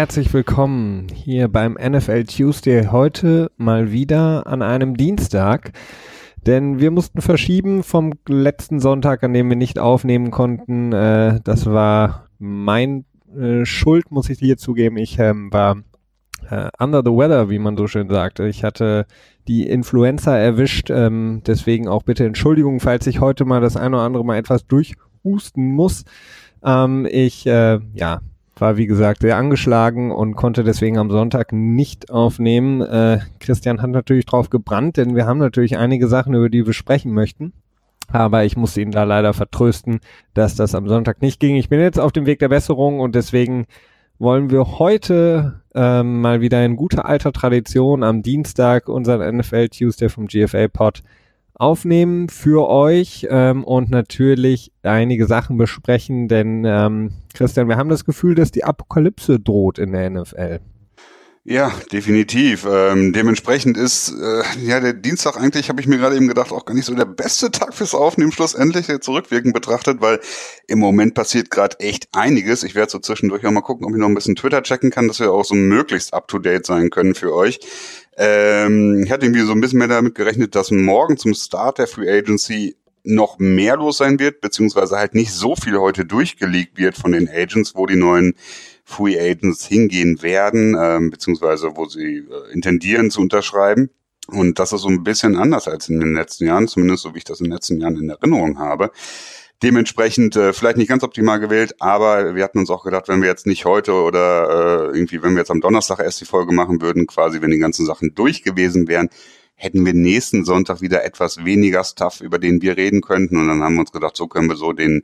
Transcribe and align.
Herzlich 0.00 0.32
willkommen 0.32 1.08
hier 1.12 1.48
beim 1.48 1.74
NFL 1.74 2.24
Tuesday. 2.24 2.86
Heute 2.86 3.50
mal 3.58 3.92
wieder 3.92 4.46
an 4.46 4.62
einem 4.62 4.96
Dienstag, 4.96 5.72
denn 6.46 6.80
wir 6.80 6.90
mussten 6.90 7.20
verschieben 7.20 7.82
vom 7.82 8.14
letzten 8.26 8.80
Sonntag, 8.80 9.22
an 9.22 9.34
dem 9.34 9.50
wir 9.50 9.58
nicht 9.58 9.78
aufnehmen 9.78 10.30
konnten. 10.30 10.94
Äh, 10.94 11.40
das 11.44 11.66
war 11.66 12.28
mein 12.38 13.04
äh, 13.38 13.66
Schuld, 13.66 14.10
muss 14.10 14.30
ich 14.30 14.38
dir 14.38 14.56
zugeben. 14.56 14.96
Ich 14.96 15.18
ähm, 15.18 15.52
war 15.52 15.76
äh, 16.48 16.70
under 16.78 17.02
the 17.04 17.10
weather, 17.10 17.50
wie 17.50 17.58
man 17.58 17.76
so 17.76 17.86
schön 17.86 18.08
sagt. 18.08 18.40
Ich 18.40 18.64
hatte 18.64 19.04
die 19.48 19.68
Influenza 19.68 20.34
erwischt, 20.34 20.88
ähm, 20.88 21.42
deswegen 21.46 21.88
auch 21.88 22.04
bitte 22.04 22.24
Entschuldigung, 22.24 22.80
falls 22.80 23.06
ich 23.06 23.20
heute 23.20 23.44
mal 23.44 23.60
das 23.60 23.76
eine 23.76 23.96
oder 23.96 24.06
andere 24.06 24.24
mal 24.24 24.38
etwas 24.38 24.66
durchhusten 24.66 25.72
muss. 25.72 26.06
Ähm, 26.64 27.06
ich, 27.10 27.46
äh, 27.46 27.80
ja, 27.92 28.22
war 28.60 28.76
wie 28.76 28.86
gesagt 28.86 29.22
sehr 29.22 29.36
angeschlagen 29.36 30.10
und 30.10 30.36
konnte 30.36 30.64
deswegen 30.64 30.98
am 30.98 31.10
Sonntag 31.10 31.52
nicht 31.52 32.10
aufnehmen. 32.10 32.80
Äh, 32.82 33.20
Christian 33.38 33.80
hat 33.82 33.90
natürlich 33.90 34.26
drauf 34.26 34.50
gebrannt, 34.50 34.96
denn 34.96 35.14
wir 35.14 35.26
haben 35.26 35.38
natürlich 35.38 35.78
einige 35.78 36.08
Sachen, 36.08 36.34
über 36.34 36.48
die 36.48 36.66
wir 36.66 36.72
sprechen 36.72 37.12
möchten. 37.12 37.52
Aber 38.12 38.44
ich 38.44 38.56
musste 38.56 38.80
ihn 38.80 38.90
da 38.90 39.04
leider 39.04 39.32
vertrösten, 39.32 40.00
dass 40.34 40.56
das 40.56 40.74
am 40.74 40.88
Sonntag 40.88 41.22
nicht 41.22 41.40
ging. 41.40 41.56
Ich 41.56 41.68
bin 41.68 41.80
jetzt 41.80 42.00
auf 42.00 42.12
dem 42.12 42.26
Weg 42.26 42.40
der 42.40 42.48
Besserung 42.48 43.00
und 43.00 43.14
deswegen 43.14 43.66
wollen 44.18 44.50
wir 44.50 44.78
heute 44.78 45.62
ähm, 45.74 46.20
mal 46.20 46.40
wieder 46.40 46.64
in 46.64 46.76
guter 46.76 47.06
alter 47.06 47.32
Tradition 47.32 48.02
am 48.02 48.22
Dienstag 48.22 48.88
unseren 48.88 49.36
NFL 49.36 49.68
Tuesday 49.68 50.08
vom 50.08 50.26
GFA 50.26 50.68
Pod 50.68 51.02
aufnehmen 51.60 52.28
für 52.28 52.68
euch 52.68 53.26
ähm, 53.30 53.64
und 53.64 53.90
natürlich 53.90 54.72
einige 54.82 55.26
Sachen 55.26 55.58
besprechen, 55.58 56.28
denn 56.28 56.64
ähm, 56.64 57.12
Christian, 57.34 57.68
wir 57.68 57.76
haben 57.76 57.90
das 57.90 58.04
Gefühl, 58.04 58.34
dass 58.34 58.50
die 58.50 58.64
Apokalypse 58.64 59.38
droht 59.38 59.78
in 59.78 59.92
der 59.92 60.08
NFL. 60.10 60.60
Ja, 61.44 61.72
definitiv. 61.90 62.66
Ähm, 62.70 63.14
dementsprechend 63.14 63.78
ist 63.78 64.12
äh, 64.12 64.42
ja 64.62 64.78
der 64.78 64.92
Dienstag 64.92 65.38
eigentlich, 65.38 65.70
habe 65.70 65.80
ich 65.80 65.86
mir 65.86 65.96
gerade 65.96 66.14
eben 66.14 66.28
gedacht, 66.28 66.52
auch 66.52 66.66
gar 66.66 66.74
nicht 66.74 66.84
so 66.84 66.94
der 66.94 67.06
beste 67.06 67.50
Tag 67.50 67.72
fürs 67.74 67.94
Aufnehmen 67.94 68.30
schlussendlich 68.30 68.86
zurückwirkend 69.00 69.54
betrachtet, 69.54 70.02
weil 70.02 70.20
im 70.68 70.78
Moment 70.78 71.14
passiert 71.14 71.50
gerade 71.50 71.80
echt 71.80 72.08
einiges. 72.12 72.62
Ich 72.62 72.74
werde 72.74 72.92
so 72.92 72.98
zwischendurch 72.98 73.46
auch 73.46 73.50
mal 73.52 73.62
gucken, 73.62 73.86
ob 73.86 73.92
ich 73.92 73.98
noch 73.98 74.08
ein 74.08 74.14
bisschen 74.14 74.36
Twitter 74.36 74.62
checken 74.62 74.90
kann, 74.90 75.08
dass 75.08 75.18
wir 75.18 75.32
auch 75.32 75.44
so 75.44 75.54
möglichst 75.54 76.12
up 76.12 76.28
to 76.28 76.38
date 76.38 76.66
sein 76.66 76.90
können 76.90 77.14
für 77.14 77.34
euch. 77.34 77.58
Ähm, 78.22 79.02
ich 79.02 79.10
hatte 79.10 79.24
irgendwie 79.24 79.46
so 79.46 79.52
ein 79.52 79.62
bisschen 79.62 79.78
mehr 79.78 79.88
damit 79.88 80.14
gerechnet, 80.14 80.54
dass 80.54 80.70
morgen 80.70 81.16
zum 81.16 81.32
Start 81.32 81.78
der 81.78 81.86
Free 81.86 82.18
Agency 82.18 82.76
noch 83.02 83.38
mehr 83.38 83.76
los 83.76 83.96
sein 83.96 84.18
wird, 84.18 84.42
beziehungsweise 84.42 84.96
halt 84.96 85.14
nicht 85.14 85.32
so 85.32 85.56
viel 85.56 85.78
heute 85.78 86.04
durchgelegt 86.04 86.76
wird 86.76 86.98
von 86.98 87.12
den 87.12 87.30
Agents, 87.30 87.74
wo 87.74 87.86
die 87.86 87.96
neuen 87.96 88.34
Free 88.84 89.18
Agents 89.18 89.64
hingehen 89.64 90.20
werden, 90.20 90.76
ähm, 90.78 91.08
beziehungsweise 91.08 91.76
wo 91.76 91.86
sie 91.86 92.18
äh, 92.18 92.52
intendieren 92.52 93.10
zu 93.10 93.22
unterschreiben. 93.22 93.88
Und 94.26 94.58
das 94.58 94.74
ist 94.74 94.82
so 94.82 94.88
ein 94.88 95.02
bisschen 95.02 95.36
anders 95.36 95.66
als 95.66 95.88
in 95.88 95.98
den 95.98 96.14
letzten 96.14 96.46
Jahren, 96.46 96.68
zumindest 96.68 97.04
so 97.04 97.14
wie 97.14 97.18
ich 97.18 97.24
das 97.24 97.40
in 97.40 97.46
den 97.46 97.54
letzten 97.54 97.80
Jahren 97.80 97.96
in 97.96 98.10
Erinnerung 98.10 98.58
habe. 98.58 98.90
Dementsprechend 99.62 100.36
äh, 100.36 100.54
vielleicht 100.54 100.78
nicht 100.78 100.88
ganz 100.88 101.02
optimal 101.02 101.38
gewählt, 101.38 101.74
aber 101.80 102.34
wir 102.34 102.42
hatten 102.44 102.58
uns 102.58 102.70
auch 102.70 102.82
gedacht, 102.82 103.08
wenn 103.08 103.20
wir 103.20 103.28
jetzt 103.28 103.46
nicht 103.46 103.66
heute 103.66 103.92
oder 103.92 104.90
äh, 104.92 104.96
irgendwie, 104.96 105.22
wenn 105.22 105.32
wir 105.32 105.40
jetzt 105.40 105.50
am 105.50 105.60
Donnerstag 105.60 106.00
erst 106.00 106.20
die 106.20 106.24
Folge 106.24 106.52
machen 106.54 106.80
würden, 106.80 107.06
quasi 107.06 107.42
wenn 107.42 107.50
die 107.50 107.58
ganzen 107.58 107.84
Sachen 107.84 108.14
durch 108.14 108.42
gewesen 108.42 108.88
wären, 108.88 109.10
hätten 109.54 109.84
wir 109.84 109.92
nächsten 109.92 110.46
Sonntag 110.46 110.80
wieder 110.80 111.04
etwas 111.04 111.44
weniger 111.44 111.84
Stuff, 111.84 112.22
über 112.22 112.38
den 112.38 112.62
wir 112.62 112.78
reden 112.78 113.02
könnten. 113.02 113.36
Und 113.36 113.48
dann 113.48 113.62
haben 113.62 113.74
wir 113.74 113.80
uns 113.80 113.92
gedacht, 113.92 114.16
so 114.16 114.26
können 114.26 114.48
wir 114.48 114.56
so 114.56 114.72
den 114.72 115.02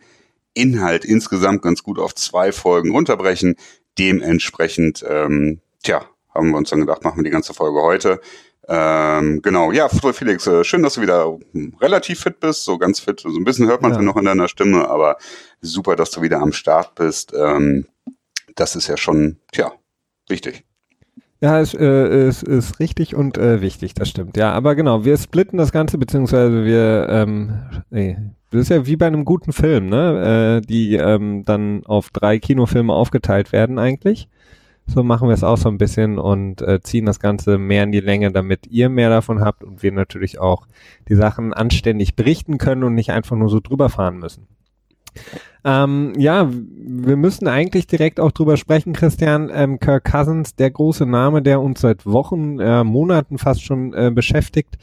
Inhalt 0.54 1.04
insgesamt 1.04 1.60
ganz 1.60 1.82
gut 1.82 1.98
auf 1.98 2.14
zwei 2.14 2.50
Folgen 2.52 2.90
runterbrechen. 2.92 3.56
Dementsprechend, 3.98 5.04
ähm, 5.06 5.60
tja, 5.82 6.06
haben 6.34 6.50
wir 6.50 6.56
uns 6.56 6.70
dann 6.70 6.80
gedacht, 6.80 7.04
machen 7.04 7.18
wir 7.18 7.24
die 7.24 7.30
ganze 7.30 7.52
Folge 7.52 7.82
heute. 7.82 8.20
Ähm, 8.68 9.40
genau, 9.42 9.70
ja, 9.70 9.88
Felix, 9.88 10.46
äh, 10.46 10.64
schön, 10.64 10.82
dass 10.82 10.94
du 10.94 11.02
wieder 11.02 11.38
relativ 11.80 12.20
fit 12.20 12.40
bist, 12.40 12.64
so 12.64 12.78
ganz 12.78 12.98
fit. 12.98 13.20
So 13.20 13.28
ein 13.28 13.44
bisschen 13.44 13.68
hört 13.68 13.82
man 13.82 13.92
es 13.92 13.98
ja. 13.98 14.02
noch 14.02 14.16
in 14.16 14.24
deiner 14.24 14.48
Stimme, 14.48 14.88
aber 14.88 15.16
super, 15.60 15.94
dass 15.94 16.10
du 16.10 16.22
wieder 16.22 16.40
am 16.40 16.52
Start 16.52 16.94
bist. 16.96 17.32
Ähm, 17.36 17.86
das 18.56 18.74
ist 18.74 18.88
ja 18.88 18.96
schon, 18.96 19.36
tja, 19.52 19.72
wichtig. 20.28 20.64
Ja, 21.40 21.60
es, 21.60 21.74
äh, 21.74 21.84
es 21.84 22.42
ist 22.42 22.80
richtig 22.80 23.14
und 23.14 23.36
äh, 23.36 23.60
wichtig, 23.60 23.94
das 23.94 24.08
stimmt. 24.08 24.36
Ja, 24.36 24.52
aber 24.52 24.74
genau, 24.74 25.04
wir 25.04 25.16
splitten 25.18 25.58
das 25.58 25.70
Ganze, 25.70 25.98
beziehungsweise 25.98 26.64
wir, 26.64 27.08
ähm, 27.10 27.62
nee, 27.90 28.16
das 28.50 28.62
ist 28.62 28.68
ja 28.70 28.86
wie 28.86 28.96
bei 28.96 29.06
einem 29.06 29.24
guten 29.24 29.52
Film, 29.52 29.88
ne? 29.88 30.60
Äh, 30.62 30.66
die 30.66 30.94
ähm, 30.94 31.44
dann 31.44 31.84
auf 31.84 32.10
drei 32.10 32.38
Kinofilme 32.38 32.92
aufgeteilt 32.92 33.52
werden 33.52 33.78
eigentlich. 33.78 34.28
So 34.86 35.02
machen 35.02 35.28
wir 35.28 35.34
es 35.34 35.44
auch 35.44 35.56
so 35.58 35.68
ein 35.68 35.78
bisschen 35.78 36.18
und 36.18 36.62
äh, 36.62 36.80
ziehen 36.80 37.06
das 37.06 37.20
Ganze 37.20 37.58
mehr 37.58 37.82
in 37.82 37.92
die 37.92 38.00
Länge, 38.00 38.30
damit 38.30 38.66
ihr 38.68 38.88
mehr 38.88 39.10
davon 39.10 39.40
habt 39.40 39.64
und 39.64 39.82
wir 39.82 39.92
natürlich 39.92 40.38
auch 40.38 40.66
die 41.08 41.16
Sachen 41.16 41.52
anständig 41.52 42.14
berichten 42.14 42.58
können 42.58 42.84
und 42.84 42.94
nicht 42.94 43.10
einfach 43.10 43.36
nur 43.36 43.48
so 43.48 43.60
drüber 43.60 43.88
fahren 43.88 44.18
müssen. 44.18 44.46
Ähm, 45.64 46.12
ja, 46.16 46.48
wir 46.50 47.16
müssen 47.16 47.48
eigentlich 47.48 47.88
direkt 47.88 48.20
auch 48.20 48.30
drüber 48.30 48.56
sprechen, 48.56 48.92
Christian. 48.92 49.50
Ähm, 49.52 49.80
Kirk 49.80 50.04
Cousins, 50.04 50.54
der 50.54 50.70
große 50.70 51.06
Name, 51.06 51.42
der 51.42 51.60
uns 51.60 51.80
seit 51.80 52.06
Wochen, 52.06 52.60
äh, 52.60 52.84
Monaten 52.84 53.38
fast 53.38 53.64
schon 53.64 53.92
äh, 53.92 54.12
beschäftigt, 54.14 54.78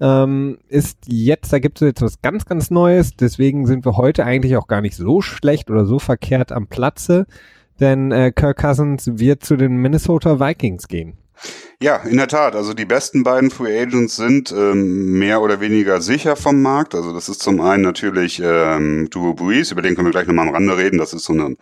ähm, 0.00 0.58
ist 0.68 0.98
jetzt, 1.06 1.52
da 1.52 1.58
gibt 1.58 1.80
es 1.82 1.86
jetzt 1.86 2.02
was 2.02 2.22
ganz, 2.22 2.46
ganz 2.46 2.70
Neues. 2.70 3.16
Deswegen 3.16 3.66
sind 3.66 3.84
wir 3.84 3.96
heute 3.96 4.24
eigentlich 4.24 4.56
auch 4.56 4.66
gar 4.66 4.80
nicht 4.80 4.96
so 4.96 5.20
schlecht 5.20 5.70
oder 5.70 5.84
so 5.84 5.98
verkehrt 5.98 6.52
am 6.52 6.68
Platze, 6.68 7.26
denn 7.80 8.12
äh, 8.12 8.32
Kirk 8.32 8.58
Cousins 8.58 9.10
wird 9.14 9.44
zu 9.44 9.56
den 9.56 9.76
Minnesota 9.76 10.40
Vikings 10.40 10.88
gehen. 10.88 11.18
Ja, 11.80 11.96
in 11.96 12.16
der 12.16 12.28
Tat. 12.28 12.54
Also 12.54 12.72
die 12.74 12.84
besten 12.84 13.24
beiden 13.24 13.50
Free 13.50 13.78
Agents 13.78 14.16
sind 14.16 14.52
ähm, 14.52 15.18
mehr 15.18 15.42
oder 15.42 15.60
weniger 15.60 16.00
sicher 16.00 16.36
vom 16.36 16.62
Markt. 16.62 16.94
Also 16.94 17.12
das 17.12 17.28
ist 17.28 17.42
zum 17.42 17.60
einen 17.60 17.82
natürlich 17.82 18.40
ähm, 18.42 19.08
Drew 19.10 19.34
Brees, 19.34 19.72
über 19.72 19.82
den 19.82 19.94
können 19.94 20.06
wir 20.06 20.12
gleich 20.12 20.26
nochmal 20.26 20.48
am 20.48 20.54
Rande 20.54 20.76
reden. 20.76 20.98
Das 20.98 21.12
ist 21.12 21.24
so 21.24 21.32
eine 21.32 21.56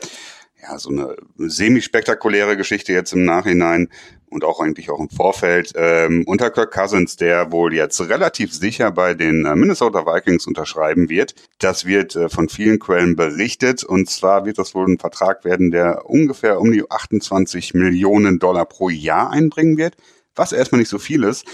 ja, 0.62 0.78
so 0.78 0.91
eine 0.91 1.17
semi-spektakuläre 1.39 2.56
Geschichte 2.56 2.93
jetzt 2.93 3.12
im 3.12 3.25
Nachhinein 3.25 3.89
und 4.32 4.44
auch 4.44 4.60
eigentlich 4.60 4.91
auch 4.91 4.98
im 4.98 5.10
Vorfeld 5.10 5.72
ähm, 5.76 6.25
unter 6.26 6.50
Kirk 6.50 6.72
Cousins, 6.72 7.16
der 7.16 7.53
wohl 7.53 7.75
jetzt 7.75 8.00
relativ 8.00 8.53
sicher 8.53 8.91
bei 8.91 9.15
den 9.15 9.44
äh, 9.44 9.54
Minnesota 9.54 10.06
Vikings 10.06 10.47
unterschreiben 10.47 11.09
wird. 11.09 11.34
Das 11.59 11.84
wird 11.84 12.16
äh, 12.16 12.28
von 12.28 12.48
vielen 12.48 12.78
Quellen 12.78 13.15
berichtet 13.15 13.84
und 13.84 14.09
zwar 14.09 14.44
wird 14.44 14.59
das 14.59 14.75
wohl 14.75 14.88
ein 14.88 14.98
Vertrag 14.98 15.44
werden, 15.44 15.70
der 15.70 16.06
ungefähr 16.06 16.60
um 16.60 16.72
die 16.72 16.91
28 16.91 17.75
Millionen 17.75 18.38
Dollar 18.38 18.65
pro 18.65 18.88
Jahr 18.88 19.31
einbringen 19.31 19.76
wird, 19.76 19.97
was 20.34 20.53
erstmal 20.53 20.81
nicht 20.81 20.88
so 20.88 20.99
viel 20.99 21.25
ist. 21.25 21.47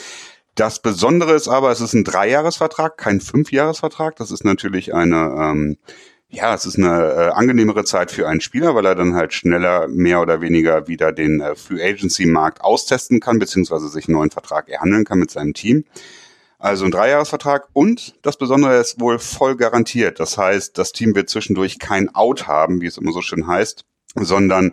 Das 0.55 0.81
Besondere 0.81 1.35
ist 1.35 1.47
aber, 1.47 1.71
es 1.71 1.81
ist 1.81 1.93
ein 1.93 2.03
Dreijahresvertrag, 2.03 2.97
kein 2.97 3.21
Fünfjahresvertrag. 3.21 4.17
Das 4.17 4.33
ist 4.33 4.45
natürlich 4.45 4.93
eine 4.93 5.37
ähm, 5.39 5.77
ja, 6.31 6.55
es 6.55 6.67
ist 6.67 6.77
eine 6.77 7.13
äh, 7.13 7.31
angenehmere 7.31 7.85
Zeit 7.85 8.11
für 8.11 8.29
einen 8.29 8.43
Spieler, 8.43 8.75
weil 8.75 8.85
er 8.85 8.95
dann 8.95 9.15
halt 9.15 9.33
schneller 9.33 9.89
mehr 9.89 10.21
oder 10.21 10.41
weniger 10.43 10.87
wieder 10.87 11.11
den 11.11 11.41
äh, 11.41 11.55
Free 11.55 11.83
Agency 11.83 12.27
Markt 12.27 12.61
austesten 12.61 13.19
kann, 13.21 13.39
beziehungsweise 13.39 13.89
sich 13.89 14.09
einen 14.09 14.17
neuen 14.19 14.31
Vertrag 14.31 14.69
erhandeln 14.69 15.05
kann 15.05 15.19
mit 15.19 15.31
seinem 15.31 15.55
Team. 15.55 15.85
Also 16.59 16.85
ein 16.85 16.91
Dreijahresvertrag 16.91 17.69
und 17.73 18.17
das 18.23 18.37
Besondere 18.37 18.77
ist 18.77 19.01
wohl 19.01 19.19
voll 19.19 19.57
garantiert. 19.57 20.21
Das 20.21 20.37
heißt, 20.37 20.77
das 20.77 20.93
Team 20.93 21.15
wird 21.15 21.31
zwischendurch 21.31 21.79
kein 21.79 22.15
Out 22.15 22.47
haben, 22.47 22.81
wie 22.83 22.87
es 22.87 22.99
immer 22.99 23.13
so 23.13 23.23
schön 23.23 23.47
heißt, 23.47 23.85
sondern 24.15 24.73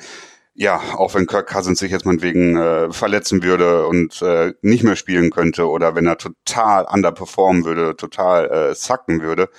ja, 0.56 0.82
auch 0.96 1.14
wenn 1.14 1.28
Kirk 1.28 1.48
Cousins 1.48 1.80
sich 1.80 1.92
jetzt 1.92 2.06
meinetwegen 2.06 2.58
äh, 2.58 2.92
verletzen 2.92 3.44
würde 3.44 3.88
und 3.88 4.22
äh, 4.22 4.54
nicht 4.62 4.84
mehr 4.84 4.96
spielen 4.96 5.30
könnte 5.30 5.70
oder 5.70 5.96
wenn 5.96 6.08
er 6.08 6.18
total 6.18 6.86
underperformen 6.86 7.66
würde, 7.66 7.96
total 7.96 8.50
äh, 8.50 8.76
sacken 8.76 9.22
würde, 9.22 9.50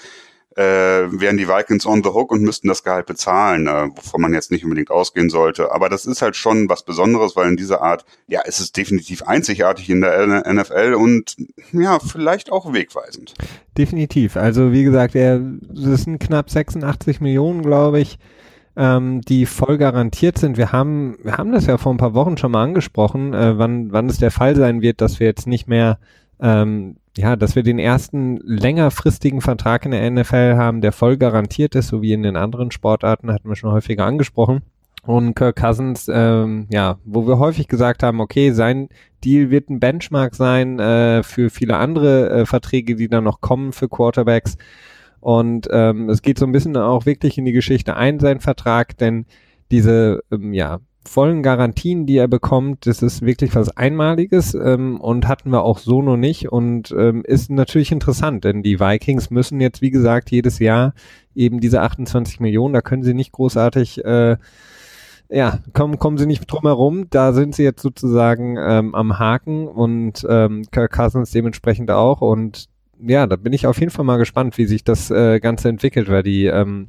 äh, 0.56 0.62
wären 0.62 1.36
die 1.36 1.48
Vikings 1.48 1.86
on 1.86 2.02
the 2.02 2.10
hook 2.10 2.32
und 2.32 2.42
müssten 2.42 2.68
das 2.68 2.82
Gehalt 2.82 3.06
bezahlen, 3.06 3.66
äh, 3.66 3.88
wovon 3.94 4.22
man 4.22 4.32
jetzt 4.32 4.50
nicht 4.50 4.64
unbedingt 4.64 4.90
ausgehen 4.90 5.30
sollte. 5.30 5.72
Aber 5.72 5.88
das 5.88 6.06
ist 6.06 6.22
halt 6.22 6.34
schon 6.34 6.68
was 6.68 6.82
Besonderes, 6.82 7.36
weil 7.36 7.48
in 7.48 7.56
dieser 7.56 7.82
Art, 7.82 8.04
ja, 8.26 8.40
es 8.44 8.58
ist 8.58 8.76
definitiv 8.76 9.22
einzigartig 9.22 9.90
in 9.90 10.00
der 10.00 10.52
NFL 10.52 10.94
und 10.94 11.36
ja, 11.72 11.98
vielleicht 11.98 12.50
auch 12.50 12.72
wegweisend. 12.72 13.34
Definitiv. 13.76 14.36
Also 14.36 14.72
wie 14.72 14.84
gesagt, 14.84 15.14
er, 15.14 15.40
das 15.40 16.02
sind 16.02 16.18
knapp 16.18 16.50
86 16.50 17.20
Millionen, 17.20 17.62
glaube 17.62 18.00
ich 18.00 18.18
ähm, 18.76 19.22
die 19.22 19.46
voll 19.46 19.78
garantiert 19.78 20.38
sind. 20.38 20.58
Wir 20.58 20.70
haben, 20.70 21.16
wir 21.22 21.38
haben 21.38 21.52
das 21.52 21.66
ja 21.66 21.78
vor 21.78 21.94
ein 21.94 21.98
paar 21.98 22.14
Wochen 22.14 22.36
schon 22.36 22.52
mal 22.52 22.62
angesprochen, 22.62 23.32
äh, 23.32 23.58
wann, 23.58 23.90
wann 23.90 24.08
es 24.08 24.18
der 24.18 24.30
Fall 24.30 24.54
sein 24.54 24.82
wird, 24.82 25.00
dass 25.00 25.18
wir 25.18 25.26
jetzt 25.26 25.46
nicht 25.46 25.66
mehr 25.66 25.98
ähm, 26.40 26.96
ja, 27.16 27.36
dass 27.36 27.56
wir 27.56 27.62
den 27.62 27.78
ersten 27.78 28.36
längerfristigen 28.38 29.40
Vertrag 29.40 29.84
in 29.84 29.92
der 29.92 30.10
NFL 30.10 30.56
haben, 30.56 30.80
der 30.80 30.92
voll 30.92 31.16
garantiert 31.16 31.74
ist, 31.74 31.88
so 31.88 32.02
wie 32.02 32.12
in 32.12 32.22
den 32.22 32.36
anderen 32.36 32.70
Sportarten, 32.70 33.32
hatten 33.32 33.48
wir 33.48 33.56
schon 33.56 33.72
häufiger 33.72 34.04
angesprochen. 34.04 34.62
Und 35.02 35.34
Kirk 35.34 35.56
Cousins, 35.56 36.10
ähm, 36.12 36.66
ja, 36.68 36.98
wo 37.04 37.26
wir 37.26 37.38
häufig 37.38 37.68
gesagt 37.68 38.02
haben, 38.02 38.20
okay, 38.20 38.50
sein 38.50 38.88
Deal 39.24 39.50
wird 39.50 39.70
ein 39.70 39.78
Benchmark 39.78 40.34
sein 40.34 40.80
äh, 40.80 41.22
für 41.22 41.48
viele 41.48 41.76
andere 41.76 42.28
äh, 42.30 42.46
Verträge, 42.46 42.96
die 42.96 43.08
dann 43.08 43.24
noch 43.24 43.40
kommen 43.40 43.72
für 43.72 43.88
Quarterbacks. 43.88 44.56
Und 45.20 45.68
ähm, 45.70 46.10
es 46.10 46.22
geht 46.22 46.38
so 46.38 46.44
ein 46.44 46.52
bisschen 46.52 46.76
auch 46.76 47.06
wirklich 47.06 47.38
in 47.38 47.44
die 47.44 47.52
Geschichte 47.52 47.96
ein, 47.96 48.18
sein 48.18 48.40
Vertrag, 48.40 48.98
denn 48.98 49.26
diese, 49.70 50.22
ähm, 50.32 50.52
ja, 50.52 50.80
vollen 51.06 51.42
Garantien, 51.42 52.06
die 52.06 52.16
er 52.16 52.28
bekommt, 52.28 52.86
das 52.86 53.02
ist 53.02 53.22
wirklich 53.22 53.54
was 53.54 53.76
Einmaliges 53.76 54.54
ähm, 54.54 55.00
und 55.00 55.28
hatten 55.28 55.50
wir 55.50 55.62
auch 55.62 55.78
so 55.78 56.02
noch 56.02 56.16
nicht 56.16 56.50
und 56.50 56.94
ähm, 56.96 57.22
ist 57.24 57.50
natürlich 57.50 57.92
interessant, 57.92 58.44
denn 58.44 58.62
die 58.62 58.80
Vikings 58.80 59.30
müssen 59.30 59.60
jetzt, 59.60 59.82
wie 59.82 59.90
gesagt, 59.90 60.30
jedes 60.30 60.58
Jahr 60.58 60.94
eben 61.34 61.60
diese 61.60 61.82
28 61.82 62.40
Millionen, 62.40 62.74
da 62.74 62.80
können 62.80 63.02
sie 63.02 63.14
nicht 63.14 63.32
großartig 63.32 64.04
äh, 64.04 64.36
ja, 65.28 65.58
kommen, 65.72 65.98
kommen 65.98 66.18
sie 66.18 66.26
nicht 66.26 66.46
drum 66.46 66.62
herum. 66.62 67.06
Da 67.10 67.32
sind 67.32 67.54
sie 67.54 67.64
jetzt 67.64 67.82
sozusagen 67.82 68.56
ähm, 68.58 68.94
am 68.94 69.18
Haken 69.18 69.66
und 69.66 70.24
ähm, 70.28 70.64
Kirk 70.70 70.92
Cousins 70.92 71.30
dementsprechend 71.30 71.90
auch. 71.90 72.20
Und 72.20 72.66
ja, 73.00 73.26
da 73.26 73.36
bin 73.36 73.52
ich 73.52 73.66
auf 73.66 73.80
jeden 73.80 73.90
Fall 73.90 74.04
mal 74.04 74.18
gespannt, 74.18 74.56
wie 74.58 74.66
sich 74.66 74.84
das 74.84 75.10
äh, 75.10 75.40
Ganze 75.40 75.68
entwickelt, 75.68 76.08
weil 76.08 76.22
die 76.22 76.46
ähm, 76.46 76.86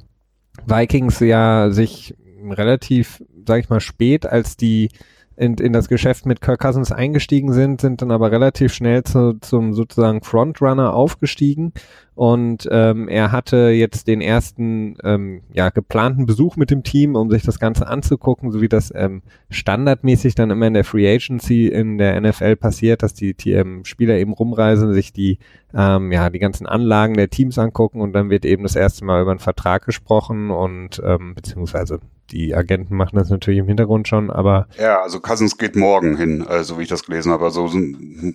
Vikings 0.66 1.20
ja 1.20 1.70
sich 1.70 2.14
relativ, 2.50 3.22
sag 3.46 3.60
ich 3.60 3.68
mal, 3.68 3.80
spät 3.80 4.26
als 4.26 4.56
die 4.56 4.90
in, 5.38 5.54
in 5.54 5.72
das 5.72 5.88
Geschäft 5.88 6.26
mit 6.26 6.40
Kirk 6.40 6.60
Cousins 6.60 6.90
eingestiegen 6.90 7.52
sind, 7.52 7.80
sind 7.80 8.02
dann 8.02 8.10
aber 8.10 8.32
relativ 8.32 8.74
schnell 8.74 9.04
zu, 9.04 9.38
zum 9.40 9.72
sozusagen 9.72 10.22
Frontrunner 10.22 10.92
aufgestiegen. 10.92 11.72
Und 12.16 12.68
ähm, 12.72 13.06
er 13.06 13.30
hatte 13.30 13.68
jetzt 13.68 14.08
den 14.08 14.20
ersten 14.20 14.96
ähm, 15.04 15.42
ja, 15.52 15.70
geplanten 15.70 16.26
Besuch 16.26 16.56
mit 16.56 16.72
dem 16.72 16.82
Team, 16.82 17.14
um 17.14 17.30
sich 17.30 17.44
das 17.44 17.60
Ganze 17.60 17.86
anzugucken, 17.86 18.50
so 18.50 18.60
wie 18.60 18.68
das 18.68 18.92
ähm, 18.92 19.22
standardmäßig 19.48 20.34
dann 20.34 20.50
immer 20.50 20.66
in 20.66 20.74
der 20.74 20.82
Free 20.82 21.08
Agency 21.08 21.68
in 21.68 21.98
der 21.98 22.20
NFL 22.20 22.56
passiert, 22.56 23.04
dass 23.04 23.14
die 23.14 23.36
ähm, 23.52 23.84
Spieler 23.84 24.16
eben 24.16 24.32
rumreisen, 24.32 24.92
sich 24.92 25.12
die 25.12 25.38
ähm, 25.72 26.10
ja 26.10 26.28
die 26.30 26.40
ganzen 26.40 26.66
Anlagen 26.66 27.14
der 27.14 27.30
Teams 27.30 27.56
angucken 27.58 28.00
und 28.00 28.12
dann 28.12 28.30
wird 28.30 28.44
eben 28.44 28.64
das 28.64 28.74
erste 28.74 29.04
Mal 29.04 29.22
über 29.22 29.30
einen 29.30 29.38
Vertrag 29.38 29.86
gesprochen 29.86 30.50
und 30.50 31.00
ähm, 31.04 31.36
beziehungsweise 31.36 32.00
die 32.30 32.54
Agenten 32.54 32.96
machen 32.96 33.16
das 33.16 33.30
natürlich 33.30 33.60
im 33.60 33.66
Hintergrund 33.66 34.08
schon, 34.08 34.30
aber. 34.30 34.68
Ja, 34.78 35.00
also 35.02 35.20
Cousins 35.20 35.56
geht 35.56 35.76
morgen 35.76 36.16
hin, 36.16 36.46
äh, 36.46 36.62
so 36.62 36.78
wie 36.78 36.82
ich 36.82 36.88
das 36.88 37.04
gelesen 37.04 37.32
habe. 37.32 37.44
Also 37.44 37.68
so 37.68 37.78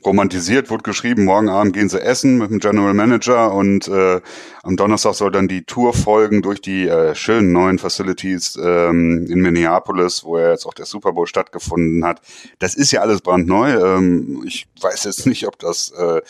romantisiert 0.05 0.69
wurde 0.69 0.83
geschrieben, 0.83 1.25
morgen 1.25 1.49
Abend 1.49 1.73
gehen 1.73 1.89
sie 1.89 2.01
essen 2.01 2.37
mit 2.37 2.51
dem 2.51 2.59
General 2.59 2.93
Manager 2.93 3.53
und 3.53 3.87
äh, 3.87 4.21
am 4.63 4.77
Donnerstag 4.77 5.13
soll 5.15 5.31
dann 5.31 5.47
die 5.47 5.63
Tour 5.63 5.93
folgen 5.93 6.41
durch 6.41 6.61
die 6.61 6.87
äh, 6.87 7.15
schönen 7.15 7.51
neuen 7.51 7.79
Facilities 7.79 8.57
ähm, 8.61 9.27
in 9.29 9.41
Minneapolis, 9.41 10.23
wo 10.23 10.37
ja 10.37 10.51
jetzt 10.51 10.65
auch 10.65 10.73
der 10.73 10.85
Super 10.85 11.13
Bowl 11.13 11.27
stattgefunden 11.27 12.05
hat. 12.05 12.21
Das 12.59 12.75
ist 12.75 12.91
ja 12.91 13.01
alles 13.01 13.21
brandneu. 13.21 13.71
Ähm, 13.71 14.43
ich 14.45 14.67
weiß 14.81 15.03
jetzt 15.03 15.27
nicht, 15.27 15.47
ob 15.47 15.59
das 15.59 15.91
äh, 15.97 16.21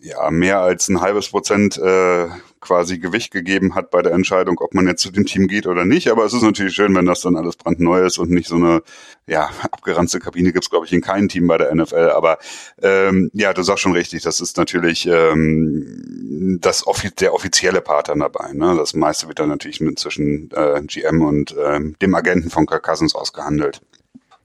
ja 0.00 0.30
mehr 0.30 0.60
als 0.60 0.88
ein 0.88 1.00
halbes 1.00 1.30
Prozent 1.30 1.78
äh, 1.78 2.28
quasi 2.64 2.98
Gewicht 2.98 3.30
gegeben 3.30 3.74
hat 3.74 3.90
bei 3.90 4.02
der 4.02 4.12
Entscheidung, 4.12 4.58
ob 4.58 4.74
man 4.74 4.86
jetzt 4.86 5.02
zu 5.02 5.10
dem 5.10 5.26
Team 5.26 5.46
geht 5.46 5.66
oder 5.66 5.84
nicht. 5.84 6.08
Aber 6.10 6.24
es 6.24 6.32
ist 6.32 6.42
natürlich 6.42 6.74
schön, 6.74 6.94
wenn 6.94 7.06
das 7.06 7.20
dann 7.20 7.36
alles 7.36 7.56
brandneu 7.56 8.04
ist 8.04 8.18
und 8.18 8.30
nicht 8.30 8.48
so 8.48 8.56
eine 8.56 8.82
ja, 9.26 9.50
abgeranzte 9.70 10.18
Kabine 10.18 10.52
gibt's 10.52 10.70
glaube 10.70 10.86
ich, 10.86 10.92
in 10.92 11.00
keinem 11.00 11.28
Team 11.28 11.46
bei 11.46 11.58
der 11.58 11.74
NFL. 11.74 12.10
Aber 12.14 12.38
ähm, 12.82 13.30
ja, 13.34 13.52
du 13.52 13.62
sagst 13.62 13.82
schon 13.82 13.92
richtig, 13.92 14.22
das 14.22 14.40
ist 14.40 14.56
natürlich 14.56 15.06
ähm, 15.06 16.58
das 16.60 16.86
offi 16.86 17.10
der 17.10 17.34
offizielle 17.34 17.82
Part 17.82 18.08
dann 18.08 18.20
dabei. 18.20 18.52
Ne? 18.52 18.74
Das 18.76 18.94
meiste 18.94 19.28
wird 19.28 19.38
dann 19.38 19.48
natürlich 19.48 19.80
mit 19.80 19.98
zwischen 19.98 20.50
äh, 20.52 20.80
GM 20.82 21.22
und 21.22 21.54
ähm, 21.62 21.96
dem 22.00 22.14
Agenten 22.14 22.50
von 22.50 22.66
Kirk 22.66 22.82
Cousins 22.82 23.14
ausgehandelt. 23.14 23.80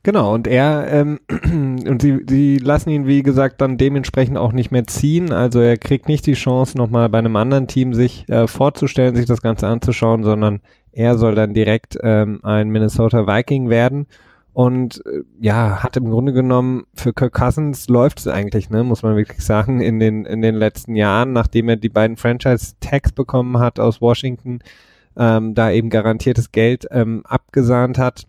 Genau, 0.04 0.34
und 0.34 0.48
er, 0.48 0.88
ähm, 0.90 1.20
und 1.44 2.02
sie, 2.02 2.20
sie 2.28 2.58
lassen 2.58 2.90
ihn, 2.90 3.06
wie 3.06 3.22
gesagt, 3.22 3.60
dann 3.60 3.78
dementsprechend 3.78 4.38
auch 4.38 4.54
nicht 4.54 4.72
mehr 4.72 4.88
ziehen. 4.88 5.34
Also 5.34 5.60
er 5.60 5.78
kriegt 5.78 6.08
nicht 6.08 6.26
die 6.26 6.34
Chance, 6.34 6.78
nochmal 6.78 7.10
bei 7.10 7.20
einem 7.20 7.36
anderen 7.36 7.68
Team 7.68 7.94
sich 7.94 8.28
äh, 8.30 8.48
vorzustellen, 8.48 9.16
sich 9.16 9.26
das 9.26 9.42
Ganze 9.42 9.68
anzuschauen, 9.68 10.24
sondern 10.24 10.62
er 10.94 11.18
soll 11.18 11.36
dann 11.36 11.54
direkt 11.54 11.98
ähm, 12.02 12.40
ein 12.44 12.70
Minnesota 12.70 13.28
Viking 13.28 13.70
werden. 13.70 14.08
Und 14.54 15.06
äh, 15.06 15.24
ja, 15.40 15.84
hat 15.84 15.98
im 15.98 16.10
Grunde 16.10 16.32
genommen 16.32 16.84
für 16.96 17.14
Kirk 17.14 17.34
Cousins 17.34 17.90
läuft 17.90 18.20
es 18.20 18.28
eigentlich, 18.28 18.70
ne, 18.70 18.84
muss 18.84 19.04
man 19.04 19.18
wirklich 19.18 19.46
sagen, 19.46 19.82
in 19.82 20.00
den, 20.00 20.26
in 20.26 20.42
den 20.42 20.56
letzten 20.56 20.96
Jahren, 20.96 21.34
nachdem 21.34 21.70
er 21.70 21.76
die 21.76 21.90
beiden 21.90 22.16
Franchise-Tags 22.16 23.12
bekommen 23.12 23.60
hat 23.60 23.80
aus 23.80 24.02
Washington, 24.02 24.60
ähm, 25.18 25.56
da 25.56 25.72
eben 25.72 25.90
garantiertes 25.90 26.52
Geld 26.52 26.88
ähm, 26.90 27.22
abgesahnt 27.26 27.98
hat 27.98 28.26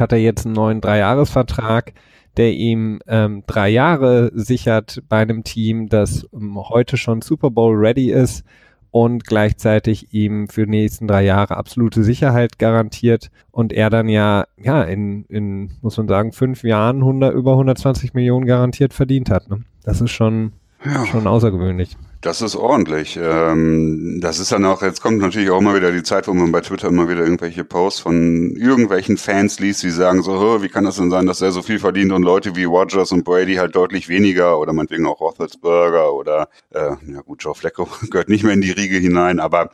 hat 0.00 0.12
er 0.12 0.18
jetzt 0.18 0.46
einen 0.46 0.54
neuen 0.54 0.80
Dreijahresvertrag, 0.80 1.92
der 2.36 2.52
ihm 2.52 3.00
ähm, 3.06 3.42
drei 3.46 3.68
Jahre 3.68 4.30
sichert 4.34 5.02
bei 5.08 5.18
einem 5.18 5.44
Team, 5.44 5.88
das 5.88 6.26
ähm, 6.32 6.56
heute 6.56 6.96
schon 6.96 7.20
Super 7.20 7.50
Bowl 7.50 7.74
ready 7.76 8.10
ist 8.12 8.44
und 8.90 9.24
gleichzeitig 9.24 10.14
ihm 10.14 10.48
für 10.48 10.64
die 10.64 10.70
nächsten 10.70 11.06
drei 11.06 11.24
Jahre 11.24 11.56
absolute 11.56 12.02
Sicherheit 12.02 12.58
garantiert 12.58 13.30
und 13.50 13.72
er 13.72 13.90
dann 13.90 14.08
ja, 14.08 14.46
ja, 14.56 14.82
in, 14.82 15.24
in 15.26 15.72
muss 15.82 15.96
man 15.96 16.08
sagen, 16.08 16.32
fünf 16.32 16.62
Jahren 16.62 16.98
100, 16.98 17.34
über 17.34 17.52
120 17.52 18.14
Millionen 18.14 18.46
garantiert 18.46 18.94
verdient 18.94 19.30
hat. 19.30 19.50
Ne? 19.50 19.64
Das 19.84 20.00
ist 20.00 20.10
schon, 20.10 20.52
ja. 20.84 21.04
schon 21.06 21.26
außergewöhnlich. 21.26 21.96
Das 22.20 22.42
ist 22.42 22.56
ordentlich. 22.56 23.16
Ähm, 23.20 24.18
das 24.20 24.40
ist 24.40 24.50
dann 24.50 24.64
auch, 24.64 24.82
jetzt 24.82 25.00
kommt 25.00 25.20
natürlich 25.20 25.50
auch 25.50 25.60
immer 25.60 25.76
wieder 25.76 25.92
die 25.92 26.02
Zeit, 26.02 26.26
wo 26.26 26.34
man 26.34 26.50
bei 26.50 26.60
Twitter 26.60 26.88
immer 26.88 27.08
wieder 27.08 27.20
irgendwelche 27.20 27.62
Posts 27.62 28.00
von 28.00 28.56
irgendwelchen 28.56 29.16
Fans 29.16 29.60
liest, 29.60 29.84
die 29.84 29.90
sagen 29.90 30.22
so, 30.22 30.60
wie 30.60 30.68
kann 30.68 30.84
das 30.84 30.96
denn 30.96 31.10
sein, 31.10 31.26
dass 31.26 31.40
er 31.42 31.52
so 31.52 31.62
viel 31.62 31.78
verdient 31.78 32.10
und 32.10 32.24
Leute 32.24 32.56
wie 32.56 32.64
Rogers 32.64 33.12
und 33.12 33.24
Brady 33.24 33.54
halt 33.54 33.76
deutlich 33.76 34.08
weniger 34.08 34.58
oder 34.58 34.72
meinetwegen 34.72 35.06
auch 35.06 35.20
Roethlisberger 35.20 36.12
oder, 36.12 36.48
äh, 36.74 36.96
ja 37.06 37.20
gut, 37.24 37.44
Joe 37.44 37.54
Flacco 37.54 37.88
gehört 38.10 38.28
nicht 38.28 38.42
mehr 38.42 38.54
in 38.54 38.62
die 38.62 38.72
Riege 38.72 38.96
hinein, 38.96 39.38
aber 39.38 39.70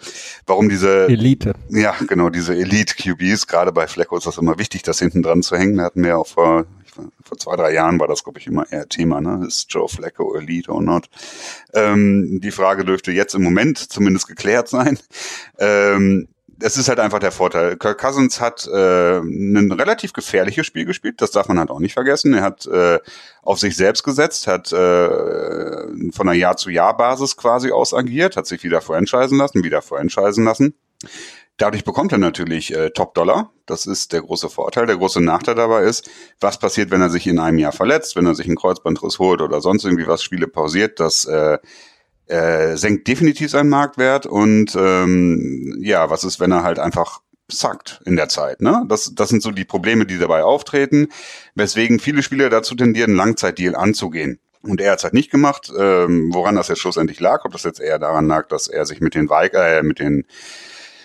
warum 0.47 0.69
diese... 0.69 1.09
Elite. 1.09 1.55
Ja, 1.71 1.95
genau, 2.07 2.29
diese 2.29 2.55
Elite-QBs, 2.55 3.47
gerade 3.47 3.73
bei 3.73 3.87
Flacco 3.87 4.19
ist 4.19 4.27
das 4.27 4.37
immer 4.37 4.59
wichtig, 4.59 4.83
das 4.83 4.99
hinten 4.99 5.23
dran 5.23 5.43
zu 5.43 5.57
hängen. 5.57 5.79
Da 5.79 5.85
hatten 5.85 6.05
wir 6.05 6.19
auch 6.19 6.27
vor 6.27 6.67
vor 7.23 7.39
zwei, 7.39 7.57
drei 7.57 7.73
Jahren 7.73 7.99
war 8.01 8.09
das, 8.09 8.25
glaube 8.25 8.39
ich, 8.39 8.47
immer 8.47 8.71
eher 8.71 8.89
Thema, 8.89 9.21
ne? 9.21 9.47
Ist 9.47 9.73
Joe 9.73 9.89
Flacco 9.89 10.35
Elite 10.37 10.71
or 10.71 10.83
not? 10.83 11.09
Ähm, 11.73 12.41
die 12.43 12.51
Frage 12.51 12.85
dürfte 12.85 13.13
jetzt 13.13 13.35
im 13.35 13.43
Moment 13.43 13.79
zumindest 13.79 14.29
geklärt 14.29 14.69
sein. 14.69 14.99
Ähm, 15.59 16.29
es 16.61 16.77
ist 16.77 16.89
halt 16.89 17.01
einfach 17.01 17.19
der 17.19 17.33
Vorteil. 17.33 17.77
Kirk 17.77 18.01
Cousins 18.01 18.41
hat 18.41 18.67
äh, 18.67 19.19
ein 19.19 19.73
relativ 19.73 20.13
gefährliches 20.13 20.67
Spiel 20.67 20.85
gespielt, 20.85 21.21
das 21.21 21.31
darf 21.31 21.49
man 21.49 21.59
halt 21.59 21.71
auch 21.71 21.81
nicht 21.81 21.95
vergessen. 21.95 22.35
Er 22.35 22.43
hat 22.43 22.67
äh, 22.67 23.01
auf 23.43 23.59
sich 23.59 23.77
selbst 23.77 24.03
gesetzt, 24.03 24.47
hat 24.47 24.73
äh, 24.73 25.87
von 26.13 26.29
einer 26.29 26.33
Jahr-zu-Jahr-Basis 26.33 27.37
quasi 27.37 27.71
aus 27.73 27.95
agiert, 27.95 28.37
hat 28.37 28.47
sich 28.47 28.63
wieder 28.63 28.81
franchisen 28.81 29.39
lassen, 29.39 29.65
wieder 29.65 29.83
franchisen 29.83 30.45
lassen. 30.45 30.75
Dadurch 31.57 31.85
bekommt 31.85 32.11
er 32.11 32.19
natürlich 32.19 32.75
äh, 32.75 32.91
Top-Dollar. 32.91 33.53
Das 33.67 33.87
ist 33.87 34.13
der 34.13 34.23
große 34.23 34.51
Vorteil. 34.51 34.87
Der 34.87 34.97
große 34.97 35.21
Nachteil 35.21 35.55
dabei 35.55 35.85
ist, 35.85 36.11
was 36.41 36.59
passiert, 36.59 36.91
wenn 36.91 37.01
er 37.01 37.11
sich 37.11 37.27
in 37.27 37.39
einem 37.39 37.59
Jahr 37.59 37.73
verletzt, 37.73 38.17
wenn 38.17 38.27
er 38.27 38.35
sich 38.35 38.47
einen 38.47 38.57
Kreuzbandriss 38.57 39.19
holt 39.19 39.41
oder 39.41 39.61
sonst 39.61 39.85
irgendwie 39.85 40.09
was, 40.09 40.23
Spiele 40.23 40.49
pausiert. 40.49 40.99
Das 40.99 41.25
äh, 41.27 41.59
äh, 42.27 42.77
senkt 42.77 43.07
definitiv 43.07 43.51
seinen 43.51 43.69
Marktwert. 43.69 44.27
Und 44.27 44.75
ähm, 44.77 45.79
ja, 45.81 46.11
was 46.11 46.25
ist, 46.25 46.41
wenn 46.41 46.51
er 46.51 46.65
halt 46.65 46.81
einfach 46.81 47.21
sackt 47.51 48.01
in 48.05 48.17
der 48.17 48.29
Zeit. 48.29 48.61
Ne? 48.61 48.85
Das, 48.89 49.15
das 49.15 49.29
sind 49.29 49.43
so 49.43 49.51
die 49.51 49.65
Probleme, 49.65 50.07
die 50.07 50.19
dabei 50.19 50.43
auftreten, 50.43 51.09
weswegen 51.55 52.01
viele 52.01 52.23
Spieler 52.23 52.51
dazu 52.51 52.75
tendieren, 52.75 53.15
Langzeitdeal 53.15 53.77
anzugehen. 53.77 54.41
Und 54.63 54.81
er 54.81 54.93
hat 54.93 54.99
es 54.99 55.05
halt 55.05 55.15
nicht 55.15 55.31
gemacht, 55.31 55.71
ähm, 55.79 56.33
woran 56.33 56.57
das 56.57 56.69
jetzt 56.69 56.81
schlussendlich 56.81 57.21
lag, 57.21 57.45
ob 57.45 57.53
das 57.53 57.65
jetzt 57.65 57.81
eher 57.81 57.99
daran 57.99 58.27
lag, 58.27 58.49
dass 58.49 58.67
er 58.67 58.87
sich 58.87 59.01
mit 59.01 59.15
den 59.15 59.29
Weig 59.29 59.53
äh, 59.53 59.83
mit 59.83 59.99
den 59.99 60.25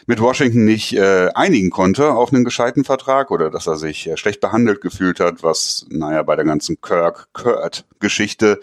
mit 0.09 0.19
Washington 0.19 0.65
nicht 0.65 0.93
äh, 0.93 1.29
einigen 1.35 1.69
konnte 1.69 2.13
auf 2.13 2.33
einen 2.33 2.43
gescheiten 2.43 2.83
Vertrag 2.83 3.29
oder 3.29 3.51
dass 3.51 3.67
er 3.67 3.75
sich 3.75 4.07
äh, 4.07 4.17
schlecht 4.17 4.41
behandelt 4.41 4.81
gefühlt 4.81 5.19
hat, 5.19 5.43
was, 5.43 5.85
naja, 5.91 6.23
bei 6.23 6.35
der 6.35 6.45
ganzen 6.45 6.81
Kirk-Kurt-Geschichte, 6.81 8.59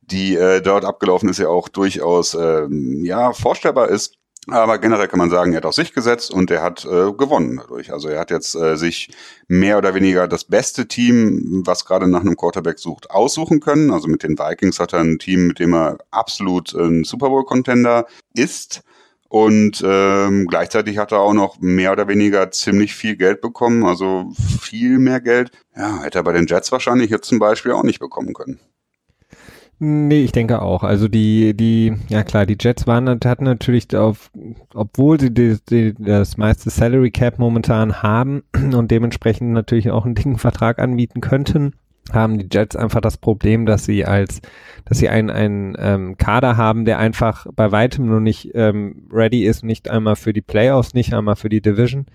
die 0.00 0.34
äh, 0.34 0.60
dort 0.60 0.84
abgelaufen 0.84 1.28
ist, 1.28 1.38
ja 1.38 1.46
auch 1.46 1.68
durchaus, 1.68 2.34
äh, 2.34 2.66
ja, 3.04 3.32
vorstellbar 3.32 3.90
ist. 3.90 4.16
Aber 4.48 4.78
generell 4.78 5.06
kann 5.06 5.20
man 5.20 5.30
sagen, 5.30 5.52
er 5.52 5.58
hat 5.58 5.66
auf 5.66 5.74
sich 5.74 5.94
gesetzt 5.94 6.32
und 6.32 6.50
er 6.50 6.62
hat 6.62 6.84
äh, 6.84 7.12
gewonnen 7.12 7.58
dadurch. 7.58 7.92
Also 7.92 8.08
er 8.08 8.18
hat 8.18 8.32
jetzt 8.32 8.56
äh, 8.56 8.76
sich 8.76 9.10
mehr 9.46 9.78
oder 9.78 9.94
weniger 9.94 10.26
das 10.26 10.42
beste 10.42 10.88
Team, 10.88 11.62
was 11.64 11.84
gerade 11.84 12.08
nach 12.08 12.22
einem 12.22 12.36
Quarterback 12.36 12.80
sucht, 12.80 13.12
aussuchen 13.12 13.60
können. 13.60 13.92
Also 13.92 14.08
mit 14.08 14.24
den 14.24 14.36
Vikings 14.36 14.80
hat 14.80 14.94
er 14.94 15.00
ein 15.00 15.20
Team, 15.20 15.46
mit 15.46 15.60
dem 15.60 15.74
er 15.74 15.98
absolut 16.10 16.74
ein 16.74 17.04
Super 17.04 17.28
Bowl-Contender 17.28 18.06
ist. 18.34 18.82
Und 19.28 19.82
ähm, 19.84 20.46
gleichzeitig 20.46 20.96
hat 20.96 21.12
er 21.12 21.20
auch 21.20 21.34
noch 21.34 21.60
mehr 21.60 21.92
oder 21.92 22.08
weniger 22.08 22.50
ziemlich 22.50 22.94
viel 22.94 23.16
Geld 23.16 23.42
bekommen, 23.42 23.84
also 23.84 24.32
viel 24.60 24.98
mehr 24.98 25.20
Geld. 25.20 25.50
Ja, 25.76 26.02
hätte 26.02 26.18
er 26.18 26.24
bei 26.24 26.32
den 26.32 26.46
Jets 26.46 26.72
wahrscheinlich 26.72 27.10
jetzt 27.10 27.28
zum 27.28 27.38
Beispiel 27.38 27.72
auch 27.72 27.82
nicht 27.82 28.00
bekommen 28.00 28.32
können. 28.32 28.58
Nee, 29.80 30.24
ich 30.24 30.32
denke 30.32 30.60
auch. 30.60 30.82
Also 30.82 31.06
die, 31.06 31.54
die, 31.54 31.94
ja 32.08 32.24
klar, 32.24 32.46
die 32.46 32.56
Jets 32.58 32.88
waren, 32.88 33.20
hatten 33.24 33.44
natürlich 33.44 33.94
auf, 33.94 34.30
obwohl 34.74 35.20
sie 35.20 35.32
die, 35.32 35.58
die, 35.70 35.94
das 35.96 36.36
meiste 36.36 36.70
Salary 36.70 37.12
Cap 37.12 37.38
momentan 37.38 38.02
haben 38.02 38.42
und 38.54 38.90
dementsprechend 38.90 39.52
natürlich 39.52 39.90
auch 39.90 40.04
einen 40.04 40.16
dicken 40.16 40.38
Vertrag 40.38 40.80
anbieten 40.80 41.20
könnten, 41.20 41.74
haben 42.12 42.38
die 42.38 42.48
Jets 42.50 42.76
einfach 42.76 43.00
das 43.00 43.16
Problem, 43.16 43.66
dass 43.66 43.84
sie 43.84 44.04
als, 44.04 44.40
dass 44.84 44.98
sie 44.98 45.08
einen, 45.08 45.30
einen 45.30 45.76
ähm, 45.78 46.16
Kader 46.16 46.56
haben, 46.56 46.84
der 46.84 46.98
einfach 46.98 47.46
bei 47.54 47.72
weitem 47.72 48.06
noch 48.06 48.20
nicht 48.20 48.52
ähm, 48.54 49.08
ready 49.12 49.44
ist, 49.44 49.64
nicht 49.64 49.90
einmal 49.90 50.16
für 50.16 50.32
die 50.32 50.42
Playoffs, 50.42 50.94
nicht 50.94 51.14
einmal 51.14 51.36
für 51.36 51.48
die 51.48 51.60
Division. 51.60 52.06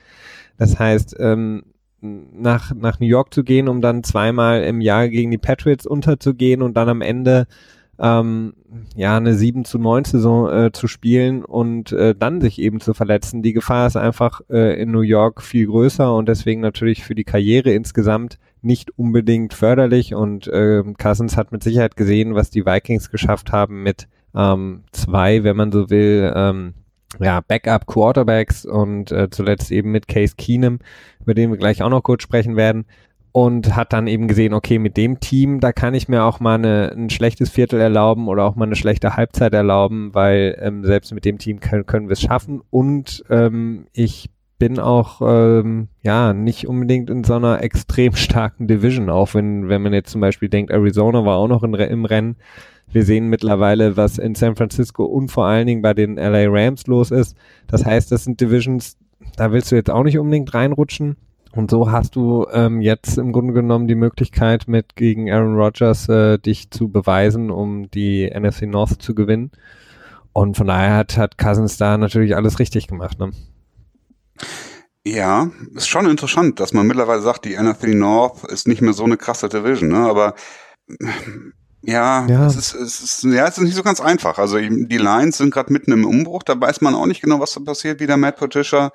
Das 0.57 0.79
heißt, 0.79 1.15
ähm, 1.19 1.63
nach, 2.01 2.73
nach 2.75 2.99
New 2.99 3.07
York 3.07 3.33
zu 3.33 3.43
gehen, 3.43 3.69
um 3.69 3.81
dann 3.81 4.03
zweimal 4.03 4.63
im 4.63 4.81
Jahr 4.81 5.07
gegen 5.07 5.31
die 5.31 5.37
Patriots 5.37 5.85
unterzugehen 5.85 6.61
und 6.61 6.75
dann 6.75 6.89
am 6.89 7.01
Ende 7.01 7.47
ähm, 7.99 8.53
ja 8.95 9.17
eine 9.17 9.35
7 9.35 9.65
zu 9.65 9.77
9 9.77 10.05
Saison 10.05 10.49
äh, 10.49 10.71
zu 10.71 10.87
spielen 10.87 11.45
und 11.45 11.91
äh, 11.91 12.15
dann 12.15 12.41
sich 12.41 12.59
eben 12.59 12.79
zu 12.79 12.93
verletzen. 12.93 13.43
Die 13.43 13.53
Gefahr 13.53 13.87
ist 13.87 13.95
einfach 13.95 14.41
äh, 14.49 14.81
in 14.81 14.91
New 14.91 15.01
York 15.01 15.41
viel 15.41 15.67
größer 15.67 16.13
und 16.13 16.27
deswegen 16.27 16.61
natürlich 16.61 17.03
für 17.03 17.15
die 17.15 17.23
Karriere 17.23 17.71
insgesamt 17.71 18.39
nicht 18.63 18.97
unbedingt 18.97 19.53
förderlich 19.53 20.15
und 20.15 20.47
äh, 20.47 20.83
Cousins 20.97 21.37
hat 21.37 21.51
mit 21.51 21.63
Sicherheit 21.63 21.95
gesehen, 21.95 22.35
was 22.35 22.49
die 22.49 22.65
Vikings 22.65 23.09
geschafft 23.11 23.51
haben 23.51 23.83
mit 23.83 24.07
ähm, 24.35 24.83
zwei, 24.91 25.43
wenn 25.43 25.55
man 25.55 25.71
so 25.71 25.89
will, 25.89 26.31
ähm, 26.35 26.73
ja, 27.19 27.41
Backup 27.41 27.85
Quarterbacks 27.85 28.65
und 28.65 29.11
äh, 29.11 29.29
zuletzt 29.29 29.71
eben 29.71 29.91
mit 29.91 30.07
Case 30.07 30.35
Keenum, 30.37 30.79
über 31.21 31.33
den 31.33 31.51
wir 31.51 31.57
gleich 31.57 31.83
auch 31.83 31.89
noch 31.89 32.01
kurz 32.01 32.23
sprechen 32.23 32.55
werden 32.55 32.85
und 33.31 33.75
hat 33.75 33.93
dann 33.93 34.07
eben 34.07 34.27
gesehen, 34.27 34.53
okay, 34.53 34.79
mit 34.79 34.95
dem 34.95 35.19
Team, 35.19 35.59
da 35.59 35.73
kann 35.73 35.95
ich 35.95 36.07
mir 36.07 36.23
auch 36.23 36.39
mal 36.39 36.55
eine, 36.55 36.91
ein 36.95 37.09
schlechtes 37.09 37.49
Viertel 37.49 37.81
erlauben 37.81 38.27
oder 38.27 38.45
auch 38.45 38.55
mal 38.55 38.65
eine 38.65 38.75
schlechte 38.75 39.15
Halbzeit 39.15 39.53
erlauben, 39.53 40.13
weil 40.13 40.57
ähm, 40.61 40.85
selbst 40.85 41.13
mit 41.13 41.25
dem 41.25 41.39
Team 41.39 41.59
können, 41.59 41.85
können 41.85 42.07
wir 42.07 42.13
es 42.13 42.21
schaffen 42.21 42.61
und 42.69 43.23
ähm, 43.29 43.87
ich 43.91 44.29
bin 44.59 44.79
auch 44.79 45.21
ähm, 45.23 45.89
ja 46.01 46.33
nicht 46.33 46.67
unbedingt 46.67 47.09
in 47.09 47.23
so 47.23 47.35
einer 47.35 47.61
extrem 47.61 48.15
starken 48.15 48.67
Division, 48.67 49.09
auch 49.09 49.33
wenn 49.33 49.69
wenn 49.69 49.81
man 49.81 49.93
jetzt 49.93 50.11
zum 50.11 50.21
Beispiel 50.21 50.49
denkt, 50.49 50.71
Arizona 50.71 51.25
war 51.25 51.37
auch 51.37 51.47
noch 51.47 51.63
in, 51.63 51.73
im 51.73 52.05
Rennen. 52.05 52.35
Wir 52.91 53.03
sehen 53.03 53.27
mittlerweile, 53.27 53.97
was 53.97 54.19
in 54.19 54.35
San 54.35 54.55
Francisco 54.55 55.03
und 55.05 55.29
vor 55.29 55.45
allen 55.45 55.65
Dingen 55.65 55.81
bei 55.81 55.93
den 55.93 56.15
LA 56.17 56.45
Rams 56.47 56.85
los 56.85 57.11
ist. 57.11 57.35
Das 57.67 57.85
heißt, 57.85 58.11
das 58.11 58.25
sind 58.25 58.39
Divisions, 58.39 58.97
da 59.35 59.51
willst 59.51 59.71
du 59.71 59.75
jetzt 59.75 59.89
auch 59.89 60.03
nicht 60.03 60.19
unbedingt 60.19 60.53
reinrutschen. 60.53 61.17
Und 61.55 61.69
so 61.69 61.91
hast 61.91 62.15
du 62.15 62.47
ähm, 62.51 62.81
jetzt 62.81 63.17
im 63.17 63.31
Grunde 63.31 63.53
genommen 63.53 63.87
die 63.87 63.95
Möglichkeit, 63.95 64.67
mit 64.67 64.95
gegen 64.95 65.31
Aaron 65.31 65.55
Rodgers 65.55 66.09
äh, 66.09 66.39
dich 66.39 66.71
zu 66.71 66.89
beweisen, 66.89 67.51
um 67.51 67.89
die 67.91 68.29
NFC 68.29 68.63
North 68.63 69.01
zu 69.01 69.13
gewinnen. 69.13 69.51
Und 70.33 70.57
von 70.57 70.67
daher 70.67 70.95
hat, 70.97 71.17
hat 71.17 71.37
Cousins 71.37 71.77
da 71.77 71.97
natürlich 71.97 72.35
alles 72.35 72.57
richtig 72.57 72.87
gemacht. 72.87 73.19
Ne? 73.19 73.31
Ja, 75.05 75.51
ist 75.75 75.87
schon 75.87 76.09
interessant, 76.09 76.59
dass 76.59 76.73
man 76.73 76.87
mittlerweile 76.87 77.21
sagt, 77.21 77.45
die 77.45 77.57
NFC 77.57 77.89
North 77.89 78.45
ist 78.45 78.67
nicht 78.67 78.81
mehr 78.81 78.93
so 78.93 79.03
eine 79.03 79.17
krasse 79.17 79.49
Division, 79.49 79.89
ne? 79.89 79.97
Aber 79.97 80.33
ja, 81.85 82.25
ja. 82.27 82.47
Es, 82.47 82.55
ist, 82.55 82.73
es 82.73 83.01
ist 83.01 83.23
ja, 83.25 83.45
es 83.45 83.57
ist 83.57 83.63
nicht 83.65 83.75
so 83.75 83.83
ganz 83.83 83.99
einfach. 83.99 84.37
Also 84.37 84.57
die 84.57 84.97
Lines 84.97 85.37
sind 85.37 85.53
gerade 85.53 85.73
mitten 85.73 85.91
im 85.91 86.05
Umbruch, 86.05 86.43
da 86.43 86.59
weiß 86.59 86.79
man 86.79 86.95
auch 86.95 87.05
nicht 87.05 87.21
genau, 87.21 87.41
was 87.41 87.53
da 87.53 87.59
passiert, 87.59 87.99
wie 87.99 88.07
der 88.07 88.15
Matt 88.15 88.37
Patricia 88.37 88.91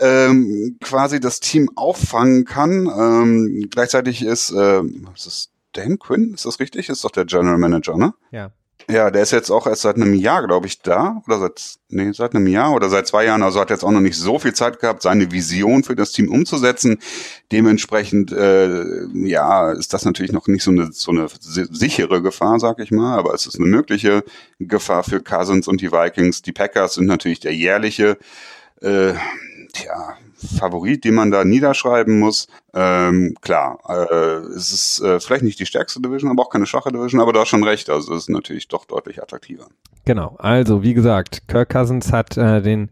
ähm, 0.00 0.76
quasi 0.82 1.20
das 1.20 1.38
Team 1.38 1.70
auffangen 1.76 2.44
kann. 2.44 2.88
Ähm, 2.88 3.68
gleichzeitig 3.70 4.24
ist, 4.24 4.50
äh, 4.50 4.82
ist 5.14 5.26
das 5.26 5.50
Dan 5.74 6.00
Quinn, 6.00 6.34
ist 6.34 6.46
das 6.46 6.58
richtig? 6.58 6.88
Ist 6.88 7.04
doch 7.04 7.12
der 7.12 7.26
General 7.26 7.58
Manager, 7.58 7.96
ne? 7.96 8.14
Ja. 8.32 8.50
Ja, 8.90 9.10
der 9.10 9.22
ist 9.22 9.30
jetzt 9.30 9.50
auch 9.50 9.66
erst 9.66 9.82
seit 9.82 9.96
einem 9.96 10.12
Jahr, 10.12 10.46
glaube 10.46 10.66
ich, 10.66 10.82
da. 10.82 11.22
Oder 11.26 11.38
seit, 11.38 11.76
nee, 11.88 12.12
seit 12.12 12.34
einem 12.34 12.46
Jahr 12.46 12.74
oder 12.74 12.90
seit 12.90 13.06
zwei 13.06 13.24
Jahren. 13.24 13.42
Also 13.42 13.60
hat 13.60 13.70
jetzt 13.70 13.84
auch 13.84 13.90
noch 13.90 14.00
nicht 14.00 14.16
so 14.16 14.38
viel 14.38 14.52
Zeit 14.52 14.78
gehabt, 14.78 15.02
seine 15.02 15.32
Vision 15.32 15.84
für 15.84 15.96
das 15.96 16.12
Team 16.12 16.30
umzusetzen. 16.30 16.98
Dementsprechend, 17.50 18.32
äh, 18.32 19.06
ja, 19.14 19.72
ist 19.72 19.94
das 19.94 20.04
natürlich 20.04 20.32
noch 20.32 20.46
nicht 20.48 20.62
so 20.62 20.70
eine, 20.70 20.92
so 20.92 21.12
eine 21.12 21.28
sichere 21.40 22.20
Gefahr, 22.20 22.60
sag 22.60 22.78
ich 22.80 22.90
mal. 22.90 23.18
Aber 23.18 23.32
es 23.32 23.46
ist 23.46 23.56
eine 23.58 23.66
mögliche 23.66 24.22
Gefahr 24.58 25.02
für 25.02 25.20
Cousins 25.20 25.66
und 25.66 25.80
die 25.80 25.90
Vikings. 25.90 26.42
Die 26.42 26.52
Packers 26.52 26.94
sind 26.94 27.06
natürlich 27.06 27.40
der 27.40 27.54
jährliche, 27.54 28.18
äh, 28.82 29.14
tja, 29.72 30.18
Favorit, 30.46 31.04
den 31.04 31.14
man 31.14 31.30
da 31.30 31.44
niederschreiben 31.44 32.18
muss. 32.18 32.48
Ähm, 32.74 33.34
klar, 33.40 33.78
äh, 33.88 34.46
es 34.54 34.72
ist 34.72 35.00
äh, 35.00 35.20
vielleicht 35.20 35.42
nicht 35.44 35.60
die 35.60 35.66
stärkste 35.66 36.00
Division, 36.00 36.30
aber 36.30 36.42
auch 36.42 36.50
keine 36.50 36.66
schwache 36.66 36.92
Division, 36.92 37.20
aber 37.20 37.38
hast 37.38 37.48
schon 37.48 37.64
recht, 37.64 37.90
also 37.90 38.14
es 38.14 38.24
ist 38.24 38.30
natürlich 38.30 38.68
doch 38.68 38.84
deutlich 38.84 39.22
attraktiver. 39.22 39.66
Genau, 40.04 40.36
also 40.38 40.82
wie 40.82 40.94
gesagt, 40.94 41.48
Kirk 41.48 41.70
Cousins 41.70 42.12
hat 42.12 42.36
äh, 42.36 42.60
den 42.60 42.90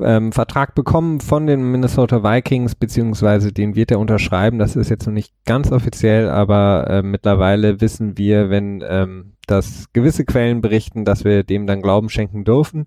ähm, 0.00 0.32
Vertrag 0.32 0.74
bekommen 0.74 1.20
von 1.20 1.46
den 1.46 1.70
Minnesota 1.70 2.22
Vikings, 2.22 2.74
beziehungsweise 2.74 3.52
den 3.52 3.74
wird 3.74 3.90
er 3.90 3.98
unterschreiben. 3.98 4.58
Das 4.58 4.76
ist 4.76 4.90
jetzt 4.90 5.06
noch 5.06 5.12
nicht 5.12 5.32
ganz 5.44 5.72
offiziell, 5.72 6.28
aber 6.28 6.86
äh, 6.88 7.02
mittlerweile 7.02 7.80
wissen 7.80 8.16
wir, 8.16 8.48
wenn 8.50 8.82
ähm, 8.86 9.32
das 9.46 9.86
gewisse 9.92 10.24
Quellen 10.24 10.60
berichten, 10.60 11.04
dass 11.04 11.24
wir 11.24 11.42
dem 11.42 11.66
dann 11.66 11.82
Glauben 11.82 12.08
schenken 12.08 12.44
dürfen. 12.44 12.86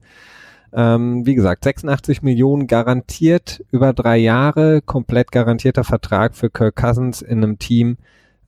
Ähm, 0.74 1.26
wie 1.26 1.36
gesagt, 1.36 1.64
86 1.64 2.22
Millionen 2.22 2.68
garantiert 2.68 3.64
über 3.72 3.94
drei 3.94 4.18
Jahre, 4.18 4.82
komplett 4.82 5.32
garantierter 5.32 5.84
Vertrag 5.84 6.36
für 6.36 6.50
Kirk 6.50 6.76
Cousins 6.76 7.22
in 7.22 7.44
einem 7.44 7.60
Team, 7.60 7.98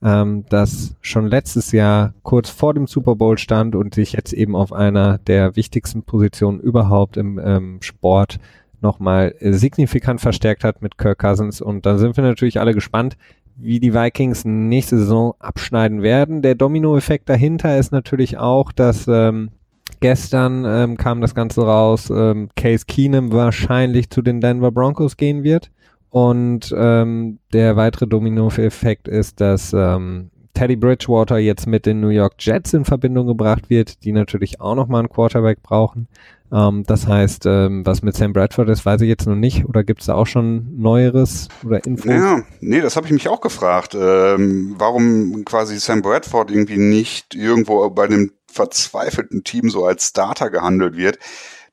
ähm, 0.02 0.44
das 0.48 0.94
schon 1.00 1.26
letztes 1.26 1.72
Jahr 1.72 2.14
kurz 2.22 2.50
vor 2.50 2.74
dem 2.74 2.86
Super 2.86 3.16
Bowl 3.16 3.38
stand 3.38 3.74
und 3.74 3.94
sich 3.94 4.12
jetzt 4.12 4.32
eben 4.32 4.54
auf 4.54 4.72
einer 4.72 5.18
der 5.18 5.56
wichtigsten 5.56 6.02
Positionen 6.02 6.60
überhaupt 6.60 7.16
im 7.16 7.40
ähm, 7.42 7.78
Sport 7.80 8.38
nochmal 8.80 9.34
signifikant 9.40 10.20
verstärkt 10.20 10.62
hat 10.62 10.82
mit 10.82 10.98
Kirk 10.98 11.18
Cousins. 11.18 11.60
Und 11.60 11.84
da 11.84 11.98
sind 11.98 12.16
wir 12.16 12.24
natürlich 12.24 12.60
alle 12.60 12.74
gespannt, 12.74 13.16
wie 13.56 13.80
die 13.80 13.92
Vikings 13.92 14.44
nächste 14.44 14.98
Saison 14.98 15.34
abschneiden 15.40 16.02
werden. 16.02 16.42
Der 16.42 16.54
Dominoeffekt 16.54 17.28
dahinter 17.28 17.76
ist 17.76 17.90
natürlich 17.90 18.38
auch, 18.38 18.70
dass 18.70 19.08
ähm, 19.08 19.50
Gestern 20.00 20.64
ähm, 20.64 20.96
kam 20.96 21.20
das 21.20 21.34
Ganze 21.34 21.62
raus, 21.62 22.10
ähm, 22.10 22.50
Case 22.56 22.84
Keenum 22.86 23.32
wahrscheinlich 23.32 24.10
zu 24.10 24.22
den 24.22 24.40
Denver 24.40 24.70
Broncos 24.70 25.16
gehen 25.16 25.42
wird. 25.42 25.70
Und 26.10 26.74
ähm, 26.76 27.38
der 27.52 27.76
weitere 27.76 28.06
Domino-Effekt 28.06 29.08
ist, 29.08 29.40
dass 29.40 29.72
ähm, 29.74 30.30
Teddy 30.54 30.76
Bridgewater 30.76 31.38
jetzt 31.38 31.66
mit 31.66 31.86
den 31.86 32.00
New 32.00 32.08
York 32.08 32.34
Jets 32.38 32.72
in 32.72 32.84
Verbindung 32.84 33.26
gebracht 33.26 33.70
wird, 33.70 34.04
die 34.04 34.12
natürlich 34.12 34.60
auch 34.60 34.74
nochmal 34.74 35.00
einen 35.00 35.08
Quarterback 35.08 35.62
brauchen. 35.62 36.08
Ähm, 36.50 36.84
das 36.86 37.06
heißt, 37.06 37.44
ähm, 37.46 37.84
was 37.84 38.02
mit 38.02 38.16
Sam 38.16 38.32
Bradford 38.32 38.68
ist, 38.70 38.86
weiß 38.86 39.02
ich 39.02 39.08
jetzt 39.08 39.26
noch 39.26 39.36
nicht. 39.36 39.66
Oder 39.66 39.84
gibt 39.84 40.00
es 40.00 40.06
da 40.06 40.14
auch 40.14 40.26
schon 40.26 40.80
Neueres 40.80 41.48
oder 41.64 41.84
Infos? 41.84 42.10
Ja, 42.10 42.42
nee, 42.60 42.80
das 42.80 42.96
habe 42.96 43.06
ich 43.06 43.12
mich 43.12 43.28
auch 43.28 43.40
gefragt. 43.40 43.94
Ähm, 43.94 44.74
warum 44.78 45.44
quasi 45.44 45.78
Sam 45.78 46.02
Bradford 46.02 46.50
irgendwie 46.50 46.78
nicht 46.78 47.34
irgendwo 47.34 47.88
bei 47.90 48.04
einem 48.04 48.32
verzweifelten 48.50 49.44
Team 49.44 49.70
so 49.70 49.84
als 49.84 50.08
Starter 50.08 50.50
gehandelt 50.50 50.96
wird. 50.96 51.18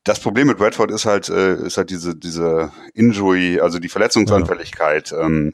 Das 0.03 0.19
Problem 0.19 0.47
mit 0.47 0.57
Bradford 0.57 0.91
ist 0.91 1.05
halt, 1.05 1.29
äh, 1.29 1.55
ist 1.65 1.77
halt 1.77 1.89
diese, 1.89 2.15
diese 2.15 2.71
Injury, 2.93 3.59
also 3.59 3.79
die 3.79 3.89
Verletzungsanfälligkeit. 3.89 5.11
Ja. 5.11 5.25
Ähm, 5.25 5.53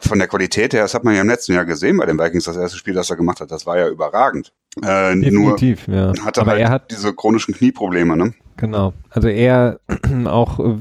von 0.00 0.18
der 0.18 0.28
Qualität 0.28 0.74
her, 0.74 0.82
das 0.82 0.94
hat 0.94 1.04
man 1.04 1.14
ja 1.14 1.22
im 1.22 1.28
letzten 1.28 1.54
Jahr 1.54 1.64
gesehen 1.64 1.96
bei 1.96 2.06
den 2.06 2.18
Vikings, 2.18 2.44
das 2.44 2.56
erste 2.56 2.78
Spiel, 2.78 2.94
das 2.94 3.10
er 3.10 3.16
gemacht 3.16 3.40
hat, 3.40 3.50
das 3.50 3.66
war 3.66 3.78
ja 3.78 3.88
überragend. 3.88 4.52
Äh, 4.80 5.16
Definitiv, 5.16 5.88
nur 5.88 5.96
ja. 5.96 6.24
Hat 6.24 6.36
er 6.36 6.42
Aber 6.42 6.52
halt 6.52 6.60
er 6.60 6.70
hat 6.70 6.90
diese 6.90 7.12
chronischen 7.12 7.52
Knieprobleme, 7.54 8.16
ne? 8.16 8.34
Genau. 8.56 8.92
Also 9.10 9.28
er 9.28 9.80
auch, 10.26 10.60
äh, 10.60 10.76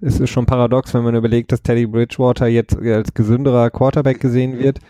es 0.00 0.18
ist 0.18 0.30
schon 0.30 0.46
paradox, 0.46 0.94
wenn 0.94 1.04
man 1.04 1.14
überlegt, 1.14 1.52
dass 1.52 1.62
Teddy 1.62 1.86
Bridgewater 1.86 2.48
jetzt 2.48 2.76
als 2.76 3.14
gesünderer 3.14 3.70
Quarterback 3.70 4.20
gesehen 4.20 4.58
wird 4.58 4.80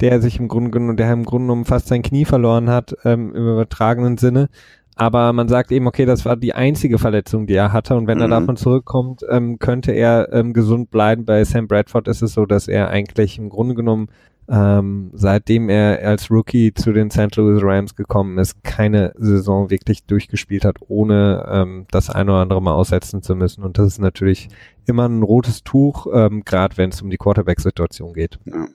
der 0.00 0.20
sich 0.20 0.38
im 0.38 0.48
Grunde 0.48 0.70
genommen, 0.70 0.96
der 0.96 1.12
im 1.12 1.24
Grunde 1.24 1.46
genommen 1.46 1.64
fast 1.64 1.88
sein 1.88 2.02
Knie 2.02 2.24
verloren 2.24 2.70
hat, 2.70 2.96
ähm, 3.04 3.34
im 3.34 3.48
übertragenen 3.48 4.18
Sinne. 4.18 4.48
Aber 4.94 5.32
man 5.32 5.48
sagt 5.48 5.72
eben, 5.72 5.86
okay, 5.86 6.04
das 6.04 6.24
war 6.24 6.36
die 6.36 6.54
einzige 6.54 6.98
Verletzung, 6.98 7.46
die 7.46 7.54
er 7.54 7.72
hatte. 7.72 7.96
Und 7.96 8.06
wenn 8.06 8.18
mhm. 8.18 8.24
er 8.24 8.28
davon 8.28 8.56
zurückkommt, 8.56 9.22
ähm, 9.28 9.58
könnte 9.58 9.92
er 9.92 10.32
ähm, 10.32 10.52
gesund 10.52 10.90
bleiben. 10.90 11.24
Bei 11.24 11.44
Sam 11.44 11.66
Bradford 11.66 12.08
ist 12.08 12.22
es 12.22 12.34
so, 12.34 12.46
dass 12.46 12.68
er 12.68 12.88
eigentlich 12.88 13.38
im 13.38 13.48
Grunde 13.48 13.74
genommen, 13.74 14.08
ähm, 14.48 15.10
seitdem 15.14 15.70
er 15.70 16.06
als 16.06 16.30
Rookie 16.30 16.74
zu 16.74 16.92
den 16.92 17.10
St. 17.10 17.34
Louis 17.36 17.62
Rams 17.62 17.94
gekommen 17.94 18.36
ist, 18.38 18.62
keine 18.64 19.12
Saison 19.16 19.70
wirklich 19.70 20.04
durchgespielt 20.04 20.64
hat, 20.64 20.76
ohne 20.88 21.46
ähm, 21.50 21.86
das 21.90 22.10
ein 22.10 22.28
oder 22.28 22.40
andere 22.40 22.60
Mal 22.60 22.74
aussetzen 22.74 23.22
zu 23.22 23.34
müssen. 23.34 23.64
Und 23.64 23.78
das 23.78 23.86
ist 23.86 23.98
natürlich 23.98 24.48
immer 24.84 25.08
ein 25.08 25.22
rotes 25.22 25.62
Tuch, 25.62 26.06
ähm, 26.12 26.42
gerade 26.44 26.76
wenn 26.76 26.90
es 26.90 27.00
um 27.00 27.08
die 27.08 27.18
Quarterback-Situation 27.18 28.12
geht. 28.12 28.38
Ja. 28.44 28.66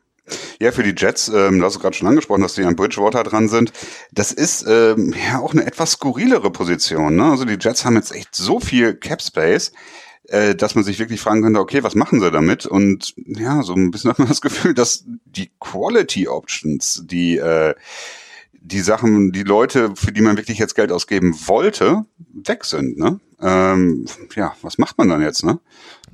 Ja, 0.59 0.71
für 0.71 0.83
die 0.83 0.93
Jets, 0.95 1.29
ähm, 1.29 1.59
du 1.59 1.65
hast 1.65 1.75
es 1.75 1.79
gerade 1.79 1.95
schon 1.95 2.07
angesprochen, 2.07 2.41
dass 2.41 2.55
die 2.55 2.63
an 2.63 2.75
Bridgewater 2.75 3.23
dran 3.23 3.47
sind. 3.47 3.71
Das 4.11 4.31
ist 4.31 4.65
ähm, 4.67 5.13
ja 5.29 5.39
auch 5.39 5.53
eine 5.53 5.65
etwas 5.65 5.91
skurrilere 5.91 6.51
Position. 6.51 7.15
Ne? 7.15 7.25
Also 7.25 7.45
die 7.45 7.57
Jets 7.59 7.85
haben 7.85 7.95
jetzt 7.95 8.13
echt 8.13 8.35
so 8.35 8.59
viel 8.59 8.93
Cap 8.93 9.21
Space, 9.21 9.71
äh, 10.29 10.55
dass 10.55 10.75
man 10.75 10.83
sich 10.83 10.99
wirklich 10.99 11.21
fragen 11.21 11.43
könnte, 11.43 11.59
okay, 11.59 11.83
was 11.83 11.95
machen 11.95 12.19
sie 12.19 12.31
damit? 12.31 12.65
Und 12.65 13.13
ja, 13.25 13.63
so 13.63 13.73
ein 13.73 13.91
bisschen 13.91 14.11
hat 14.11 14.19
man 14.19 14.27
das 14.27 14.41
Gefühl, 14.41 14.73
dass 14.73 15.05
die 15.25 15.51
Quality 15.59 16.27
Options, 16.27 17.03
die 17.05 17.37
äh, 17.37 17.73
die 18.69 18.81
Sachen, 18.81 19.31
die 19.31 19.43
Leute, 19.43 19.91
für 19.95 20.11
die 20.11 20.21
man 20.21 20.35
wirklich 20.35 20.57
jetzt 20.57 20.75
Geld 20.75 20.91
ausgeben 20.91 21.33
wollte, 21.45 22.05
weg 22.33 22.65
sind. 22.65 22.97
Ne? 22.97 23.19
Ähm, 23.39 24.05
ja, 24.35 24.53
was 24.61 24.77
macht 24.77 24.97
man 24.97 25.09
dann 25.09 25.21
jetzt? 25.21 25.45
Ne? 25.45 25.59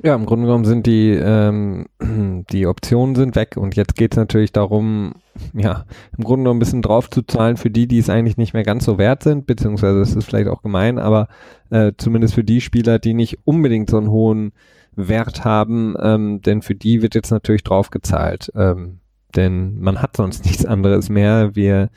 Ja, 0.04 0.16
im 0.16 0.26
Grunde 0.26 0.46
genommen 0.46 0.66
sind 0.66 0.86
die, 0.86 1.12
ähm, 1.12 1.88
die 2.52 2.68
Optionen 2.68 3.16
sind 3.16 3.36
weg 3.36 3.56
und 3.56 3.76
jetzt 3.76 3.96
geht 3.96 4.14
es 4.14 4.18
natürlich 4.18 4.52
darum, 4.52 5.14
ja, 5.54 5.86
im 6.18 6.24
Grunde 6.24 6.44
genommen 6.44 6.58
ein 6.58 6.60
bisschen 6.60 6.82
drauf 6.82 7.10
zu 7.10 7.22
zahlen 7.22 7.58
für 7.58 7.70
die, 7.70 7.88
die 7.88 8.00
es 8.00 8.10
eigentlich 8.10 8.38
nicht 8.38 8.54
mehr 8.54 8.64
ganz 8.64 8.86
so 8.86 8.98
wert 8.98 9.24
sind, 9.24 9.48
beziehungsweise 9.48 10.02
es 10.02 10.16
ist 10.16 10.26
vielleicht 10.26 10.50
auch 10.50 10.62
gemein, 10.62 11.00
aber 11.00 11.28
äh, 11.70 11.94
zumindest 11.98 12.34
für 12.34 12.44
die 12.44 12.62
Spieler, 12.62 13.00
die 13.00 13.14
nicht 13.14 13.40
unbedingt 13.46 13.90
so 13.90 13.98
einen 13.98 14.10
hohen 14.10 14.52
Wert 14.96 15.46
haben, 15.46 15.96
ähm, 16.00 16.42
denn 16.42 16.62
für 16.62 16.76
die 16.76 17.02
wird 17.02 17.16
jetzt 17.16 17.32
natürlich 17.32 17.64
drauf 17.64 17.90
gezahlt. 17.90 18.52
Ähm, 18.56 19.00
denn 19.36 19.80
man 19.80 20.02
hat 20.02 20.18
sonst 20.18 20.46
nichts 20.46 20.66
anderes 20.66 21.10
mehr. 21.10 21.56
Wir, 21.56 21.90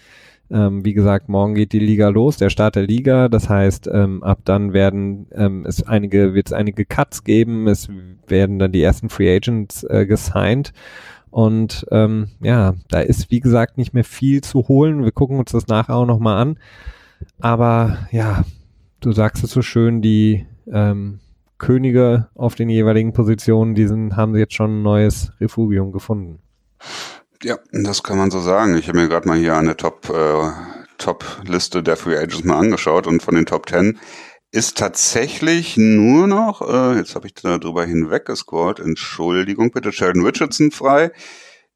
ähm, 0.51 0.85
wie 0.85 0.95
gesagt, 0.95 1.29
morgen 1.29 1.55
geht 1.55 1.73
die 1.73 1.81
Liga 1.81 2.09
los, 2.09 2.37
der 2.37 2.51
Start 2.51 2.77
der 2.77 2.87
Liga. 2.87 3.29
Das 3.29 3.49
heißt, 3.49 3.89
ähm, 3.93 4.23
ab 4.23 4.41
dann 4.45 4.73
werden 4.73 5.27
ähm, 5.33 5.65
es 5.67 5.83
einige, 5.83 6.35
wird 6.35 6.47
es 6.47 6.53
einige 6.53 6.85
Cuts 6.85 7.25
geben. 7.25 7.67
Es 7.67 7.89
werden 8.27 8.59
dann 8.59 8.73
die 8.73 8.83
ersten 8.83 9.09
Free 9.09 9.35
Agents 9.35 9.85
äh, 9.85 10.07
gesigned. 10.07 10.73
Und 11.31 11.87
ähm, 11.91 12.29
ja, 12.41 12.75
da 12.89 13.01
ist 13.01 13.31
wie 13.31 13.41
gesagt 13.41 13.77
nicht 13.77 13.93
mehr 13.93 14.05
viel 14.05 14.41
zu 14.43 14.69
holen. 14.69 15.05
Wir 15.05 15.13
gucken 15.13 15.39
uns 15.39 15.53
das 15.53 15.67
nachher 15.67 15.97
auch 15.97 16.07
nochmal 16.07 16.41
an. 16.41 16.59
Aber 17.41 17.99
ja, 18.13 18.45
du 19.01 19.13
sagst 19.13 19.43
es 19.43 19.51
so 19.51 19.63
schön, 19.63 20.01
die 20.01 20.47
ähm, 20.73 21.21
Könige 21.59 22.29
auf 22.35 22.55
den 22.55 22.69
jeweiligen 22.69 23.13
Positionen, 23.13 23.75
die 23.75 23.87
sind, 23.87 24.17
haben 24.17 24.37
jetzt 24.37 24.55
schon 24.55 24.81
ein 24.81 24.83
neues 24.83 25.33
Refugium 25.41 25.91
gefunden. 25.91 26.39
Ja, 27.47 27.61
das 27.71 28.03
kann 28.03 28.19
man 28.19 28.33
so 28.33 28.41
sagen. 28.41 28.77
Ich 28.77 28.89
habe 28.89 28.99
mir 28.99 29.09
gerade 29.09 29.29
mal 29.29 29.39
hier 29.39 29.57
eine 29.57 29.77
Top, 29.77 30.11
äh, 30.11 30.51
Top-Liste 30.99 31.81
der 31.85 31.97
Free 31.97 32.17
Agents 32.17 32.43
mal 32.43 32.59
angeschaut 32.59 33.07
und 33.07 33.23
von 33.23 33.37
den 33.37 33.47
Top 33.47 33.69
10 33.69 34.01
ist 34.51 34.77
tatsächlich 34.77 35.77
nur 35.77 36.27
noch, 36.27 36.61
äh, 36.69 36.97
jetzt 36.97 37.15
habe 37.15 37.29
ich 37.29 37.35
da 37.35 37.59
drüber 37.59 37.85
hinweggescrollt, 37.85 38.81
Entschuldigung 38.81 39.71
bitte, 39.71 39.93
Sheldon 39.93 40.27
Richardson 40.27 40.73
frei, 40.73 41.13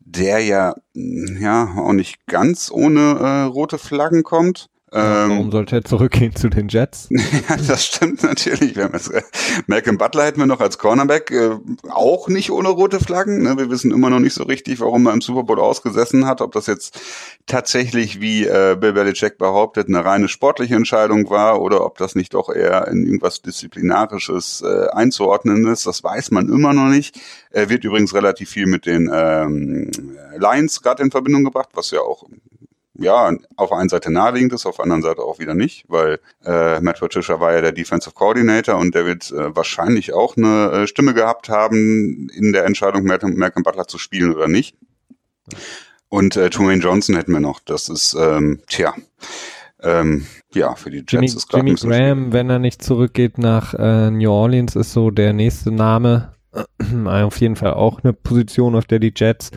der 0.00 0.41
ja, 0.41 0.75
ja 0.93 1.73
auch 1.77 1.93
nicht 1.93 2.27
ganz 2.27 2.73
ohne 2.73 3.21
äh, 3.21 3.43
rote 3.43 3.79
Flaggen 3.79 4.25
kommt. 4.25 4.71
Ähm, 4.92 5.30
Warum 5.30 5.52
sollte 5.52 5.76
er 5.76 5.85
zurückgehen 5.85 6.35
zu 6.35 6.49
den 6.49 6.68
Jets? 6.68 7.09
ja, 7.11 7.56
das 7.56 7.87
stimmt 7.87 8.25
natürlich. 8.25 8.75
Wir 8.75 8.85
haben 8.85 8.94
jetzt, 8.94 9.12
äh, 9.12 9.23
Malcolm 9.68 9.99
Butler 9.99 10.25
hätten 10.25 10.40
wir 10.40 10.47
noch 10.47 10.61
als 10.61 10.78
Cornerback, 10.78 11.30
äh, 11.30 11.50
auch 11.90 12.26
nicht 12.28 12.50
ohne 12.50 12.70
rote 12.70 12.99
Flaggen. 12.99 13.42
Ne? 13.42 13.56
Wir 13.56 13.70
wissen 13.70 13.92
immer 13.92 14.11
noch 14.11 14.18
nicht 14.18 14.35
so 14.35 14.42
richtig, 14.42 14.80
warum 14.80 15.06
er 15.06 15.12
im 15.12 15.20
Super 15.20 15.44
Bowl 15.44 15.61
ausgesessen 15.61 16.26
hat. 16.26 16.40
Ob 16.40 16.52
das 16.52 16.66
jetzt 16.66 17.00
tatsächlich, 17.47 18.20
wie 18.20 18.47
äh, 18.47 18.76
Bill 18.80 18.92
Belichick 18.92 19.38
behauptet, 19.38 19.87
eine 19.87 20.04
reine 20.04 20.28
sportliche 20.28 20.75
Entscheidung 20.75 21.30
war 21.30 21.62
oder 21.62 21.85
ob 21.87 21.97
das 21.99 22.16
nicht 22.16 22.35
doch 22.35 22.49
eher 22.49 22.88
in 22.88 23.04
irgendwas 23.04 23.42
Disziplinarisches 23.42 24.62
äh, 24.62 24.88
einzuordnen 24.88 25.68
ist. 25.68 25.87
Das 25.87 26.02
weiß 26.02 26.32
man 26.32 26.49
immer 26.49 26.73
noch 26.73 26.88
nicht. 26.88 27.16
Er 27.52 27.68
wird 27.68 27.85
übrigens 27.85 28.12
relativ 28.12 28.50
viel 28.50 28.66
mit 28.66 28.87
den 28.87 29.09
ähm, 29.12 29.92
Lions 30.37 30.82
gerade 30.82 31.04
in 31.04 31.12
Verbindung 31.12 31.44
gebracht, 31.44 31.68
was 31.75 31.92
ja 31.92 32.00
auch 32.00 32.25
ja, 33.00 33.33
auf 33.57 33.71
der 33.71 33.78
einen 33.78 33.88
Seite 33.88 34.12
naheliegend 34.12 34.52
ist, 34.52 34.66
auf 34.66 34.76
der 34.76 34.85
anderen 34.85 35.02
Seite 35.02 35.23
auch 35.23 35.38
wieder 35.38 35.54
nicht, 35.54 35.85
weil 35.88 36.21
äh, 36.45 36.80
Matt 36.80 37.00
Patricia 37.00 37.40
war 37.40 37.52
ja 37.52 37.61
der 37.61 37.73
Defensive 37.73 38.14
Coordinator 38.14 38.76
und 38.76 38.95
der 38.95 39.07
wird 39.07 39.30
äh, 39.33 39.57
wahrscheinlich 39.57 40.12
auch 40.12 40.37
eine 40.37 40.71
äh, 40.71 40.87
Stimme 40.87 41.14
gehabt 41.14 41.49
haben 41.49 42.28
in 42.35 42.52
der 42.52 42.64
Entscheidung, 42.66 43.04
Malcolm, 43.04 43.35
Malcolm 43.37 43.62
Butler 43.62 43.88
zu 43.88 43.99
spielen 43.99 44.35
oder 44.35 44.49
nicht. 44.49 44.76
Und 46.09 46.37
äh, 46.37 46.50
Tremaine 46.50 46.83
Johnson 46.83 47.16
hätten 47.16 47.33
wir 47.33 47.40
noch. 47.40 47.61
Das 47.61 47.88
ist, 47.88 48.14
ähm, 48.14 48.61
tja, 48.66 48.95
ähm, 49.83 50.26
ja, 50.52 50.75
für 50.75 50.90
die 50.90 50.99
Jets 50.99 51.13
Jimmy, 51.13 51.26
ist 51.26 51.49
gerade 51.49 51.67
Jimmy 51.67 51.78
Graham, 51.80 52.32
wenn 52.32 52.50
er 52.50 52.58
nicht 52.58 52.82
zurückgeht 52.82 53.39
nach 53.39 53.73
äh, 53.75 54.10
New 54.10 54.30
Orleans, 54.30 54.76
ist 54.76 54.93
so 54.93 55.10
der 55.10 55.32
nächste 55.32 55.71
Name. 55.71 56.34
auf 57.06 57.36
jeden 57.41 57.56
Fall 57.56 57.75
auch 57.75 58.02
eine 58.02 58.13
Position, 58.13 58.75
auf 58.75 58.84
der 58.84 58.99
die 58.99 59.13
Jets 59.15 59.52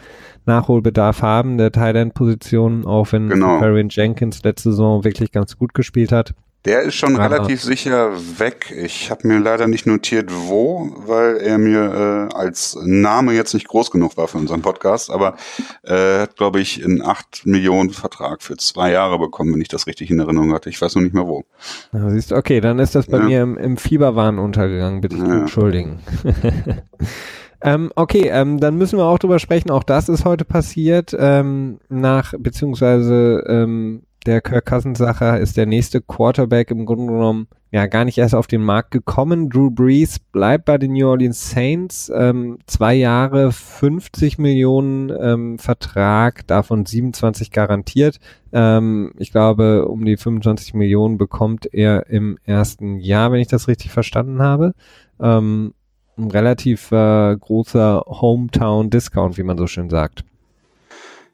Nachholbedarf 0.45 1.21
haben, 1.21 1.57
der 1.57 1.71
Thailand-Position, 1.71 2.85
auch 2.85 3.11
wenn 3.11 3.29
genau. 3.29 3.59
Farron 3.59 3.89
Jenkins 3.89 4.43
letzte 4.43 4.71
Saison 4.71 5.03
wirklich 5.03 5.31
ganz 5.31 5.57
gut 5.57 5.73
gespielt 5.73 6.11
hat. 6.11 6.33
Der 6.65 6.81
ist 6.83 6.95
schon 6.95 7.17
Aber 7.17 7.25
relativ 7.25 7.61
sicher 7.61 8.11
weg. 8.37 8.73
Ich 8.77 9.11
habe 9.11 9.27
mir 9.27 9.39
leider 9.39 9.67
nicht 9.67 9.85
notiert, 9.85 10.29
wo, 10.31 10.95
weil 11.05 11.35
er 11.37 11.57
mir 11.57 12.29
äh, 12.31 12.35
als 12.35 12.77
Name 12.81 13.33
jetzt 13.33 13.53
nicht 13.53 13.67
groß 13.67 13.91
genug 13.91 14.15
war 14.15 14.29
für 14.29 14.37
unseren 14.37 14.61
Podcast. 14.61 15.11
Aber 15.11 15.35
äh, 15.83 16.19
hat, 16.19 16.37
glaube 16.37 16.61
ich, 16.61 16.83
einen 16.83 17.01
8 17.01 17.45
Millionen 17.45 17.89
Vertrag 17.89 18.41
für 18.41 18.55
zwei 18.55 18.91
Jahre 18.91 19.19
bekommen, 19.19 19.53
wenn 19.53 19.61
ich 19.61 19.67
das 19.67 19.87
richtig 19.87 20.09
in 20.09 20.19
Erinnerung 20.19 20.53
hatte. 20.53 20.69
Ich 20.69 20.81
weiß 20.81 20.95
noch 20.95 21.01
nicht 21.01 21.13
mehr 21.13 21.27
wo. 21.27 21.43
Ja, 21.91 22.09
siehst 22.09 22.31
okay, 22.31 22.61
dann 22.61 22.79
ist 22.79 22.95
das 22.95 23.07
bei 23.07 23.17
ja. 23.17 23.23
mir 23.25 23.41
im, 23.41 23.57
im 23.57 23.75
Fieberwahn 23.75 24.39
untergegangen. 24.39 25.01
Bitte 25.01 25.17
ich 25.17 25.21
ja. 25.21 25.41
entschuldigen. 25.41 25.99
Ähm, 27.63 27.91
okay, 27.95 28.29
ähm, 28.29 28.59
dann 28.59 28.77
müssen 28.77 28.99
wir 28.99 29.05
auch 29.05 29.19
drüber 29.19 29.39
sprechen. 29.39 29.71
Auch 29.71 29.83
das 29.83 30.09
ist 30.09 30.25
heute 30.25 30.43
passiert. 30.43 31.15
Ähm, 31.17 31.79
nach, 31.87 32.33
beziehungsweise 32.37 33.43
ähm, 33.47 34.03
der 34.25 34.41
Kirk 34.41 34.65
Cousins 34.65 34.97
Sache 34.97 35.37
ist 35.37 35.55
der 35.55 35.65
nächste 35.65 36.01
Quarterback 36.01 36.71
im 36.71 36.85
Grunde 36.85 37.13
genommen 37.13 37.47
ja 37.71 37.87
gar 37.87 38.05
nicht 38.05 38.17
erst 38.17 38.35
auf 38.35 38.47
den 38.47 38.63
Markt 38.63 38.91
gekommen. 38.91 39.49
Drew 39.49 39.71
Brees 39.71 40.19
bleibt 40.19 40.65
bei 40.65 40.77
den 40.77 40.93
New 40.93 41.07
Orleans 41.07 41.51
Saints. 41.51 42.11
Ähm, 42.13 42.59
zwei 42.67 42.93
Jahre, 42.93 43.51
50 43.51 44.37
Millionen 44.37 45.09
ähm, 45.09 45.57
Vertrag, 45.57 46.45
davon 46.47 46.85
27 46.85 47.51
garantiert. 47.51 48.19
Ähm, 48.51 49.13
ich 49.17 49.31
glaube, 49.31 49.87
um 49.87 50.05
die 50.05 50.17
25 50.17 50.73
Millionen 50.73 51.17
bekommt 51.17 51.73
er 51.73 52.09
im 52.09 52.37
ersten 52.43 52.99
Jahr, 52.99 53.31
wenn 53.31 53.39
ich 53.39 53.47
das 53.47 53.67
richtig 53.67 53.91
verstanden 53.91 54.41
habe. 54.41 54.73
Ähm, 55.19 55.73
ein 56.17 56.31
relativ 56.31 56.91
äh, 56.91 57.35
großer 57.35 58.03
Hometown-Discount, 58.07 59.37
wie 59.37 59.43
man 59.43 59.57
so 59.57 59.67
schön 59.67 59.89
sagt. 59.89 60.23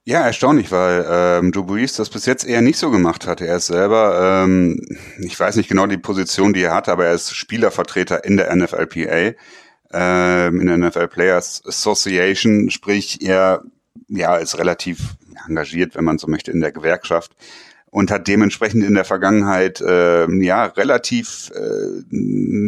Ja, 0.05 0.21
erstaunlich, 0.21 0.71
weil 0.71 1.05
ähm, 1.07 1.51
Drew 1.51 1.63
Brees 1.63 1.93
das 1.93 2.09
bis 2.09 2.25
jetzt 2.25 2.43
eher 2.43 2.61
nicht 2.61 2.79
so 2.79 2.89
gemacht 2.89 3.27
hatte. 3.27 3.45
Er 3.45 3.57
ist 3.57 3.67
selber, 3.67 4.43
ähm, 4.43 4.81
ich 5.19 5.39
weiß 5.39 5.55
nicht 5.55 5.69
genau 5.69 5.85
die 5.85 5.97
Position, 5.97 6.53
die 6.53 6.63
er 6.63 6.73
hat, 6.73 6.89
aber 6.89 7.05
er 7.05 7.13
ist 7.13 7.35
Spielervertreter 7.35 8.23
in 8.23 8.37
der 8.37 8.55
NFLPA, 8.55 9.35
ähm, 9.91 10.61
in 10.61 10.67
der 10.67 10.77
NFL 10.77 11.09
Players 11.09 11.61
Association, 11.65 12.71
sprich 12.71 13.21
er 13.21 13.61
ja 14.07 14.37
ist 14.37 14.57
relativ 14.57 15.15
engagiert, 15.47 15.95
wenn 15.95 16.05
man 16.05 16.17
so 16.17 16.27
möchte, 16.27 16.51
in 16.51 16.61
der 16.61 16.71
Gewerkschaft 16.71 17.35
und 17.91 18.11
hat 18.11 18.27
dementsprechend 18.27 18.83
in 18.83 18.93
der 18.93 19.05
Vergangenheit 19.05 19.81
äh, 19.81 20.29
ja 20.43 20.65
relativ 20.65 21.51
äh, 21.55 22.03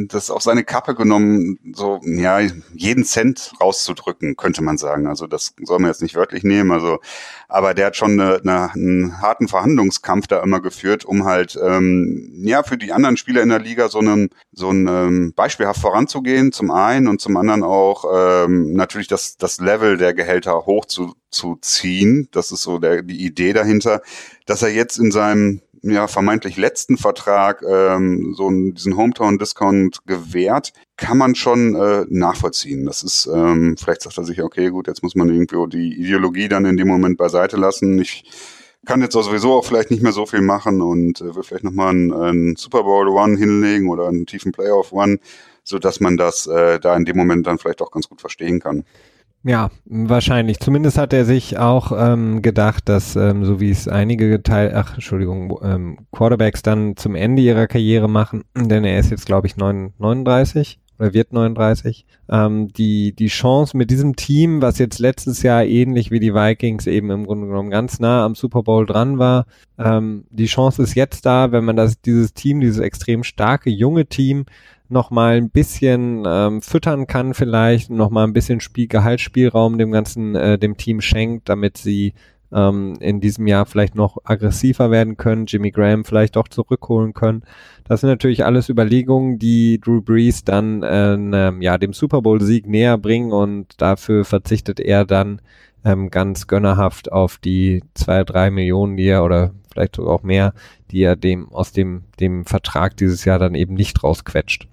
das 0.08 0.32
auf 0.32 0.42
seine 0.42 0.64
Kappe 0.64 0.96
genommen, 0.96 1.60
so 1.74 2.00
ja 2.04 2.40
jeden 2.74 3.04
Cent 3.04 3.54
rauszudrücken, 3.62 4.36
könnte 4.36 4.64
man 4.64 4.78
sagen. 4.78 5.08
Also 5.08 5.28
das 5.28 5.54
soll 5.62 5.80
man 5.80 5.90
jetzt 5.90 6.02
nicht 6.02 6.16
wörtlich 6.16 6.44
nehmen. 6.44 6.72
Also, 6.72 7.00
aber 7.48 7.74
der 7.74 7.88
hat 7.88 7.96
schon 7.96 8.20
eine, 8.20 8.40
eine, 8.42 8.74
einen 8.74 9.22
harten 9.22 9.48
Verhandlungskampf 9.48 10.28
da 10.28 10.42
immer 10.42 10.60
geführt, 10.60 11.06
um 11.06 11.26
halt 11.26 11.58
ähm, 11.62 12.32
ja 12.44 12.64
für 12.64 12.78
die 12.78 12.92
anderen 12.92 13.18
Spieler 13.18 13.44
in 13.44 13.50
der 13.50 13.60
Liga 13.60 13.90
so 13.90 14.00
einen 14.00 14.30
so 14.52 14.72
ein 14.72 14.88
ähm, 14.88 15.34
beispielhaft 15.36 15.82
voranzugehen, 15.82 16.52
zum 16.52 16.72
einen 16.72 17.08
und 17.08 17.22
zum 17.22 17.38
anderen 17.38 17.64
auch 17.64 18.06
ähm, 18.14 18.74
natürlich 18.74 19.08
das 19.08 19.38
das 19.38 19.60
Level 19.60 19.98
der 19.98 20.14
Gehälter 20.14 20.66
hoch 20.66 20.86
zu 20.86 21.14
zu 21.32 21.58
ziehen. 21.62 22.28
Das 22.32 22.52
ist 22.52 22.62
so 22.62 22.78
der, 22.78 23.02
die 23.02 23.26
Idee 23.26 23.54
dahinter, 23.54 24.02
dass 24.46 24.62
er 24.62 24.70
jetzt 24.70 24.98
in 24.98 25.12
seinem 25.12 25.62
ja, 25.84 26.08
vermeintlich 26.08 26.58
letzten 26.58 26.98
Vertrag 26.98 27.64
ähm, 27.68 28.34
so 28.38 28.48
einen, 28.48 28.76
diesen 28.76 28.96
Hometown-Discount 28.96 30.06
gewährt, 30.06 30.74
kann 30.96 31.18
man 31.18 31.34
schon 31.34 31.76
äh, 31.76 32.06
nachvollziehen. 32.10 32.86
Das 32.86 33.02
ist, 33.02 33.26
ähm, 33.26 33.76
vielleicht 33.78 34.04
sagt 34.04 34.18
er 34.18 34.24
sich, 34.24 34.44
okay, 34.44 34.70
gut, 34.70 34.88
jetzt 34.88 35.02
muss 35.02 35.16
man 35.16 35.30
irgendwie 35.30 35.58
die 35.70 36.00
Ideologie 36.00 36.48
dann 36.48 36.66
in 36.66 36.78
dem 36.78 36.88
Moment 36.88 37.18
beiseite 37.18 37.58
lassen. 37.58 38.00
Ich 38.00 38.24
kann 38.86 39.02
jetzt 39.02 39.16
auch 39.16 39.24
sowieso 39.24 39.54
auch 39.54 39.66
vielleicht 39.66 39.92
nicht 39.92 40.04
mehr 40.04 40.12
so 40.12 40.26
viel 40.26 40.42
machen 40.42 40.82
und 40.82 41.22
äh, 41.22 41.36
will 41.36 41.44
vielleicht 41.44 41.64
nochmal 41.64 41.90
einen, 41.90 42.14
einen 42.14 42.56
Super 42.56 42.84
Bowl 42.84 43.08
One 43.10 43.38
hinlegen 43.38 43.90
oder 43.90 44.08
einen 44.08 44.28
tiefen 44.28 44.52
Playoff 44.52 44.92
One, 44.92 45.20
so 45.64 45.80
dass 45.80 46.00
man 46.00 46.16
das 46.16 46.46
äh, 46.46 46.80
da 46.80 46.96
in 46.96 47.06
dem 47.06 47.18
Moment 47.18 47.48
dann 47.48 47.58
vielleicht 47.58 47.82
auch 47.82 47.92
ganz 47.92 48.08
gut 48.08 48.22
verstehen 48.22 48.60
kann. 48.60 48.84
Ja, 49.44 49.72
wahrscheinlich. 49.86 50.60
Zumindest 50.60 51.00
hat 51.00 51.14
er 51.14 51.26
sich 51.26 51.58
auch 51.58 51.92
ähm, 51.98 52.44
gedacht, 52.44 52.88
dass 52.88 53.16
ähm, 53.16 53.44
so 53.44 53.60
wie 53.60 53.72
es 53.72 53.88
einige 53.88 54.44
Teil, 54.44 54.72
ach 54.76 54.94
Entschuldigung, 54.94 55.58
ähm, 55.64 55.98
Quarterbacks 56.12 56.62
dann 56.62 56.96
zum 56.96 57.16
Ende 57.16 57.42
ihrer 57.42 57.66
Karriere 57.66 58.08
machen, 58.08 58.44
denn 58.56 58.84
er 58.84 59.00
ist 59.00 59.10
jetzt 59.10 59.26
glaube 59.26 59.48
ich 59.48 59.58
9, 59.58 59.94
39 59.98 60.80
oder 61.00 61.16
wird 61.16 61.34
39. 61.34 62.06
Ähm, 62.30 62.68
die 62.72 63.16
die 63.16 63.30
Chance 63.30 63.76
mit 63.76 63.90
diesem 63.90 64.16
Team, 64.16 64.62
was 64.62 64.78
jetzt 64.78 65.00
letztes 65.00 65.42
Jahr 65.42 65.66
ähnlich 65.66 66.12
wie 66.12 66.20
die 66.20 66.36
Vikings 66.36 66.86
eben 66.86 67.10
im 67.10 67.26
Grunde 67.26 67.48
genommen 67.48 67.72
ganz 67.72 68.00
nah 68.00 68.24
am 68.24 68.36
Super 68.36 68.62
Bowl 68.62 68.86
dran 68.86 69.18
war, 69.18 69.48
ähm, 69.80 70.26
die 70.30 70.46
Chance 70.46 70.84
ist 70.84 70.94
jetzt 70.94 71.26
da, 71.26 71.52
wenn 71.52 71.66
man 71.66 71.76
das 71.76 72.00
dieses 72.00 72.36
Team, 72.36 72.60
dieses 72.60 72.78
extrem 72.78 73.24
starke 73.24 73.72
junge 73.72 74.06
Team 74.06 74.46
noch 74.92 75.12
mal 75.12 75.38
ein 75.38 75.50
bisschen 75.50 76.24
ähm, 76.26 76.62
füttern 76.62 77.08
kann 77.08 77.34
vielleicht, 77.34 77.90
noch 77.90 78.10
mal 78.10 78.26
ein 78.26 78.34
bisschen 78.34 78.60
Spiel, 78.60 78.88
Gehaltsspielraum 78.88 79.78
dem 79.78 79.92
ganzen, 79.92 80.36
äh, 80.36 80.58
dem 80.58 80.78
Team 80.78 81.02
schenkt, 81.02 81.50
damit 81.50 81.78
sie 81.78 82.14
ähm, 82.54 82.96
in 83.00 83.22
diesem 83.22 83.48
Jahr 83.48 83.66
vielleicht 83.66 83.96
noch 83.96 84.18
aggressiver 84.24 84.92
werden 84.92 85.18
können, 85.18 85.46
Jimmy 85.46 85.72
Graham 85.72 86.06
vielleicht 86.06 86.36
doch 86.36 86.48
zurückholen 86.48 87.14
können. 87.14 87.44
Das 87.86 88.02
sind 88.02 88.10
natürlich 88.10 88.46
alles 88.46 88.70
Überlegungen, 88.70 89.40
die 89.40 89.80
Drew 89.80 90.02
Brees 90.02 90.44
dann 90.44 90.84
äh, 90.84 91.18
ne, 91.18 91.56
ja 91.62 91.78
dem 91.78 91.94
Super 91.94 92.22
Bowl 92.22 92.42
Sieg 92.42 92.68
näher 92.68 92.98
bringen 92.98 93.32
und 93.32 93.82
dafür 93.82 94.26
verzichtet 94.26 94.80
er 94.80 95.06
dann 95.06 95.42
ähm, 95.84 96.10
ganz 96.10 96.48
gönnerhaft 96.48 97.12
auf 97.12 97.38
die 97.38 97.84
zwei, 97.94 98.24
drei 98.24 98.52
Millionen, 98.52 98.98
die 98.98 99.08
er 99.08 99.24
oder 99.24 99.52
vielleicht 99.72 99.96
sogar 99.96 100.16
auch 100.16 100.24
mehr, 100.24 100.54
die 100.92 101.02
er 101.02 101.16
dem 101.16 101.50
aus 101.54 101.72
dem 101.72 102.04
dem 102.20 102.46
Vertrag 102.46 102.98
dieses 102.98 103.26
Jahr 103.26 103.40
dann 103.40 103.56
eben 103.56 103.74
nicht 103.74 104.04
rausquetscht. 104.04 104.68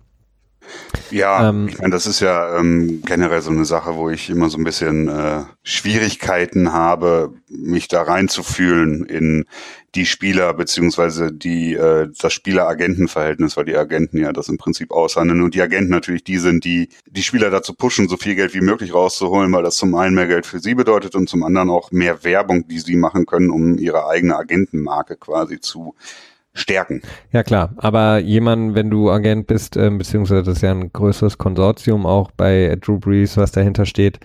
Ja, 1.10 1.48
ähm, 1.48 1.68
ich 1.68 1.78
meine, 1.78 1.92
das 1.92 2.06
ist 2.06 2.20
ja 2.20 2.58
ähm, 2.58 3.02
generell 3.04 3.40
so 3.40 3.50
eine 3.50 3.64
Sache, 3.64 3.96
wo 3.96 4.10
ich 4.10 4.30
immer 4.30 4.50
so 4.50 4.58
ein 4.58 4.64
bisschen 4.64 5.08
äh, 5.08 5.44
Schwierigkeiten 5.62 6.72
habe, 6.72 7.32
mich 7.48 7.88
da 7.88 8.02
reinzufühlen 8.02 9.04
in 9.04 9.46
die 9.94 10.04
Spieler 10.04 10.52
beziehungsweise 10.52 11.32
die 11.32 11.74
äh, 11.74 12.08
das 12.20 12.32
Spieler-Agenten-Verhältnis, 12.32 13.56
weil 13.56 13.64
die 13.64 13.76
Agenten 13.76 14.18
ja 14.18 14.32
das 14.32 14.48
im 14.48 14.58
Prinzip 14.58 14.90
aushandeln. 14.90 15.42
Und 15.42 15.54
die 15.54 15.62
Agenten 15.62 15.90
natürlich 15.90 16.24
die 16.24 16.38
sind, 16.38 16.64
die 16.64 16.90
die 17.06 17.22
Spieler 17.22 17.50
dazu 17.50 17.74
pushen, 17.74 18.08
so 18.08 18.16
viel 18.16 18.34
Geld 18.34 18.54
wie 18.54 18.60
möglich 18.60 18.92
rauszuholen, 18.92 19.52
weil 19.52 19.62
das 19.62 19.76
zum 19.76 19.94
einen 19.94 20.14
mehr 20.14 20.26
Geld 20.26 20.44
für 20.44 20.60
sie 20.60 20.74
bedeutet 20.74 21.14
und 21.14 21.28
zum 21.28 21.42
anderen 21.42 21.70
auch 21.70 21.90
mehr 21.90 22.22
Werbung, 22.22 22.68
die 22.68 22.80
sie 22.80 22.96
machen 22.96 23.24
können, 23.24 23.50
um 23.50 23.78
ihre 23.78 24.06
eigene 24.06 24.36
Agentenmarke 24.36 25.16
quasi 25.16 25.58
zu 25.58 25.94
stärken. 26.58 27.02
Ja 27.32 27.42
klar, 27.42 27.74
aber 27.76 28.18
jemand, 28.18 28.74
wenn 28.74 28.90
du 28.90 29.10
Agent 29.10 29.46
bist, 29.46 29.76
äh, 29.76 29.90
beziehungsweise 29.90 30.42
das 30.42 30.56
ist 30.56 30.62
ja 30.62 30.70
ein 30.70 30.92
größeres 30.92 31.38
Konsortium 31.38 32.06
auch 32.06 32.30
bei 32.32 32.76
Drew 32.80 32.98
Brees, 32.98 33.36
was 33.36 33.52
dahinter 33.52 33.86
steht. 33.86 34.20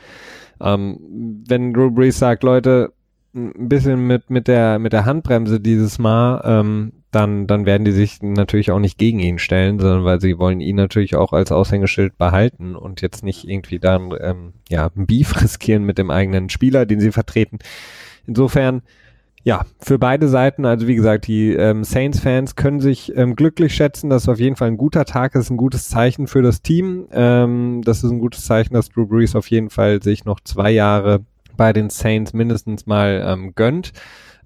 Ähm, 0.61 0.99
wenn 1.47 1.73
Drew 1.73 1.91
Brees 1.91 2.19
sagt, 2.19 2.43
Leute, 2.43 2.93
ein 3.35 3.67
bisschen 3.67 4.05
mit 4.05 4.29
mit 4.29 4.47
der 4.47 4.77
mit 4.77 4.93
der 4.93 5.05
Handbremse 5.05 5.59
dieses 5.59 5.97
Mal, 5.97 6.41
ähm, 6.45 6.93
dann 7.11 7.47
dann 7.47 7.65
werden 7.65 7.83
die 7.83 7.91
sich 7.91 8.21
natürlich 8.21 8.69
auch 8.71 8.79
nicht 8.79 8.97
gegen 8.97 9.19
ihn 9.19 9.39
stellen, 9.39 9.79
sondern 9.79 10.05
weil 10.05 10.21
sie 10.21 10.37
wollen 10.37 10.61
ihn 10.61 10.75
natürlich 10.75 11.15
auch 11.15 11.33
als 11.33 11.51
Aushängeschild 11.51 12.17
behalten 12.17 12.75
und 12.75 13.01
jetzt 13.01 13.23
nicht 13.23 13.47
irgendwie 13.47 13.79
dann 13.79 14.13
ähm, 14.21 14.53
ja 14.69 14.89
ein 14.95 15.07
Beef 15.07 15.41
riskieren 15.41 15.83
mit 15.83 15.97
dem 15.97 16.11
eigenen 16.11 16.49
Spieler, 16.49 16.85
den 16.85 16.99
sie 16.99 17.11
vertreten. 17.11 17.59
Insofern 18.27 18.83
ja, 19.45 19.65
für 19.79 19.99
beide 19.99 20.29
Seiten, 20.29 20.65
also 20.65 20.87
wie 20.87 20.95
gesagt, 20.95 21.27
die 21.27 21.53
ähm, 21.53 21.83
Saints-Fans 21.83 22.55
können 22.55 22.79
sich 22.79 23.15
ähm, 23.15 23.35
glücklich 23.35 23.75
schätzen. 23.75 24.09
Das 24.09 24.23
ist 24.23 24.29
auf 24.29 24.39
jeden 24.39 24.55
Fall 24.55 24.69
ein 24.69 24.77
guter 24.77 25.03
Tag, 25.03 25.35
ist 25.35 25.49
ein 25.49 25.57
gutes 25.57 25.89
Zeichen 25.89 26.27
für 26.27 26.41
das 26.41 26.61
Team. 26.61 27.07
Ähm, 27.11 27.81
das 27.83 28.03
ist 28.05 28.11
ein 28.11 28.19
gutes 28.19 28.45
Zeichen, 28.45 28.73
dass 28.73 28.89
Drew 28.89 29.05
Brees 29.05 29.35
auf 29.35 29.49
jeden 29.49 29.69
Fall 29.69 30.01
sich 30.01 30.23
noch 30.23 30.39
zwei 30.39 30.71
Jahre 30.71 31.25
bei 31.57 31.73
den 31.73 31.89
Saints 31.89 32.31
mindestens 32.31 32.85
mal 32.85 33.21
ähm, 33.27 33.53
gönnt. 33.53 33.91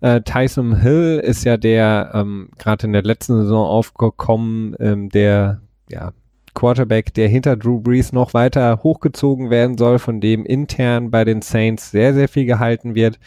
Äh, 0.02 0.22
Tyson 0.22 0.82
Hill 0.82 1.22
ist 1.24 1.44
ja 1.44 1.58
der 1.58 2.12
ähm, 2.16 2.50
gerade 2.58 2.88
in 2.88 2.94
der 2.94 3.04
letzten 3.04 3.42
Saison 3.42 3.68
aufgekommen, 3.68 4.76
ähm, 4.80 5.10
der 5.10 5.62
ja 5.90 6.12
Quarterback, 6.56 7.14
der 7.14 7.28
hinter 7.28 7.56
Drew 7.56 7.80
Brees 7.80 8.14
noch 8.14 8.34
weiter 8.34 8.80
hochgezogen 8.82 9.52
werden 9.52 9.78
soll, 9.78 10.00
von 10.00 10.20
dem 10.22 10.44
intern 10.44 11.12
bei 11.12 11.24
den 11.24 11.44
Saints 11.44 11.92
sehr, 11.92 12.16
sehr 12.16 12.28
viel 12.28 12.46
gehalten 12.46 12.96
wird 12.96 13.20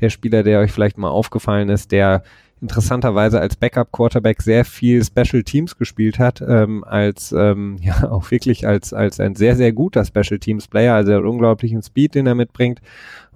der 0.00 0.10
Spieler, 0.10 0.42
der 0.42 0.60
euch 0.60 0.72
vielleicht 0.72 0.98
mal 0.98 1.10
aufgefallen 1.10 1.68
ist, 1.68 1.92
der 1.92 2.22
interessanterweise 2.62 3.38
als 3.38 3.56
Backup-Quarterback 3.56 4.40
sehr 4.40 4.64
viel 4.64 5.04
Special 5.04 5.42
Teams 5.42 5.76
gespielt 5.76 6.18
hat, 6.18 6.40
ähm, 6.40 6.84
als 6.84 7.32
ähm, 7.32 7.76
ja 7.82 8.10
auch 8.10 8.30
wirklich 8.30 8.66
als 8.66 8.92
als 8.92 9.20
ein 9.20 9.34
sehr 9.34 9.56
sehr 9.56 9.72
guter 9.72 10.04
Special 10.04 10.38
Teams 10.38 10.66
Player, 10.68 10.94
also 10.94 11.10
der 11.10 11.24
unglaublichen 11.24 11.82
Speed, 11.82 12.14
den 12.14 12.26
er 12.26 12.34
mitbringt 12.34 12.80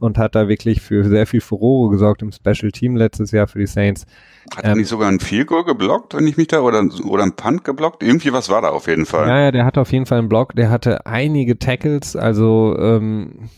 und 0.00 0.18
hat 0.18 0.34
da 0.34 0.48
wirklich 0.48 0.80
für 0.80 1.04
sehr 1.08 1.26
viel 1.26 1.40
Furore 1.40 1.90
gesorgt 1.90 2.22
im 2.22 2.32
Special 2.32 2.72
Team 2.72 2.96
letztes 2.96 3.30
Jahr 3.30 3.46
für 3.46 3.58
die 3.58 3.66
Saints. 3.66 4.06
Hat 4.54 4.64
er 4.64 4.72
ähm, 4.72 4.78
nicht 4.78 4.88
sogar 4.88 5.08
ein 5.08 5.20
Field 5.20 5.46
Goal 5.46 5.64
geblockt, 5.64 6.14
wenn 6.14 6.26
ich 6.26 6.36
mich 6.36 6.48
da 6.48 6.60
oder 6.60 6.82
oder 7.04 7.22
ein 7.22 7.36
Punt 7.36 7.64
geblockt? 7.64 8.02
Irgendwie 8.02 8.32
was 8.32 8.48
war 8.48 8.62
da 8.62 8.68
auf 8.68 8.86
jeden 8.86 9.06
Fall. 9.06 9.28
Ja, 9.28 9.40
ja, 9.40 9.50
der 9.50 9.64
hatte 9.64 9.80
auf 9.80 9.92
jeden 9.92 10.06
Fall 10.06 10.18
einen 10.18 10.28
Block, 10.28 10.54
der 10.54 10.70
hatte 10.70 11.06
einige 11.06 11.58
Tackles, 11.58 12.16
also 12.16 12.76
ähm, 12.78 13.48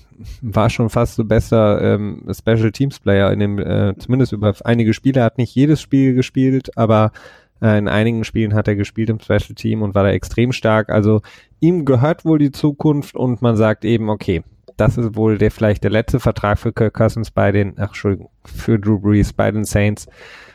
war 0.40 0.70
schon 0.70 0.90
fast 0.90 1.14
so 1.14 1.24
besser 1.24 1.81
ähm, 1.81 2.22
Special 2.31 2.72
Teams 2.72 3.00
Player 3.00 3.33
in 3.33 3.40
dem, 3.40 3.59
äh, 3.59 3.94
zumindest 3.98 4.33
über 4.33 4.55
einige 4.64 4.94
Spiele, 4.94 5.22
hat 5.22 5.38
nicht 5.38 5.55
jedes 5.55 5.81
Spiel 5.81 6.14
gespielt, 6.14 6.76
aber 6.76 7.12
äh, 7.61 7.78
in 7.78 7.88
einigen 7.88 8.24
Spielen 8.24 8.55
hat 8.55 8.68
er 8.68 8.76
gespielt 8.76 9.11
im 9.11 9.20
Special 9.20 9.55
Team 9.55 9.83
und 9.83 9.94
war 9.94 10.02
da 10.02 10.11
extrem 10.11 10.52
stark. 10.52 10.90
Also 10.90 11.22
ihm 11.61 11.85
gehört 11.85 12.24
wohl 12.24 12.38
die 12.38 12.50
Zukunft 12.50 13.14
und 13.14 13.40
man 13.40 13.57
sagt 13.57 13.85
eben, 13.85 14.11
okay, 14.11 14.42
das 14.77 14.99
ist 14.99 15.17
wohl 15.17 15.39
der 15.39 15.51
vielleicht 15.51 15.85
der 15.85 15.91
letzte 15.91 16.21
Vertrag 16.21 16.59
für 16.59 16.73
Kirk 16.73 16.95
Cousins 16.95 17.31
bei 17.31 17.53
den, 17.53 17.75
ach 17.77 17.89
Entschuldigung, 17.89 18.31
für 18.45 18.79
Drew 18.79 18.99
Brees 18.99 19.33
bei 19.33 19.51
den 19.51 19.65
Saints. 19.65 20.07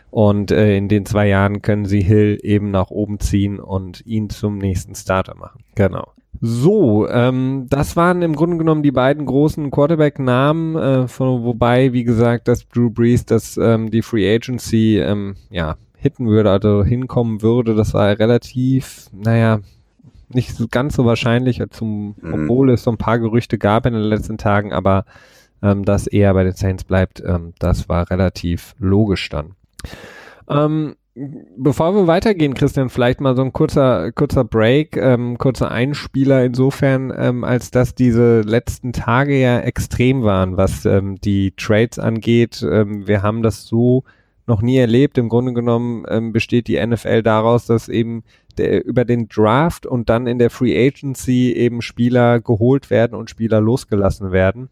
Und 0.09 0.51
äh, 0.51 0.77
in 0.77 0.87
den 0.87 1.05
zwei 1.05 1.27
Jahren 1.27 1.61
können 1.61 1.85
sie 1.85 2.01
Hill 2.01 2.37
eben 2.41 2.71
nach 2.71 2.89
oben 2.89 3.19
ziehen 3.19 3.59
und 3.59 4.05
ihn 4.05 4.29
zum 4.29 4.57
nächsten 4.57 4.95
Starter 4.95 5.35
machen. 5.35 5.63
Genau. 5.75 6.13
So, 6.39 7.07
ähm, 7.09 7.65
das 7.69 7.95
waren 7.95 8.21
im 8.21 8.35
Grunde 8.35 8.57
genommen 8.57 8.83
die 8.83 8.91
beiden 8.91 9.25
großen 9.25 9.71
Quarterback-Namen, 9.71 10.75
äh, 10.75 11.09
wobei, 11.19 11.93
wie 11.93 12.03
gesagt, 12.03 12.47
dass 12.47 12.67
Drew 12.69 12.89
Brees, 12.89 13.25
dass 13.25 13.57
ähm, 13.57 13.89
die 13.89 14.03
Free 14.03 14.33
Agency 14.33 14.99
ähm, 14.99 15.35
ja 15.49 15.77
hitten 15.97 16.27
würde, 16.27 16.51
also 16.51 16.83
hinkommen 16.83 17.41
würde, 17.41 17.73
das 17.73 17.93
war 17.93 18.19
relativ, 18.19 19.07
naja, 19.11 19.61
nicht 20.29 20.55
so 20.55 20.67
ganz 20.69 20.95
so 20.95 21.05
wahrscheinlich, 21.05 21.61
zum, 21.71 22.15
mhm. 22.21 22.33
obwohl 22.33 22.71
es 22.71 22.83
so 22.83 22.91
ein 22.91 22.97
paar 22.97 23.19
Gerüchte 23.19 23.57
gab 23.57 23.85
in 23.85 23.93
den 23.93 24.03
letzten 24.03 24.37
Tagen, 24.37 24.73
aber 24.73 25.05
ähm, 25.61 25.85
dass 25.85 26.07
er 26.07 26.33
bei 26.33 26.43
den 26.43 26.53
Saints 26.53 26.83
bleibt, 26.83 27.23
ähm, 27.25 27.53
das 27.59 27.89
war 27.89 28.09
relativ 28.09 28.75
logisch 28.79 29.29
dann. 29.29 29.55
Ähm, 30.49 30.95
bevor 31.57 31.95
wir 31.95 32.07
weitergehen, 32.07 32.53
Christian, 32.53 32.89
vielleicht 32.89 33.21
mal 33.21 33.35
so 33.35 33.41
ein 33.41 33.53
kurzer, 33.53 34.11
kurzer 34.11 34.43
Break, 34.43 34.97
ähm, 34.97 35.37
kurzer 35.37 35.71
Einspieler 35.71 36.43
insofern, 36.43 37.11
ähm, 37.15 37.43
als 37.43 37.71
dass 37.71 37.95
diese 37.95 38.41
letzten 38.41 38.93
Tage 38.93 39.39
ja 39.39 39.59
extrem 39.59 40.23
waren, 40.23 40.57
was 40.57 40.85
ähm, 40.85 41.19
die 41.19 41.51
Trades 41.57 41.99
angeht. 41.99 42.65
Ähm, 42.69 43.07
wir 43.07 43.23
haben 43.23 43.41
das 43.41 43.65
so 43.65 44.03
noch 44.45 44.61
nie 44.61 44.77
erlebt. 44.77 45.17
Im 45.17 45.29
Grunde 45.29 45.53
genommen 45.53 46.05
ähm, 46.07 46.31
besteht 46.31 46.67
die 46.67 46.83
NFL 46.85 47.23
daraus, 47.23 47.65
dass 47.65 47.89
eben 47.89 48.23
der, 48.59 48.85
über 48.85 49.05
den 49.05 49.27
Draft 49.27 49.85
und 49.85 50.09
dann 50.09 50.27
in 50.27 50.39
der 50.39 50.49
Free 50.49 50.87
Agency 50.87 51.53
eben 51.53 51.81
Spieler 51.81 52.39
geholt 52.39 52.89
werden 52.89 53.15
und 53.15 53.29
Spieler 53.29 53.61
losgelassen 53.61 54.31
werden. 54.31 54.69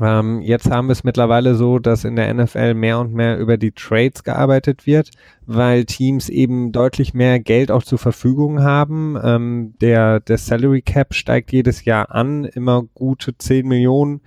Ähm, 0.00 0.42
jetzt 0.42 0.70
haben 0.70 0.88
wir 0.88 0.92
es 0.92 1.04
mittlerweile 1.04 1.54
so, 1.54 1.78
dass 1.78 2.04
in 2.04 2.16
der 2.16 2.32
NFL 2.32 2.74
mehr 2.74 2.98
und 2.98 3.14
mehr 3.14 3.38
über 3.38 3.56
die 3.56 3.72
Trades 3.72 4.24
gearbeitet 4.24 4.86
wird, 4.86 5.10
weil 5.46 5.86
Teams 5.86 6.28
eben 6.28 6.70
deutlich 6.70 7.14
mehr 7.14 7.40
Geld 7.40 7.70
auch 7.70 7.82
zur 7.82 7.98
Verfügung 7.98 8.62
haben. 8.62 9.18
Ähm, 9.22 9.74
der, 9.80 10.20
der 10.20 10.36
Salary 10.36 10.82
Cap 10.82 11.14
steigt 11.14 11.52
jedes 11.52 11.84
Jahr 11.84 12.14
an, 12.14 12.44
immer 12.44 12.82
gute 12.94 13.38
10 13.38 13.66
Millionen, 13.66 14.20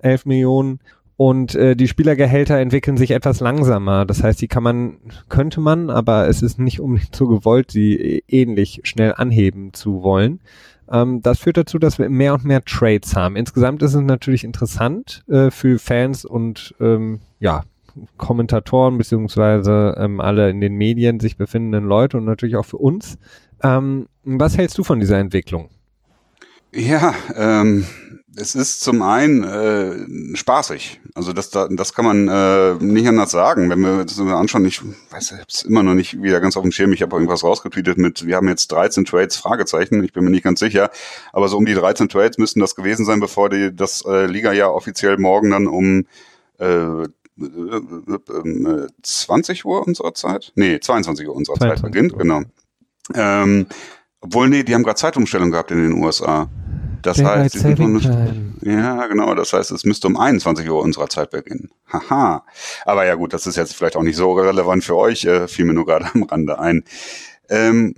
11 0.00 0.26
Millionen 0.26 0.80
und 1.16 1.54
äh, 1.54 1.74
die 1.76 1.88
Spielergehälter 1.88 2.58
entwickeln 2.58 2.96
sich 2.96 3.10
etwas 3.10 3.40
langsamer. 3.40 4.04
Das 4.04 4.22
heißt, 4.22 4.40
die 4.40 4.48
kann 4.48 4.62
man, 4.62 4.98
könnte 5.28 5.60
man, 5.60 5.88
aber 5.88 6.28
es 6.28 6.42
ist 6.42 6.58
nicht 6.58 6.80
unbedingt 6.80 7.16
so 7.16 7.26
gewollt, 7.26 7.70
sie 7.70 8.22
ähnlich 8.28 8.82
schnell 8.84 9.14
anheben 9.16 9.72
zu 9.72 10.02
wollen. 10.02 10.40
Ähm, 10.90 11.22
das 11.22 11.38
führt 11.38 11.56
dazu, 11.56 11.78
dass 11.78 11.98
wir 11.98 12.10
mehr 12.10 12.34
und 12.34 12.44
mehr 12.44 12.62
Trades 12.62 13.16
haben. 13.16 13.36
Insgesamt 13.36 13.82
ist 13.82 13.94
es 13.94 14.00
natürlich 14.02 14.44
interessant 14.44 15.24
äh, 15.28 15.50
für 15.50 15.78
Fans 15.78 16.24
und 16.24 16.74
ähm, 16.80 17.20
ja, 17.40 17.62
Kommentatoren 18.18 18.98
beziehungsweise 18.98 19.96
ähm, 19.98 20.20
alle 20.20 20.50
in 20.50 20.60
den 20.60 20.74
Medien 20.74 21.18
sich 21.18 21.38
befindenden 21.38 21.84
Leute 21.84 22.18
und 22.18 22.26
natürlich 22.26 22.56
auch 22.56 22.66
für 22.66 22.76
uns. 22.76 23.18
Ähm, 23.62 24.06
was 24.22 24.58
hältst 24.58 24.76
du 24.76 24.84
von 24.84 25.00
dieser 25.00 25.18
Entwicklung? 25.18 25.70
Ja, 26.74 27.14
ähm, 27.34 27.86
es 28.38 28.54
ist 28.54 28.80
zum 28.80 29.02
einen 29.02 29.42
äh, 29.44 30.36
spaßig. 30.36 31.00
Also 31.14 31.32
das, 31.32 31.50
das 31.50 31.94
kann 31.94 32.04
man 32.04 32.28
äh, 32.28 32.74
nicht 32.84 33.08
anders 33.08 33.30
sagen. 33.30 33.70
Wenn 33.70 33.80
wir 33.80 34.04
das 34.04 34.18
anschauen, 34.20 34.64
ich 34.66 34.80
weiß 35.10 35.34
es 35.48 35.62
immer 35.62 35.82
noch 35.82 35.94
nicht 35.94 36.22
wieder 36.22 36.40
ganz 36.40 36.56
auf 36.56 36.62
dem 36.62 36.72
Schirm. 36.72 36.92
Ich 36.92 37.02
habe 37.02 37.16
irgendwas 37.16 37.42
rausgetweetet 37.42 37.98
mit, 37.98 38.26
wir 38.26 38.36
haben 38.36 38.48
jetzt 38.48 38.70
13 38.72 39.06
Trades, 39.06 39.36
Fragezeichen. 39.36 40.04
Ich 40.04 40.12
bin 40.12 40.24
mir 40.24 40.30
nicht 40.30 40.44
ganz 40.44 40.60
sicher. 40.60 40.90
Aber 41.32 41.48
so 41.48 41.56
um 41.56 41.64
die 41.64 41.74
13 41.74 42.08
Trades 42.08 42.36
müssten 42.38 42.60
das 42.60 42.76
gewesen 42.76 43.06
sein, 43.06 43.20
bevor 43.20 43.48
die, 43.48 43.74
das 43.74 44.04
äh, 44.06 44.26
Liga-Jahr 44.26 44.74
offiziell 44.74 45.16
morgen 45.16 45.50
dann 45.50 45.66
um 45.66 46.06
äh, 46.58 47.08
20 49.02 49.64
Uhr 49.64 49.86
unserer 49.86 50.14
Zeit? 50.14 50.52
Nee, 50.54 50.78
22 50.78 51.28
Uhr 51.28 51.34
unserer 51.34 51.56
22 51.56 51.82
Zeit 51.82 51.92
beginnt, 51.92 52.12
Uhr. 52.12 52.18
genau. 52.18 52.42
Ähm, 53.14 53.66
obwohl, 54.20 54.48
nee, 54.48 54.62
die 54.62 54.74
haben 54.74 54.82
gerade 54.82 54.96
Zeitumstellung 54.96 55.50
gehabt 55.50 55.70
in 55.70 55.82
den 55.82 55.92
USA. 56.02 56.48
Das 57.06 57.18
Daylight 57.18 57.54
heißt, 57.54 57.78
nicht, 57.78 58.10
ja, 58.62 59.06
genau, 59.06 59.34
das 59.36 59.52
heißt, 59.52 59.70
es 59.70 59.84
müsste 59.84 60.08
um 60.08 60.16
21 60.16 60.68
Uhr 60.68 60.82
unserer 60.82 61.08
Zeit 61.08 61.30
beginnen. 61.30 61.70
Haha. 61.92 62.44
Aber 62.84 63.06
ja 63.06 63.14
gut, 63.14 63.32
das 63.32 63.46
ist 63.46 63.56
jetzt 63.56 63.76
vielleicht 63.76 63.94
auch 63.94 64.02
nicht 64.02 64.16
so 64.16 64.32
relevant 64.32 64.82
für 64.82 64.96
euch, 64.96 65.24
äh, 65.24 65.46
fiel 65.46 65.66
mir 65.66 65.74
nur 65.74 65.86
gerade 65.86 66.06
am 66.14 66.24
Rande 66.24 66.58
ein. 66.58 66.82
Ähm, 67.48 67.94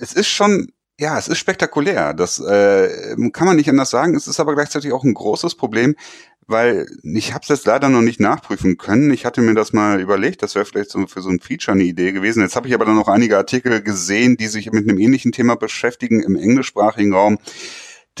es 0.00 0.14
ist 0.14 0.28
schon, 0.28 0.72
ja, 0.98 1.18
es 1.18 1.28
ist 1.28 1.36
spektakulär. 1.36 2.14
Das 2.14 2.40
äh, 2.40 3.16
kann 3.34 3.46
man 3.46 3.56
nicht 3.56 3.68
anders 3.68 3.90
sagen. 3.90 4.14
Es 4.14 4.26
ist 4.26 4.40
aber 4.40 4.54
gleichzeitig 4.54 4.92
auch 4.92 5.04
ein 5.04 5.12
großes 5.12 5.54
Problem, 5.54 5.94
weil 6.46 6.86
ich 7.02 7.34
habe 7.34 7.42
es 7.42 7.48
jetzt 7.50 7.66
leider 7.66 7.90
noch 7.90 8.00
nicht 8.00 8.18
nachprüfen 8.18 8.78
können. 8.78 9.10
Ich 9.10 9.26
hatte 9.26 9.42
mir 9.42 9.52
das 9.52 9.74
mal 9.74 10.00
überlegt, 10.00 10.42
das 10.42 10.54
wäre 10.54 10.64
vielleicht 10.64 10.90
so 10.90 11.06
für 11.06 11.20
so 11.20 11.28
ein 11.28 11.40
Feature 11.40 11.74
eine 11.74 11.84
Idee 11.84 12.12
gewesen. 12.12 12.40
Jetzt 12.40 12.56
habe 12.56 12.66
ich 12.66 12.72
aber 12.72 12.86
dann 12.86 12.96
noch 12.96 13.08
einige 13.08 13.36
Artikel 13.36 13.82
gesehen, 13.82 14.38
die 14.38 14.46
sich 14.46 14.72
mit 14.72 14.88
einem 14.88 14.98
ähnlichen 14.98 15.32
Thema 15.32 15.56
beschäftigen 15.56 16.22
im 16.22 16.36
englischsprachigen 16.36 17.12
Raum 17.12 17.38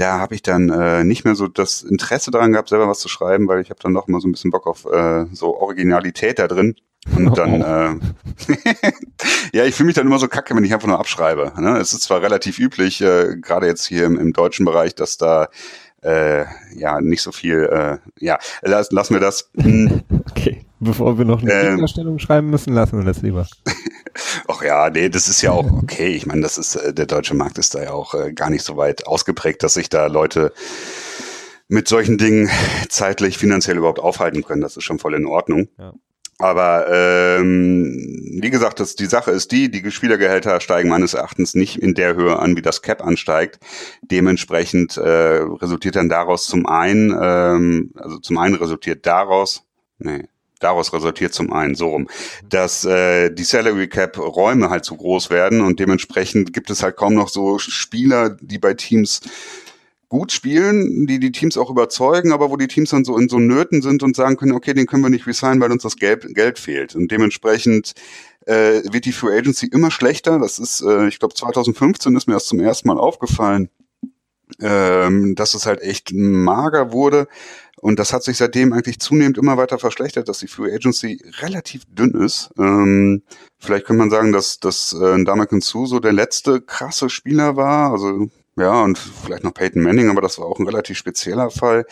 da 0.00 0.18
habe 0.18 0.34
ich 0.34 0.42
dann 0.42 0.68
äh, 0.70 1.04
nicht 1.04 1.24
mehr 1.24 1.34
so 1.34 1.48
das 1.48 1.82
Interesse 1.82 2.30
daran 2.30 2.52
gehabt, 2.52 2.68
selber 2.68 2.88
was 2.88 3.00
zu 3.00 3.08
schreiben, 3.08 3.48
weil 3.48 3.60
ich 3.60 3.70
habe 3.70 3.80
dann 3.82 3.92
noch 3.92 4.06
mal 4.08 4.20
so 4.20 4.28
ein 4.28 4.32
bisschen 4.32 4.50
Bock 4.50 4.66
auf 4.66 4.84
äh, 4.86 5.26
so 5.32 5.56
Originalität 5.56 6.38
da 6.38 6.48
drin. 6.48 6.76
Und 7.16 7.36
dann, 7.38 7.62
oh. 7.62 8.52
äh, 8.52 8.56
ja, 9.52 9.64
ich 9.64 9.74
fühle 9.74 9.88
mich 9.88 9.96
dann 9.96 10.06
immer 10.06 10.18
so 10.18 10.28
kacke, 10.28 10.54
wenn 10.54 10.64
ich 10.64 10.72
einfach 10.72 10.88
nur 10.88 10.98
abschreibe. 10.98 11.52
Ne? 11.58 11.78
Es 11.78 11.92
ist 11.92 12.02
zwar 12.02 12.22
relativ 12.22 12.58
üblich, 12.58 13.00
äh, 13.00 13.36
gerade 13.40 13.66
jetzt 13.66 13.86
hier 13.86 14.06
im, 14.06 14.18
im 14.18 14.32
deutschen 14.32 14.64
Bereich, 14.64 14.94
dass 14.94 15.16
da 15.16 15.48
äh, 16.02 16.44
ja 16.76 17.00
nicht 17.00 17.22
so 17.22 17.32
viel, 17.32 17.64
äh, 17.64 17.98
ja, 18.20 18.38
lass, 18.62 18.92
lassen 18.92 19.14
wir 19.14 19.20
das. 19.20 19.50
Hm. 19.58 20.02
okay, 20.30 20.64
bevor 20.78 21.18
wir 21.18 21.24
noch 21.24 21.42
eine 21.42 21.52
ähm, 21.52 22.18
schreiben 22.18 22.50
müssen, 22.50 22.72
lassen 22.72 22.98
wir 22.98 23.04
das 23.04 23.22
lieber. 23.22 23.46
Ach 24.48 24.62
ja, 24.62 24.90
nee, 24.90 25.08
das 25.08 25.28
ist 25.28 25.42
ja 25.42 25.52
auch 25.52 25.70
okay. 25.70 26.08
Ich 26.08 26.26
meine, 26.26 26.42
das 26.42 26.58
ist, 26.58 26.76
äh, 26.76 26.92
der 26.92 27.06
deutsche 27.06 27.34
Markt 27.34 27.58
ist 27.58 27.74
da 27.74 27.82
ja 27.82 27.92
auch 27.92 28.14
äh, 28.14 28.32
gar 28.32 28.50
nicht 28.50 28.64
so 28.64 28.76
weit 28.76 29.06
ausgeprägt, 29.06 29.62
dass 29.62 29.74
sich 29.74 29.88
da 29.88 30.06
Leute 30.06 30.52
mit 31.68 31.88
solchen 31.88 32.18
Dingen 32.18 32.50
zeitlich, 32.88 33.38
finanziell 33.38 33.76
überhaupt 33.76 34.00
aufhalten 34.00 34.42
können. 34.42 34.62
Das 34.62 34.76
ist 34.76 34.84
schon 34.84 34.98
voll 34.98 35.14
in 35.14 35.26
Ordnung. 35.26 35.68
Ja. 35.78 35.92
Aber 36.40 36.86
ähm, 36.88 38.38
wie 38.40 38.50
gesagt, 38.50 38.78
das, 38.78 38.94
die 38.94 39.06
Sache 39.06 39.32
ist 39.32 39.50
die, 39.50 39.72
die 39.72 39.90
Spielergehälter 39.90 40.60
steigen 40.60 40.88
meines 40.88 41.14
Erachtens 41.14 41.56
nicht 41.56 41.82
in 41.82 41.94
der 41.94 42.14
Höhe 42.14 42.38
an, 42.38 42.56
wie 42.56 42.62
das 42.62 42.80
Cap 42.80 43.04
ansteigt. 43.04 43.58
Dementsprechend 44.02 44.96
äh, 44.96 45.40
resultiert 45.40 45.96
dann 45.96 46.08
daraus 46.08 46.46
zum 46.46 46.66
einen, 46.66 47.10
ähm, 47.20 47.92
also 47.96 48.18
zum 48.18 48.38
einen 48.38 48.54
resultiert 48.54 49.04
daraus, 49.04 49.64
nee, 49.98 50.28
daraus 50.58 50.92
resultiert 50.92 51.34
zum 51.34 51.52
einen 51.52 51.74
so 51.74 51.88
rum, 51.88 52.08
dass 52.48 52.84
äh, 52.84 53.30
die 53.30 53.44
Salary 53.44 53.88
Cap 53.88 54.18
Räume 54.18 54.70
halt 54.70 54.84
zu 54.84 54.96
groß 54.96 55.30
werden 55.30 55.60
und 55.60 55.80
dementsprechend 55.80 56.52
gibt 56.52 56.70
es 56.70 56.82
halt 56.82 56.96
kaum 56.96 57.14
noch 57.14 57.28
so 57.28 57.58
Spieler, 57.58 58.30
die 58.40 58.58
bei 58.58 58.74
Teams 58.74 59.20
gut 60.08 60.32
spielen, 60.32 61.06
die 61.06 61.18
die 61.18 61.32
Teams 61.32 61.58
auch 61.58 61.70
überzeugen, 61.70 62.32
aber 62.32 62.50
wo 62.50 62.56
die 62.56 62.66
Teams 62.66 62.90
dann 62.90 63.04
so 63.04 63.18
in 63.18 63.28
so 63.28 63.38
Nöten 63.38 63.82
sind 63.82 64.02
und 64.02 64.16
sagen 64.16 64.36
können, 64.36 64.52
okay, 64.52 64.72
den 64.72 64.86
können 64.86 65.02
wir 65.02 65.10
nicht 65.10 65.26
resignen, 65.26 65.60
weil 65.60 65.70
uns 65.70 65.82
das 65.82 65.96
Geld, 65.96 66.34
Geld 66.34 66.58
fehlt. 66.58 66.94
Und 66.94 67.10
dementsprechend 67.10 67.92
äh, 68.46 68.82
wird 68.90 69.04
die 69.04 69.12
Free 69.12 69.36
Agency 69.36 69.66
immer 69.66 69.90
schlechter. 69.90 70.38
Das 70.38 70.58
ist, 70.58 70.80
äh, 70.80 71.08
ich 71.08 71.18
glaube, 71.18 71.34
2015 71.34 72.16
ist 72.16 72.26
mir 72.26 72.34
das 72.34 72.46
zum 72.46 72.60
ersten 72.60 72.88
Mal 72.88 72.98
aufgefallen, 72.98 73.68
ähm, 74.60 75.34
dass 75.34 75.52
es 75.52 75.66
halt 75.66 75.82
echt 75.82 76.12
mager 76.14 76.90
wurde. 76.92 77.28
Und 77.80 77.98
das 77.98 78.12
hat 78.12 78.22
sich 78.22 78.36
seitdem 78.36 78.72
eigentlich 78.72 79.00
zunehmend 79.00 79.38
immer 79.38 79.56
weiter 79.56 79.78
verschlechtert, 79.78 80.28
dass 80.28 80.38
die 80.38 80.48
Free 80.48 80.74
Agency 80.74 81.20
relativ 81.40 81.82
dünn 81.86 82.12
ist. 82.12 82.50
Ähm, 82.58 83.22
vielleicht 83.58 83.86
könnte 83.86 83.98
man 84.00 84.10
sagen, 84.10 84.32
dass, 84.32 84.58
dass 84.60 84.92
äh, 84.92 85.24
Damakin 85.24 85.60
Su 85.60 85.86
so 85.86 86.00
der 86.00 86.12
letzte 86.12 86.60
krasse 86.60 87.08
Spieler 87.08 87.56
war. 87.56 87.92
Also 87.92 88.28
ja, 88.56 88.82
und 88.82 88.98
vielleicht 88.98 89.44
noch 89.44 89.54
Peyton 89.54 89.82
Manning, 89.82 90.10
aber 90.10 90.20
das 90.20 90.38
war 90.38 90.46
auch 90.46 90.58
ein 90.58 90.66
relativ 90.66 90.98
spezieller 90.98 91.50
Fall. 91.50 91.86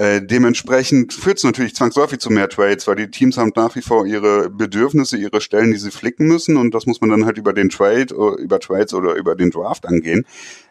Äh, 0.00 0.22
dementsprechend 0.22 1.12
führt 1.12 1.36
es 1.36 1.44
natürlich 1.44 1.74
zwangsläufig 1.74 2.20
zu 2.20 2.30
mehr 2.30 2.48
Trades, 2.48 2.86
weil 2.86 2.96
die 2.96 3.10
Teams 3.10 3.36
haben 3.36 3.52
nach 3.54 3.76
wie 3.76 3.82
vor 3.82 4.06
ihre 4.06 4.48
Bedürfnisse, 4.48 5.18
ihre 5.18 5.42
Stellen, 5.42 5.72
die 5.72 5.76
sie 5.76 5.90
flicken 5.90 6.26
müssen. 6.26 6.56
Und 6.56 6.72
das 6.72 6.86
muss 6.86 7.02
man 7.02 7.10
dann 7.10 7.26
halt 7.26 7.36
über 7.36 7.52
den 7.52 7.68
Trade, 7.68 8.06
über 8.38 8.60
Trades 8.60 8.94
oder 8.94 9.14
über 9.16 9.36
den 9.36 9.50
Draft 9.50 9.84
angehen, 9.84 10.24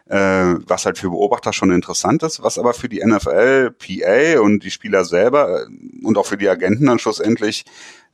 äh, 0.08 0.16
was 0.66 0.84
halt 0.84 0.98
für 0.98 1.10
Beobachter 1.10 1.52
schon 1.52 1.70
interessant 1.70 2.24
ist, 2.24 2.42
was 2.42 2.58
aber 2.58 2.74
für 2.74 2.88
die 2.88 3.04
NFL, 3.06 3.70
PA 3.70 4.40
und 4.40 4.64
die 4.64 4.72
Spieler 4.72 5.04
selber 5.04 5.62
äh, 5.62 5.66
und 6.04 6.18
auch 6.18 6.26
für 6.26 6.36
die 6.36 6.48
Agenten 6.48 6.86
dann 6.86 6.98
schlussendlich 6.98 7.66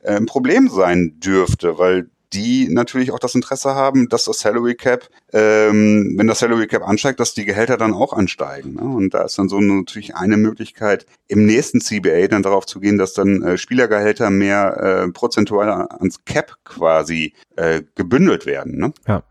äh, 0.03 0.17
ein 0.17 0.27
Problem 0.27 0.69
sein 0.69 1.19
dürfte, 1.19 1.79
weil 1.79 2.11
die 2.33 2.67
natürlich 2.69 3.11
auch 3.11 3.19
das 3.19 3.35
Interesse 3.35 3.75
haben, 3.75 4.09
dass 4.09 4.25
das 4.25 4.39
Salary 4.39 4.75
Cap, 4.75 5.09
ähm, 5.33 6.15
wenn 6.17 6.27
das 6.27 6.39
Salary 6.39 6.67
Cap 6.67 6.87
ansteigt, 6.87 7.19
dass 7.19 7.33
die 7.33 7.45
Gehälter 7.45 7.77
dann 7.77 7.93
auch 7.93 8.13
ansteigen. 8.13 8.75
Ne? 8.75 8.81
Und 8.81 9.13
da 9.13 9.23
ist 9.23 9.37
dann 9.37 9.49
so 9.49 9.59
natürlich 9.59 10.15
eine 10.15 10.37
Möglichkeit, 10.37 11.05
im 11.27 11.45
nächsten 11.45 11.79
CBA 11.79 12.27
dann 12.27 12.43
darauf 12.43 12.65
zu 12.65 12.79
gehen, 12.79 12.97
dass 12.97 13.13
dann 13.13 13.41
äh, 13.43 13.57
Spielergehälter 13.57 14.29
mehr 14.29 14.77
äh, 15.05 15.11
prozentual 15.11 15.87
ans 15.99 16.23
Cap 16.25 16.55
quasi 16.65 17.33
äh, 17.55 17.81
gebündelt 17.95 18.45
werden. 18.45 18.77
Ne? 18.77 18.93
Ja. 19.07 19.23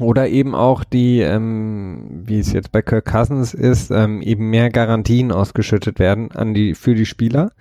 Oder 0.00 0.28
eben 0.28 0.56
auch 0.56 0.82
die, 0.82 1.20
ähm, 1.20 2.22
wie 2.24 2.40
es 2.40 2.52
jetzt 2.52 2.72
bei 2.72 2.82
Kirk 2.82 3.04
Cousins 3.04 3.54
ist, 3.54 3.90
ähm, 3.92 4.22
eben 4.22 4.50
mehr 4.50 4.70
Garantien 4.70 5.30
ausgeschüttet 5.30 6.00
werden 6.00 6.32
an 6.32 6.52
die 6.52 6.74
für 6.74 6.96
die 6.96 7.06
Spieler 7.06 7.52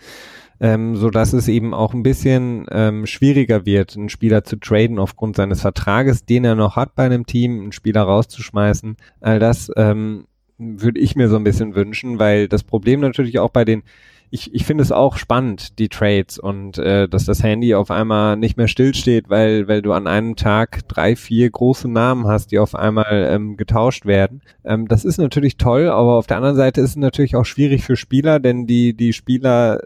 ähm, 0.63 0.95
so 0.95 1.09
dass 1.09 1.33
es 1.33 1.49
eben 1.49 1.73
auch 1.73 1.93
ein 1.93 2.03
bisschen 2.03 2.65
ähm, 2.71 3.05
schwieriger 3.05 3.65
wird, 3.65 3.97
einen 3.97 4.07
Spieler 4.07 4.45
zu 4.45 4.55
traden 4.55 4.97
aufgrund 4.97 5.35
seines 5.35 5.59
Vertrages, 5.59 6.25
den 6.25 6.45
er 6.45 6.55
noch 6.55 6.77
hat 6.77 6.95
bei 6.95 7.03
einem 7.03 7.25
Team, 7.25 7.59
einen 7.59 7.71
Spieler 7.73 8.03
rauszuschmeißen. 8.03 8.95
All 9.19 9.39
das 9.39 9.69
ähm, 9.75 10.25
würde 10.57 11.01
ich 11.01 11.17
mir 11.17 11.27
so 11.27 11.35
ein 11.35 11.43
bisschen 11.43 11.75
wünschen, 11.75 12.17
weil 12.17 12.47
das 12.47 12.63
Problem 12.63 13.01
natürlich 13.01 13.39
auch 13.39 13.49
bei 13.49 13.65
den 13.65 13.83
ich, 14.29 14.51
ich 14.51 14.65
finde 14.65 14.81
es 14.81 14.91
auch 14.91 15.17
spannend, 15.17 15.77
die 15.77 15.89
Trades 15.89 16.39
und 16.39 16.79
äh, 16.79 17.07
dass 17.07 17.25
das 17.25 17.43
Handy 17.43 17.75
auf 17.75 17.91
einmal 17.91 18.35
nicht 18.35 18.57
mehr 18.57 18.67
stillsteht, 18.67 19.29
weil, 19.29 19.67
weil 19.67 19.83
du 19.83 19.91
an 19.91 20.07
einem 20.07 20.35
Tag 20.35 20.87
drei, 20.87 21.15
vier 21.15 21.51
große 21.51 21.87
Namen 21.87 22.25
hast, 22.25 22.51
die 22.51 22.57
auf 22.57 22.73
einmal 22.73 23.29
ähm, 23.29 23.57
getauscht 23.57 24.07
werden. 24.07 24.41
Ähm, 24.65 24.87
das 24.87 25.05
ist 25.05 25.19
natürlich 25.19 25.57
toll, 25.57 25.87
aber 25.87 26.15
auf 26.15 26.25
der 26.25 26.37
anderen 26.37 26.55
Seite 26.55 26.81
ist 26.81 26.91
es 26.91 26.95
natürlich 26.95 27.35
auch 27.35 27.45
schwierig 27.45 27.83
für 27.83 27.95
Spieler, 27.95 28.39
denn 28.39 28.65
die, 28.65 28.95
die 28.95 29.13
Spieler 29.13 29.81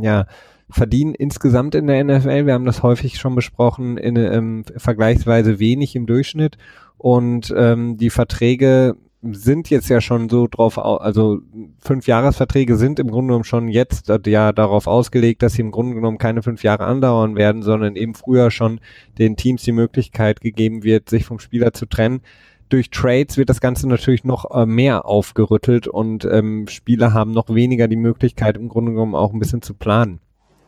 ja, 0.00 0.26
verdienen 0.70 1.14
insgesamt 1.14 1.74
in 1.74 1.86
der 1.86 2.02
NFL, 2.02 2.46
wir 2.46 2.54
haben 2.54 2.64
das 2.64 2.82
häufig 2.82 3.18
schon 3.18 3.34
besprochen, 3.34 3.96
in, 3.96 4.16
ähm, 4.16 4.64
vergleichsweise 4.76 5.58
wenig 5.58 5.94
im 5.94 6.06
Durchschnitt. 6.06 6.56
Und 6.98 7.52
ähm, 7.56 7.96
die 7.96 8.10
Verträge 8.10 8.96
sind 9.32 9.70
jetzt 9.70 9.88
ja 9.88 10.00
schon 10.00 10.28
so 10.28 10.46
drauf, 10.46 10.78
also 10.78 11.40
fünf 11.78 12.06
Jahresverträge 12.06 12.76
sind 12.76 12.98
im 12.98 13.10
Grunde 13.10 13.28
genommen 13.28 13.44
schon 13.44 13.68
jetzt 13.68 14.10
ja 14.26 14.52
darauf 14.52 14.86
ausgelegt, 14.86 15.42
dass 15.42 15.54
sie 15.54 15.62
im 15.62 15.70
Grunde 15.70 15.94
genommen 15.94 16.18
keine 16.18 16.42
fünf 16.42 16.62
Jahre 16.62 16.84
andauern 16.84 17.36
werden, 17.36 17.62
sondern 17.62 17.96
eben 17.96 18.14
früher 18.14 18.50
schon 18.50 18.80
den 19.18 19.36
Teams 19.36 19.62
die 19.62 19.72
Möglichkeit 19.72 20.40
gegeben 20.40 20.82
wird, 20.82 21.08
sich 21.08 21.24
vom 21.24 21.38
Spieler 21.38 21.72
zu 21.72 21.86
trennen 21.86 22.20
durch 22.68 22.90
Trades 22.90 23.36
wird 23.36 23.50
das 23.50 23.60
Ganze 23.60 23.88
natürlich 23.88 24.24
noch 24.24 24.50
äh, 24.50 24.66
mehr 24.66 25.06
aufgerüttelt 25.06 25.86
und 25.86 26.24
ähm, 26.24 26.66
Spieler 26.68 27.12
haben 27.12 27.32
noch 27.32 27.48
weniger 27.48 27.88
die 27.88 27.96
Möglichkeit, 27.96 28.56
im 28.56 28.68
Grunde 28.68 28.92
genommen 28.92 29.14
auch 29.14 29.32
ein 29.32 29.38
bisschen 29.38 29.62
zu 29.62 29.74
planen. 29.74 30.20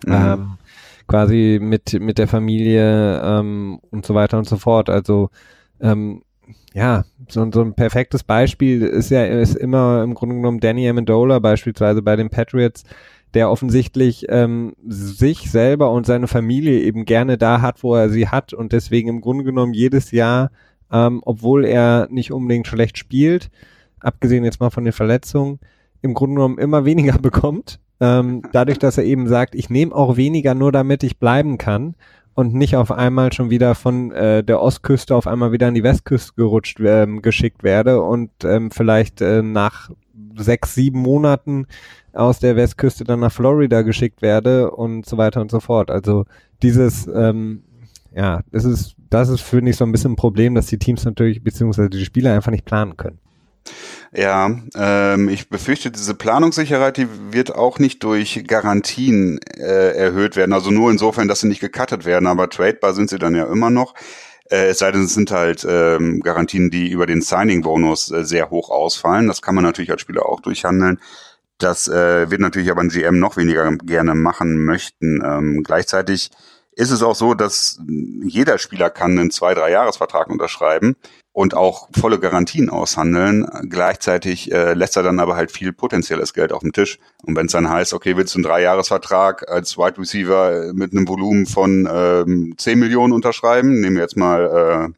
Mhm. 0.04 0.12
Ähm, 0.12 0.59
quasi 1.09 1.59
mit, 1.61 1.98
mit 2.00 2.18
der 2.18 2.28
Familie 2.28 3.20
ähm, 3.22 3.80
und 3.90 4.04
so 4.04 4.14
weiter 4.14 4.38
und 4.38 4.48
so 4.48 4.56
fort. 4.56 4.90
Also 4.90 5.30
ähm, 5.80 6.22
ja, 6.74 7.04
so, 7.28 7.48
so 7.50 7.62
ein 7.62 7.74
perfektes 7.74 8.22
Beispiel 8.22 8.82
ist 8.82 9.11
ja 9.11 9.24
ist 9.24 9.56
immer 9.56 10.02
im 10.02 10.14
Grunde 10.14 10.37
genommen 10.37 10.61
Danny 10.61 10.88
Amendola 10.88 11.38
beispielsweise 11.38 12.02
bei 12.02 12.16
den 12.16 12.30
Patriots, 12.30 12.85
der 13.35 13.50
offensichtlich 13.50 14.26
ähm, 14.28 14.74
sich 14.87 15.50
selber 15.50 15.90
und 15.90 16.06
seine 16.06 16.28
Familie 16.28 16.80
eben 16.80 17.04
gerne 17.04 17.38
da 17.38 17.61
hat, 17.61 17.82
wo 17.82 17.94
er 17.94 18.11
sie 18.11 18.28
hat 18.28 18.52
und 18.52 18.72
deswegen 18.72 19.09
im 19.09 19.20
Grunde 19.20 19.44
genommen 19.44 19.74
jedes 19.74 20.11
Jahr 20.11 20.50
ähm, 20.92 21.20
obwohl 21.25 21.64
er 21.64 22.09
nicht 22.11 22.33
unbedingt 22.33 22.66
schlecht 22.66 22.99
spielt, 22.99 23.51
abgesehen 24.01 24.44
jetzt 24.44 24.61
mal 24.61 24.70
von 24.70 24.85
den 24.85 24.92
Verletzungen, 24.92 25.59
im 26.03 26.14
Grunde 26.14 26.37
genommen 26.37 26.59
immer 26.59 26.85
weniger 26.85 27.18
bekommt. 27.18 27.81
Ähm, 27.99 28.42
dadurch, 28.53 28.79
dass 28.79 28.99
er 28.99 29.05
eben 29.05 29.27
sagt, 29.27 29.55
ich 29.55 29.70
nehme 29.70 29.94
auch 29.94 30.16
weniger 30.16 30.55
nur 30.55 30.70
damit 30.70 31.03
ich 31.03 31.18
bleiben 31.18 31.57
kann 31.57 31.94
und 32.35 32.55
nicht 32.55 32.77
auf 32.77 32.92
einmal 32.92 33.33
schon 33.33 33.49
wieder 33.49 33.75
von 33.75 34.12
äh, 34.12 34.44
der 34.44 34.61
Ostküste 34.61 35.16
auf 35.16 35.27
einmal 35.27 35.53
wieder 35.53 35.68
an 35.68 35.75
die 35.75 35.83
Westküste 35.83 36.35
gerutscht 36.37 36.79
ähm, 36.81 37.22
geschickt 37.22 37.62
werde 37.62 38.03
und 38.03 38.31
ähm, 38.44 38.70
vielleicht 38.70 39.22
äh, 39.22 39.42
nach 39.42 39.90
sechs, 40.37 40.75
sieben 40.75 41.01
Monaten 41.01 41.66
aus 42.12 42.38
der 42.38 42.55
Westküste 42.57 43.05
dann 43.05 43.20
nach 43.20 43.33
Florida 43.33 43.81
geschickt 43.81 44.20
werde 44.20 44.70
und 44.70 45.07
so 45.07 45.16
weiter 45.16 45.40
und 45.40 45.51
so 45.51 45.61
fort. 45.61 45.90
Also 45.90 46.27
dieses, 46.62 47.07
ähm, 47.07 47.62
ja, 48.14 48.40
das 48.53 48.64
ist 48.64 48.95
das 49.11 49.29
ist, 49.29 49.40
finde 49.40 49.71
ich, 49.71 49.77
so 49.77 49.85
ein 49.85 49.92
bisschen 49.92 50.12
ein 50.12 50.16
Problem, 50.16 50.55
dass 50.55 50.66
die 50.66 50.79
Teams 50.79 51.05
natürlich, 51.05 51.42
beziehungsweise 51.42 51.90
die 51.90 52.05
Spieler 52.05 52.35
einfach 52.35 52.51
nicht 52.51 52.64
planen 52.64 52.97
können. 52.97 53.19
Ja, 54.12 54.51
ähm, 54.77 55.29
ich 55.29 55.49
befürchte, 55.49 55.90
diese 55.90 56.14
Planungssicherheit, 56.14 56.97
die 56.97 57.09
wird 57.33 57.55
auch 57.55 57.79
nicht 57.79 58.03
durch 58.05 58.45
Garantien 58.47 59.40
äh, 59.57 59.97
erhöht 59.97 60.37
werden. 60.37 60.53
Also 60.53 60.71
nur 60.71 60.90
insofern, 60.90 61.29
dass 61.29 61.40
sie 61.40 61.49
nicht 61.49 61.61
gecuttet 61.61 62.05
werden, 62.05 62.27
aber 62.27 62.49
tradebar 62.49 62.95
sind 62.95 63.11
sie 63.11 63.19
dann 63.19 63.35
ja 63.35 63.45
immer 63.47 63.71
noch. 63.71 63.95
Äh, 64.51 64.69
es 64.69 64.79
sei 64.79 64.92
denn, 64.92 65.05
es 65.05 65.14
sind 65.14 65.31
halt 65.31 65.66
ähm, 65.69 66.21
Garantien, 66.21 66.71
die 66.71 66.90
über 66.90 67.07
den 67.07 67.21
Signing-Bonus 67.21 68.12
äh, 68.12 68.25
sehr 68.25 68.51
hoch 68.51 68.71
ausfallen. 68.71 69.27
Das 69.27 69.42
kann 69.42 69.55
man 69.55 69.64
natürlich 69.64 69.90
als 69.90 70.03
Spieler 70.03 70.27
auch 70.27 70.40
durchhandeln. 70.40 71.01
Das 71.59 71.88
äh, 71.88 72.31
wird 72.31 72.40
natürlich 72.40 72.71
aber 72.71 72.83
ein 72.83 72.90
GM 72.90 73.19
noch 73.19 73.37
weniger 73.37 73.71
gerne 73.79 74.14
machen 74.14 74.64
möchten. 74.64 75.23
Ähm, 75.25 75.62
gleichzeitig 75.64 76.31
ist 76.76 76.90
es 76.90 77.02
auch 77.02 77.14
so, 77.14 77.34
dass 77.34 77.80
jeder 78.22 78.58
Spieler 78.58 78.90
kann 78.90 79.18
einen 79.18 79.30
zwei, 79.30 79.54
drei 79.54 79.70
Jahresvertrag 79.70 80.28
unterschreiben 80.28 80.94
und 81.32 81.54
auch 81.54 81.88
volle 81.98 82.20
Garantien 82.20 82.68
aushandeln. 82.68 83.46
Gleichzeitig 83.68 84.52
äh, 84.52 84.74
lässt 84.74 84.96
er 84.96 85.02
dann 85.02 85.18
aber 85.18 85.36
halt 85.36 85.50
viel 85.50 85.72
potenzielles 85.72 86.34
Geld 86.34 86.52
auf 86.52 86.60
dem 86.60 86.72
Tisch. 86.72 86.98
Und 87.24 87.34
wenn 87.34 87.46
es 87.46 87.52
dann 87.52 87.70
heißt, 87.70 87.94
okay, 87.94 88.16
willst 88.18 88.34
du 88.34 88.38
einen 88.38 88.44
Dreijahresvertrag 88.44 89.48
als 89.50 89.78
Wide 89.78 89.98
Receiver 89.98 90.72
mit 90.74 90.92
einem 90.92 91.08
Volumen 91.08 91.46
von 91.46 91.88
ähm, 91.90 92.54
10 92.58 92.78
Millionen 92.78 93.14
unterschreiben, 93.14 93.80
nehmen 93.80 93.96
wir 93.96 94.02
jetzt 94.02 94.18
mal 94.18 94.94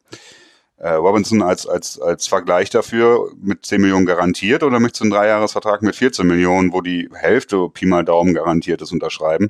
äh, 0.79 0.83
äh, 0.83 0.93
Robinson 0.93 1.41
als, 1.41 1.65
als, 1.65 1.99
als 1.99 2.27
Vergleich 2.27 2.69
dafür 2.69 3.31
mit 3.41 3.65
10 3.65 3.79
Millionen 3.79 4.05
garantiert 4.05 4.63
oder 4.63 4.81
möchtest 4.81 5.01
du 5.01 5.05
einen 5.05 5.11
Dreijahresvertrag 5.11 5.81
mit 5.81 5.95
14 5.95 6.27
Millionen, 6.27 6.73
wo 6.73 6.81
die 6.81 7.09
Hälfte 7.13 7.69
Pi 7.73 7.85
mal 7.85 8.03
Daumen 8.03 8.33
garantiert 8.33 8.81
ist, 8.81 8.91
unterschreiben? 8.91 9.49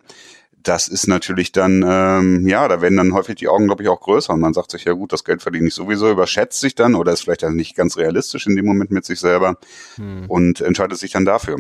Das 0.64 0.88
ist 0.88 1.08
natürlich 1.08 1.52
dann, 1.52 1.84
ähm, 1.88 2.48
ja, 2.48 2.68
da 2.68 2.82
werden 2.82 2.98
dann 2.98 3.14
häufig 3.14 3.36
die 3.36 3.48
Augen, 3.48 3.68
glaube 3.68 3.84
ich, 3.84 3.90
auch 3.90 4.02
größer 4.02 4.34
und 4.34 4.40
man 4.40 4.54
sagt 4.54 4.72
sich, 4.72 4.86
ja 4.86 4.94
gut, 4.94 5.14
das 5.14 5.24
Geld 5.24 5.42
verdiene 5.42 5.68
ich 5.68 5.74
sowieso, 5.74 6.12
überschätzt 6.12 6.60
sich 6.60 6.76
dann 6.76 6.96
oder 6.96 7.14
ist 7.14 7.22
vielleicht 7.22 7.44
dann 7.44 7.56
nicht 7.56 7.76
ganz 7.76 7.98
realistisch 7.98 8.46
in 8.48 8.56
dem 8.56 8.66
Moment 8.66 8.92
mit 8.92 9.06
sich 9.06 9.20
selber 9.20 9.58
hm. 9.96 10.26
und 10.28 10.62
entscheidet 10.62 10.98
sich 10.98 11.12
dann 11.12 11.26
dafür. 11.26 11.58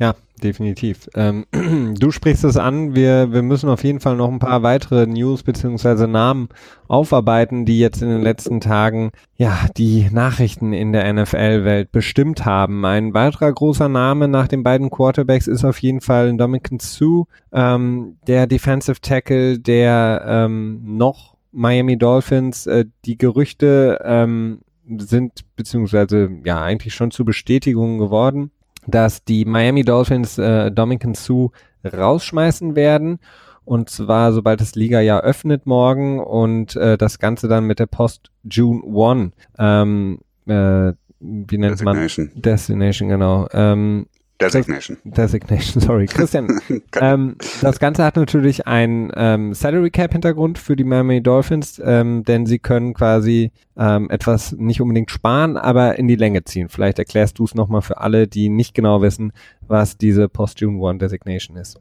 Ja, 0.00 0.14
definitiv. 0.42 1.08
Ähm, 1.16 1.44
du 1.98 2.12
sprichst 2.12 2.44
es 2.44 2.56
an, 2.56 2.94
wir, 2.94 3.32
wir 3.32 3.42
müssen 3.42 3.68
auf 3.68 3.82
jeden 3.82 3.98
Fall 3.98 4.16
noch 4.16 4.30
ein 4.30 4.38
paar 4.38 4.62
weitere 4.62 5.06
News 5.06 5.42
beziehungsweise 5.42 6.06
Namen 6.06 6.48
aufarbeiten, 6.86 7.64
die 7.64 7.80
jetzt 7.80 8.00
in 8.00 8.08
den 8.08 8.22
letzten 8.22 8.60
Tagen 8.60 9.10
ja 9.36 9.58
die 9.76 10.08
Nachrichten 10.12 10.72
in 10.72 10.92
der 10.92 11.12
NFL-Welt 11.12 11.90
bestimmt 11.90 12.44
haben. 12.44 12.84
Ein 12.84 13.12
weiterer 13.12 13.52
großer 13.52 13.88
Name 13.88 14.28
nach 14.28 14.46
den 14.46 14.62
beiden 14.62 14.90
Quarterbacks 14.90 15.48
ist 15.48 15.64
auf 15.64 15.82
jeden 15.82 16.00
Fall 16.00 16.36
Dominican 16.36 16.78
Sue, 16.78 17.26
ähm, 17.52 18.18
der 18.28 18.46
Defensive 18.46 19.00
Tackle, 19.00 19.58
der 19.58 20.22
ähm, 20.26 20.80
noch 20.84 21.36
Miami 21.50 21.98
Dolphins, 21.98 22.68
äh, 22.68 22.84
die 23.04 23.18
Gerüchte 23.18 24.00
ähm, 24.04 24.60
sind 24.86 25.44
beziehungsweise 25.56 26.30
ja 26.44 26.62
eigentlich 26.62 26.94
schon 26.94 27.10
zu 27.10 27.24
Bestätigungen 27.24 27.98
geworden 27.98 28.52
dass 28.86 29.24
die 29.24 29.44
Miami 29.44 29.84
Dolphins 29.84 30.38
äh, 30.38 30.70
Dominican 30.70 31.14
Sue 31.14 31.50
rausschmeißen 31.84 32.76
werden. 32.76 33.18
Und 33.64 33.90
zwar, 33.90 34.32
sobald 34.32 34.60
das 34.62 34.74
Liga-Jahr 34.74 35.20
öffnet 35.22 35.66
morgen 35.66 36.20
und 36.20 36.74
äh, 36.76 36.96
das 36.96 37.18
Ganze 37.18 37.48
dann 37.48 37.64
mit 37.64 37.78
der 37.78 37.86
Post 37.86 38.30
June 38.44 38.82
1, 38.82 39.32
ähm, 39.58 40.20
äh, 40.46 40.92
wie 41.20 41.58
nennt 41.58 41.72
Destination. 41.72 42.30
man? 42.32 42.42
Destination, 42.42 43.08
genau. 43.10 43.46
Ähm, 43.52 44.06
Designation. 44.40 44.98
Designation, 45.04 45.80
sorry. 45.86 46.06
Christian, 46.06 46.60
ähm, 47.00 47.36
das 47.60 47.78
Ganze 47.80 48.04
hat 48.04 48.16
natürlich 48.16 48.66
ein 48.66 49.10
ähm, 49.16 49.54
Salary 49.54 49.90
Cap 49.90 50.12
Hintergrund 50.12 50.58
für 50.58 50.76
die 50.76 50.84
Miami 50.84 51.22
Dolphins, 51.22 51.80
ähm, 51.84 52.22
denn 52.24 52.46
sie 52.46 52.58
können 52.58 52.94
quasi 52.94 53.50
ähm, 53.76 54.08
etwas 54.10 54.52
nicht 54.52 54.80
unbedingt 54.80 55.10
sparen, 55.10 55.56
aber 55.56 55.98
in 55.98 56.06
die 56.06 56.16
Länge 56.16 56.44
ziehen. 56.44 56.68
Vielleicht 56.68 56.98
erklärst 56.98 57.38
du 57.38 57.44
es 57.44 57.54
nochmal 57.54 57.82
für 57.82 57.98
alle, 57.98 58.28
die 58.28 58.48
nicht 58.48 58.74
genau 58.74 59.02
wissen, 59.02 59.32
was 59.66 59.96
diese 59.96 60.28
Post-June 60.28 60.78
One 60.78 60.98
Designation 60.98 61.56
ist. 61.56 61.80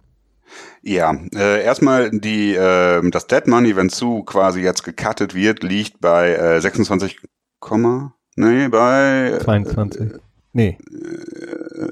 Ja, 0.82 1.16
äh, 1.36 1.64
erstmal 1.64 2.10
die 2.10 2.56
äh, 2.56 3.08
das 3.10 3.28
Dead 3.28 3.46
Money, 3.48 3.76
wenn 3.76 3.90
zu 3.90 4.24
quasi 4.24 4.62
jetzt 4.62 4.84
gecuttet 4.84 5.36
wird, 5.36 5.62
liegt 5.62 6.00
bei 6.00 6.34
äh, 6.34 6.62
26, 6.62 7.20
nee, 8.38 8.68
bei 8.70 9.38
22. 9.42 10.22
Nee. 10.58 10.76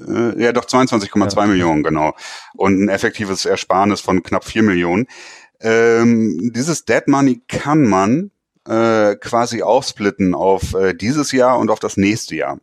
Äh, 0.08 0.42
ja, 0.42 0.52
doch 0.52 0.64
22,2 0.64 1.36
ja. 1.38 1.46
Millionen, 1.46 1.84
genau. 1.84 2.16
Und 2.54 2.82
ein 2.82 2.88
effektives 2.88 3.46
Ersparnis 3.46 4.00
von 4.00 4.24
knapp 4.24 4.44
4 4.44 4.64
Millionen. 4.64 5.06
Ähm, 5.60 6.50
dieses 6.52 6.84
Dead 6.84 7.06
Money 7.06 7.42
kann 7.46 7.84
man 7.84 8.32
äh, 8.66 9.14
quasi 9.14 9.62
aufsplitten 9.62 10.34
auf 10.34 10.74
äh, 10.74 10.94
dieses 10.94 11.30
Jahr 11.30 11.60
und 11.60 11.70
auf 11.70 11.78
das 11.78 11.96
nächste 11.96 12.34
Jahr. 12.34 12.58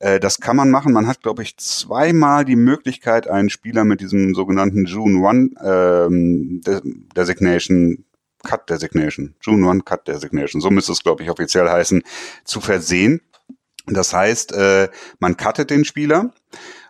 Äh, 0.00 0.18
das 0.18 0.40
kann 0.40 0.56
man 0.56 0.70
machen. 0.70 0.92
Man 0.92 1.06
hat, 1.06 1.22
glaube 1.22 1.44
ich, 1.44 1.56
zweimal 1.56 2.44
die 2.44 2.56
Möglichkeit, 2.56 3.28
einen 3.28 3.48
Spieler 3.48 3.84
mit 3.84 4.00
diesem 4.00 4.34
sogenannten 4.34 4.86
June 4.86 5.20
One 5.24 5.50
ähm, 5.62 6.62
Designation 7.16 8.04
Cut 8.42 8.68
Designation, 8.68 9.34
June 9.40 9.66
One 9.66 9.82
Cut 9.82 10.06
Designation, 10.06 10.60
so 10.60 10.70
müsste 10.70 10.92
es, 10.92 11.02
glaube 11.02 11.22
ich, 11.22 11.30
offiziell 11.30 11.68
heißen, 11.68 12.02
zu 12.44 12.60
versehen. 12.60 13.20
Das 13.90 14.12
heißt, 14.12 14.52
äh, 14.52 14.88
man 15.18 15.36
cuttet 15.36 15.70
den 15.70 15.84
Spieler 15.84 16.32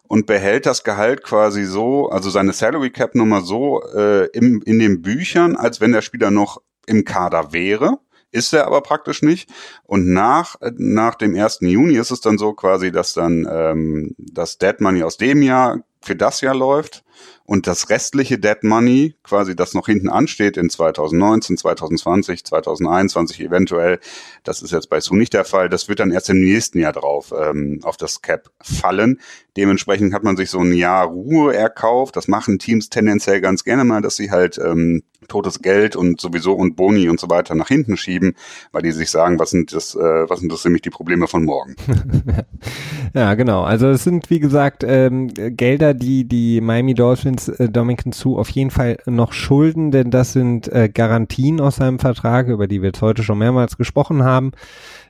und 0.08 0.26
behält 0.26 0.66
das 0.66 0.84
Gehalt 0.84 1.22
quasi 1.22 1.64
so, 1.64 2.08
also 2.08 2.30
seine 2.30 2.52
Salary 2.52 2.90
Cap 2.90 3.14
Nummer 3.14 3.42
so 3.42 3.82
äh, 3.94 4.26
im, 4.32 4.62
in 4.62 4.78
den 4.78 5.02
Büchern, 5.02 5.56
als 5.56 5.80
wenn 5.80 5.92
der 5.92 6.02
Spieler 6.02 6.30
noch 6.30 6.62
im 6.86 7.04
Kader 7.04 7.52
wäre. 7.52 7.98
Ist 8.30 8.52
er 8.52 8.66
aber 8.66 8.82
praktisch 8.82 9.22
nicht. 9.22 9.50
Und 9.84 10.08
nach, 10.08 10.56
nach 10.76 11.14
dem 11.14 11.34
1. 11.34 11.58
Juni 11.62 11.96
ist 11.96 12.10
es 12.10 12.20
dann 12.20 12.36
so 12.36 12.52
quasi, 12.52 12.92
dass 12.92 13.14
dann 13.14 13.48
ähm, 13.50 14.14
das 14.18 14.58
Dead 14.58 14.80
Money 14.80 15.02
aus 15.02 15.16
dem 15.16 15.40
Jahr 15.42 15.80
für 16.02 16.14
das 16.14 16.42
Jahr 16.42 16.54
läuft 16.54 17.04
und 17.44 17.66
das 17.66 17.88
restliche 17.90 18.38
Dead 18.38 18.62
Money, 18.62 19.16
quasi 19.22 19.56
das 19.56 19.74
noch 19.74 19.86
hinten 19.86 20.08
ansteht 20.08 20.56
in 20.56 20.68
2019, 20.68 21.56
2020, 21.56 22.44
2021 22.44 23.40
eventuell, 23.40 24.00
das 24.44 24.62
ist 24.62 24.72
jetzt 24.72 24.90
bei 24.90 25.00
Su 25.00 25.16
nicht 25.16 25.32
der 25.32 25.44
Fall, 25.44 25.68
das 25.68 25.88
wird 25.88 26.00
dann 26.00 26.10
erst 26.10 26.30
im 26.30 26.40
nächsten 26.40 26.78
Jahr 26.78 26.92
drauf 26.92 27.32
ähm, 27.36 27.80
auf 27.82 27.96
das 27.96 28.22
Cap 28.22 28.50
fallen. 28.60 29.20
Dementsprechend 29.56 30.14
hat 30.14 30.22
man 30.22 30.36
sich 30.36 30.50
so 30.50 30.60
ein 30.60 30.72
Jahr 30.72 31.06
Ruhe 31.06 31.52
erkauft. 31.52 32.14
Das 32.14 32.28
machen 32.28 32.60
Teams 32.60 32.90
tendenziell 32.90 33.40
ganz 33.40 33.64
gerne 33.64 33.82
mal, 33.82 34.00
dass 34.00 34.14
sie 34.14 34.30
halt 34.30 34.56
ähm, 34.58 35.02
totes 35.26 35.62
Geld 35.62 35.96
und 35.96 36.20
sowieso 36.20 36.54
und 36.54 36.76
Boni 36.76 37.08
und 37.08 37.18
so 37.18 37.28
weiter 37.28 37.54
nach 37.56 37.68
hinten 37.68 37.96
schieben, 37.96 38.34
weil 38.70 38.82
die 38.82 38.92
sich 38.92 39.10
sagen, 39.10 39.38
was 39.38 39.50
sind 39.50 39.74
das, 39.74 39.96
äh, 39.96 39.98
was 39.98 40.40
sind 40.40 40.52
das 40.52 40.64
nämlich 40.64 40.82
die 40.82 40.90
Probleme 40.90 41.26
von 41.26 41.44
morgen? 41.44 41.74
ja, 43.14 43.34
genau. 43.34 43.62
Also 43.62 43.88
es 43.88 44.04
sind 44.04 44.30
wie 44.30 44.38
gesagt 44.38 44.84
ähm, 44.86 45.28
Gelder, 45.34 45.92
die 45.92 46.24
die 46.24 46.60
Miami 46.60 46.94
Dolphins 46.94 47.07
äh, 47.14 47.68
Dominican 47.68 48.12
Sue 48.12 48.38
auf 48.38 48.50
jeden 48.50 48.70
Fall 48.70 48.98
noch 49.06 49.32
schulden, 49.32 49.90
denn 49.90 50.10
das 50.10 50.32
sind 50.32 50.70
äh, 50.72 50.88
Garantien 50.88 51.60
aus 51.60 51.76
seinem 51.76 51.98
Vertrag, 51.98 52.48
über 52.48 52.66
die 52.66 52.82
wir 52.82 52.88
jetzt 52.88 53.02
heute 53.02 53.22
schon 53.22 53.38
mehrmals 53.38 53.76
gesprochen 53.76 54.24
haben. 54.24 54.52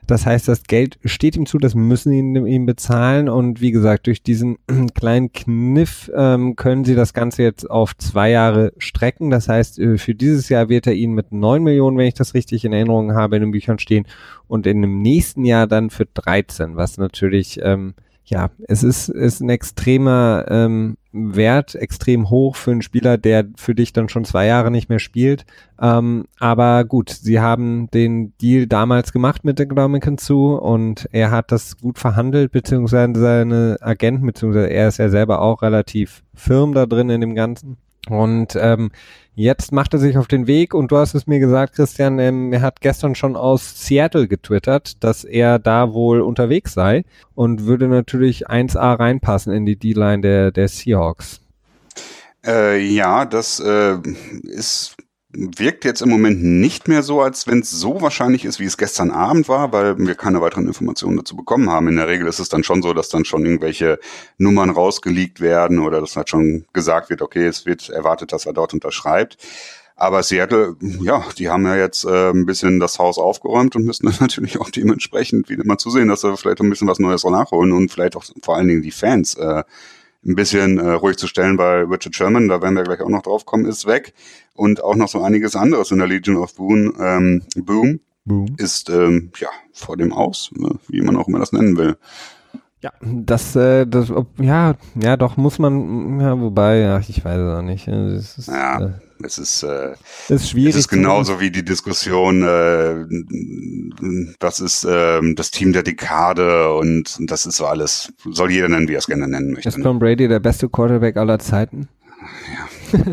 Das 0.07 0.25
heißt, 0.25 0.47
das 0.47 0.63
Geld 0.63 0.97
steht 1.05 1.35
ihm 1.35 1.45
zu, 1.45 1.59
das 1.59 1.75
müssen 1.75 2.11
ihn 2.11 2.35
ihm 2.47 2.65
bezahlen 2.65 3.29
und 3.29 3.61
wie 3.61 3.71
gesagt, 3.71 4.07
durch 4.07 4.23
diesen 4.23 4.57
kleinen 4.95 5.31
Kniff 5.33 6.09
ähm, 6.15 6.55
können 6.55 6.83
sie 6.83 6.95
das 6.95 7.13
Ganze 7.13 7.43
jetzt 7.43 7.69
auf 7.69 7.95
zwei 7.95 8.31
Jahre 8.31 8.73
strecken. 8.79 9.29
Das 9.29 9.47
heißt, 9.47 9.77
äh, 9.77 9.97
für 9.97 10.15
dieses 10.15 10.49
Jahr 10.49 10.67
wird 10.67 10.87
er 10.87 10.93
ihnen 10.93 11.13
mit 11.13 11.31
neun 11.31 11.63
Millionen, 11.63 11.97
wenn 11.97 12.07
ich 12.07 12.15
das 12.15 12.33
richtig 12.33 12.65
in 12.65 12.73
Erinnerung 12.73 13.13
habe, 13.13 13.35
in 13.35 13.43
den 13.43 13.51
Büchern 13.51 13.77
stehen 13.77 14.07
und 14.47 14.65
in 14.65 14.81
dem 14.81 15.01
nächsten 15.01 15.45
Jahr 15.45 15.67
dann 15.67 15.91
für 15.91 16.05
13, 16.05 16.75
was 16.75 16.97
natürlich 16.97 17.59
ähm, 17.61 17.93
ja, 18.29 18.51
es 18.67 18.83
ist, 18.83 19.09
ist 19.09 19.41
ein 19.41 19.49
extremer 19.49 20.45
ähm, 20.49 20.97
Wert, 21.11 21.73
extrem 21.73 22.29
hoch 22.29 22.55
für 22.55 22.71
einen 22.71 22.83
Spieler, 22.83 23.17
der 23.17 23.45
für 23.55 23.73
dich 23.73 23.91
dann 23.91 24.07
schon 24.07 24.23
zwei 24.23 24.45
Jahre 24.45 24.69
nicht 24.69 24.87
mehr 24.87 24.99
spielt. 24.99 25.45
Ähm, 25.81 26.25
aber 26.39 26.85
gut, 26.85 27.09
sie 27.09 27.39
haben 27.39 27.89
den 27.89 28.37
Deal 28.37 28.67
damals 28.67 29.13
gemacht 29.13 29.43
mit 29.45 29.59
Dominican 29.59 30.19
zu 30.19 30.53
und 30.53 31.09
er 31.11 31.31
hat 31.31 31.51
das 31.51 31.77
gut 31.77 31.97
verhandelt, 31.97 32.51
beziehungsweise 32.51 33.19
seine 33.19 33.77
Agenten, 33.81 34.27
beziehungsweise 34.27 34.69
er 34.69 34.87
ist 34.89 34.99
ja 34.99 35.09
selber 35.09 35.41
auch 35.41 35.63
relativ 35.63 36.23
firm 36.35 36.73
da 36.73 36.85
drin 36.85 37.09
in 37.09 37.21
dem 37.21 37.33
Ganzen. 37.33 37.77
Und 38.09 38.55
ähm, 38.59 38.91
jetzt 39.39 39.71
macht 39.71 39.93
er 39.93 39.99
sich 39.99 40.17
auf 40.17 40.27
den 40.27 40.47
Weg 40.47 40.73
und 40.73 40.91
du 40.91 40.97
hast 40.97 41.15
es 41.15 41.25
mir 41.25 41.39
gesagt, 41.39 41.75
Christian, 41.75 42.19
ähm, 42.19 42.51
er 42.51 42.61
hat 42.61 42.81
gestern 42.81 43.15
schon 43.15 43.37
aus 43.37 43.85
Seattle 43.85 44.27
getwittert, 44.27 45.01
dass 45.01 45.23
er 45.23 45.59
da 45.59 45.93
wohl 45.93 46.19
unterwegs 46.19 46.73
sei 46.73 47.05
und 47.35 47.65
würde 47.65 47.87
natürlich 47.87 48.49
1A 48.49 48.99
reinpassen 48.99 49.53
in 49.53 49.65
die 49.65 49.77
D-Line 49.77 50.21
der, 50.21 50.51
der 50.51 50.67
Seahawks. 50.67 51.39
Äh, 52.45 52.79
ja, 52.79 53.23
das 53.25 53.61
äh, 53.61 53.97
ist 54.43 54.97
wirkt 55.31 55.85
jetzt 55.85 56.01
im 56.01 56.09
Moment 56.09 56.43
nicht 56.43 56.87
mehr 56.87 57.03
so, 57.03 57.21
als 57.21 57.45
wenn 57.45 57.59
es 57.59 57.69
so 57.69 58.01
wahrscheinlich 58.01 58.45
ist, 58.45 58.59
wie 58.59 58.65
es 58.65 58.77
gestern 58.77 59.11
Abend 59.11 59.47
war, 59.47 59.71
weil 59.71 59.97
wir 59.99 60.15
keine 60.15 60.41
weiteren 60.41 60.65
Informationen 60.65 61.17
dazu 61.17 61.35
bekommen 61.35 61.69
haben. 61.69 61.87
In 61.87 61.97
der 61.97 62.07
Regel 62.07 62.27
ist 62.27 62.39
es 62.39 62.49
dann 62.49 62.63
schon 62.63 62.81
so, 62.81 62.93
dass 62.93 63.09
dann 63.09 63.25
schon 63.25 63.45
irgendwelche 63.45 63.99
Nummern 64.37 64.71
rausgeleakt 64.71 65.39
werden 65.39 65.79
oder 65.79 66.01
dass 66.01 66.15
halt 66.15 66.29
schon 66.29 66.65
gesagt 66.73 67.11
wird, 67.11 67.21
okay, 67.21 67.45
es 67.45 67.67
wird 67.67 67.89
erwartet, 67.89 68.33
dass 68.33 68.47
er 68.47 68.53
dort 68.53 68.73
unterschreibt. 68.73 69.37
Aber 69.95 70.23
Seattle, 70.23 70.77
ja, 70.79 71.25
die 71.37 71.49
haben 71.49 71.65
ja 71.65 71.75
jetzt 71.75 72.05
äh, 72.05 72.29
ein 72.29 72.45
bisschen 72.45 72.79
das 72.79 72.97
Haus 72.97 73.17
aufgeräumt 73.17 73.75
und 73.75 73.85
müssen 73.85 74.05
dann 74.09 74.15
natürlich 74.19 74.59
auch 74.59 74.71
dementsprechend 74.71 75.49
wieder 75.49 75.65
mal 75.65 75.77
zusehen, 75.77 76.07
dass 76.07 76.21
sie 76.21 76.37
vielleicht 76.37 76.61
ein 76.61 76.69
bisschen 76.69 76.87
was 76.87 76.99
Neues 76.99 77.23
nachholen 77.23 77.71
und 77.73 77.91
vielleicht 77.91 78.15
auch 78.15 78.23
vor 78.41 78.55
allen 78.55 78.67
Dingen 78.67 78.81
die 78.81 78.91
Fans 78.91 79.35
äh, 79.35 79.63
ein 80.29 80.35
bisschen 80.35 80.77
äh, 80.77 80.91
ruhig 80.91 81.17
zu 81.17 81.27
stellen, 81.27 81.57
weil 81.57 81.85
Richard 81.85 82.15
Sherman, 82.15 82.47
da 82.47 82.61
werden 82.61 82.75
wir 82.75 82.83
gleich 82.83 83.01
auch 83.01 83.09
noch 83.09 83.23
drauf 83.23 83.45
kommen, 83.45 83.65
ist 83.65 83.87
weg. 83.87 84.13
Und 84.53 84.83
auch 84.83 84.95
noch 84.95 85.09
so 85.09 85.21
einiges 85.21 85.55
anderes 85.55 85.91
in 85.91 85.97
der 85.97 86.07
Legion 86.07 86.37
of 86.37 86.55
Boom, 86.55 86.93
ähm, 86.99 87.43
Boom, 87.55 87.99
Boom. 88.25 88.55
ist 88.57 88.89
ähm, 88.89 89.31
ja 89.39 89.49
vor 89.73 89.97
dem 89.97 90.13
Aus, 90.13 90.51
ne, 90.53 90.75
wie 90.87 91.01
man 91.01 91.15
auch 91.15 91.27
immer 91.27 91.39
das 91.39 91.51
nennen 91.51 91.77
will. 91.77 91.97
Ja, 92.81 92.93
das, 93.01 93.57
äh, 93.57 93.85
das, 93.85 94.09
ja, 94.39 94.75
ja, 94.95 95.17
doch 95.17 95.35
muss 95.35 95.59
man, 95.59 96.19
ja, 96.21 96.39
wobei, 96.39 96.77
ja, 96.77 96.99
ich 96.99 97.25
weiß 97.25 97.37
es 97.37 97.57
auch 97.57 97.61
nicht. 97.61 97.87
Das 97.87 98.37
ist, 98.37 98.47
ja, 98.47 98.79
äh, 98.79 98.91
es 99.21 99.37
ist, 99.37 99.63
äh, 99.63 99.95
ist 100.29 100.49
schwierig. 100.49 100.75
Es 100.75 100.79
ist 100.81 100.87
genauso 100.87 101.41
wie 101.41 101.51
die 101.51 101.65
Diskussion, 101.65 102.41
äh, 102.41 103.05
das 104.39 104.61
ist 104.61 104.85
äh, 104.85 105.19
das 105.35 105.51
Team 105.51 105.73
der 105.73 105.83
Dekade 105.83 106.73
und 106.73 107.17
das 107.29 107.45
ist 107.45 107.57
so 107.57 107.65
alles, 107.65 108.13
soll 108.29 108.51
jeder 108.51 108.69
nennen, 108.69 108.87
wie 108.87 108.93
er 108.93 108.99
es 108.99 109.07
gerne 109.07 109.27
nennen 109.27 109.51
möchte. 109.51 109.67
Ist 109.67 109.81
Tom 109.83 109.99
Brady 109.99 110.29
der 110.29 110.39
beste 110.39 110.69
Quarterback 110.69 111.17
aller 111.17 111.39
Zeiten? 111.39 111.89
Ja. 112.93 112.99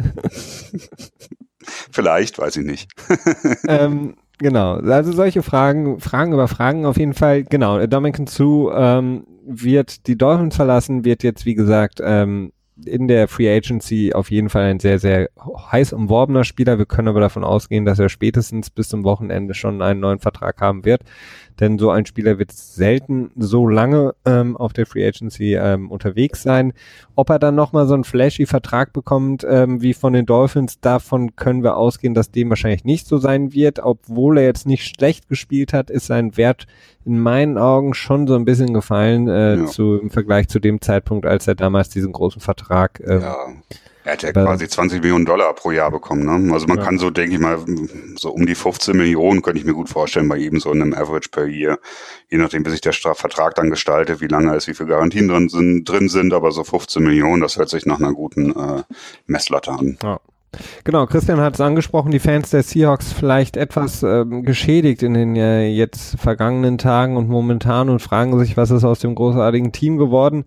Vielleicht, 1.90 2.38
weiß 2.38 2.56
ich 2.56 2.64
nicht. 2.64 2.88
ähm, 3.66 4.14
genau, 4.38 4.76
also 4.76 5.12
solche 5.12 5.42
Fragen, 5.42 6.00
Fragen 6.00 6.32
über 6.32 6.48
Fragen 6.48 6.86
auf 6.86 6.98
jeden 6.98 7.14
Fall. 7.14 7.44
Genau, 7.44 7.84
Dominican 7.86 8.26
Sue 8.26 8.72
ähm, 8.76 9.26
wird 9.46 10.06
die 10.06 10.16
Dolphins 10.16 10.56
verlassen, 10.56 11.04
wird 11.04 11.22
jetzt, 11.22 11.46
wie 11.46 11.54
gesagt, 11.54 12.00
ähm, 12.02 12.52
in 12.84 13.08
der 13.08 13.26
Free 13.26 13.50
Agency 13.50 14.12
auf 14.12 14.30
jeden 14.30 14.50
Fall 14.50 14.64
ein 14.64 14.80
sehr, 14.80 14.98
sehr 14.98 15.30
heiß 15.72 15.94
umworbener 15.94 16.44
Spieler. 16.44 16.76
Wir 16.76 16.84
können 16.84 17.08
aber 17.08 17.20
davon 17.20 17.42
ausgehen, 17.42 17.86
dass 17.86 17.98
er 17.98 18.10
spätestens 18.10 18.68
bis 18.68 18.88
zum 18.88 19.02
Wochenende 19.04 19.54
schon 19.54 19.80
einen 19.80 20.00
neuen 20.00 20.18
Vertrag 20.18 20.60
haben 20.60 20.84
wird 20.84 21.02
denn 21.60 21.78
so 21.78 21.90
ein 21.90 22.06
Spieler 22.06 22.38
wird 22.38 22.52
selten 22.52 23.30
so 23.36 23.66
lange 23.66 24.14
ähm, 24.24 24.56
auf 24.56 24.72
der 24.72 24.86
Free 24.86 25.06
Agency 25.06 25.54
ähm, 25.54 25.90
unterwegs 25.90 26.42
sein. 26.42 26.72
Ob 27.14 27.30
er 27.30 27.38
dann 27.38 27.54
nochmal 27.54 27.86
so 27.86 27.94
einen 27.94 28.04
flashy 28.04 28.46
Vertrag 28.46 28.92
bekommt 28.92 29.46
ähm, 29.48 29.82
wie 29.82 29.94
von 29.94 30.12
den 30.12 30.26
Dolphins, 30.26 30.80
davon 30.80 31.36
können 31.36 31.62
wir 31.62 31.76
ausgehen, 31.76 32.14
dass 32.14 32.30
dem 32.30 32.50
wahrscheinlich 32.50 32.84
nicht 32.84 33.06
so 33.06 33.18
sein 33.18 33.52
wird. 33.52 33.78
Obwohl 33.78 34.38
er 34.38 34.44
jetzt 34.44 34.66
nicht 34.66 34.84
schlecht 34.84 35.28
gespielt 35.28 35.72
hat, 35.72 35.90
ist 35.90 36.06
sein 36.06 36.36
Wert 36.36 36.66
in 37.04 37.18
meinen 37.18 37.56
Augen 37.58 37.94
schon 37.94 38.26
so 38.26 38.34
ein 38.34 38.44
bisschen 38.44 38.74
gefallen 38.74 39.28
äh, 39.28 39.56
ja. 39.56 39.66
zu, 39.66 39.98
im 40.00 40.10
Vergleich 40.10 40.48
zu 40.48 40.58
dem 40.58 40.80
Zeitpunkt, 40.80 41.24
als 41.26 41.46
er 41.46 41.54
damals 41.54 41.88
diesen 41.88 42.12
großen 42.12 42.40
Vertrag 42.40 43.00
äh, 43.00 43.20
ja 43.20 43.36
er 44.06 44.12
hat 44.12 44.22
ja 44.22 44.30
quasi 44.30 44.68
20 44.68 45.02
Millionen 45.02 45.24
Dollar 45.24 45.52
pro 45.52 45.72
Jahr 45.72 45.90
bekommen. 45.90 46.24
Ne? 46.24 46.54
Also 46.54 46.68
man 46.68 46.78
ja. 46.78 46.84
kann 46.84 46.96
so, 46.96 47.10
denke 47.10 47.34
ich 47.34 47.40
mal, 47.40 47.58
so 48.16 48.30
um 48.30 48.46
die 48.46 48.54
15 48.54 48.96
Millionen 48.96 49.42
könnte 49.42 49.58
ich 49.58 49.66
mir 49.66 49.74
gut 49.74 49.88
vorstellen 49.88 50.28
bei 50.28 50.36
ihm 50.36 50.60
so 50.60 50.70
in 50.70 50.80
einem 50.80 50.94
Average 50.94 51.28
per 51.30 51.46
Year. 51.46 51.80
Je 52.30 52.38
nachdem, 52.38 52.64
wie 52.64 52.70
sich 52.70 52.80
der 52.80 52.92
Vertrag 52.92 53.56
dann 53.56 53.68
gestaltet, 53.68 54.20
wie 54.20 54.28
lange 54.28 54.54
ist, 54.54 54.68
wie 54.68 54.74
viele 54.74 54.90
Garantien 54.90 55.26
drin 55.26 55.48
sind, 55.48 55.88
drin 55.88 56.08
sind, 56.08 56.32
aber 56.34 56.52
so 56.52 56.62
15 56.62 57.02
Millionen, 57.02 57.42
das 57.42 57.56
hört 57.56 57.68
sich 57.68 57.84
nach 57.84 57.98
einer 57.98 58.12
guten 58.12 58.50
äh, 58.52 58.84
Messlatte 59.26 59.72
an. 59.72 59.98
Ja. 60.00 60.20
Genau, 60.84 61.06
Christian 61.06 61.40
hat 61.40 61.54
es 61.54 61.60
angesprochen, 61.60 62.12
die 62.12 62.20
Fans 62.20 62.50
der 62.50 62.62
Seahawks 62.62 63.12
vielleicht 63.12 63.56
etwas 63.56 64.04
ähm, 64.04 64.44
geschädigt 64.44 65.02
in 65.02 65.14
den 65.14 65.34
äh, 65.34 65.66
jetzt 65.66 66.18
vergangenen 66.20 66.78
Tagen 66.78 67.16
und 67.16 67.28
momentan 67.28 67.90
und 67.90 68.00
fragen 68.00 68.38
sich, 68.38 68.56
was 68.56 68.70
ist 68.70 68.84
aus 68.84 69.00
dem 69.00 69.16
großartigen 69.16 69.72
Team 69.72 69.98
geworden 69.98 70.44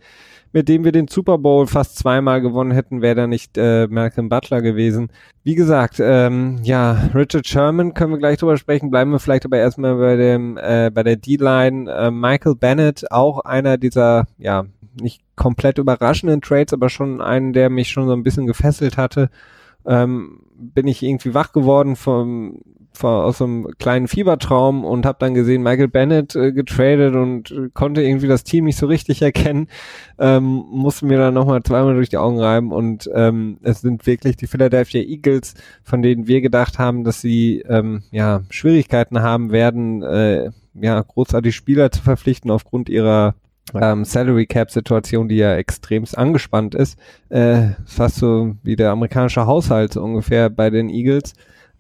mit 0.52 0.68
dem 0.68 0.84
wir 0.84 0.91
den 0.91 1.08
Super 1.08 1.38
Bowl 1.38 1.68
fast 1.68 1.97
zweimal 1.97 2.41
gewonnen 2.41 2.72
hätten, 2.72 3.02
wäre 3.02 3.16
da 3.16 3.28
nicht 3.28 3.58
äh, 3.58 3.88
Malcolm 3.88 4.30
Butler 4.30 4.62
gewesen. 4.62 5.10
Wie 5.43 5.56
gesagt, 5.56 6.00
ähm, 6.00 6.60
ja, 6.64 7.10
Richard 7.14 7.47
Sherman 7.47 7.93
können 7.93 8.14
wir 8.14 8.20
gleich 8.20 8.39
drüber 8.39 8.58
sprechen, 8.58 8.89
bleiben 8.89 9.12
wir 9.12 9.20
vielleicht 9.20 9.45
aber 9.45 9.58
erstmal 9.58 9.95
bei 9.95 10.16
dem 10.16 10.58
äh, 10.58 10.89
bei 10.93 11.04
der 11.04 11.18
D-Line. 11.18 11.91
Äh, 11.91 12.12
Michael 12.12 12.56
Bennett, 12.56 13.12
auch 13.12 13.39
einer 13.39 13.78
dieser, 13.78 14.26
ja, 14.38 14.66
nicht 15.00 15.22
komplett 15.36 15.78
überraschenden 15.78 16.41
Trades, 16.41 16.74
aber 16.74 16.89
schon 16.89 17.22
einen, 17.22 17.54
der 17.54 17.70
mich 17.70 17.89
schon 17.89 18.08
so 18.08 18.14
ein 18.14 18.24
bisschen 18.24 18.47
gefesselt 18.47 18.97
hatte. 18.97 19.30
Ähm, 19.86 20.41
bin 20.56 20.88
ich 20.88 21.04
irgendwie 21.04 21.34
wach 21.34 21.54
geworden 21.54 21.95
vom 21.95 22.60
aus 23.08 23.38
so 23.38 23.45
einem 23.45 23.68
kleinen 23.78 24.08
Fiebertraum 24.08 24.84
und 24.84 25.06
habe 25.06 25.18
dann 25.20 25.34
gesehen, 25.34 25.64
Michael 25.64 25.88
Bennett 25.88 26.36
äh, 26.36 26.52
getradet 26.52 27.16
und 27.16 27.52
äh, 27.52 27.70
konnte 27.74 28.02
irgendwie 28.02 28.28
das 28.28 28.43
Team 28.43 28.66
nicht 28.66 28.78
so 28.78 28.88
richtig 28.88 29.22
erkennen. 29.22 29.68
Ähm, 30.18 30.64
musste 30.70 31.06
mir 31.06 31.18
dann 31.18 31.34
nochmal 31.34 31.64
zweimal 31.64 31.95
durch 31.95 32.10
die 32.10 32.18
Augen 32.18 32.39
reiben 32.39 32.72
und 32.72 33.10
ähm, 33.14 33.60
es 33.64 33.82
sind 33.82 34.06
wirklich 34.06 34.36
die 34.36 34.47
Philadelphia 34.47 35.02
Eagles, 35.02 35.54
von 35.84 36.02
denen 36.02 36.28
wir 36.28 36.41
gedacht 36.41 36.80
haben, 36.80 37.04
dass 37.04 37.22
sie 37.22 37.64
ähm, 37.68 38.04
ja 38.12 38.41
Schwierigkeiten 38.50 39.22
haben 39.22 39.52
werden, 39.52 40.04
äh, 40.04 40.52
ja 40.74 41.02
großartig 41.02 41.56
Spieler 41.56 41.91
zu 41.91 42.02
verpflichten 42.02 42.52
aufgrund 42.52 42.89
ihrer 42.89 43.36
ähm, 43.74 44.06
Salary 44.06 44.45
Cap 44.45 44.72
Situation, 44.72 45.28
die 45.28 45.38
ja 45.38 45.56
extremst 45.56 46.18
angespannt 46.18 46.76
ist, 46.76 46.97
äh, 47.30 47.70
fast 47.86 48.18
so 48.18 48.56
wie 48.64 48.76
der 48.76 48.91
amerikanische 48.91 49.45
Haushalt 49.45 49.93
so 49.93 50.04
ungefähr 50.04 50.50
bei 50.50 50.70
den 50.70 50.89
Eagles. 50.89 51.34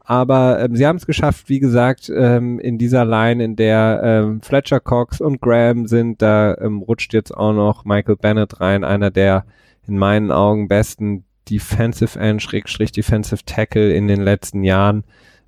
Aber 0.09 0.59
ähm, 0.59 0.75
sie 0.75 0.87
haben 0.87 0.95
es 0.95 1.05
geschafft, 1.05 1.49
wie 1.49 1.59
gesagt, 1.59 2.09
ähm, 2.09 2.57
in 2.59 2.79
dieser 2.79 3.05
Line, 3.05 3.43
in 3.43 3.55
der 3.55 4.01
ähm, 4.03 4.41
Fletcher 4.41 4.79
Cox 4.79 5.21
und 5.21 5.39
Graham 5.39 5.85
sind, 5.85 6.23
da 6.23 6.57
ähm, 6.59 6.79
rutscht 6.79 7.13
jetzt 7.13 7.31
auch 7.31 7.53
noch 7.53 7.85
Michael 7.85 8.15
Bennett 8.15 8.59
rein, 8.59 8.83
einer 8.83 9.11
der 9.11 9.45
in 9.87 9.99
meinen 9.99 10.31
Augen 10.31 10.67
besten 10.67 11.25
Defensive 11.47 12.19
End, 12.19 12.41
Schrägstrich 12.41 12.91
Defensive 12.91 13.45
Tackle 13.45 13.93
in 13.93 14.07
den 14.07 14.21
letzten 14.21 14.63
Jahren, 14.63 15.03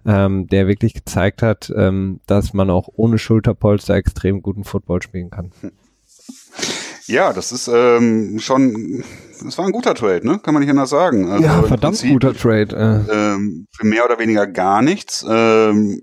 ähm, 0.06 0.46
der 0.46 0.68
wirklich 0.68 0.94
gezeigt 0.94 1.42
hat, 1.42 1.74
ähm, 1.76 2.20
dass 2.28 2.54
man 2.54 2.70
auch 2.70 2.88
ohne 2.94 3.18
Schulterpolster 3.18 3.96
extrem 3.96 4.44
guten 4.44 4.64
Football 4.64 5.02
spielen 5.02 5.32
kann. 5.32 5.52
Ja, 7.08 7.34
das 7.34 7.52
ist 7.52 7.68
ähm, 7.68 8.40
schon, 8.40 9.04
das 9.44 9.58
war 9.58 9.66
ein 9.66 9.72
guter 9.72 9.96
Trade, 9.96 10.26
ne? 10.26 10.40
Kann 10.40 10.54
man 10.54 10.62
nicht 10.62 10.70
anders 10.70 10.90
sagen. 10.90 11.30
Also 11.30 11.44
ja, 11.44 11.62
verdammt 11.64 11.98
Prinzip, 11.98 12.12
guter 12.12 12.34
Trade. 12.34 13.06
Äh. 13.10 13.14
Ähm, 13.14 13.68
für 13.72 13.86
mehr 13.86 14.06
oder 14.06 14.20
weniger 14.20 14.48
gar 14.48 14.82
nichts. 14.82 15.26
Ähm, 15.28 16.02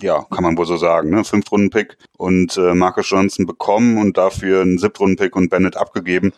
ja, 0.00 0.24
kann 0.30 0.44
man 0.44 0.56
wohl 0.56 0.66
so 0.66 0.76
sagen, 0.76 1.10
ne? 1.10 1.24
Fünf-Runden-Pick 1.24 1.96
und 2.16 2.56
äh, 2.56 2.74
Marcus 2.74 3.10
Johnson 3.10 3.46
bekommen 3.46 3.98
und 3.98 4.16
dafür 4.16 4.62
einen 4.62 4.78
Siebtrunden-Pick 4.78 5.34
und 5.34 5.50
Bennett 5.50 5.76
abgegeben. 5.76 6.32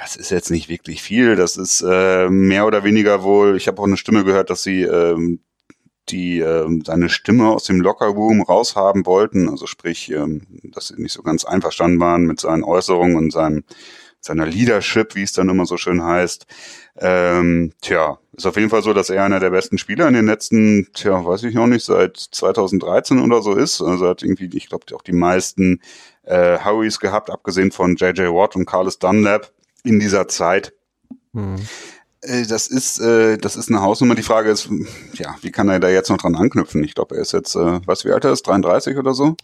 Das 0.00 0.14
ist 0.14 0.30
jetzt 0.30 0.50
nicht 0.50 0.68
wirklich 0.68 1.02
viel. 1.02 1.34
Das 1.34 1.56
ist 1.56 1.84
äh, 1.86 2.28
mehr 2.28 2.66
oder 2.66 2.84
weniger 2.84 3.24
wohl. 3.24 3.56
Ich 3.56 3.66
habe 3.66 3.82
auch 3.82 3.86
eine 3.86 3.96
Stimme 3.96 4.22
gehört, 4.22 4.48
dass 4.48 4.62
sie 4.62 4.82
ähm, 4.82 5.40
die 6.10 6.40
äh, 6.40 6.66
seine 6.84 7.08
Stimme 7.08 7.48
aus 7.48 7.64
dem 7.64 7.80
Lockerroom 7.80 8.42
raushaben 8.42 9.06
wollten, 9.06 9.48
also 9.48 9.66
sprich, 9.66 10.10
ähm, 10.10 10.42
dass 10.64 10.88
sie 10.88 11.00
nicht 11.00 11.12
so 11.12 11.22
ganz 11.22 11.44
einverstanden 11.44 12.00
waren 12.00 12.24
mit 12.24 12.40
seinen 12.40 12.64
Äußerungen 12.64 13.16
und 13.16 13.32
seinem, 13.32 13.64
seiner 14.20 14.46
Leadership, 14.46 15.14
wie 15.14 15.22
es 15.22 15.32
dann 15.32 15.48
immer 15.48 15.66
so 15.66 15.76
schön 15.76 16.02
heißt. 16.02 16.46
Ähm, 16.96 17.72
tja, 17.80 18.18
ist 18.36 18.46
auf 18.46 18.56
jeden 18.56 18.70
Fall 18.70 18.82
so, 18.82 18.92
dass 18.92 19.10
er 19.10 19.24
einer 19.24 19.40
der 19.40 19.50
besten 19.50 19.78
Spieler 19.78 20.08
in 20.08 20.14
den 20.14 20.26
letzten, 20.26 20.88
tja, 20.92 21.24
weiß 21.24 21.44
ich 21.44 21.54
noch 21.54 21.66
nicht, 21.66 21.84
seit 21.84 22.16
2013 22.16 23.20
oder 23.20 23.42
so 23.42 23.54
ist. 23.54 23.80
Also 23.80 24.08
hat 24.08 24.22
irgendwie, 24.22 24.50
ich 24.56 24.68
glaube, 24.68 24.86
auch 24.94 25.02
die 25.02 25.12
meisten 25.12 25.80
äh, 26.24 26.58
Howies 26.64 26.98
gehabt, 27.00 27.30
abgesehen 27.30 27.70
von 27.70 27.96
JJ 27.96 28.22
Watt 28.28 28.56
und 28.56 28.66
Carlos 28.66 28.98
Dunlap 28.98 29.52
in 29.84 30.00
dieser 30.00 30.28
Zeit. 30.28 30.72
Hm. 31.34 31.56
Äh, 32.22 32.46
das 32.46 32.66
ist, 32.66 33.00
äh, 33.00 33.38
das 33.38 33.56
ist 33.56 33.70
eine 33.70 33.80
Hausnummer. 33.80 34.14
Die 34.14 34.22
Frage 34.22 34.50
ist, 34.50 34.68
ja, 35.14 35.34
wie 35.42 35.50
kann 35.50 35.68
er 35.68 35.80
da 35.80 35.88
jetzt 35.88 36.10
noch 36.10 36.18
dran 36.18 36.34
anknüpfen? 36.34 36.82
Ich 36.84 36.94
glaube, 36.94 37.16
er 37.16 37.22
ist 37.22 37.32
jetzt, 37.32 37.54
äh, 37.54 37.80
was 37.86 38.04
wie 38.04 38.12
alt 38.12 38.24
er 38.24 38.32
ist, 38.32 38.46
33 38.46 38.96
oder 38.96 39.14
so? 39.14 39.36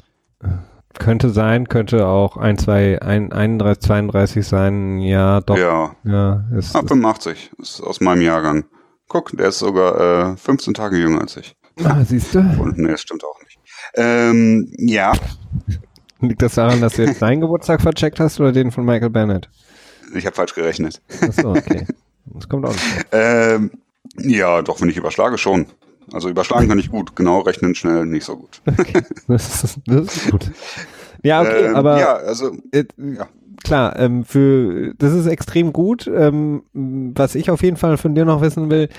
Könnte 0.99 1.31
sein, 1.31 1.69
könnte 1.69 2.07
auch 2.07 2.37
1, 2.37 2.63
2, 2.63 3.03
1, 3.03 3.33
31, 3.33 3.83
32 3.83 4.47
sein. 4.47 4.99
Ja, 5.01 5.41
doch. 5.41 5.57
Ja. 5.57 5.97
ja 6.05 6.45
ist, 6.57 6.75
ah, 6.77 6.83
85 6.87 7.53
ist 7.59 7.81
aus 7.81 8.01
meinem 8.01 8.23
Jahrgang. 8.23 8.65
Guck, 9.09 9.37
der 9.37 9.49
ist 9.49 9.59
sogar 9.59 10.33
äh, 10.33 10.37
15 10.37 10.75
Tage 10.75 10.97
jünger 10.97 11.21
als 11.21 11.37
ich. 11.37 11.57
Ah, 11.83 12.05
siehst 12.05 12.35
du? 12.35 12.39
Und 12.39 12.79
nee, 12.79 12.91
das 12.91 13.01
stimmt 13.01 13.25
auch 13.25 13.41
nicht. 13.43 13.59
Ähm, 13.95 14.73
ja. 14.79 15.13
Liegt 16.21 16.43
das 16.43 16.55
daran, 16.55 16.81
dass 16.81 16.95
du 16.95 17.05
jetzt 17.05 17.21
deinen 17.21 17.41
Geburtstag 17.41 17.83
vercheckt 17.83 18.21
hast 18.21 18.41
oder 18.41 18.53
den 18.53 18.71
von 18.71 18.85
Michael 18.85 19.11
Bennett? 19.11 19.49
Ich 20.15 20.27
habe 20.27 20.37
falsch 20.37 20.55
gerechnet. 20.55 21.03
Achso, 21.21 21.51
okay. 21.51 21.87
Das 22.27 22.49
kommt 22.49 22.67
auch 22.67 22.73
nicht. 22.73 23.07
Ähm, 23.13 23.71
ja, 24.17 24.63
doch, 24.63 24.81
wenn 24.81 24.89
ich 24.89 24.97
überschlage, 24.97 25.39
schon. 25.39 25.67
Also 26.13 26.29
überschlagen 26.29 26.69
kann 26.69 26.79
ich 26.79 26.91
gut, 26.91 27.17
genau 27.17 27.41
rechnen 27.41 27.75
schnell 27.75 28.05
nicht 28.07 28.25
so 28.25 28.37
gut. 28.37 28.61
Okay. 28.67 29.03
Das, 29.27 29.65
ist, 29.65 29.79
das 29.87 30.17
ist 30.17 30.31
gut. 30.31 30.51
Ja, 31.23 31.41
okay, 31.41 31.67
ähm, 31.67 31.77
aber 31.77 31.99
ja, 31.99 32.15
also 32.15 32.55
äh, 32.73 32.85
ja. 32.99 33.27
klar, 33.63 33.99
ähm, 33.99 34.25
für 34.25 34.93
das 34.99 35.15
ist 35.15 35.27
extrem 35.27 35.73
gut. 35.73 36.07
Ähm, 36.07 36.63
was 36.73 37.35
ich 37.35 37.51
auf 37.51 37.63
jeden 37.63 37.79
Fall 37.79 37.97
von 37.97 38.15
dir 38.15 38.27
noch 38.27 38.43
wissen 38.43 38.69
will, 38.71 38.91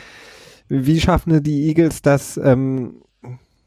wie 0.68 1.00
schaffen 1.00 1.44
die 1.44 1.68
Eagles 1.68 2.02
das 2.02 2.38
ähm, 2.38 3.02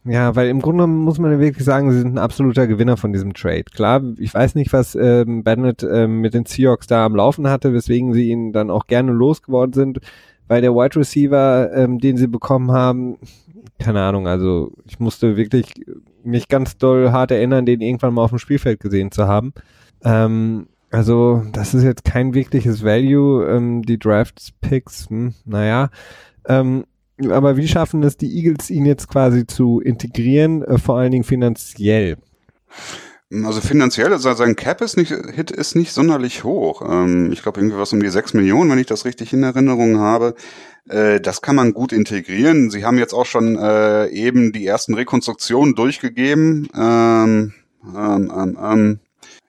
ja, 0.04 0.34
weil 0.36 0.48
im 0.48 0.60
Grunde 0.60 0.86
muss 0.86 1.18
man 1.18 1.38
wirklich 1.38 1.64
sagen, 1.64 1.90
sie 1.90 1.98
sind 1.98 2.14
ein 2.14 2.18
absoluter 2.18 2.66
Gewinner 2.66 2.96
von 2.96 3.12
diesem 3.12 3.34
Trade. 3.34 3.64
Klar, 3.64 4.02
ich 4.18 4.32
weiß 4.32 4.54
nicht, 4.54 4.72
was 4.72 4.94
ähm, 4.94 5.44
Bennett 5.44 5.82
ähm, 5.82 6.20
mit 6.20 6.34
den 6.34 6.46
Seahawks 6.46 6.86
da 6.86 7.04
am 7.04 7.16
Laufen 7.16 7.48
hatte, 7.48 7.72
weswegen 7.72 8.12
sie 8.12 8.30
ihn 8.30 8.52
dann 8.52 8.70
auch 8.70 8.86
gerne 8.86 9.12
losgeworden 9.12 9.72
sind, 9.72 9.98
weil 10.46 10.62
der 10.62 10.74
Wide 10.74 10.96
Receiver, 10.96 11.70
ähm, 11.74 11.98
den 11.98 12.16
sie 12.16 12.28
bekommen 12.28 12.72
haben, 12.72 13.18
keine 13.78 14.02
Ahnung, 14.02 14.26
also 14.26 14.72
ich 14.86 14.98
musste 14.98 15.36
wirklich 15.36 15.74
mich 16.24 16.48
ganz 16.48 16.78
doll 16.78 17.12
hart 17.12 17.30
erinnern, 17.30 17.66
den 17.66 17.80
irgendwann 17.80 18.14
mal 18.14 18.22
auf 18.22 18.30
dem 18.30 18.38
Spielfeld 18.38 18.80
gesehen 18.80 19.12
zu 19.12 19.28
haben. 19.28 19.52
Ähm, 20.02 20.68
also 20.90 21.42
das 21.52 21.74
ist 21.74 21.84
jetzt 21.84 22.04
kein 22.04 22.34
wirkliches 22.34 22.82
Value, 22.82 23.46
ähm, 23.46 23.82
die 23.82 23.98
Draft-Picks, 23.98 25.10
hm, 25.10 25.34
naja. 25.44 25.90
Ähm, 26.46 26.84
aber 27.26 27.56
wie 27.56 27.68
schaffen 27.68 28.02
es 28.02 28.16
die 28.16 28.34
Eagles, 28.36 28.70
ihn 28.70 28.86
jetzt 28.86 29.08
quasi 29.08 29.46
zu 29.46 29.80
integrieren, 29.80 30.62
äh, 30.62 30.78
vor 30.78 30.98
allen 30.98 31.10
Dingen 31.10 31.24
finanziell? 31.24 32.16
Also 33.30 33.60
finanziell, 33.60 34.10
also 34.12 34.32
sein 34.32 34.56
Cap 34.56 34.80
ist 34.80 34.96
nicht, 34.96 35.12
Hit 35.12 35.50
ist 35.50 35.76
nicht 35.76 35.92
sonderlich 35.92 36.44
hoch. 36.44 36.80
Ähm, 36.88 37.30
ich 37.30 37.42
glaube 37.42 37.60
irgendwie 37.60 37.76
was 37.76 37.92
um 37.92 38.00
die 38.00 38.08
6 38.08 38.32
Millionen, 38.32 38.70
wenn 38.70 38.78
ich 38.78 38.86
das 38.86 39.04
richtig 39.04 39.34
in 39.34 39.42
Erinnerung 39.42 39.98
habe. 39.98 40.34
Äh, 40.88 41.20
das 41.20 41.42
kann 41.42 41.54
man 41.54 41.74
gut 41.74 41.92
integrieren. 41.92 42.70
Sie 42.70 42.86
haben 42.86 42.96
jetzt 42.96 43.12
auch 43.12 43.26
schon 43.26 43.56
äh, 43.58 44.08
eben 44.08 44.52
die 44.52 44.66
ersten 44.66 44.94
Rekonstruktionen 44.94 45.74
durchgegeben. 45.74 46.68
Ähm, 46.74 47.52
ähm, 47.84 49.00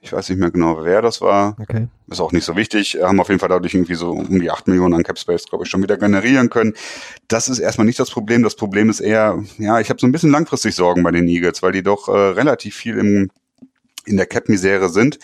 ich 0.02 0.14
weiß 0.14 0.30
nicht 0.30 0.40
mehr 0.40 0.52
genau, 0.52 0.84
wer 0.84 1.02
das 1.02 1.20
war. 1.22 1.58
Okay. 1.60 1.88
Ist 2.08 2.22
auch 2.22 2.32
nicht 2.32 2.46
so 2.46 2.56
wichtig. 2.56 2.98
Haben 3.02 3.20
auf 3.20 3.28
jeden 3.28 3.40
Fall 3.40 3.50
dadurch 3.50 3.74
irgendwie 3.74 3.96
so 3.96 4.12
um 4.12 4.40
die 4.40 4.50
8 4.50 4.68
Millionen 4.68 4.94
an 4.94 5.04
Capspace, 5.04 5.46
glaube 5.46 5.66
ich, 5.66 5.70
schon 5.70 5.84
wieder 5.84 5.98
generieren 5.98 6.50
können. 6.50 6.74
Das 7.28 7.50
ist 7.50 7.60
erstmal 7.60 7.86
nicht 7.86 8.00
das 8.00 8.10
Problem. 8.10 8.44
Das 8.44 8.56
Problem 8.56 8.90
ist 8.90 9.02
eher, 9.02 9.44
ja, 9.58 9.80
ich 9.80 9.90
habe 9.90 10.00
so 10.00 10.08
ein 10.08 10.12
bisschen 10.12 10.32
langfristig 10.32 10.76
Sorgen 10.76 11.04
bei 11.04 11.12
den 11.12 11.28
Eagles, 11.28 11.62
weil 11.62 11.74
die 11.74 11.84
doch 11.84 12.08
äh, 12.08 12.12
relativ 12.12 12.76
viel 12.76 12.98
im 12.98 13.30
in 14.06 14.18
der 14.18 14.26
Cap-Misere 14.26 14.90
sind. 14.90 15.20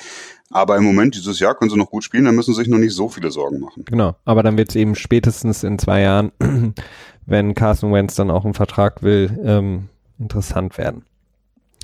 Aber 0.52 0.78
im 0.78 0.84
Moment, 0.84 1.16
dieses 1.16 1.40
Jahr, 1.40 1.56
können 1.56 1.72
sie 1.72 1.78
noch 1.78 1.90
gut 1.90 2.04
spielen, 2.04 2.26
dann 2.26 2.36
müssen 2.36 2.54
sie 2.54 2.62
sich 2.62 2.68
noch 2.68 2.78
nicht 2.78 2.94
so 2.94 3.10
viele 3.10 3.32
Sorgen 3.32 3.60
machen. 3.60 3.84
Genau, 3.86 4.16
aber 4.26 4.44
dann 4.44 4.58
wird 4.58 4.70
es 4.70 4.76
eben 4.76 4.96
spätestens 4.96 5.64
in 5.64 5.80
zwei 5.80 6.02
Jahren, 6.02 6.32
wenn 7.26 7.56
Carson 7.56 7.92
Wentz 7.92 8.16
dann 8.16 8.30
auch 8.30 8.46
einen 8.46 8.54
Vertrag 8.54 9.02
will, 9.02 9.40
ähm, 9.44 9.90
interessant 10.20 10.78
werden. 10.78 11.04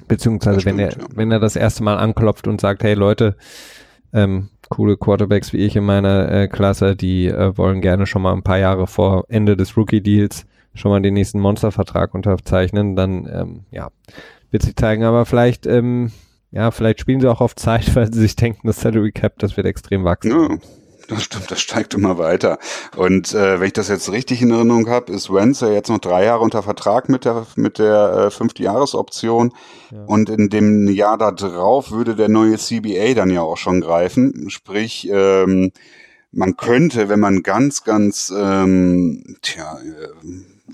Beziehungsweise 0.08 0.62
stimmt, 0.62 0.78
wenn 0.78 0.86
er, 0.86 0.92
ja. 0.92 1.06
wenn 1.16 1.32
er 1.32 1.40
das 1.40 1.56
erste 1.56 1.84
Mal 1.84 1.98
anklopft 1.98 2.48
und 2.48 2.62
sagt, 2.62 2.84
hey 2.84 2.94
Leute, 2.94 3.36
ähm, 4.14 4.50
coole 4.70 4.98
Quarterbacks 4.98 5.54
wie 5.54 5.58
ich 5.58 5.76
in 5.76 5.84
meiner 5.84 6.32
äh, 6.32 6.48
Klasse, 6.48 6.96
die 6.96 7.28
äh, 7.28 7.58
wollen 7.58 7.82
gerne 7.82 8.06
schon 8.06 8.22
mal 8.22 8.34
ein 8.34 8.44
paar 8.44 8.58
Jahre 8.58 8.88
vor 8.88 9.26
Ende 9.28 9.58
des 9.58 9.76
Rookie-Deals 9.78 10.46
schon 10.74 10.92
mal 10.92 11.02
den 11.02 11.14
nächsten 11.14 11.40
Monstervertrag 11.40 12.14
unterzeichnen, 12.14 12.96
dann 12.96 13.28
ähm, 13.32 13.60
ja, 13.72 13.90
wird 14.52 14.64
sich 14.64 14.76
zeigen. 14.76 15.04
Aber 15.04 15.26
vielleicht, 15.26 15.66
ähm, 15.66 16.12
ja, 16.52 16.72
vielleicht 16.72 17.00
spielen 17.00 17.20
sie 17.20 17.30
auch 17.30 17.42
auf 17.42 17.56
Zeit, 17.56 17.96
weil 17.96 18.12
sie 18.12 18.22
sich 18.22 18.36
denken, 18.36 18.68
das 18.68 18.82
Salary 18.82 19.12
Cap, 19.12 19.40
das 19.40 19.58
wird 19.58 19.68
extrem 19.68 20.04
wachsen. 20.04 20.32
Ja, 20.32 20.58
das 21.12 21.24
stimmt, 21.24 21.52
das 21.52 21.60
steigt 21.60 21.94
immer 21.94 22.18
weiter. 22.18 22.58
Und 22.96 23.34
äh, 23.34 23.60
wenn 23.60 23.68
ich 23.68 23.74
das 23.74 23.90
jetzt 23.90 24.12
richtig 24.12 24.42
in 24.42 24.52
Erinnerung 24.52 24.88
habe, 24.90 25.12
ist 25.12 25.32
Wenz 25.32 25.60
ja 25.60 25.70
jetzt 25.70 25.90
noch 25.90 26.00
drei 26.00 26.26
Jahre 26.26 26.42
unter 26.42 26.64
Vertrag 26.64 27.10
mit 27.10 27.26
der 27.26 27.46
mit 27.56 27.80
der 27.80 28.14
äh, 28.14 28.32
fünfte 28.32 28.64
Jahresoption. 28.64 29.54
Ja. 29.92 30.04
Und 30.06 30.30
in 30.30 30.50
dem 30.50 30.88
Jahr 30.88 31.18
da 31.18 31.32
drauf 31.32 31.92
würde 31.92 32.16
der 32.16 32.30
neue 32.30 32.58
CBA 32.58 33.14
dann 33.14 33.30
ja 33.30 33.42
auch 33.42 33.58
schon 33.58 33.82
greifen. 33.82 34.50
Sprich, 34.50 35.10
ähm, 35.12 35.72
man 36.32 36.56
könnte, 36.56 37.10
wenn 37.10 37.20
man 37.20 37.44
ganz, 37.44 37.84
ganz 37.84 38.34
ähm, 38.36 39.36
tja, 39.42 39.80
äh, 39.80 40.08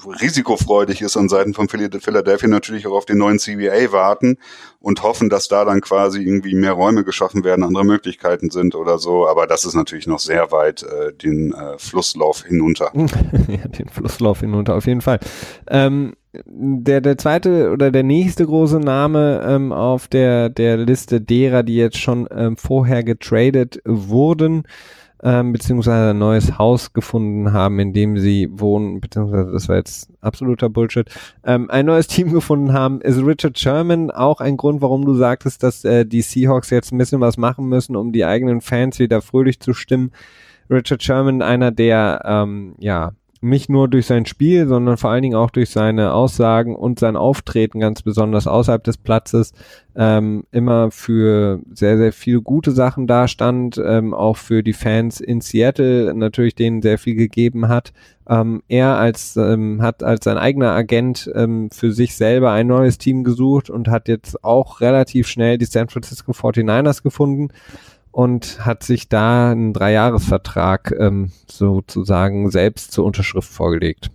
risikofreudig 0.05 1.01
ist 1.01 1.17
an 1.17 1.29
Seiten 1.29 1.53
von 1.53 1.67
Philadelphia 1.69 2.47
natürlich 2.47 2.87
auch 2.87 2.93
auf 2.93 3.05
den 3.05 3.17
neuen 3.17 3.39
CBA 3.39 3.91
warten 3.91 4.37
und 4.79 5.03
hoffen, 5.03 5.29
dass 5.29 5.47
da 5.47 5.65
dann 5.65 5.81
quasi 5.81 6.21
irgendwie 6.21 6.55
mehr 6.55 6.73
Räume 6.73 7.03
geschaffen 7.03 7.43
werden, 7.43 7.63
andere 7.63 7.85
Möglichkeiten 7.85 8.49
sind 8.49 8.75
oder 8.75 8.99
so. 8.99 9.27
Aber 9.27 9.47
das 9.47 9.65
ist 9.65 9.75
natürlich 9.75 10.07
noch 10.07 10.19
sehr 10.19 10.51
weit 10.51 10.83
äh, 10.83 11.13
den 11.13 11.53
äh, 11.53 11.77
Flusslauf 11.77 12.43
hinunter. 12.45 12.91
ja, 12.95 13.67
den 13.67 13.89
Flusslauf 13.89 14.41
hinunter, 14.41 14.75
auf 14.75 14.85
jeden 14.85 15.01
Fall. 15.01 15.19
Ähm, 15.67 16.13
der, 16.45 17.01
der 17.01 17.17
zweite 17.17 17.71
oder 17.71 17.91
der 17.91 18.03
nächste 18.03 18.45
große 18.45 18.79
Name 18.79 19.43
ähm, 19.47 19.71
auf 19.71 20.07
der, 20.07 20.49
der 20.49 20.77
Liste 20.77 21.21
derer, 21.21 21.63
die 21.63 21.75
jetzt 21.75 21.97
schon 21.97 22.27
ähm, 22.31 22.57
vorher 22.57 23.03
getradet 23.03 23.81
wurden, 23.85 24.63
ähm, 25.23 25.51
beziehungsweise 25.51 26.11
ein 26.11 26.17
neues 26.17 26.57
Haus 26.57 26.93
gefunden 26.93 27.53
haben, 27.53 27.79
in 27.79 27.93
dem 27.93 28.17
sie 28.17 28.49
wohnen, 28.51 29.01
beziehungsweise 29.01 29.51
das 29.51 29.67
war 29.67 29.77
jetzt 29.77 30.09
absoluter 30.21 30.69
Bullshit, 30.69 31.09
ähm, 31.43 31.69
ein 31.69 31.85
neues 31.85 32.07
Team 32.07 32.31
gefunden 32.33 32.73
haben, 32.73 33.01
ist 33.01 33.17
Richard 33.17 33.57
Sherman 33.57 34.11
auch 34.11 34.41
ein 34.41 34.57
Grund, 34.57 34.81
warum 34.81 35.05
du 35.05 35.15
sagtest, 35.15 35.63
dass 35.63 35.83
äh, 35.83 36.05
die 36.05 36.21
Seahawks 36.21 36.69
jetzt 36.69 36.91
ein 36.91 36.97
bisschen 36.97 37.21
was 37.21 37.37
machen 37.37 37.67
müssen, 37.67 37.95
um 37.95 38.11
die 38.11 38.25
eigenen 38.25 38.61
Fans 38.61 38.99
wieder 38.99 39.21
fröhlich 39.21 39.59
zu 39.59 39.73
stimmen. 39.73 40.11
Richard 40.69 41.01
Sherman, 41.01 41.41
einer 41.41 41.71
der 41.71 42.21
ähm, 42.25 42.75
ja 42.79 43.13
nicht 43.41 43.69
nur 43.69 43.87
durch 43.87 44.05
sein 44.05 44.25
Spiel, 44.25 44.67
sondern 44.67 44.97
vor 44.97 45.09
allen 45.09 45.21
Dingen 45.21 45.35
auch 45.35 45.51
durch 45.51 45.69
seine 45.69 46.13
Aussagen 46.13 46.75
und 46.75 46.99
sein 46.99 47.15
Auftreten 47.15 47.79
ganz 47.79 48.01
besonders 48.01 48.47
außerhalb 48.47 48.83
des 48.83 48.97
Platzes 48.97 49.53
ähm, 49.95 50.43
immer 50.51 50.91
für 50.91 51.59
sehr, 51.73 51.97
sehr 51.97 52.13
viele 52.13 52.41
gute 52.41 52.71
Sachen 52.71 53.07
dastand, 53.07 53.81
ähm, 53.83 54.13
auch 54.13 54.37
für 54.37 54.63
die 54.63 54.73
Fans 54.73 55.19
in 55.19 55.41
Seattle 55.41 56.13
natürlich 56.13 56.55
denen 56.55 56.81
sehr 56.81 56.97
viel 56.97 57.15
gegeben 57.15 57.67
hat. 57.67 57.93
Ähm, 58.29 58.61
er 58.67 58.97
als 58.97 59.37
ähm, 59.37 59.81
hat 59.81 60.03
als 60.03 60.25
sein 60.25 60.37
eigener 60.37 60.71
Agent 60.71 61.31
ähm, 61.33 61.69
für 61.71 61.91
sich 61.91 62.15
selber 62.15 62.51
ein 62.51 62.67
neues 62.67 62.97
Team 62.97 63.23
gesucht 63.23 63.69
und 63.69 63.87
hat 63.87 64.07
jetzt 64.07 64.43
auch 64.43 64.81
relativ 64.81 65.27
schnell 65.27 65.57
die 65.57 65.65
San 65.65 65.89
Francisco 65.89 66.31
49ers 66.31 67.03
gefunden 67.03 67.49
und 68.17 68.65
hat 68.65 68.81
sich 68.81 69.09
da 69.09 69.51
einen 69.51 69.73
Dreijahresvertrag 69.73 70.91
ähm, 70.97 71.31
sozusagen 71.47 72.49
selbst 72.49 72.91
zur 72.91 73.05
Unterschrift 73.05 73.47
vorgelegt. 73.47 74.09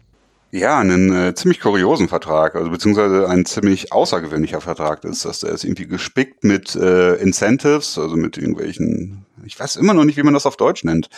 Ja, 0.51 0.81
einen 0.81 1.15
äh, 1.15 1.37
ziemlich 1.37 1.61
kuriosen 1.61 2.09
Vertrag, 2.09 2.57
also 2.57 2.69
beziehungsweise 2.69 3.29
ein 3.29 3.45
ziemlich 3.45 3.93
außergewöhnlicher 3.93 4.61
Vertrag 4.61 5.05
ist 5.05 5.25
das. 5.25 5.39
Der 5.39 5.53
ist 5.53 5.63
irgendwie 5.63 5.87
gespickt 5.87 6.43
mit 6.43 6.75
äh, 6.75 7.15
Incentives, 7.15 7.97
also 7.97 8.17
mit 8.17 8.39
irgendwelchen, 8.39 9.25
ich 9.45 9.61
weiß 9.61 9.77
immer 9.77 9.95
noch 9.95 10.05
nicht, 10.05 10.17
wie 10.17 10.25
man 10.25 10.35
das 10.35 10.47
auf 10.47 10.57
Deutsch 10.57 10.83
nennt. 10.83 11.09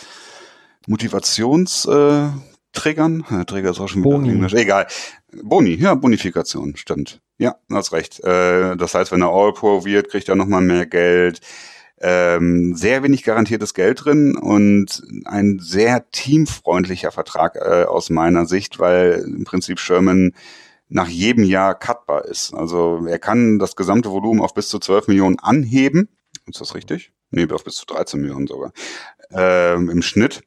Motivationstriggern? 0.85 3.25
Äh, 3.31 3.45
Träger 3.45 3.71
ist 3.71 3.79
auch 3.79 3.87
schon 3.87 4.03
wieder 4.03 4.17
Boni. 4.17 4.29
Englisch. 4.29 4.53
Egal. 4.53 4.85
Boni, 5.41 5.73
ja, 5.73 5.95
Bonifikation, 5.95 6.77
stimmt. 6.77 7.19
Ja, 7.39 7.55
hast 7.71 7.93
recht. 7.93 8.23
Äh, 8.23 8.77
das 8.77 8.93
heißt, 8.93 9.11
wenn 9.11 9.23
er 9.23 9.31
All-Pro 9.31 9.85
wird, 9.85 10.09
kriegt 10.09 10.29
er 10.29 10.35
nochmal 10.35 10.61
mehr 10.61 10.85
Geld 10.85 11.41
ähm, 12.01 12.75
sehr 12.75 13.03
wenig 13.03 13.23
garantiertes 13.23 13.73
Geld 13.73 14.05
drin 14.05 14.35
und 14.35 15.01
ein 15.25 15.59
sehr 15.59 16.09
teamfreundlicher 16.11 17.11
Vertrag 17.11 17.55
äh, 17.55 17.83
aus 17.85 18.09
meiner 18.09 18.45
Sicht, 18.45 18.79
weil 18.79 19.23
im 19.25 19.45
Prinzip 19.45 19.79
Sherman 19.79 20.33
nach 20.89 21.07
jedem 21.07 21.43
Jahr 21.43 21.73
cutbar 21.77 22.25
ist. 22.25 22.53
Also 22.53 23.05
er 23.07 23.19
kann 23.19 23.59
das 23.59 23.75
gesamte 23.75 24.11
Volumen 24.11 24.41
auf 24.41 24.53
bis 24.53 24.69
zu 24.69 24.79
12 24.79 25.07
Millionen 25.07 25.39
anheben. 25.39 26.09
Ist 26.47 26.61
das 26.61 26.75
richtig? 26.75 27.11
Nee, 27.31 27.47
auf 27.51 27.63
bis 27.63 27.75
zu 27.75 27.85
13 27.85 28.21
Millionen 28.21 28.47
sogar. 28.47 28.71
Ähm, 29.31 29.89
Im 29.89 30.01
Schnitt. 30.01 30.43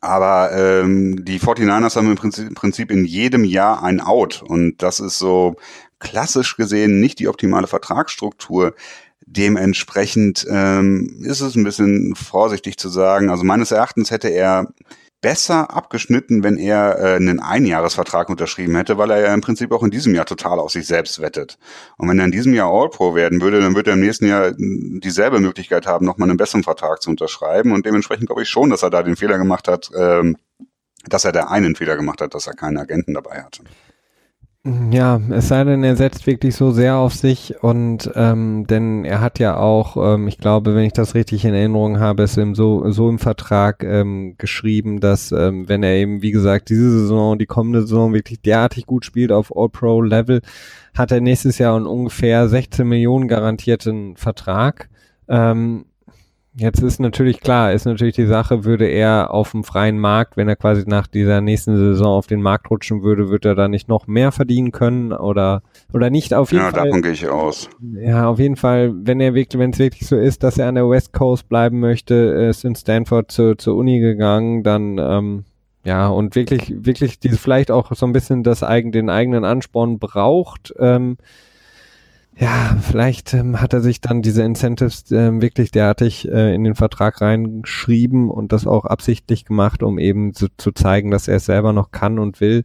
Aber 0.00 0.52
ähm, 0.52 1.24
die 1.24 1.40
49ers 1.40 1.96
haben 1.96 2.10
im 2.10 2.54
Prinzip, 2.54 2.90
in 2.92 3.04
jedem 3.04 3.44
Jahr 3.44 3.82
ein 3.82 4.00
Out. 4.00 4.42
Und 4.42 4.82
das 4.82 5.00
ist 5.00 5.18
so 5.18 5.56
klassisch 5.98 6.56
gesehen 6.56 7.00
nicht 7.00 7.18
die 7.18 7.28
optimale 7.28 7.66
Vertragsstruktur. 7.66 8.74
Dementsprechend 9.32 10.44
ähm, 10.50 11.22
ist 11.22 11.40
es 11.40 11.54
ein 11.54 11.62
bisschen 11.62 12.16
vorsichtig 12.16 12.78
zu 12.78 12.88
sagen. 12.88 13.30
Also 13.30 13.44
meines 13.44 13.70
Erachtens 13.70 14.10
hätte 14.10 14.26
er 14.26 14.66
besser 15.20 15.70
abgeschnitten, 15.72 16.42
wenn 16.42 16.56
er 16.56 16.98
äh, 16.98 17.14
einen 17.14 17.38
Einjahresvertrag 17.38 18.28
unterschrieben 18.28 18.74
hätte, 18.74 18.98
weil 18.98 19.12
er 19.12 19.20
ja 19.20 19.34
im 19.34 19.40
Prinzip 19.40 19.70
auch 19.70 19.84
in 19.84 19.90
diesem 19.92 20.16
Jahr 20.16 20.24
total 20.24 20.58
auf 20.58 20.72
sich 20.72 20.84
selbst 20.84 21.20
wettet. 21.20 21.58
Und 21.96 22.08
wenn 22.08 22.18
er 22.18 22.24
in 22.24 22.32
diesem 22.32 22.54
Jahr 22.54 22.72
All-Pro 22.72 23.14
werden 23.14 23.40
würde, 23.40 23.60
dann 23.60 23.76
würde 23.76 23.92
er 23.92 23.94
im 23.94 24.00
nächsten 24.00 24.26
Jahr 24.26 24.52
dieselbe 24.56 25.38
Möglichkeit 25.38 25.86
haben, 25.86 26.06
nochmal 26.06 26.28
einen 26.28 26.36
besseren 26.36 26.64
Vertrag 26.64 27.00
zu 27.00 27.10
unterschreiben. 27.10 27.70
Und 27.70 27.86
dementsprechend 27.86 28.26
glaube 28.26 28.42
ich 28.42 28.48
schon, 28.48 28.70
dass 28.70 28.82
er 28.82 28.90
da 28.90 29.04
den 29.04 29.14
Fehler 29.14 29.38
gemacht 29.38 29.68
hat, 29.68 29.92
ähm, 29.94 30.38
dass 31.06 31.24
er 31.24 31.30
da 31.30 31.44
einen 31.44 31.76
Fehler 31.76 31.94
gemacht 31.94 32.20
hat, 32.20 32.34
dass 32.34 32.48
er 32.48 32.54
keinen 32.54 32.78
Agenten 32.78 33.14
dabei 33.14 33.42
hatte. 33.42 33.62
Ja, 34.62 35.18
es 35.30 35.48
sei 35.48 35.64
denn, 35.64 35.82
er 35.84 35.96
setzt 35.96 36.26
wirklich 36.26 36.54
so 36.54 36.70
sehr 36.70 36.96
auf 36.96 37.14
sich 37.14 37.54
und 37.62 38.10
ähm, 38.14 38.66
denn 38.66 39.06
er 39.06 39.22
hat 39.22 39.38
ja 39.38 39.56
auch, 39.56 39.96
ähm, 39.96 40.28
ich 40.28 40.36
glaube, 40.36 40.74
wenn 40.74 40.84
ich 40.84 40.92
das 40.92 41.14
richtig 41.14 41.46
in 41.46 41.54
Erinnerung 41.54 41.98
habe, 41.98 42.24
ist 42.24 42.36
ihm 42.36 42.54
so, 42.54 42.90
so 42.90 43.08
im 43.08 43.18
Vertrag 43.18 43.82
ähm, 43.82 44.34
geschrieben, 44.36 45.00
dass 45.00 45.32
ähm, 45.32 45.66
wenn 45.66 45.82
er 45.82 45.94
eben, 45.94 46.20
wie 46.20 46.30
gesagt, 46.30 46.68
diese 46.68 46.90
Saison, 46.90 47.38
die 47.38 47.46
kommende 47.46 47.80
Saison 47.80 48.12
wirklich 48.12 48.42
derartig 48.42 48.84
gut 48.84 49.06
spielt 49.06 49.32
auf 49.32 49.50
All-Pro-Level, 49.56 50.42
hat 50.94 51.10
er 51.10 51.22
nächstes 51.22 51.56
Jahr 51.56 51.74
einen 51.76 51.86
ungefähr 51.86 52.46
16 52.46 52.86
Millionen 52.86 53.28
garantierten 53.28 54.18
Vertrag. 54.18 54.90
Ähm, 55.26 55.86
Jetzt 56.56 56.82
ist 56.82 56.98
natürlich 56.98 57.40
klar, 57.40 57.72
ist 57.72 57.84
natürlich 57.84 58.16
die 58.16 58.26
Sache, 58.26 58.64
würde 58.64 58.86
er 58.86 59.32
auf 59.32 59.52
dem 59.52 59.62
freien 59.62 60.00
Markt, 60.00 60.36
wenn 60.36 60.48
er 60.48 60.56
quasi 60.56 60.82
nach 60.84 61.06
dieser 61.06 61.40
nächsten 61.40 61.76
Saison 61.76 62.08
auf 62.08 62.26
den 62.26 62.42
Markt 62.42 62.68
rutschen 62.70 63.04
würde, 63.04 63.28
würde 63.28 63.50
er 63.50 63.54
da 63.54 63.68
nicht 63.68 63.88
noch 63.88 64.08
mehr 64.08 64.32
verdienen 64.32 64.72
können 64.72 65.12
oder 65.12 65.62
oder 65.92 66.10
nicht 66.10 66.34
auf 66.34 66.50
jeden 66.50 66.64
ja, 66.64 66.70
Fall. 66.70 66.80
Ja, 66.80 66.84
davon 66.86 67.02
gehe 67.02 67.12
ich 67.12 67.28
aus. 67.28 67.70
Ja, 67.94 68.28
auf 68.28 68.40
jeden 68.40 68.56
Fall, 68.56 68.92
wenn 68.94 69.20
er 69.20 69.34
wirklich, 69.34 69.60
wenn 69.60 69.70
es 69.70 69.78
wirklich 69.78 70.08
so 70.08 70.16
ist, 70.16 70.42
dass 70.42 70.58
er 70.58 70.68
an 70.68 70.74
der 70.74 70.90
West 70.90 71.12
Coast 71.12 71.48
bleiben 71.48 71.78
möchte, 71.78 72.14
ist 72.14 72.64
in 72.64 72.74
Stanford 72.74 73.30
zu, 73.30 73.54
zur 73.56 73.76
Uni 73.76 74.00
gegangen, 74.00 74.64
dann 74.64 74.98
ähm, 74.98 75.44
ja 75.84 76.08
und 76.08 76.34
wirklich, 76.34 76.74
wirklich 76.84 77.20
diese 77.20 77.38
vielleicht 77.38 77.70
auch 77.70 77.94
so 77.94 78.06
ein 78.06 78.12
bisschen 78.12 78.42
das 78.42 78.64
eigen, 78.64 78.90
den 78.90 79.08
eigenen 79.08 79.44
Ansporn 79.44 80.00
braucht. 80.00 80.74
Ähm, 80.80 81.16
ja, 82.40 82.74
vielleicht 82.80 83.34
ähm, 83.34 83.60
hat 83.60 83.74
er 83.74 83.82
sich 83.82 84.00
dann 84.00 84.22
diese 84.22 84.42
Incentives 84.42 85.10
ähm, 85.10 85.42
wirklich 85.42 85.72
derartig 85.72 86.26
äh, 86.26 86.54
in 86.54 86.64
den 86.64 86.74
Vertrag 86.74 87.20
reingeschrieben 87.20 88.30
und 88.30 88.52
das 88.52 88.66
auch 88.66 88.86
absichtlich 88.86 89.44
gemacht, 89.44 89.82
um 89.82 89.98
eben 89.98 90.32
zu, 90.32 90.46
zu 90.56 90.72
zeigen, 90.72 91.10
dass 91.10 91.28
er 91.28 91.36
es 91.36 91.44
selber 91.44 91.74
noch 91.74 91.90
kann 91.90 92.18
und 92.18 92.40
will. 92.40 92.62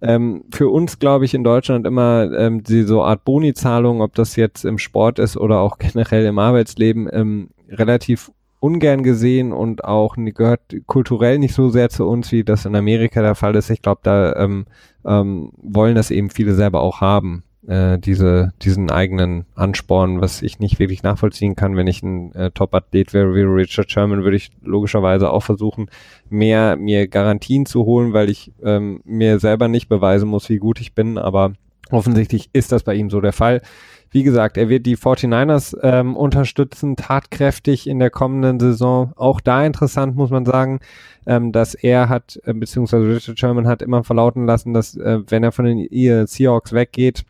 Ähm, 0.00 0.44
für 0.54 0.68
uns, 0.68 1.00
glaube 1.00 1.24
ich, 1.24 1.34
in 1.34 1.42
Deutschland 1.42 1.88
immer 1.88 2.30
ähm, 2.38 2.62
die 2.62 2.84
so 2.84 3.02
Art 3.02 3.24
Boni-Zahlung, 3.24 4.00
ob 4.00 4.14
das 4.14 4.36
jetzt 4.36 4.64
im 4.64 4.78
Sport 4.78 5.18
ist 5.18 5.36
oder 5.36 5.58
auch 5.58 5.78
generell 5.80 6.24
im 6.24 6.38
Arbeitsleben, 6.38 7.08
ähm, 7.12 7.48
relativ 7.68 8.30
ungern 8.60 9.02
gesehen 9.02 9.52
und 9.52 9.82
auch 9.82 10.14
gehört 10.16 10.60
kulturell 10.86 11.40
nicht 11.40 11.54
so 11.54 11.68
sehr 11.68 11.88
zu 11.88 12.06
uns, 12.06 12.30
wie 12.30 12.44
das 12.44 12.64
in 12.64 12.76
Amerika 12.76 13.22
der 13.22 13.34
Fall 13.34 13.56
ist. 13.56 13.70
Ich 13.70 13.82
glaube, 13.82 14.02
da 14.04 14.36
ähm, 14.36 14.66
ähm, 15.04 15.50
wollen 15.56 15.96
das 15.96 16.12
eben 16.12 16.30
viele 16.30 16.54
selber 16.54 16.80
auch 16.80 17.00
haben 17.00 17.42
äh, 17.66 17.98
diese, 17.98 18.52
diesen 18.62 18.90
eigenen 18.90 19.44
Ansporn, 19.54 20.20
was 20.20 20.42
ich 20.42 20.58
nicht 20.58 20.78
wirklich 20.78 21.02
nachvollziehen 21.02 21.56
kann. 21.56 21.76
Wenn 21.76 21.86
ich 21.86 22.02
ein 22.02 22.32
äh, 22.34 22.50
Top-Athlet 22.50 23.12
wäre 23.12 23.34
wie 23.34 23.42
Richard 23.42 23.90
Sherman, 23.90 24.24
würde 24.24 24.36
ich 24.36 24.50
logischerweise 24.62 25.30
auch 25.30 25.42
versuchen, 25.42 25.88
mehr 26.28 26.76
mir 26.76 27.08
Garantien 27.08 27.66
zu 27.66 27.84
holen, 27.84 28.12
weil 28.12 28.30
ich 28.30 28.52
ähm, 28.62 29.00
mir 29.04 29.38
selber 29.38 29.68
nicht 29.68 29.88
beweisen 29.88 30.28
muss, 30.28 30.48
wie 30.48 30.58
gut 30.58 30.80
ich 30.80 30.94
bin. 30.94 31.18
Aber 31.18 31.52
Offensichtlich 31.90 32.50
ist 32.52 32.72
das 32.72 32.82
bei 32.82 32.94
ihm 32.94 33.10
so 33.10 33.20
der 33.20 33.32
Fall. 33.32 33.62
Wie 34.10 34.22
gesagt, 34.22 34.56
er 34.56 34.68
wird 34.68 34.86
die 34.86 34.96
49ers 34.96 35.76
ähm, 35.82 36.16
unterstützen, 36.16 36.96
tatkräftig 36.96 37.86
in 37.86 37.98
der 37.98 38.10
kommenden 38.10 38.58
Saison. 38.58 39.12
Auch 39.16 39.40
da 39.40 39.64
interessant, 39.64 40.16
muss 40.16 40.30
man 40.30 40.44
sagen, 40.44 40.80
ähm, 41.26 41.52
dass 41.52 41.74
er 41.74 42.08
hat, 42.08 42.40
äh, 42.44 42.54
beziehungsweise 42.54 43.08
Richard 43.08 43.38
Sherman 43.38 43.68
hat 43.68 43.82
immer 43.82 44.04
verlauten 44.04 44.46
lassen, 44.46 44.72
dass 44.74 44.96
äh, 44.96 45.20
wenn 45.28 45.44
er 45.44 45.52
von 45.52 45.64
den 45.64 46.26
Seahawks 46.26 46.72
weggeht, 46.72 47.24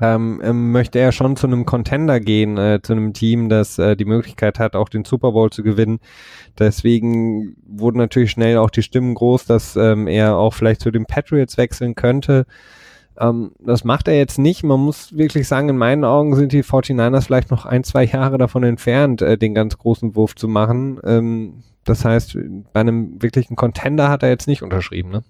ähm, 0.00 0.40
ähm, 0.44 0.72
möchte 0.72 0.98
er 0.98 1.12
schon 1.12 1.36
zu 1.36 1.46
einem 1.46 1.64
Contender 1.64 2.20
gehen, 2.20 2.58
äh, 2.58 2.80
zu 2.82 2.92
einem 2.92 3.12
Team, 3.12 3.48
das 3.48 3.78
äh, 3.78 3.96
die 3.96 4.04
Möglichkeit 4.04 4.58
hat, 4.58 4.76
auch 4.76 4.88
den 4.88 5.04
Super 5.04 5.32
Bowl 5.32 5.50
zu 5.50 5.62
gewinnen. 5.62 6.00
Deswegen 6.58 7.56
wurden 7.66 7.98
natürlich 7.98 8.30
schnell 8.30 8.58
auch 8.58 8.70
die 8.70 8.82
Stimmen 8.82 9.14
groß, 9.14 9.46
dass 9.46 9.76
ähm, 9.76 10.06
er 10.06 10.36
auch 10.36 10.54
vielleicht 10.54 10.82
zu 10.82 10.90
den 10.90 11.06
Patriots 11.06 11.56
wechseln 11.56 11.94
könnte. 11.94 12.46
Ähm, 13.18 13.52
das 13.58 13.84
macht 13.84 14.08
er 14.08 14.16
jetzt 14.16 14.38
nicht. 14.38 14.62
Man 14.62 14.80
muss 14.80 15.16
wirklich 15.16 15.48
sagen, 15.48 15.70
in 15.70 15.78
meinen 15.78 16.04
Augen 16.04 16.36
sind 16.36 16.52
die 16.52 16.62
49ers 16.62 17.22
vielleicht 17.22 17.50
noch 17.50 17.64
ein, 17.64 17.84
zwei 17.84 18.04
Jahre 18.04 18.38
davon 18.38 18.64
entfernt, 18.64 19.22
äh, 19.22 19.38
den 19.38 19.54
ganz 19.54 19.78
großen 19.78 20.14
Wurf 20.14 20.34
zu 20.34 20.48
machen. 20.48 21.00
Ähm, 21.04 21.62
das 21.84 22.04
heißt, 22.04 22.36
bei 22.72 22.80
einem 22.80 23.22
wirklichen 23.22 23.56
Contender 23.56 24.08
hat 24.08 24.22
er 24.22 24.28
jetzt 24.28 24.48
nicht 24.48 24.62
unterschrieben, 24.62 25.10
ne? 25.10 25.22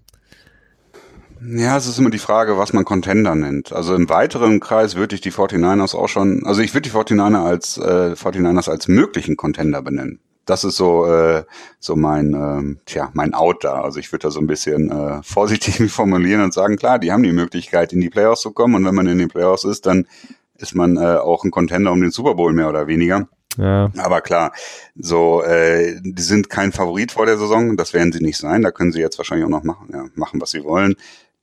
Ja, 1.41 1.77
es 1.77 1.87
ist 1.87 1.99
immer 1.99 2.11
die 2.11 2.19
Frage, 2.19 2.57
was 2.57 2.73
man 2.73 2.85
Contender 2.85 3.35
nennt. 3.35 3.73
Also 3.73 3.95
im 3.95 4.09
weiteren 4.09 4.61
Kreis 4.61 4.97
würde 4.97 5.15
ich 5.15 5.21
die 5.21 5.33
49ers 5.33 5.95
auch 5.95 6.09
schon, 6.09 6.45
also 6.47 6.63
ich 6.63 6.73
würde 6.73 6.89
die 6.89 6.97
49ers 6.97 7.45
als, 7.45 7.79
äh, 7.79 8.15
49ers 8.15 8.71
als 8.71 8.89
möglichen 8.89 9.37
Contender 9.37 9.83
benennen. 9.83 10.21
Das 10.47 10.65
ist 10.65 10.77
so, 10.77 11.07
äh, 11.07 11.45
so 11.81 11.97
mein, 11.97 12.33
äh, 12.33 12.81
tja, 12.87 13.11
mein 13.13 13.35
Out 13.35 13.65
da. 13.65 13.83
Also 13.83 13.99
ich 13.99 14.13
würde 14.13 14.25
da 14.25 14.31
so 14.31 14.41
ein 14.41 14.47
bisschen 14.47 14.91
äh, 14.91 15.23
vorsichtig 15.23 15.91
formulieren 15.93 16.43
und 16.43 16.55
sagen, 16.55 16.77
klar, 16.77 16.99
die 16.99 17.13
haben 17.13 17.23
die 17.23 17.33
Möglichkeit, 17.33 17.93
in 17.93 18.01
die 18.01 18.11
Playoffs 18.11 18.43
zu 18.43 18.53
kommen. 18.53 18.77
Und 18.77 18.85
wenn 18.85 18.95
man 18.95 19.09
in 19.09 19.19
den 19.19 19.29
Playoffs 19.29 19.65
ist, 19.65 19.87
dann 19.87 20.07
ist 20.57 20.75
man 20.75 20.97
äh, 20.97 21.17
auch 21.17 21.45
ein 21.45 21.51
Contender 21.51 21.93
um 21.93 22.01
den 22.01 22.13
Super 22.13 22.35
Bowl 22.35 22.53
mehr 22.53 22.69
oder 22.69 22.87
weniger. 22.87 23.29
Ja. 23.57 23.91
Aber 23.97 24.21
klar, 24.21 24.53
so, 24.95 25.43
äh, 25.43 26.01
die 26.03 26.23
sind 26.23 26.51
kein 26.51 26.73
Favorit 26.73 27.13
vor 27.13 27.27
der 27.27 27.39
Saison, 27.39 27.77
das 27.77 27.95
werden 27.95 28.13
sie 28.13 28.23
nicht 28.23 28.39
sein. 28.39 28.63
Da 28.63 28.71
können 28.71 28.93
sie 28.93 29.01
jetzt 29.01 29.19
wahrscheinlich 29.19 29.47
auch 29.47 29.51
noch 29.51 29.65
machen, 29.65 29.89
ja, 29.93 30.07
machen, 30.15 30.41
was 30.41 30.51
sie 30.51 30.65
wollen 30.65 30.97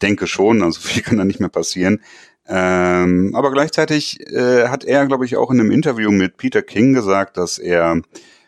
denke 0.03 0.27
schon, 0.27 0.61
also 0.61 0.79
viel 0.87 1.01
kann 1.01 1.17
da 1.17 1.25
nicht 1.25 1.39
mehr 1.39 1.49
passieren. 1.49 2.01
Ähm, 2.45 3.31
aber 3.35 3.51
gleichzeitig 3.51 4.19
äh, 4.29 4.67
hat 4.67 4.83
er, 4.83 5.07
glaube 5.07 5.25
ich, 5.25 5.37
auch 5.37 5.49
in 5.49 5.59
einem 5.59 5.71
Interview 5.71 6.11
mit 6.11 6.35
Peter 6.37 6.61
King 6.61 6.93
gesagt, 6.93 7.37
dass 7.37 7.57
er, 7.57 8.01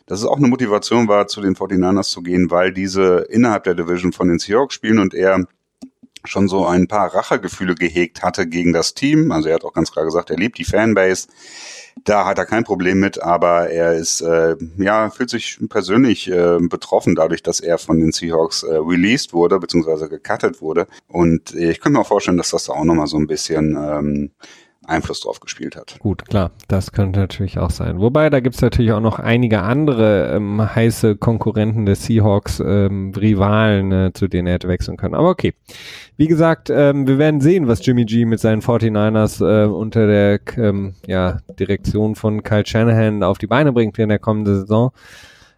dass 0.06 0.20
es 0.20 0.26
auch 0.26 0.38
eine 0.38 0.50
Motivation 0.50 1.08
war, 1.08 1.28
zu 1.28 1.42
den 1.42 1.56
49ers 1.56 2.10
zu 2.10 2.22
gehen, 2.22 2.52
weil 2.52 2.74
diese 2.74 3.26
innerhalb 3.30 3.64
der 3.64 3.74
Division 3.74 4.12
von 4.12 4.28
den 4.28 4.38
Seahawks 4.38 4.76
spielen 4.76 5.00
und 5.00 5.14
er 5.14 5.46
schon 6.28 6.48
so 6.48 6.66
ein 6.66 6.88
paar 6.88 7.14
Rachegefühle 7.14 7.76
gehegt 7.76 8.24
hatte 8.24 8.48
gegen 8.48 8.74
das 8.74 8.94
Team. 8.94 9.32
Also 9.32 9.50
er 9.50 9.56
hat 9.56 9.64
auch 9.64 9.74
ganz 9.74 9.92
klar 9.92 10.06
gesagt, 10.06 10.30
er 10.30 10.38
liebt 10.38 10.58
die 10.58 10.66
Fanbase. 10.66 11.28
Da 12.04 12.26
hat 12.26 12.38
er 12.38 12.46
kein 12.46 12.66
Problem 12.66 13.00
mit, 13.00 13.22
aber 13.22 13.70
er 13.70 13.94
ist, 13.94 14.22
äh, 14.22 14.56
ja, 14.78 15.10
fühlt 15.10 15.30
sich 15.30 15.60
persönlich 15.70 16.30
äh, 16.30 16.58
betroffen 16.60 17.16
dadurch, 17.16 17.42
dass 17.42 17.62
er 17.62 17.78
von 17.78 18.00
den 18.00 18.12
Seahawks 18.12 18.64
äh, 18.64 18.76
released 18.76 19.34
wurde, 19.34 19.60
beziehungsweise 19.60 20.10
gecuttet 20.10 20.62
wurde. 20.62 20.88
Und 21.08 21.56
ich 21.56 21.80
könnte 21.80 21.98
mir 21.98 22.02
auch 22.02 22.08
vorstellen, 22.08 22.38
dass 22.38 22.52
das 22.52 22.66
da 22.66 22.74
auch 22.74 22.84
nochmal 22.84 23.08
so 23.08 23.18
ein 23.18 23.28
bisschen 23.28 23.78
ähm, 23.78 24.32
Einfluss 24.88 25.22
drauf 25.22 25.40
gespielt 25.40 25.76
hat. 25.76 25.98
Gut, 26.00 26.26
klar, 26.28 26.52
das 26.68 26.92
könnte 26.92 27.20
natürlich 27.20 27.60
auch 27.60 27.70
sein. 27.70 28.00
Wobei, 28.00 28.30
da 28.30 28.40
gibt's 28.40 28.62
natürlich 28.62 28.92
auch 28.92 29.02
noch 29.02 29.20
einige 29.20 29.62
andere 29.62 30.34
ähm, 30.36 30.62
heiße 30.76 31.16
Konkurrenten 31.16 31.86
des 31.86 32.06
Seahawks, 32.06 32.60
ähm, 32.60 33.12
Rivalen, 33.16 33.92
äh, 33.92 34.14
zu 34.14 34.28
denen 34.28 34.48
er 34.48 34.56
hätte 34.56 34.68
wechseln 34.68 34.98
können. 34.98 35.16
Aber 35.16 35.30
okay. 35.30 35.54
Wie 36.18 36.28
gesagt, 36.28 36.70
ähm, 36.70 37.08
wir 37.08 37.18
werden 37.18 37.42
sehen, 37.42 37.68
was 37.68 37.86
Jimmy 37.86 38.06
G 38.06 38.26
mit 38.26 38.40
seinen 38.40 38.62
49ers 38.62 39.44
äh, 39.44 39.68
unter 39.68 40.08
der 40.08 40.40
ähm, 40.58 40.94
ja, 41.06 41.40
Direktion 41.60 42.16
von 42.16 42.44
Kyle 42.44 42.66
Shanahan 42.66 43.24
auf 43.24 43.38
die 43.38 43.48
Beine 43.48 43.74
bringt 43.74 44.00
in 44.00 44.10
der 44.10 44.20
kommenden 44.20 44.62
Saison. 44.62 44.92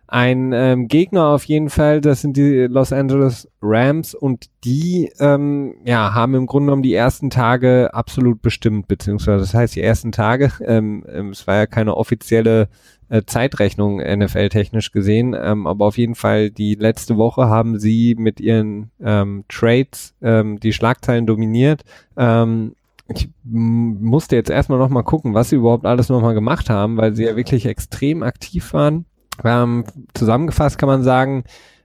Ein 0.10 0.54
ähm, 0.54 0.88
Gegner 0.88 1.28
auf 1.28 1.44
jeden 1.44 1.70
Fall, 1.70 2.00
das 2.00 2.22
sind 2.22 2.38
die 2.38 2.68
Los 2.70 2.94
Angeles 2.94 3.50
Rams 3.62 4.16
und 4.16 4.46
die 4.64 5.12
ähm, 5.20 5.76
ja, 5.84 6.14
haben 6.14 6.34
im 6.34 6.46
Grunde 6.46 6.68
genommen 6.68 6.84
die 6.84 6.94
ersten 6.94 7.30
Tage 7.30 7.94
absolut 7.94 8.42
bestimmt, 8.42 8.88
beziehungsweise 8.88 9.42
das 9.42 9.54
heißt 9.54 9.76
die 9.76 9.82
ersten 9.82 10.14
Tage, 10.14 10.54
ähm, 10.66 11.06
ähm, 11.12 11.32
es 11.32 11.46
war 11.46 11.56
ja 11.56 11.66
keine 11.66 11.98
offizielle 11.98 12.70
äh, 13.10 13.24
Zeitrechnung 13.26 13.98
NFL-technisch 13.98 14.94
gesehen, 14.94 15.36
ähm, 15.38 15.68
aber 15.68 15.86
auf 15.86 15.98
jeden 15.98 16.16
Fall 16.16 16.52
die 16.52 16.76
letzte 16.76 17.18
Woche 17.18 17.50
haben 17.50 17.78
sie 17.78 18.16
mit 18.18 18.40
ihren 18.40 18.92
ähm, 19.04 19.44
Trades 19.50 20.16
ähm, 20.22 20.58
die 20.62 20.72
Schlagzeilen 20.72 21.26
dominiert. 21.26 21.84
Ähm, 22.16 22.76
ich 23.14 23.30
musste 23.44 24.38
jetzt 24.38 24.50
erstmal 24.50 24.80
nochmal 24.80 25.04
gucken, 25.04 25.34
was 25.34 25.50
sie 25.50 25.58
überhaupt 25.58 25.86
alles 25.86 26.08
nochmal 26.10 26.34
gemacht 26.34 26.70
haben, 26.70 26.96
weil 26.98 27.14
sie 27.14 27.26
ja 27.26 27.36
wirklich 27.36 27.66
extrem 27.66 28.24
aktiv 28.24 28.74
waren. 28.74 29.06
Ähm, 29.44 29.86
zusammengefasst 30.14 30.78
kann 30.78 30.88
man 30.88 31.04
sagen, 31.04 31.44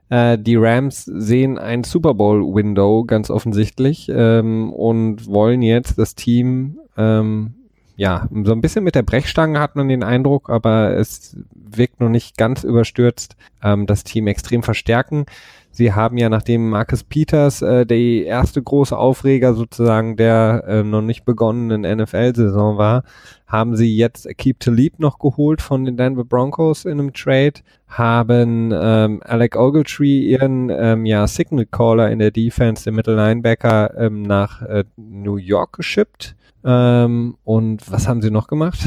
äh, 0.08 0.38
die 0.38 0.56
Rams 0.56 1.04
sehen 1.04 1.58
ein 1.58 1.84
Super 1.84 2.14
Bowl-Window 2.14 3.04
ganz 3.04 3.30
offensichtlich 3.30 4.10
ähm, 4.14 4.72
und 4.72 5.26
wollen 5.26 5.62
jetzt 5.62 5.98
das 5.98 6.14
Team 6.14 6.78
ähm, 6.96 7.54
ja, 7.96 8.28
so 8.44 8.52
ein 8.52 8.60
bisschen 8.60 8.84
mit 8.84 8.94
der 8.94 9.02
Brechstange 9.02 9.60
hat 9.60 9.76
man 9.76 9.88
den 9.88 10.02
Eindruck, 10.02 10.50
aber 10.50 10.96
es 10.96 11.36
wirkt 11.54 12.00
noch 12.00 12.08
nicht 12.08 12.36
ganz 12.36 12.64
überstürzt, 12.64 13.36
ähm, 13.62 13.86
das 13.86 14.04
Team 14.04 14.26
extrem 14.26 14.62
verstärken. 14.62 15.26
Sie 15.74 15.94
haben 15.94 16.18
ja, 16.18 16.28
nachdem 16.28 16.68
Marcus 16.68 17.02
Peters 17.02 17.62
äh, 17.62 17.86
der 17.86 17.98
erste 17.98 18.62
große 18.62 18.96
Aufreger 18.96 19.54
sozusagen 19.54 20.16
der 20.16 20.64
äh, 20.68 20.82
noch 20.82 21.00
nicht 21.00 21.24
begonnenen 21.24 21.82
NFL-Saison 21.98 22.76
war, 22.76 23.04
haben 23.46 23.74
sie 23.74 23.96
jetzt 23.96 24.28
Keep 24.36 24.60
Talib 24.60 24.98
noch 24.98 25.18
geholt 25.18 25.62
von 25.62 25.84
den 25.86 25.96
Denver 25.96 26.24
Broncos 26.24 26.84
in 26.84 26.92
einem 26.92 27.14
Trade, 27.14 27.54
haben 27.88 28.70
ähm, 28.74 29.22
Alec 29.24 29.56
Ogletree 29.56 30.20
ihren 30.20 30.68
ähm, 30.70 31.06
ja, 31.06 31.26
Signal 31.26 31.66
Caller 31.66 32.10
in 32.10 32.18
der 32.18 32.30
Defense, 32.30 32.84
der 32.84 32.92
Middle 32.92 33.16
Linebacker, 33.16 33.96
ähm, 33.98 34.22
nach 34.22 34.60
äh, 34.62 34.84
New 34.96 35.36
York 35.36 35.72
geschippt. 35.72 36.36
Ähm, 36.64 37.36
und 37.44 37.90
was 37.90 38.06
haben 38.06 38.20
sie 38.20 38.30
noch 38.30 38.46
gemacht? 38.46 38.78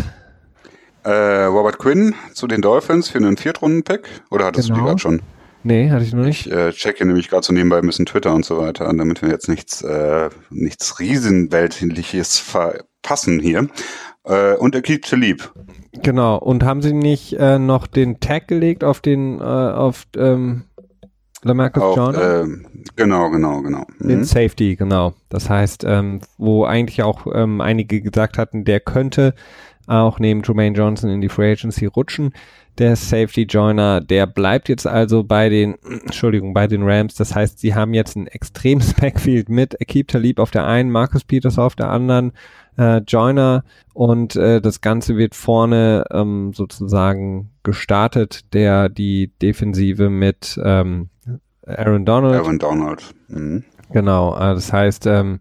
Äh, 1.03 1.45
Robert 1.45 1.77
Quinn 1.77 2.15
zu 2.33 2.47
den 2.47 2.61
Dolphins 2.61 3.09
für 3.09 3.17
einen 3.17 3.38
Viertrunden-Pick? 3.38 4.07
Oder 4.31 4.45
hattest 4.45 4.69
genau. 4.69 4.79
du 4.79 4.81
die 4.81 4.88
gerade 4.88 4.99
schon? 4.99 5.21
Nee, 5.66 5.89
hatte 5.89 6.03
ich 6.03 6.13
noch 6.13 6.24
nicht. 6.24 6.45
Ich 6.45 6.53
äh, 6.53 6.72
checke 6.74 7.03
nämlich 7.07 7.28
gerade 7.28 7.43
so 7.43 7.51
nebenbei 7.51 7.80
ein 7.80 7.88
bisschen 7.88 8.05
Twitter 8.05 8.32
und 8.36 8.45
so 8.45 8.59
weiter 8.59 8.88
an, 8.88 8.99
damit 8.99 9.24
wir 9.24 9.30
jetzt 9.30 9.49
nichts, 9.49 9.82
äh, 9.82 10.30
nichts 10.51 10.99
Riesenweltliches 10.99 12.38
verpassen 12.38 13.39
hier. 13.39 13.68
Äh, 14.26 14.53
und 14.57 14.76
er 14.76 14.84
to 14.84 15.16
lieb. 15.16 15.51
Genau. 16.03 16.38
Und 16.38 16.63
haben 16.63 16.84
sie 16.84 16.93
nicht 16.93 17.34
äh, 17.39 17.57
noch 17.57 17.88
den 17.88 18.20
Tag 18.20 18.47
gelegt 18.47 18.84
auf 18.84 18.99
den, 18.99 19.39
äh, 19.39 19.43
auf 19.43 20.03
ähm, 20.16 20.66
Lamarcus 21.41 21.95
Joyner? 21.95 22.43
Äh, 22.43 22.47
genau, 22.95 23.32
genau, 23.32 23.63
genau. 23.63 23.88
Mhm. 23.97 24.07
Den 24.07 24.24
Safety, 24.24 24.76
genau. 24.76 25.16
Das 25.30 25.49
heißt, 25.49 25.84
ähm, 25.84 26.22
wo 26.38 26.66
eigentlich 26.66 27.01
auch 27.01 27.26
ähm, 27.34 27.59
einige 27.59 28.01
gesagt 28.01 28.38
hatten, 28.38 28.66
der 28.66 28.82
könnte 28.82 29.34
auch 29.88 30.20
neben 30.20 30.43
Jermaine 30.43 30.76
Johnson 30.76 31.09
in 31.09 31.22
die 31.22 31.30
Free 31.30 31.53
Agency 31.53 31.88
rutschen 31.88 32.34
der 32.78 32.95
Safety 32.95 33.43
Joiner, 33.43 34.01
der 34.01 34.28
bleibt 34.28 34.69
jetzt 34.69 34.88
also 34.88 35.23
bei 35.23 35.49
den, 35.49 35.76
Entschuldigung, 35.84 36.53
bei 36.53 36.67
den 36.67 36.84
Rams. 36.84 37.15
Das 37.15 37.36
heißt, 37.36 37.59
sie 37.59 37.76
haben 37.76 37.93
jetzt 37.93 38.15
ein 38.15 38.28
extremes 38.28 38.93
Backfield 38.99 39.49
mit 39.49 39.80
Akib 39.82 40.09
Talib 40.09 40.39
auf 40.39 40.51
der 40.51 40.65
einen, 40.65 40.91
Marcus 40.91 41.23
Peters 41.23 41.57
auf 41.57 41.76
der 41.76 41.89
anderen, 41.89 42.34
äh, 42.78 42.97
Joiner 43.07 43.63
und 43.93 44.36
äh, 44.36 44.61
das 44.61 44.82
Ganze 44.82 45.15
wird 45.15 45.36
vorne 45.36 46.05
ähm, 46.11 46.51
sozusagen 46.53 47.51
gestartet, 47.63 48.53
der 48.53 48.89
die 48.89 49.32
Defensive 49.41 50.09
mit 50.09 50.59
ähm, 50.63 51.09
Aaron 51.65 52.05
Donald. 52.05 52.36
Aaron 52.36 52.59
Donald. 52.59 53.15
Mhm. 53.30 53.63
Genau, 53.91 54.36
äh, 54.36 54.53
das 54.53 54.73
heißt, 54.73 55.07
ähm, 55.07 55.39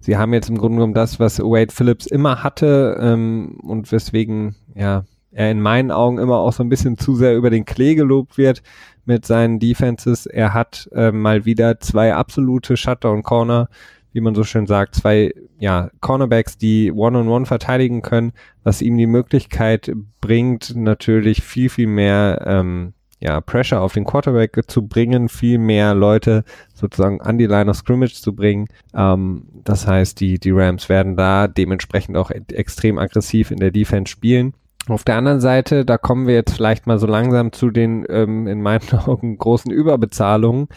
sie 0.00 0.16
haben 0.16 0.34
jetzt 0.34 0.50
im 0.50 0.58
Grunde 0.58 0.76
genommen 0.76 0.94
das, 0.94 1.18
was 1.20 1.38
Wade 1.40 1.72
Phillips 1.72 2.06
immer 2.06 2.42
hatte 2.42 2.98
ähm, 3.00 3.58
und 3.62 3.90
weswegen, 3.90 4.56
ja, 4.74 5.04
er 5.34 5.50
in 5.50 5.60
meinen 5.60 5.90
Augen 5.90 6.18
immer 6.18 6.38
auch 6.38 6.52
so 6.52 6.62
ein 6.62 6.68
bisschen 6.68 6.96
zu 6.96 7.16
sehr 7.16 7.36
über 7.36 7.50
den 7.50 7.64
Klee 7.64 7.94
gelobt 7.94 8.38
wird 8.38 8.62
mit 9.04 9.26
seinen 9.26 9.58
Defenses. 9.58 10.26
Er 10.26 10.54
hat 10.54 10.88
äh, 10.94 11.12
mal 11.12 11.44
wieder 11.44 11.80
zwei 11.80 12.14
absolute 12.14 12.76
Shutdown-Corner, 12.76 13.68
wie 14.12 14.20
man 14.20 14.34
so 14.34 14.44
schön 14.44 14.66
sagt, 14.66 14.94
zwei 14.94 15.34
ja, 15.58 15.90
Cornerbacks, 16.00 16.56
die 16.56 16.92
One-on-One 16.92 17.28
-on 17.28 17.42
-one 17.42 17.46
verteidigen 17.46 18.00
können, 18.00 18.32
was 18.62 18.80
ihm 18.80 18.96
die 18.96 19.08
Möglichkeit 19.08 19.92
bringt, 20.20 20.74
natürlich 20.76 21.42
viel, 21.42 21.68
viel 21.68 21.88
mehr 21.88 22.42
ähm, 22.46 22.94
ja, 23.20 23.40
Pressure 23.40 23.80
auf 23.80 23.94
den 23.94 24.04
Quarterback 24.04 24.60
zu 24.68 24.86
bringen, 24.86 25.28
viel 25.28 25.58
mehr 25.58 25.94
Leute 25.94 26.44
sozusagen 26.74 27.20
an 27.22 27.38
die 27.38 27.46
Line 27.46 27.70
of 27.70 27.76
Scrimmage 27.76 28.14
zu 28.14 28.34
bringen. 28.34 28.66
Ähm, 28.94 29.48
das 29.64 29.86
heißt, 29.86 30.20
die, 30.20 30.38
die 30.38 30.50
Rams 30.50 30.88
werden 30.88 31.16
da 31.16 31.48
dementsprechend 31.48 32.16
auch 32.16 32.30
extrem 32.30 32.98
aggressiv 32.98 33.50
in 33.50 33.58
der 33.58 33.70
Defense 33.70 34.10
spielen. 34.10 34.54
Auf 34.88 35.04
der 35.04 35.16
anderen 35.16 35.40
Seite, 35.40 35.84
da 35.84 35.96
kommen 35.96 36.26
wir 36.26 36.34
jetzt 36.34 36.54
vielleicht 36.54 36.86
mal 36.86 36.98
so 36.98 37.06
langsam 37.06 37.52
zu 37.52 37.70
den 37.70 38.04
ähm, 38.08 38.46
in 38.46 38.60
meinen 38.60 38.82
Augen 39.06 39.38
großen 39.38 39.70
Überbezahlungen. 39.70 40.68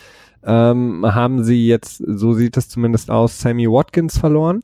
Ähm, 0.43 1.05
haben 1.05 1.43
sie 1.43 1.67
jetzt, 1.67 1.97
so 1.97 2.33
sieht 2.33 2.55
es 2.55 2.69
zumindest 2.69 3.11
aus, 3.11 3.39
Sammy 3.39 3.67
Watkins 3.67 4.17
verloren. 4.17 4.63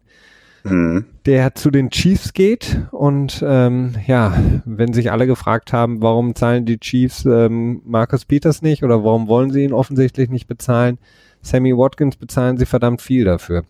mhm. 0.64 1.06
der 1.26 1.56
zu 1.56 1.72
den 1.72 1.90
Chiefs 1.90 2.34
geht. 2.34 2.82
Und 2.92 3.44
ähm, 3.46 3.96
ja, 4.08 4.34
wenn 4.66 4.94
sich 4.94 5.12
alle 5.12 5.28
gefragt 5.28 5.74
haben, 5.74 6.02
warum 6.02 6.36
zahlen 6.36 6.66
die 6.66 6.80
Chiefs 6.80 7.26
ähm, 7.26 7.82
Marcus 7.86 8.26
Peters 8.26 8.62
nicht 8.62 8.84
oder 8.84 9.04
warum 9.04 9.28
wollen 9.28 9.52
sie 9.52 9.64
ihn 9.64 9.74
offensichtlich 9.74 10.30
nicht 10.30 10.48
bezahlen, 10.48 10.98
Sammy 11.42 11.76
Watkins 11.76 12.16
bezahlen 12.16 12.58
sie 12.58 12.66
verdammt 12.66 13.02
viel 13.02 13.26
dafür. 13.26 13.64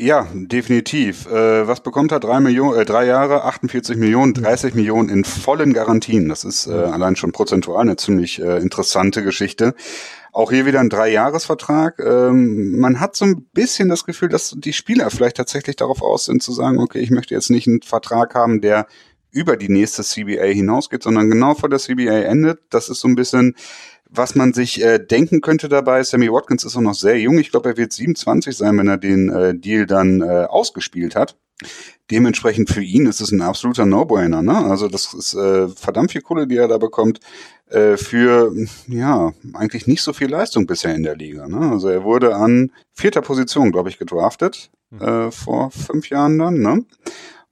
Ja, 0.00 0.28
definitiv. 0.32 1.26
Äh, 1.26 1.66
was 1.66 1.82
bekommt 1.82 2.12
er? 2.12 2.20
Drei, 2.20 2.38
Millionen, 2.38 2.78
äh, 2.78 2.84
drei 2.84 3.04
Jahre, 3.04 3.42
48 3.42 3.96
Millionen, 3.96 4.32
30 4.32 4.76
Millionen 4.76 5.08
in 5.08 5.24
vollen 5.24 5.72
Garantien. 5.72 6.28
Das 6.28 6.44
ist 6.44 6.68
äh, 6.68 6.70
allein 6.70 7.16
schon 7.16 7.32
prozentual 7.32 7.80
eine 7.80 7.96
ziemlich 7.96 8.40
äh, 8.40 8.58
interessante 8.58 9.24
Geschichte. 9.24 9.74
Auch 10.32 10.52
hier 10.52 10.66
wieder 10.66 10.78
ein 10.78 10.88
Dreijahresvertrag. 10.88 11.98
Ähm, 11.98 12.78
man 12.78 13.00
hat 13.00 13.16
so 13.16 13.24
ein 13.24 13.48
bisschen 13.52 13.88
das 13.88 14.04
Gefühl, 14.04 14.28
dass 14.28 14.54
die 14.56 14.72
Spieler 14.72 15.10
vielleicht 15.10 15.36
tatsächlich 15.36 15.74
darauf 15.74 16.00
aus 16.00 16.26
sind 16.26 16.44
zu 16.44 16.52
sagen, 16.52 16.78
okay, 16.78 17.00
ich 17.00 17.10
möchte 17.10 17.34
jetzt 17.34 17.50
nicht 17.50 17.66
einen 17.66 17.82
Vertrag 17.82 18.36
haben, 18.36 18.60
der 18.60 18.86
über 19.32 19.56
die 19.56 19.68
nächste 19.68 20.04
CBA 20.04 20.44
hinausgeht, 20.44 21.02
sondern 21.02 21.28
genau 21.28 21.54
vor 21.54 21.68
der 21.68 21.80
CBA 21.80 22.20
endet. 22.20 22.60
Das 22.70 22.88
ist 22.88 23.00
so 23.00 23.08
ein 23.08 23.16
bisschen 23.16 23.56
was 24.10 24.34
man 24.34 24.52
sich 24.52 24.82
äh, 24.82 24.98
denken 24.98 25.40
könnte 25.40 25.68
dabei, 25.68 26.02
Sammy 26.02 26.30
Watkins 26.32 26.64
ist 26.64 26.76
auch 26.76 26.80
noch 26.80 26.94
sehr 26.94 27.18
jung. 27.18 27.38
Ich 27.38 27.50
glaube, 27.50 27.70
er 27.70 27.76
wird 27.76 27.92
27 27.92 28.56
sein, 28.56 28.78
wenn 28.78 28.88
er 28.88 28.96
den 28.96 29.28
äh, 29.28 29.54
Deal 29.54 29.86
dann 29.86 30.20
äh, 30.22 30.46
ausgespielt 30.48 31.14
hat. 31.14 31.36
Dementsprechend 32.10 32.70
für 32.70 32.82
ihn 32.82 33.06
ist 33.06 33.20
es 33.20 33.32
ein 33.32 33.42
absoluter 33.42 33.84
No-Brainer. 33.84 34.42
Ne? 34.42 34.56
Also 34.56 34.88
das 34.88 35.12
ist 35.12 35.34
äh, 35.34 35.68
verdammt 35.68 36.12
viel 36.12 36.22
Kohle, 36.22 36.46
die 36.46 36.56
er 36.56 36.68
da 36.68 36.78
bekommt 36.78 37.20
äh, 37.68 37.96
für 37.96 38.52
ja 38.86 39.32
eigentlich 39.54 39.86
nicht 39.86 40.02
so 40.02 40.12
viel 40.12 40.28
Leistung 40.28 40.66
bisher 40.66 40.94
in 40.94 41.02
der 41.02 41.16
Liga. 41.16 41.48
Ne? 41.48 41.70
Also 41.70 41.88
er 41.88 42.04
wurde 42.04 42.36
an 42.36 42.70
vierter 42.94 43.22
Position, 43.22 43.72
glaube 43.72 43.88
ich, 43.88 43.98
gedraftet 43.98 44.70
hm. 44.90 45.00
äh, 45.00 45.30
vor 45.32 45.70
fünf 45.70 46.08
Jahren 46.08 46.38
dann. 46.38 46.60
Ne? 46.60 46.84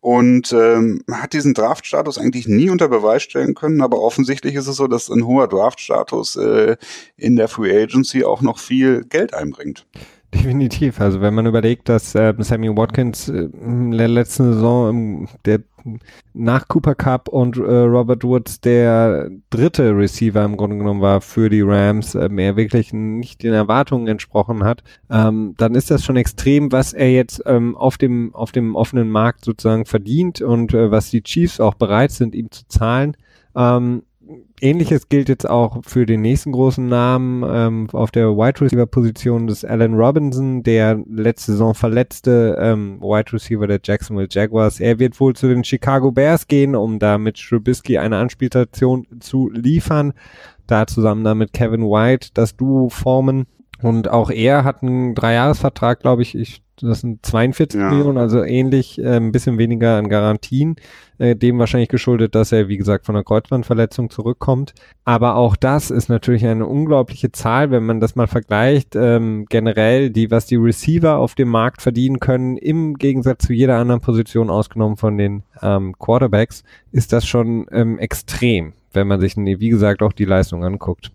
Und 0.06 0.52
ähm, 0.52 1.02
hat 1.10 1.32
diesen 1.32 1.52
Draftstatus 1.52 2.16
eigentlich 2.16 2.46
nie 2.46 2.70
unter 2.70 2.86
Beweis 2.86 3.24
stellen 3.24 3.56
können, 3.56 3.80
aber 3.80 4.00
offensichtlich 4.00 4.54
ist 4.54 4.68
es 4.68 4.76
so, 4.76 4.86
dass 4.86 5.10
ein 5.10 5.26
hoher 5.26 5.48
Draftstatus 5.48 6.36
äh, 6.36 6.76
in 7.16 7.34
der 7.34 7.48
Free 7.48 7.82
Agency 7.82 8.22
auch 8.22 8.40
noch 8.40 8.60
viel 8.60 9.02
Geld 9.02 9.34
einbringt. 9.34 9.84
Definitiv. 10.32 11.00
Also 11.00 11.20
wenn 11.20 11.34
man 11.34 11.46
überlegt, 11.46 11.88
dass 11.88 12.14
äh, 12.14 12.32
Sammy 12.38 12.68
Watkins 12.68 13.28
äh, 13.28 13.48
in 13.60 13.90
der 13.90 14.06
letzten 14.06 14.52
Saison 14.52 14.90
ähm, 14.90 15.28
der 15.44 15.62
nach 16.34 16.68
Cooper 16.68 16.94
Cup 16.94 17.28
und 17.28 17.56
äh, 17.56 17.60
Robert 17.60 18.24
Woods 18.24 18.60
der 18.60 19.30
dritte 19.50 19.96
Receiver 19.96 20.44
im 20.44 20.56
Grunde 20.56 20.78
genommen 20.78 21.00
war 21.00 21.20
für 21.20 21.48
die 21.48 21.62
Rams, 21.62 22.14
äh, 22.14 22.28
er 22.36 22.56
wirklich 22.56 22.92
nicht 22.92 23.42
den 23.42 23.52
Erwartungen 23.52 24.06
entsprochen 24.06 24.64
hat, 24.64 24.82
ähm, 25.10 25.54
dann 25.56 25.74
ist 25.74 25.90
das 25.90 26.04
schon 26.04 26.16
extrem, 26.16 26.72
was 26.72 26.92
er 26.92 27.12
jetzt 27.12 27.42
ähm, 27.46 27.76
auf 27.76 27.98
dem 27.98 28.34
auf 28.34 28.52
dem 28.52 28.74
offenen 28.74 29.10
Markt 29.10 29.44
sozusagen 29.44 29.86
verdient 29.86 30.40
und 30.40 30.74
äh, 30.74 30.90
was 30.90 31.10
die 31.10 31.22
Chiefs 31.22 31.60
auch 31.60 31.74
bereit 31.74 32.10
sind, 32.10 32.34
ihm 32.34 32.50
zu 32.50 32.66
zahlen. 32.68 33.16
Ähm, 33.54 34.02
Ähnliches 34.60 35.08
gilt 35.08 35.28
jetzt 35.28 35.48
auch 35.48 35.82
für 35.84 36.06
den 36.06 36.20
nächsten 36.20 36.52
großen 36.52 36.86
Namen 36.86 37.44
ähm, 37.46 37.88
auf 37.92 38.10
der 38.10 38.36
Wide 38.36 38.60
Receiver 38.60 38.86
Position 38.86 39.46
des 39.46 39.64
Allen 39.64 39.94
Robinson, 39.94 40.62
der 40.62 41.02
letzte 41.08 41.52
Saison 41.52 41.74
verletzte 41.74 42.56
ähm, 42.60 43.00
Wide 43.00 43.32
Receiver 43.32 43.66
der 43.66 43.80
Jacksonville 43.82 44.28
Jaguars. 44.30 44.80
Er 44.80 44.98
wird 44.98 45.18
wohl 45.20 45.34
zu 45.34 45.48
den 45.48 45.64
Chicago 45.64 46.10
Bears 46.10 46.48
gehen, 46.48 46.74
um 46.74 46.98
da 46.98 47.18
mit 47.18 47.36
Trubisky 47.36 47.98
eine 47.98 48.16
Anspielstation 48.16 49.06
zu 49.20 49.50
liefern. 49.50 50.12
Da 50.66 50.86
zusammen 50.86 51.22
dann 51.22 51.38
mit 51.38 51.52
Kevin 51.52 51.82
White 51.82 52.30
das 52.34 52.56
Duo 52.56 52.88
formen. 52.88 53.46
Und 53.82 54.08
auch 54.08 54.30
er 54.30 54.64
hat 54.64 54.82
einen 54.82 55.14
Dreijahresvertrag, 55.14 56.00
glaube 56.00 56.22
ich. 56.22 56.34
Ich 56.34 56.62
das 56.82 57.00
sind 57.00 57.24
42 57.24 57.80
ja. 57.80 57.90
Millionen, 57.90 58.18
also 58.18 58.42
ähnlich, 58.42 58.98
äh, 58.98 59.16
ein 59.16 59.32
bisschen 59.32 59.58
weniger 59.58 59.96
an 59.96 60.08
Garantien, 60.08 60.76
äh, 61.18 61.34
dem 61.34 61.58
wahrscheinlich 61.58 61.88
geschuldet, 61.88 62.34
dass 62.34 62.52
er, 62.52 62.68
wie 62.68 62.76
gesagt, 62.76 63.06
von 63.06 63.16
einer 63.16 63.24
Kreuzbandverletzung 63.24 64.10
zurückkommt. 64.10 64.74
Aber 65.04 65.36
auch 65.36 65.56
das 65.56 65.90
ist 65.90 66.08
natürlich 66.08 66.46
eine 66.46 66.66
unglaubliche 66.66 67.32
Zahl, 67.32 67.70
wenn 67.70 67.84
man 67.86 68.00
das 68.00 68.16
mal 68.16 68.26
vergleicht, 68.26 68.94
ähm, 68.96 69.46
generell, 69.48 70.10
die, 70.10 70.30
was 70.30 70.46
die 70.46 70.56
Receiver 70.56 71.16
auf 71.16 71.34
dem 71.34 71.48
Markt 71.48 71.82
verdienen 71.82 72.20
können, 72.20 72.56
im 72.56 72.94
Gegensatz 72.94 73.46
zu 73.46 73.52
jeder 73.52 73.78
anderen 73.78 74.00
Position 74.00 74.50
ausgenommen 74.50 74.96
von 74.96 75.16
den 75.16 75.42
ähm, 75.62 75.94
Quarterbacks, 75.98 76.64
ist 76.92 77.12
das 77.12 77.26
schon 77.26 77.66
ähm, 77.72 77.98
extrem, 77.98 78.74
wenn 78.92 79.08
man 79.08 79.20
sich, 79.20 79.36
wie 79.36 79.68
gesagt, 79.68 80.02
auch 80.02 80.12
die 80.12 80.24
Leistung 80.24 80.64
anguckt. 80.64 81.12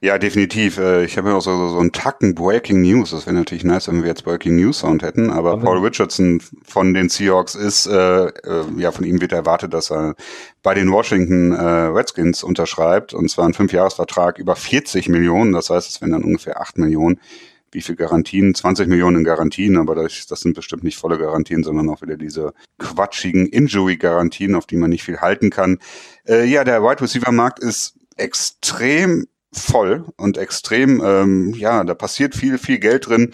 Ja, 0.00 0.18
definitiv. 0.18 0.78
Äh, 0.78 1.04
ich 1.04 1.16
habe 1.16 1.30
ja 1.30 1.36
auch 1.36 1.42
so, 1.42 1.68
so 1.68 1.78
einen 1.78 1.92
Tacken 1.92 2.34
Breaking 2.34 2.82
News. 2.82 3.10
Das 3.10 3.26
wäre 3.26 3.34
natürlich 3.34 3.64
nice, 3.64 3.88
wenn 3.88 4.02
wir 4.02 4.08
jetzt 4.08 4.24
Breaking 4.24 4.56
News 4.56 4.80
Sound 4.80 5.02
hätten. 5.02 5.30
Aber. 5.30 5.58
Paul 5.58 5.78
Richardson 5.78 6.40
von 6.64 6.94
den 6.94 7.08
Seahawks 7.08 7.54
ist, 7.54 7.86
äh, 7.86 8.26
äh, 8.26 8.64
ja, 8.76 8.90
von 8.90 9.04
ihm 9.04 9.20
wird 9.20 9.32
erwartet, 9.32 9.72
dass 9.72 9.90
er 9.90 10.14
bei 10.62 10.74
den 10.74 10.90
Washington 10.90 11.52
äh, 11.52 11.62
Redskins 11.62 12.42
unterschreibt. 12.42 13.14
Und 13.14 13.30
zwar 13.30 13.44
einen 13.44 13.54
Fünfjahresvertrag 13.54 14.38
über 14.38 14.56
40 14.56 15.08
Millionen. 15.08 15.52
Das 15.52 15.70
heißt, 15.70 15.88
es 15.88 16.00
wären 16.00 16.12
dann 16.12 16.24
ungefähr 16.24 16.60
8 16.60 16.78
Millionen. 16.78 17.20
Wie 17.70 17.80
viel 17.80 17.96
Garantien? 17.96 18.54
20 18.54 18.86
Millionen 18.86 19.18
in 19.18 19.24
Garantien, 19.24 19.78
aber 19.78 19.94
das, 19.94 20.26
das 20.26 20.40
sind 20.40 20.54
bestimmt 20.54 20.84
nicht 20.84 20.98
volle 20.98 21.18
Garantien, 21.18 21.64
sondern 21.64 21.88
auch 21.88 22.02
wieder 22.02 22.18
diese 22.18 22.52
quatschigen 22.78 23.46
Injury-Garantien, 23.46 24.54
auf 24.54 24.66
die 24.66 24.76
man 24.76 24.90
nicht 24.90 25.04
viel 25.04 25.20
halten 25.20 25.48
kann. 25.48 25.78
Äh, 26.28 26.44
ja, 26.44 26.64
der 26.64 26.82
Wide 26.82 27.00
Receiver-Markt 27.00 27.60
ist 27.60 27.94
extrem 28.16 29.26
voll 29.52 30.04
und 30.16 30.38
extrem, 30.38 31.02
ähm, 31.04 31.54
ja, 31.54 31.84
da 31.84 31.94
passiert 31.94 32.34
viel, 32.34 32.58
viel 32.58 32.78
Geld 32.78 33.08
drin. 33.08 33.32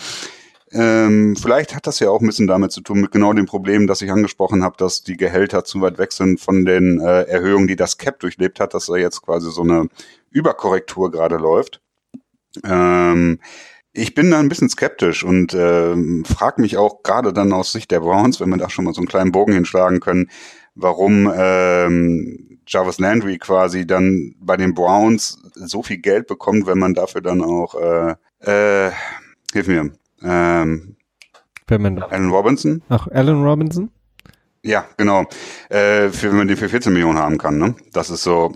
Ähm, 0.70 1.34
vielleicht 1.36 1.74
hat 1.74 1.86
das 1.86 1.98
ja 2.00 2.10
auch 2.10 2.20
ein 2.20 2.26
bisschen 2.26 2.46
damit 2.46 2.72
zu 2.72 2.82
tun, 2.82 3.00
mit 3.00 3.10
genau 3.10 3.32
dem 3.32 3.46
Problem, 3.46 3.86
das 3.86 4.02
ich 4.02 4.10
angesprochen 4.10 4.62
habe, 4.62 4.76
dass 4.76 5.02
die 5.02 5.16
Gehälter 5.16 5.64
zu 5.64 5.80
weit 5.80 5.98
weg 5.98 6.12
sind 6.12 6.40
von 6.40 6.64
den 6.66 7.00
äh, 7.00 7.22
Erhöhungen, 7.22 7.68
die 7.68 7.76
das 7.76 7.96
Cap 7.96 8.20
durchlebt 8.20 8.60
hat, 8.60 8.74
dass 8.74 8.86
da 8.86 8.96
jetzt 8.96 9.22
quasi 9.22 9.50
so 9.50 9.62
eine 9.62 9.88
Überkorrektur 10.30 11.10
gerade 11.10 11.36
läuft. 11.36 11.80
Ähm, 12.64 13.40
ich 13.98 14.14
bin 14.14 14.30
da 14.30 14.38
ein 14.38 14.48
bisschen 14.48 14.68
skeptisch 14.68 15.24
und 15.24 15.54
ähm, 15.54 16.24
frage 16.24 16.60
mich 16.60 16.76
auch 16.76 17.02
gerade 17.02 17.32
dann 17.32 17.52
aus 17.52 17.72
Sicht 17.72 17.90
der 17.90 18.00
Browns, 18.00 18.40
wenn 18.40 18.48
wir 18.48 18.56
da 18.56 18.70
schon 18.70 18.84
mal 18.84 18.94
so 18.94 19.00
einen 19.00 19.08
kleinen 19.08 19.32
Bogen 19.32 19.52
hinschlagen 19.52 20.00
können, 20.00 20.30
warum 20.74 21.30
ähm, 21.34 22.60
Jarvis 22.66 22.98
Landry 22.98 23.38
quasi 23.38 23.86
dann 23.86 24.34
bei 24.40 24.56
den 24.56 24.74
Browns 24.74 25.42
so 25.54 25.82
viel 25.82 25.98
Geld 25.98 26.26
bekommt, 26.26 26.66
wenn 26.66 26.78
man 26.78 26.94
dafür 26.94 27.20
dann 27.20 27.42
auch, 27.42 27.74
äh, 27.74 28.14
äh, 28.40 28.92
hilf 29.52 29.66
mir, 29.66 29.90
ähm, 30.22 30.96
Alan 32.10 32.30
Robinson. 32.30 32.82
Ach, 32.88 33.08
Alan 33.08 33.42
Robinson? 33.42 33.90
Ja, 34.62 34.86
genau. 34.96 35.24
Äh, 35.68 36.08
für, 36.08 36.30
wenn 36.30 36.38
man 36.38 36.48
den 36.48 36.56
für 36.56 36.68
14 36.68 36.92
Millionen 36.92 37.18
haben 37.18 37.38
kann, 37.38 37.58
ne? 37.58 37.74
Das 37.92 38.10
ist 38.10 38.22
so 38.22 38.52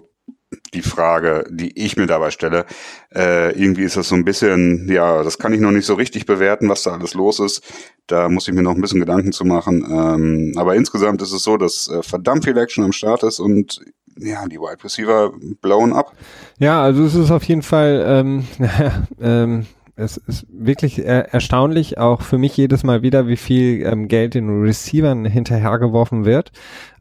die 0.74 0.82
Frage, 0.82 1.44
die 1.50 1.78
ich 1.78 1.96
mir 1.96 2.07
dabei 2.07 2.30
stelle. 2.30 2.66
Äh, 3.14 3.59
irgendwie 3.59 3.82
ist 3.82 3.96
das 3.96 4.09
so 4.09 4.14
ein 4.14 4.24
bisschen, 4.24 4.88
ja, 4.90 5.22
das 5.22 5.38
kann 5.38 5.53
ich 5.53 5.61
noch 5.61 5.70
nicht 5.70 5.86
so 5.86 5.94
richtig 5.94 6.26
bewerten, 6.26 6.68
was 6.68 6.82
da 6.82 6.92
alles 6.92 7.14
los 7.14 7.40
ist. 7.40 7.62
Da 8.07 8.28
muss 8.28 8.48
ich 8.48 8.55
mir 8.55 8.62
noch 8.62 8.74
ein 8.74 8.80
bisschen 8.80 9.00
Gedanken 9.00 9.32
zu 9.32 9.44
machen. 9.44 9.84
Ähm, 9.90 10.53
aber 10.57 10.74
insgesamt 10.74 11.22
ist 11.22 11.32
es 11.32 11.42
so, 11.42 11.57
dass 11.57 11.88
äh, 11.88 12.03
verdammt 12.03 12.44
viel 12.44 12.57
Action 12.57 12.84
am 12.84 12.92
Start 12.92 13.22
ist 13.22 13.38
und 13.38 13.80
ja, 14.18 14.46
die 14.46 14.59
Wide 14.59 14.82
Receiver 14.84 15.32
blown 15.61 15.92
up. 15.92 16.12
Ja, 16.59 16.82
also 16.82 17.05
es 17.05 17.14
ist 17.14 17.30
auf 17.30 17.44
jeden 17.44 17.62
Fall, 17.62 18.05
ähm, 18.07 18.44
ähm, 19.20 19.66
es 19.95 20.16
ist 20.16 20.47
wirklich 20.51 21.05
er 21.05 21.34
erstaunlich, 21.34 21.99
auch 21.99 22.22
für 22.22 22.38
mich 22.38 22.57
jedes 22.57 22.82
Mal 22.82 23.03
wieder, 23.03 23.28
wie 23.28 23.36
viel 23.36 23.84
ähm, 23.84 24.09
Geld 24.09 24.34
den 24.34 24.62
Receivern 24.62 25.24
hinterhergeworfen 25.24 26.24
wird. 26.24 26.51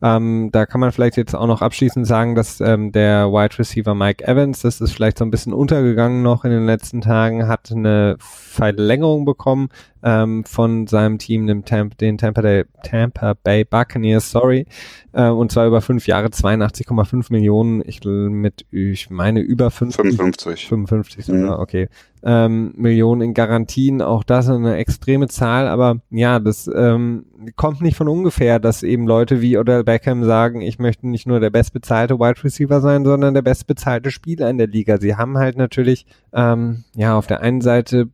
Ähm, 0.02 0.50
da 0.52 0.66
kann 0.66 0.82
man 0.82 0.92
vielleicht 0.92 1.16
jetzt 1.16 1.36
auch 1.36 1.48
noch 1.48 1.62
abschließend 1.62 2.06
sagen, 2.06 2.36
dass 2.36 2.60
ähm, 2.60 2.92
der 2.92 3.32
Wide 3.32 3.60
Receiver 3.60 3.96
Mike 3.96 4.28
Evans, 4.28 4.62
das 4.62 4.82
ist 4.82 4.92
vielleicht 4.92 5.20
so 5.20 5.26
ein 5.26 5.32
bisschen 5.32 5.54
untergegangen 5.54 6.22
noch 6.22 6.44
in 6.44 6.52
den 6.52 6.66
letzten 6.66 7.02
Tagen, 7.02 7.48
hat 7.48 7.72
eine 7.72 8.18
Verlängerung 8.20 9.24
bekommen 9.24 9.70
ähm, 10.04 10.44
von 10.44 10.88
seinem 10.88 11.18
Team, 11.18 11.48
dem 11.48 11.64
Tampa, 11.64 11.96
den 11.96 12.18
Tampa, 12.18 12.42
Bay, 12.42 12.66
Tampa 12.84 13.36
Bay 13.36 13.64
Buccaneers, 13.64 14.32
sorry, 14.32 14.66
äh, 15.14 15.30
und 15.30 15.52
zwar 15.52 15.68
über 15.68 15.82
fünf 15.82 16.08
Jahre 16.08 16.28
82,5 16.28 17.32
Millionen, 17.32 17.84
ich 17.86 18.04
mit, 18.04 18.66
ich 18.72 19.10
meine 19.10 19.40
über 19.40 19.70
50, 19.72 20.18
55. 20.18 20.68
55 20.68 21.26
sogar, 21.26 21.58
mhm. 21.58 21.62
okay, 21.62 21.88
ähm, 22.24 22.74
Millionen 22.76 23.22
in 23.22 23.34
Garantien, 23.34 24.02
auch 24.02 24.24
das 24.24 24.50
eine 24.50 24.78
extreme 24.78 25.28
Zahl, 25.28 25.68
aber 25.68 26.02
ja, 26.10 26.40
das 26.40 26.70
ähm, 26.74 27.26
kommt 27.56 27.82
nicht 27.82 27.98
von 27.98 28.08
ungefähr, 28.08 28.60
dass 28.60 28.84
eben 28.84 29.08
Leute 29.08 29.42
wie 29.42 29.58
Odell 29.58 29.84
Beckham 29.84 30.24
sagen, 30.24 30.62
ich 30.62 30.80
möchte 30.80 31.08
nicht 31.08 31.28
nur 31.28 31.40
der 31.40 31.50
bestbezahlte 31.50 32.20
Wide 32.20 32.44
Receiver 32.44 32.82
sein, 32.82 33.04
sondern 33.06 33.34
der 33.34 33.42
bestbezahlte 33.42 34.12
Spieler 34.12 34.50
in 34.50 34.58
der 34.58 34.68
Liga. 34.68 34.98
Sie 35.00 35.16
haben 35.16 35.38
halt 35.38 35.58
natürlich, 35.58 36.06
ähm, 36.34 36.84
ja, 36.96 37.18
auf 37.18 37.28
der 37.28 37.42
einen 37.42 37.62
Seite 37.62 38.10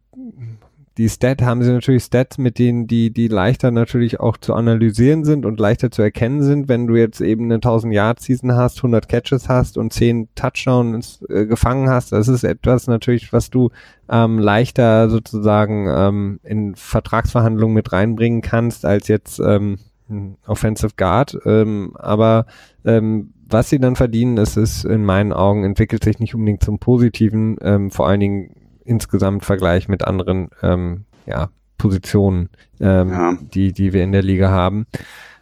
die 0.98 1.10
Stat 1.10 1.44
haben 1.44 1.62
sie 1.62 1.72
natürlich 1.72 2.04
Stats, 2.04 2.40
mit 2.40 2.58
denen 2.58 2.88
die, 2.88 3.12
die 3.12 3.28
leichter 3.28 3.70
natürlich 3.70 4.20
auch 4.20 4.36
zu 4.38 4.56
analysieren 4.56 5.26
sind 5.26 5.46
und 5.46 5.60
leichter 5.60 5.92
zu 5.92 6.02
erkennen 6.02 6.42
sind, 6.42 6.68
wenn 6.68 6.88
du 6.88 6.96
jetzt 6.96 7.22
eben 7.22 7.46
eine 7.46 7.56
1000 7.56 7.94
Yard 7.94 8.20
Season 8.20 8.56
hast, 8.56 8.78
100 8.78 9.08
Catches 9.08 9.48
hast 9.48 9.78
und 9.78 9.94
10 9.94 10.30
Touchdowns 10.34 11.24
äh, 11.30 11.46
gefangen 11.46 11.90
hast. 11.90 12.12
Das 12.12 12.28
ist 12.28 12.44
etwas 12.44 12.88
natürlich, 12.88 13.32
was 13.32 13.52
du 13.52 13.70
ähm, 14.10 14.40
leichter 14.40 15.10
sozusagen 15.10 15.88
ähm, 15.88 16.40
in 16.44 16.76
Vertragsverhandlungen 16.76 17.76
mit 17.76 17.92
reinbringen 17.92 18.42
kannst 18.42 18.84
als 18.84 19.08
jetzt 19.08 19.40
ähm, 19.40 19.78
Offensive 20.48 20.94
Guard. 20.98 21.38
Ähm, 21.46 21.92
aber 21.96 22.48
ähm, 22.86 23.34
was 23.50 23.70
sie 23.70 23.80
dann 23.80 23.96
verdienen, 23.96 24.38
ist 24.38 24.58
es 24.58 24.84
in 24.84 25.06
meinen 25.06 25.32
Augen 25.32 25.64
entwickelt 25.64 26.04
sich 26.04 26.20
nicht 26.20 26.34
unbedingt 26.34 26.64
zum 26.64 26.80
Positiven, 26.80 27.58
ähm, 27.62 27.92
vor 27.92 28.08
allen 28.08 28.20
Dingen 28.20 28.67
insgesamt 28.88 29.46
Vergleich 29.46 29.88
mit 29.88 30.06
anderen 30.06 30.50
ähm, 30.64 31.06
ja, 31.26 31.50
Positionen, 31.78 32.50
ähm, 32.80 33.10
ja. 33.10 33.38
die, 33.54 33.74
die 33.74 33.94
wir 33.94 34.04
in 34.04 34.12
der 34.12 34.24
Liga 34.24 34.50
haben. 34.50 34.88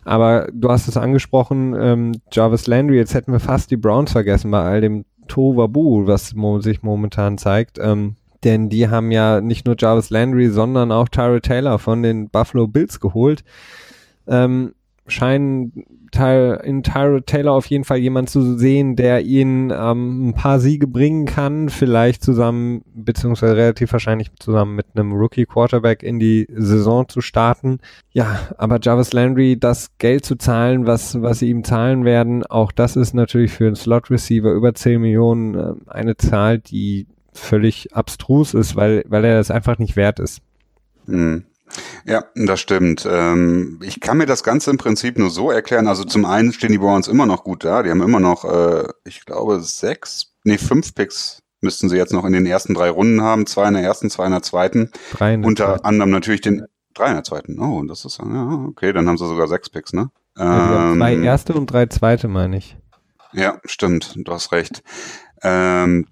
Aber 0.04 0.48
du 0.54 0.70
hast 0.70 0.88
es 0.88 0.98
angesprochen, 0.98 1.76
ähm, 1.80 2.12
Jarvis 2.32 2.68
Landry, 2.68 2.98
jetzt 2.98 3.14
hätten 3.14 3.32
wir 3.32 3.40
fast 3.40 3.72
die 3.72 3.78
Browns 3.78 4.12
vergessen 4.12 4.52
bei 4.52 4.62
all 4.62 4.82
dem 4.82 5.06
Tovabu, 5.28 6.06
was 6.06 6.36
mo 6.36 6.60
sich 6.60 6.84
momentan 6.84 7.38
zeigt. 7.38 7.80
Ähm, 7.80 8.16
denn 8.44 8.70
die 8.70 8.90
haben 8.90 9.12
ja 9.12 9.42
nicht 9.42 9.66
nur 9.66 9.76
Jarvis 9.78 10.12
Landry, 10.12 10.50
sondern 10.50 10.92
auch 10.92 11.10
Tyra 11.10 11.40
Taylor 11.40 11.80
von 11.80 12.04
den 12.04 12.30
Buffalo 12.30 12.68
Bills 12.68 13.00
geholt. 13.00 13.44
Ähm, 14.28 14.76
scheinen 15.08 15.86
in 16.16 16.82
Tyra 16.84 17.20
Taylor 17.26 17.52
auf 17.52 17.66
jeden 17.66 17.84
Fall 17.84 17.98
jemand 17.98 18.30
zu 18.30 18.58
sehen, 18.58 18.96
der 18.96 19.24
ihnen 19.24 19.70
ähm, 19.70 20.30
ein 20.30 20.34
paar 20.34 20.60
Siege 20.60 20.88
bringen 20.88 21.26
kann, 21.26 21.68
vielleicht 21.70 22.24
zusammen, 22.24 22.84
beziehungsweise 22.94 23.58
relativ 23.58 23.92
wahrscheinlich 23.92 24.32
zusammen 24.40 24.76
mit 24.76 24.86
einem 24.96 25.12
Rookie 25.12 25.46
Quarterback 25.46 26.04
in 26.04 26.20
die 26.20 26.48
Saison 26.56 27.10
zu 27.10 27.20
starten. 27.20 27.80
Ja, 28.12 28.40
aber 28.58 28.80
Jarvis 28.82 29.12
Landry, 29.12 29.58
das 29.60 29.90
Geld 29.98 30.26
zu 30.26 30.38
zahlen, 30.38 30.88
was, 30.88 31.22
was 31.22 31.40
sie 31.40 31.50
ihm 31.50 31.64
zahlen 31.64 32.06
werden, 32.06 32.46
auch 32.46 32.72
das 32.72 32.96
ist 32.96 33.14
natürlich 33.14 33.52
für 33.52 33.68
einen 33.68 33.76
Slot 33.76 34.10
Receiver 34.10 34.52
über 34.52 34.74
10 34.74 35.02
Millionen 35.02 35.56
äh, 35.56 35.74
eine 35.88 36.16
Zahl, 36.16 36.60
die 36.60 37.08
völlig 37.34 37.94
abstrus 37.94 38.54
ist, 38.54 38.78
weil, 38.78 39.04
weil 39.08 39.26
er 39.26 39.36
das 39.36 39.52
einfach 39.52 39.78
nicht 39.78 39.98
wert 39.98 40.20
ist. 40.20 40.42
Mhm. 41.08 41.44
Ja, 42.06 42.26
das 42.36 42.60
stimmt. 42.60 43.08
Ähm, 43.10 43.80
ich 43.84 44.00
kann 44.00 44.18
mir 44.18 44.26
das 44.26 44.44
Ganze 44.44 44.72
im 44.72 44.78
Prinzip 44.78 45.18
nur 45.18 45.30
so 45.30 45.52
erklären. 45.52 45.88
Also 45.88 46.04
zum 46.04 46.26
einen 46.26 46.54
stehen 46.54 46.72
die 46.72 46.78
Browns 46.78 47.08
immer 47.08 47.26
noch 47.26 47.44
gut 47.44 47.64
da. 47.66 47.84
Die 47.84 47.90
haben 47.90 48.02
immer 48.02 48.20
noch, 48.20 48.46
äh, 48.46 48.88
ich 49.04 49.26
glaube, 49.26 49.60
sechs, 49.62 50.34
nee, 50.44 50.58
fünf 50.58 50.94
Picks 50.94 51.42
müssten 51.62 51.90
sie 51.90 51.98
jetzt 51.98 52.14
noch 52.14 52.26
in 52.26 52.34
den 52.34 52.46
ersten 52.46 52.74
drei 52.74 52.90
Runden 52.90 53.22
haben. 53.22 53.48
Zwei 53.48 53.68
in 53.68 53.74
der 53.74 53.84
ersten, 53.84 54.10
zwei 54.10 54.26
in 54.26 54.32
der 54.32 54.44
zweiten. 54.44 54.92
Drei 55.14 55.34
in 55.34 55.42
der 55.42 55.48
Unter 55.48 55.66
zweiten. 55.66 55.86
anderem 55.86 56.12
natürlich 56.12 56.42
den, 56.42 56.66
drei 56.94 57.08
in 57.08 57.16
der 57.16 57.24
zweiten. 57.24 57.60
Oh, 57.60 57.84
das 57.84 58.06
ist, 58.06 58.20
ja, 58.20 58.66
okay, 58.70 58.94
dann 58.94 59.10
haben 59.10 59.18
sie 59.18 59.28
sogar 59.28 59.48
sechs 59.48 59.70
Picks, 59.70 59.94
ne? 59.94 60.10
Ja, 60.38 60.92
ähm, 60.92 60.98
zwei 60.98 61.16
erste 61.16 61.54
und 61.54 61.68
drei 61.68 61.88
zweite, 61.88 62.28
meine 62.28 62.58
ich. 62.58 62.78
Ja, 63.34 63.60
stimmt. 63.66 64.14
Du 64.16 64.32
hast 64.32 64.52
recht. 64.52 64.84
Ähm, 65.42 66.08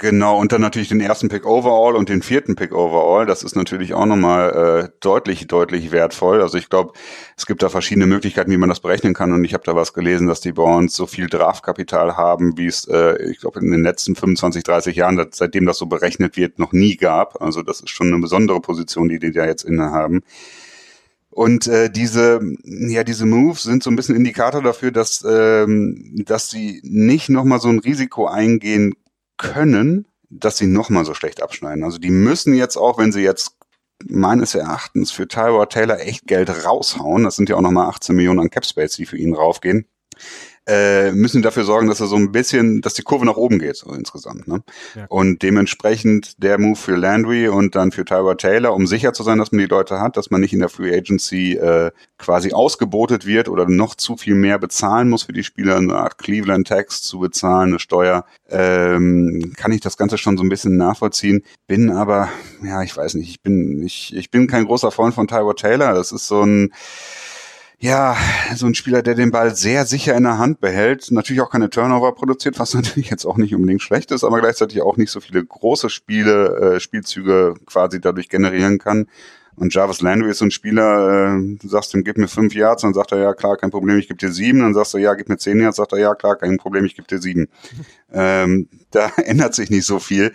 Genau, 0.00 0.38
und 0.38 0.52
dann 0.52 0.60
natürlich 0.60 0.90
den 0.90 1.00
ersten 1.00 1.28
Pick 1.28 1.44
overall 1.44 1.96
und 1.96 2.08
den 2.08 2.22
vierten 2.22 2.54
Pick 2.54 2.72
overall. 2.72 3.26
Das 3.26 3.42
ist 3.42 3.56
natürlich 3.56 3.94
auch 3.94 4.06
nochmal 4.06 4.84
äh, 4.84 4.88
deutlich, 5.00 5.48
deutlich 5.48 5.90
wertvoll. 5.90 6.40
Also 6.40 6.56
ich 6.56 6.68
glaube, 6.68 6.92
es 7.36 7.46
gibt 7.46 7.64
da 7.64 7.68
verschiedene 7.68 8.06
Möglichkeiten, 8.06 8.52
wie 8.52 8.58
man 8.58 8.68
das 8.68 8.78
berechnen 8.78 9.12
kann. 9.12 9.32
Und 9.32 9.44
ich 9.44 9.54
habe 9.54 9.64
da 9.64 9.74
was 9.74 9.94
gelesen, 9.94 10.28
dass 10.28 10.40
die 10.40 10.52
Browns 10.52 10.94
so 10.94 11.06
viel 11.06 11.26
Draftkapital 11.26 12.16
haben, 12.16 12.56
wie 12.56 12.66
es, 12.66 12.86
äh, 12.86 13.20
ich 13.28 13.40
glaube, 13.40 13.58
in 13.58 13.72
den 13.72 13.82
letzten 13.82 14.14
25, 14.14 14.62
30 14.62 14.94
Jahren, 14.94 15.20
seitdem 15.32 15.66
das 15.66 15.78
so 15.78 15.86
berechnet 15.86 16.36
wird, 16.36 16.60
noch 16.60 16.72
nie 16.72 16.96
gab. 16.96 17.42
Also 17.42 17.62
das 17.62 17.80
ist 17.80 17.90
schon 17.90 18.06
eine 18.06 18.20
besondere 18.20 18.60
Position, 18.60 19.08
die 19.08 19.18
die 19.18 19.32
da 19.32 19.46
jetzt 19.46 19.64
innehaben. 19.64 20.22
Und 21.30 21.66
äh, 21.66 21.90
diese, 21.90 22.40
ja, 22.64 23.02
diese 23.02 23.26
Moves 23.26 23.64
sind 23.64 23.82
so 23.82 23.90
ein 23.90 23.96
bisschen 23.96 24.14
Indikator 24.14 24.62
dafür, 24.62 24.92
dass, 24.92 25.24
ähm, 25.28 26.22
dass 26.24 26.50
sie 26.50 26.80
nicht 26.84 27.30
nochmal 27.30 27.58
so 27.58 27.68
ein 27.68 27.80
Risiko 27.80 28.26
eingehen 28.26 28.94
können, 29.38 30.06
dass 30.30 30.58
sie 30.58 30.66
nochmal 30.66 31.04
so 31.04 31.14
schlecht 31.14 31.42
abschneiden. 31.42 31.84
Also 31.84 31.98
die 31.98 32.10
müssen 32.10 32.54
jetzt 32.54 32.76
auch, 32.76 32.98
wenn 32.98 33.12
sie 33.12 33.22
jetzt 33.22 33.56
meines 34.06 34.54
Erachtens 34.54 35.10
für 35.10 35.26
Tyler 35.26 35.68
Taylor 35.68 36.00
echt 36.00 36.26
Geld 36.26 36.50
raushauen, 36.64 37.24
das 37.24 37.36
sind 37.36 37.48
ja 37.48 37.56
auch 37.56 37.60
nochmal 37.60 37.88
18 37.88 38.14
Millionen 38.14 38.40
an 38.40 38.50
Capspace, 38.50 38.96
die 38.96 39.06
für 39.06 39.16
ihn 39.16 39.34
raufgehen, 39.34 39.86
äh, 40.68 41.12
müssen 41.12 41.40
dafür 41.40 41.64
sorgen, 41.64 41.88
dass 41.88 42.00
er 42.00 42.06
so 42.06 42.16
ein 42.16 42.30
bisschen, 42.30 42.82
dass 42.82 42.92
die 42.92 43.02
Kurve 43.02 43.24
nach 43.24 43.36
oben 43.36 43.58
geht, 43.58 43.76
so 43.76 43.90
insgesamt. 43.92 44.46
Ne? 44.46 44.62
Ja. 44.94 45.06
Und 45.08 45.42
dementsprechend 45.42 46.42
der 46.42 46.58
Move 46.58 46.76
für 46.76 46.94
Landry 46.94 47.48
und 47.48 47.74
dann 47.74 47.90
für 47.90 48.04
Tyra 48.04 48.34
Taylor, 48.34 48.74
um 48.74 48.86
sicher 48.86 49.14
zu 49.14 49.22
sein, 49.22 49.38
dass 49.38 49.50
man 49.50 49.60
die 49.60 49.66
Leute 49.66 49.98
hat, 49.98 50.18
dass 50.18 50.30
man 50.30 50.42
nicht 50.42 50.52
in 50.52 50.58
der 50.58 50.68
Free 50.68 50.94
Agency 50.94 51.54
äh, 51.54 51.90
quasi 52.18 52.52
ausgebotet 52.52 53.24
wird 53.24 53.48
oder 53.48 53.66
noch 53.66 53.94
zu 53.94 54.18
viel 54.18 54.34
mehr 54.34 54.58
bezahlen 54.58 55.08
muss 55.08 55.22
für 55.22 55.32
die 55.32 55.44
Spieler, 55.44 55.76
eine 55.76 55.94
Art 55.94 56.18
Cleveland 56.18 56.68
Tax 56.68 57.00
zu 57.00 57.20
bezahlen, 57.20 57.70
eine 57.70 57.78
Steuer, 57.78 58.26
ähm, 58.50 59.54
kann 59.56 59.72
ich 59.72 59.80
das 59.80 59.96
Ganze 59.96 60.18
schon 60.18 60.36
so 60.36 60.44
ein 60.44 60.50
bisschen 60.50 60.76
nachvollziehen. 60.76 61.44
Bin 61.66 61.90
aber, 61.90 62.28
ja, 62.62 62.82
ich 62.82 62.94
weiß 62.94 63.14
nicht, 63.14 63.30
ich 63.30 63.40
bin, 63.40 63.82
ich, 63.82 64.14
ich 64.14 64.30
bin 64.30 64.46
kein 64.46 64.66
großer 64.66 64.90
Freund 64.90 65.14
von 65.14 65.28
Tyra 65.28 65.54
Taylor. 65.54 65.94
Das 65.94 66.12
ist 66.12 66.28
so 66.28 66.42
ein 66.42 66.72
ja, 67.80 68.16
so 68.56 68.66
ein 68.66 68.74
Spieler, 68.74 69.02
der 69.02 69.14
den 69.14 69.30
Ball 69.30 69.54
sehr 69.54 69.86
sicher 69.86 70.16
in 70.16 70.24
der 70.24 70.38
Hand 70.38 70.60
behält, 70.60 71.10
natürlich 71.10 71.42
auch 71.42 71.50
keine 71.50 71.70
Turnover 71.70 72.12
produziert, 72.12 72.58
was 72.58 72.74
natürlich 72.74 73.10
jetzt 73.10 73.24
auch 73.24 73.36
nicht 73.36 73.54
unbedingt 73.54 73.82
schlecht 73.82 74.10
ist, 74.10 74.24
aber 74.24 74.40
gleichzeitig 74.40 74.82
auch 74.82 74.96
nicht 74.96 75.10
so 75.10 75.20
viele 75.20 75.44
große 75.44 75.88
Spiele, 75.88 76.74
äh, 76.76 76.80
Spielzüge 76.80 77.54
quasi 77.66 78.00
dadurch 78.00 78.28
generieren 78.28 78.78
kann. 78.78 79.06
Und 79.58 79.74
Jarvis 79.74 80.00
Landry 80.02 80.30
ist 80.30 80.38
so 80.38 80.44
ein 80.44 80.52
Spieler, 80.52 81.36
äh, 81.36 81.56
du 81.60 81.68
sagst 81.68 81.92
ihm, 81.94 82.04
gib 82.04 82.16
mir 82.16 82.28
fünf 82.28 82.54
Yards, 82.54 82.82
dann 82.82 82.94
sagt 82.94 83.12
er, 83.12 83.18
ja 83.18 83.34
klar, 83.34 83.56
kein 83.56 83.70
Problem, 83.70 83.98
ich 83.98 84.06
gebe 84.06 84.18
dir 84.18 84.30
sieben. 84.30 84.60
Dann 84.60 84.74
sagst 84.74 84.94
du, 84.94 84.98
ja, 84.98 85.14
gib 85.14 85.28
mir 85.28 85.36
zehn 85.36 85.60
Yards, 85.60 85.76
sagt 85.76 85.92
er, 85.92 85.98
ja 85.98 86.14
klar, 86.14 86.36
kein 86.36 86.58
Problem, 86.58 86.84
ich 86.84 86.94
gebe 86.94 87.08
dir 87.08 87.18
sieben. 87.18 87.48
ähm, 88.12 88.68
da 88.90 89.10
ändert 89.24 89.54
sich 89.54 89.70
nicht 89.70 89.84
so 89.84 89.98
viel. 89.98 90.32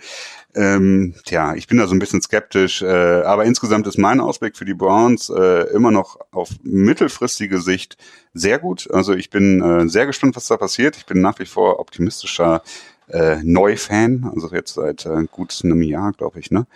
Ähm, 0.56 1.14
tja, 1.24 1.54
ich 1.54 1.66
bin 1.66 1.78
da 1.78 1.86
so 1.88 1.94
ein 1.94 1.98
bisschen 1.98 2.22
skeptisch, 2.22 2.80
äh, 2.82 2.86
aber 2.86 3.44
insgesamt 3.44 3.86
ist 3.88 3.98
mein 3.98 4.20
Ausblick 4.20 4.56
für 4.56 4.64
die 4.64 4.74
Browns 4.74 5.28
äh, 5.28 5.68
immer 5.74 5.90
noch 5.90 6.20
auf 6.30 6.50
mittelfristige 6.62 7.60
Sicht 7.60 7.96
sehr 8.34 8.60
gut. 8.60 8.88
Also 8.92 9.14
ich 9.14 9.30
bin 9.30 9.60
äh, 9.60 9.88
sehr 9.88 10.06
gespannt, 10.06 10.36
was 10.36 10.46
da 10.46 10.56
passiert. 10.56 10.96
Ich 10.96 11.06
bin 11.06 11.20
nach 11.20 11.40
wie 11.40 11.46
vor 11.46 11.80
optimistischer 11.80 12.62
äh, 13.08 13.38
Neufan, 13.42 14.30
also 14.32 14.48
jetzt 14.54 14.74
seit 14.74 15.04
äh, 15.06 15.24
gut 15.30 15.60
einem 15.64 15.82
Jahr, 15.82 16.12
glaube 16.12 16.38
ich, 16.38 16.50
ne, 16.50 16.66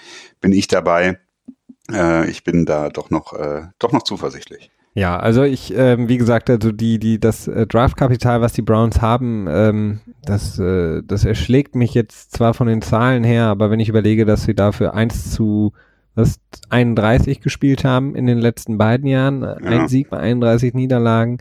bin 0.41 0.53
ich 0.53 0.67
dabei. 0.67 1.21
Äh, 1.91 2.29
ich 2.31 2.45
bin 2.45 2.67
da 2.67 2.89
doch 2.89 3.11
noch, 3.11 3.33
äh, 3.33 3.69
doch 3.79 3.93
noch 3.93 4.03
zuversichtlich. 4.03 4.71
Ja, 4.99 5.17
also 5.17 5.45
ich, 5.45 5.73
ähm, 5.77 6.09
wie 6.09 6.19
gesagt, 6.19 6.51
also 6.51 6.73
die, 6.73 6.99
die, 6.99 7.21
das 7.21 7.47
äh, 7.47 7.69
Draftkapital, 7.69 8.41
was 8.41 8.53
die 8.53 8.63
Browns 8.63 9.01
haben, 9.01 9.47
ähm, 9.49 10.01
das, 10.25 10.59
äh, 10.59 11.03
das 11.07 11.25
erschlägt 11.25 11.77
mich 11.77 11.95
jetzt 11.95 12.33
zwar 12.33 12.53
von 12.53 12.67
den 12.67 12.83
Zahlen 12.83 13.23
her, 13.23 13.45
aber 13.45 13.71
wenn 13.71 13.79
ich 13.79 13.89
überlege, 13.89 14.25
dass 14.25 14.43
sie 14.43 14.57
dafür 14.57 14.95
1 14.95 15.31
zu 15.31 15.73
was, 16.17 16.41
31 16.71 17.41
gespielt 17.41 17.85
haben 17.85 18.17
in 18.17 18.27
den 18.27 18.39
letzten 18.39 18.77
beiden 18.77 19.07
Jahren, 19.07 19.43
ja. 19.43 19.55
ein 19.55 19.87
Sieg 19.87 20.11
bei 20.11 20.19
31 20.19 20.75
Niederlagen, 20.75 21.39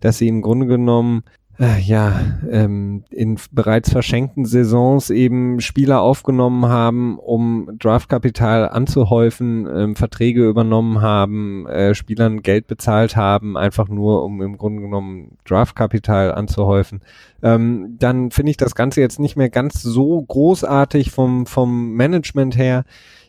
dass 0.00 0.18
sie 0.18 0.28
im 0.28 0.42
Grunde 0.42 0.66
genommen 0.66 1.22
äh, 1.60 1.80
ja, 1.80 2.20
ähm, 2.48 3.02
in 3.10 3.38
bereits 3.50 3.90
verschenkten 3.90 4.44
Saisons 4.44 5.10
eben 5.10 5.60
Spieler 5.60 6.00
aufgenommen 6.00 6.66
haben, 6.66 7.18
um 7.18 7.70
Draftkapital 7.78 8.68
anzuhäufen, 8.68 9.66
ähm, 9.66 9.96
Verträge 9.96 10.48
übernommen 10.48 11.00
haben, 11.00 11.66
äh, 11.66 11.94
Spielern 11.94 12.42
Geld 12.42 12.68
bezahlt 12.68 13.16
haben, 13.16 13.56
einfach 13.56 13.88
nur 13.88 14.24
um 14.24 14.40
im 14.40 14.56
Grunde 14.56 14.82
genommen 14.82 15.36
Draftkapital 15.44 16.32
anzuhäufen, 16.32 17.02
ähm, 17.42 17.96
dann 17.98 18.30
finde 18.30 18.50
ich 18.50 18.56
das 18.56 18.76
Ganze 18.76 19.00
jetzt 19.00 19.18
nicht 19.18 19.36
mehr 19.36 19.50
ganz 19.50 19.82
so 19.82 20.22
großartig 20.22 21.10
vom, 21.10 21.46
vom 21.46 21.92
Management 21.94 22.56
her. 22.56 22.84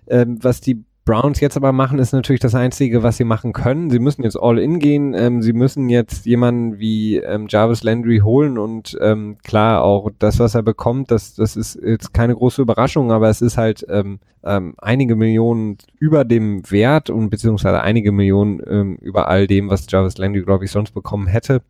Ähm, 0.07 0.39
was 0.41 0.59
die 0.59 0.83
Browns 1.05 1.39
jetzt 1.39 1.57
aber 1.57 1.71
machen, 1.71 1.97
ist 1.97 2.11
natürlich 2.11 2.39
das 2.39 2.53
Einzige, 2.53 3.01
was 3.01 3.17
sie 3.17 3.23
machen 3.23 3.51
können. 3.51 3.89
Sie 3.89 3.99
müssen 3.99 4.23
jetzt 4.23 4.37
all 4.39 4.59
in 4.59 4.79
gehen. 4.79 5.15
Ähm, 5.15 5.41
sie 5.41 5.53
müssen 5.53 5.89
jetzt 5.89 6.25
jemanden 6.25 6.79
wie 6.79 7.17
ähm, 7.17 7.47
Jarvis 7.49 7.83
Landry 7.83 8.19
holen 8.19 8.57
und 8.57 8.97
ähm, 9.01 9.37
klar, 9.43 9.83
auch 9.83 10.11
das, 10.19 10.39
was 10.39 10.55
er 10.55 10.61
bekommt, 10.61 11.09
das, 11.09 11.33
das 11.33 11.55
ist 11.55 11.79
jetzt 11.83 12.13
keine 12.13 12.35
große 12.35 12.61
Überraschung, 12.61 13.11
aber 13.11 13.29
es 13.29 13.41
ist 13.41 13.57
halt 13.57 13.85
ähm, 13.89 14.19
ähm, 14.43 14.75
einige 14.77 15.15
Millionen 15.15 15.77
über 15.97 16.25
dem 16.25 16.69
Wert 16.69 17.09
und 17.09 17.29
beziehungsweise 17.29 17.81
einige 17.81 18.11
Millionen 18.11 18.61
ähm, 18.67 18.95
über 19.01 19.27
all 19.29 19.47
dem, 19.47 19.69
was 19.69 19.87
Jarvis 19.89 20.17
Landry, 20.17 20.43
glaube 20.43 20.65
ich, 20.65 20.71
sonst 20.71 20.91
bekommen 20.91 21.27
hätte. 21.27 21.61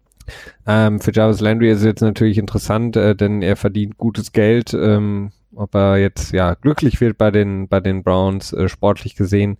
Ähm, 0.67 0.99
für 0.99 1.11
Jarvis 1.11 1.39
Landry 1.39 1.71
ist 1.71 1.79
es 1.79 1.85
jetzt 1.85 2.01
natürlich 2.01 2.37
interessant, 2.37 2.95
äh, 2.95 3.15
denn 3.15 3.41
er 3.41 3.55
verdient 3.55 3.97
gutes 3.97 4.31
Geld. 4.31 4.73
Ähm, 4.73 5.31
ob 5.55 5.75
er 5.75 5.97
jetzt 5.97 6.31
ja 6.31 6.53
glücklich 6.53 7.01
wird 7.01 7.17
bei 7.17 7.31
den 7.31 7.67
bei 7.67 7.79
den 7.79 8.03
Browns 8.03 8.53
äh, 8.53 8.69
sportlich 8.69 9.15
gesehen, 9.15 9.57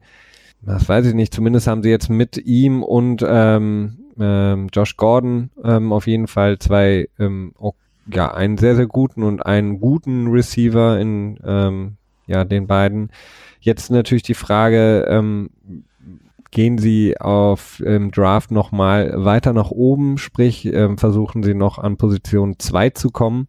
das 0.61 0.87
weiß 0.87 1.05
ich 1.05 1.13
nicht. 1.13 1.33
Zumindest 1.33 1.67
haben 1.67 1.83
sie 1.83 1.89
jetzt 1.89 2.09
mit 2.09 2.37
ihm 2.37 2.83
und 2.83 3.23
ähm, 3.27 3.97
ähm, 4.19 4.67
Josh 4.73 4.97
Gordon 4.97 5.49
ähm, 5.63 5.93
auf 5.93 6.07
jeden 6.07 6.27
Fall 6.27 6.59
zwei 6.59 7.09
ähm, 7.17 7.53
auch, 7.57 7.75
ja 8.11 8.33
einen 8.33 8.57
sehr 8.57 8.75
sehr 8.75 8.87
guten 8.87 9.23
und 9.23 9.45
einen 9.45 9.79
guten 9.79 10.27
Receiver 10.27 10.99
in 10.99 11.39
ähm, 11.45 11.97
ja, 12.29 12.45
den 12.45 12.67
beiden. 12.67 13.09
Jetzt 13.59 13.89
natürlich 13.89 14.23
die 14.23 14.35
Frage, 14.35 15.05
ähm, 15.09 15.49
gehen 16.51 16.77
sie 16.77 17.19
auf 17.19 17.81
ähm, 17.85 18.11
Draft 18.11 18.51
nochmal 18.51 19.13
weiter 19.15 19.53
nach 19.53 19.71
oben, 19.71 20.17
sprich 20.17 20.65
ähm, 20.65 20.97
versuchen 20.97 21.43
sie 21.43 21.53
noch 21.53 21.77
an 21.77 21.97
Position 21.97 22.57
2 22.57 22.91
zu 22.91 23.09
kommen. 23.11 23.47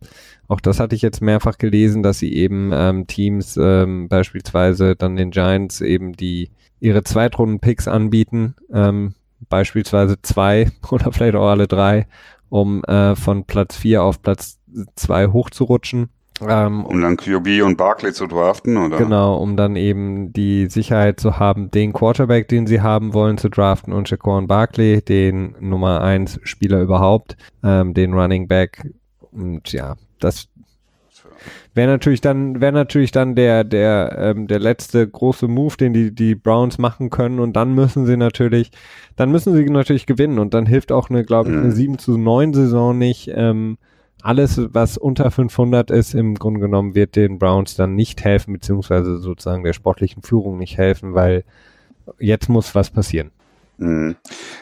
Auch 0.48 0.60
das 0.60 0.80
hatte 0.80 0.94
ich 0.94 1.02
jetzt 1.02 1.22
mehrfach 1.22 1.58
gelesen, 1.58 2.02
dass 2.02 2.18
sie 2.18 2.34
eben 2.34 2.70
ähm, 2.74 3.06
Teams, 3.06 3.56
ähm, 3.56 4.08
beispielsweise 4.08 4.96
dann 4.96 5.16
den 5.16 5.30
Giants, 5.30 5.80
eben 5.80 6.12
die 6.12 6.50
ihre 6.80 7.04
Zweitrunden-Picks 7.04 7.88
anbieten, 7.88 8.54
ähm, 8.72 9.14
beispielsweise 9.48 10.20
zwei 10.22 10.70
oder 10.90 11.12
vielleicht 11.12 11.36
auch 11.36 11.48
alle 11.48 11.68
drei, 11.68 12.06
um 12.48 12.82
äh, 12.84 13.14
von 13.16 13.44
Platz 13.44 13.76
4 13.76 14.02
auf 14.02 14.22
Platz 14.22 14.58
2 14.96 15.28
hochzurutschen. 15.28 16.10
Ähm, 16.48 16.84
um 16.84 17.00
dann 17.00 17.16
QB 17.16 17.62
und 17.64 17.76
Barkley 17.76 18.12
zu 18.12 18.26
draften, 18.26 18.76
oder? 18.76 18.96
Genau, 18.96 19.36
um 19.36 19.56
dann 19.56 19.76
eben 19.76 20.32
die 20.32 20.66
Sicherheit 20.66 21.20
zu 21.20 21.38
haben, 21.38 21.70
den 21.70 21.92
Quarterback, 21.92 22.48
den 22.48 22.66
sie 22.66 22.80
haben 22.80 23.12
wollen, 23.12 23.38
zu 23.38 23.48
draften 23.48 23.92
und 23.92 24.08
Shaquan 24.08 24.46
Barkley, 24.46 25.02
den 25.02 25.54
Nummer 25.60 26.00
1 26.00 26.40
Spieler 26.44 26.80
überhaupt, 26.80 27.36
ähm, 27.62 27.94
den 27.94 28.14
Running 28.14 28.48
Back. 28.48 28.82
Und 29.32 29.72
ja, 29.72 29.96
das 30.18 30.48
wäre 31.74 31.88
natürlich 31.88 32.20
dann, 32.20 32.60
wäre 32.60 32.72
natürlich 32.72 33.12
dann 33.12 33.34
der, 33.34 33.64
der, 33.64 34.16
ähm, 34.18 34.46
der 34.46 34.58
letzte 34.58 35.06
große 35.06 35.48
Move, 35.48 35.76
den 35.76 35.92
die, 35.92 36.14
die 36.14 36.34
Browns 36.34 36.78
machen 36.78 37.10
können. 37.10 37.38
Und 37.38 37.54
dann 37.54 37.74
müssen 37.74 38.06
sie 38.06 38.16
natürlich, 38.16 38.70
dann 39.16 39.30
müssen 39.30 39.54
sie 39.54 39.64
natürlich 39.64 40.06
gewinnen. 40.06 40.38
Und 40.38 40.54
dann 40.54 40.66
hilft 40.66 40.92
auch 40.92 41.10
eine, 41.10 41.24
glaube 41.24 41.50
ich, 41.50 41.56
eine 41.56 41.72
7 41.72 41.92
mhm. 41.92 41.98
zu 41.98 42.16
9 42.16 42.54
Saison 42.54 42.96
nicht. 42.96 43.30
Ähm, 43.34 43.78
alles, 44.22 44.60
was 44.72 44.98
unter 44.98 45.30
500 45.30 45.90
ist, 45.90 46.14
im 46.14 46.34
Grunde 46.34 46.60
genommen 46.60 46.94
wird 46.94 47.16
den 47.16 47.38
Browns 47.38 47.74
dann 47.74 47.94
nicht 47.94 48.24
helfen, 48.24 48.52
beziehungsweise 48.52 49.18
sozusagen 49.18 49.64
der 49.64 49.72
sportlichen 49.72 50.22
Führung 50.22 50.58
nicht 50.58 50.76
helfen, 50.76 51.14
weil 51.14 51.44
jetzt 52.18 52.48
muss 52.48 52.74
was 52.74 52.90
passieren. 52.90 53.30
Mhm. 53.80 54.16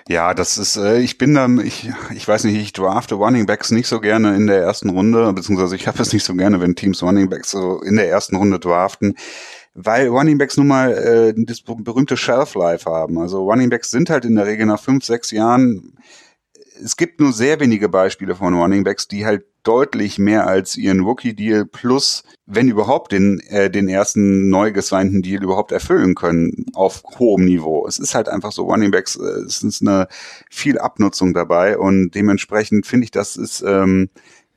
Ja, 0.09 0.33
das 0.33 0.59
ist, 0.59 0.77
äh, 0.77 1.01
ich 1.01 1.19
bin 1.19 1.35
da, 1.35 1.49
ich, 1.65 1.91
ich 2.15 2.27
weiß 2.27 2.45
nicht, 2.45 2.57
ich 2.57 2.73
drafte 2.73 3.17
Running 3.17 3.47
Backs 3.47 3.73
nicht 3.73 3.89
so 3.89 4.01
gerne 4.01 4.37
in 4.37 4.47
der 4.47 4.63
ersten 4.63 4.91
Runde, 4.91 5.33
beziehungsweise 5.33 5.75
ich 5.75 5.89
habe 5.89 6.01
es 6.01 6.13
nicht 6.13 6.25
so 6.25 6.35
gerne, 6.35 6.61
wenn 6.61 6.77
Teams 6.77 7.03
Running 7.03 7.29
Backs 7.29 7.51
so 7.51 7.83
in 7.83 7.97
der 7.97 8.09
ersten 8.09 8.37
Runde 8.37 8.61
draften, 8.61 9.17
weil 9.75 10.07
Running 10.07 10.39
Backs 10.39 10.57
nun 10.57 10.69
mal 10.69 10.93
äh, 10.93 11.35
das 11.37 11.63
berühmte 11.63 12.17
Shelf 12.17 12.55
Life 12.55 12.89
haben. 12.89 13.19
Also 13.19 13.43
Running 13.43 13.71
Backs 13.71 13.91
sind 13.91 14.09
halt 14.09 14.25
in 14.25 14.37
der 14.37 14.47
Regel 14.47 14.67
nach 14.67 14.81
fünf, 14.81 15.05
sechs 15.05 15.33
Jahren 15.33 15.95
es 16.83 16.97
gibt 16.97 17.21
nur 17.21 17.33
sehr 17.33 17.61
wenige 17.61 17.89
Beispiele 17.89 18.35
von 18.35 18.55
Running 18.55 18.85
Backs, 18.85 19.09
die 19.09 19.25
halt 19.25 19.45
deutlich 19.63 20.19
mehr 20.19 20.47
als 20.47 20.77
ihren 20.77 21.01
Rookie-Deal 21.01 21.67
plus, 21.67 22.23
wenn 22.47 22.69
überhaupt, 22.69 23.13
den, 23.13 23.41
äh, 23.49 23.71
den 23.71 23.89
ersten 23.89 24.49
neu 24.49 24.73
gesignten 24.73 25.21
Deal 25.21 25.43
überhaupt 25.43 25.73
erfüllen 25.73 26.15
können 26.15 26.67
auf 26.73 27.03
hohem 27.19 27.45
Niveau. 27.45 27.87
Es 27.87 27.99
ist 27.99 28.15
halt 28.15 28.29
einfach 28.29 28.53
so, 28.53 28.63
Running 28.63 28.91
Backs, 28.91 29.17
äh, 29.17 29.41
es 29.47 29.63
ist 29.63 29.83
eine 29.83 30.09
viel 30.51 30.79
Abnutzung 30.79 31.35
dabei 31.35 31.77
und 31.77 32.13
dementsprechend 32.13 32.87
finde 32.87 33.05
ich, 33.05 33.11
das 33.11 33.37
ist 33.37 33.63
ähm, 33.67 34.09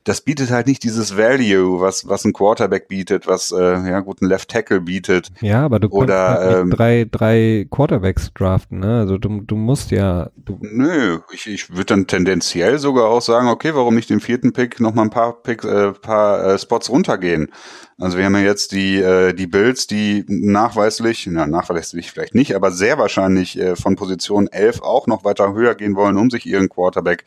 das 0.04 0.20
bietet 0.20 0.50
halt 0.50 0.66
nicht 0.66 0.82
dieses 0.82 1.16
Value, 1.16 1.80
was, 1.80 2.08
was 2.08 2.24
ein 2.24 2.32
Quarterback 2.32 2.88
bietet, 2.88 3.26
was, 3.26 3.52
äh, 3.52 3.62
ja 3.62 4.00
gut, 4.00 4.20
ein 4.20 4.28
Left 4.28 4.50
Tackle 4.50 4.80
bietet. 4.80 5.30
Ja, 5.40 5.64
aber 5.64 5.78
du 5.78 5.88
oder, 5.88 6.26
kannst 6.26 6.42
halt 6.42 6.60
ähm, 6.60 6.70
drei, 6.70 7.08
drei 7.10 7.66
Quarterbacks 7.70 8.32
draften, 8.34 8.80
ne? 8.80 8.98
Also 9.00 9.18
du, 9.18 9.40
du 9.40 9.54
musst 9.54 9.90
ja. 9.92 10.30
Du 10.36 10.58
nö, 10.60 11.20
ich, 11.32 11.46
ich 11.46 11.70
würde 11.70 11.86
dann 11.86 12.06
tendenziell 12.06 12.78
sogar 12.78 13.08
auch 13.08 13.22
sagen, 13.22 13.48
okay, 13.48 13.74
warum 13.74 13.94
nicht 13.94 14.10
den 14.10 14.20
vierten 14.20 14.52
Pick 14.52 14.80
nochmal 14.80 15.06
ein 15.06 15.10
paar 15.10 15.40
Picks, 15.42 15.64
äh, 15.64 15.92
paar 15.92 16.44
äh, 16.44 16.58
Spots 16.58 16.90
runtergehen? 16.90 17.52
Also 17.98 18.18
wir 18.18 18.24
haben 18.24 18.34
ja 18.34 18.40
jetzt 18.40 18.72
die, 18.72 18.96
äh, 18.96 19.32
die 19.32 19.46
Bills, 19.46 19.86
die 19.86 20.24
nachweislich, 20.26 21.28
na, 21.30 21.46
nachweislich 21.46 22.10
vielleicht 22.10 22.34
nicht, 22.34 22.56
aber 22.56 22.72
sehr 22.72 22.98
wahrscheinlich 22.98 23.56
äh, 23.56 23.76
von 23.76 23.94
Position 23.94 24.48
11 24.48 24.82
auch 24.82 25.06
noch 25.06 25.24
weiter 25.24 25.54
höher 25.54 25.76
gehen 25.76 25.94
wollen, 25.94 26.16
um 26.16 26.28
sich 26.28 26.44
ihren 26.44 26.68
Quarterback 26.68 27.24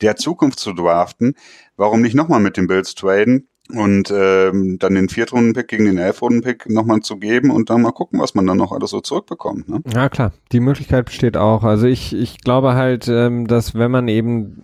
der 0.00 0.16
Zukunft 0.16 0.58
zu 0.58 0.72
draften. 0.72 1.34
Warum 1.76 2.02
nicht 2.02 2.14
nochmal 2.14 2.40
mit 2.40 2.56
den 2.56 2.66
Bills 2.66 2.94
traden? 2.94 3.48
und 3.74 4.10
ähm, 4.10 4.78
dann 4.78 4.94
den 4.94 5.08
Viertrunden-Pick 5.08 5.68
gegen 5.68 5.84
den 5.84 5.98
Elfrunden-Pick 5.98 6.70
nochmal 6.70 7.00
zu 7.00 7.18
geben 7.18 7.50
und 7.50 7.70
dann 7.70 7.82
mal 7.82 7.92
gucken, 7.92 8.20
was 8.20 8.34
man 8.34 8.46
dann 8.46 8.56
noch 8.56 8.72
alles 8.72 8.90
so 8.90 9.00
zurückbekommt. 9.00 9.68
Ne? 9.68 9.82
Ja 9.92 10.08
klar, 10.08 10.32
die 10.52 10.60
Möglichkeit 10.60 11.06
besteht 11.06 11.36
auch. 11.36 11.64
Also 11.64 11.86
ich, 11.86 12.14
ich 12.14 12.38
glaube 12.38 12.74
halt, 12.74 13.08
ähm, 13.08 13.46
dass 13.46 13.74
wenn 13.74 13.90
man 13.90 14.08
eben, 14.08 14.62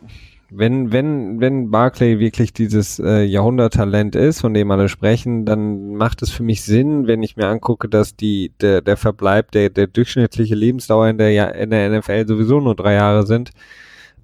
wenn, 0.50 0.90
wenn, 0.90 1.38
wenn 1.38 1.70
Barclay 1.70 2.18
wirklich 2.18 2.54
dieses 2.54 2.98
äh, 2.98 3.24
Jahrhunderttalent 3.24 4.16
ist, 4.16 4.40
von 4.40 4.54
dem 4.54 4.70
alle 4.70 4.88
sprechen, 4.88 5.44
dann 5.44 5.96
macht 5.96 6.22
es 6.22 6.30
für 6.30 6.42
mich 6.42 6.62
Sinn, 6.62 7.06
wenn 7.06 7.22
ich 7.22 7.36
mir 7.36 7.48
angucke, 7.48 7.88
dass 7.88 8.16
die, 8.16 8.52
der, 8.60 8.80
der 8.80 8.96
Verbleib, 8.96 9.50
der, 9.50 9.68
der 9.68 9.86
durchschnittliche 9.86 10.54
Lebensdauer 10.54 11.08
in 11.08 11.18
der, 11.18 11.54
in 11.56 11.70
der 11.70 11.98
NFL 11.98 12.26
sowieso 12.26 12.58
nur 12.60 12.74
drei 12.74 12.94
Jahre 12.94 13.26
sind. 13.26 13.50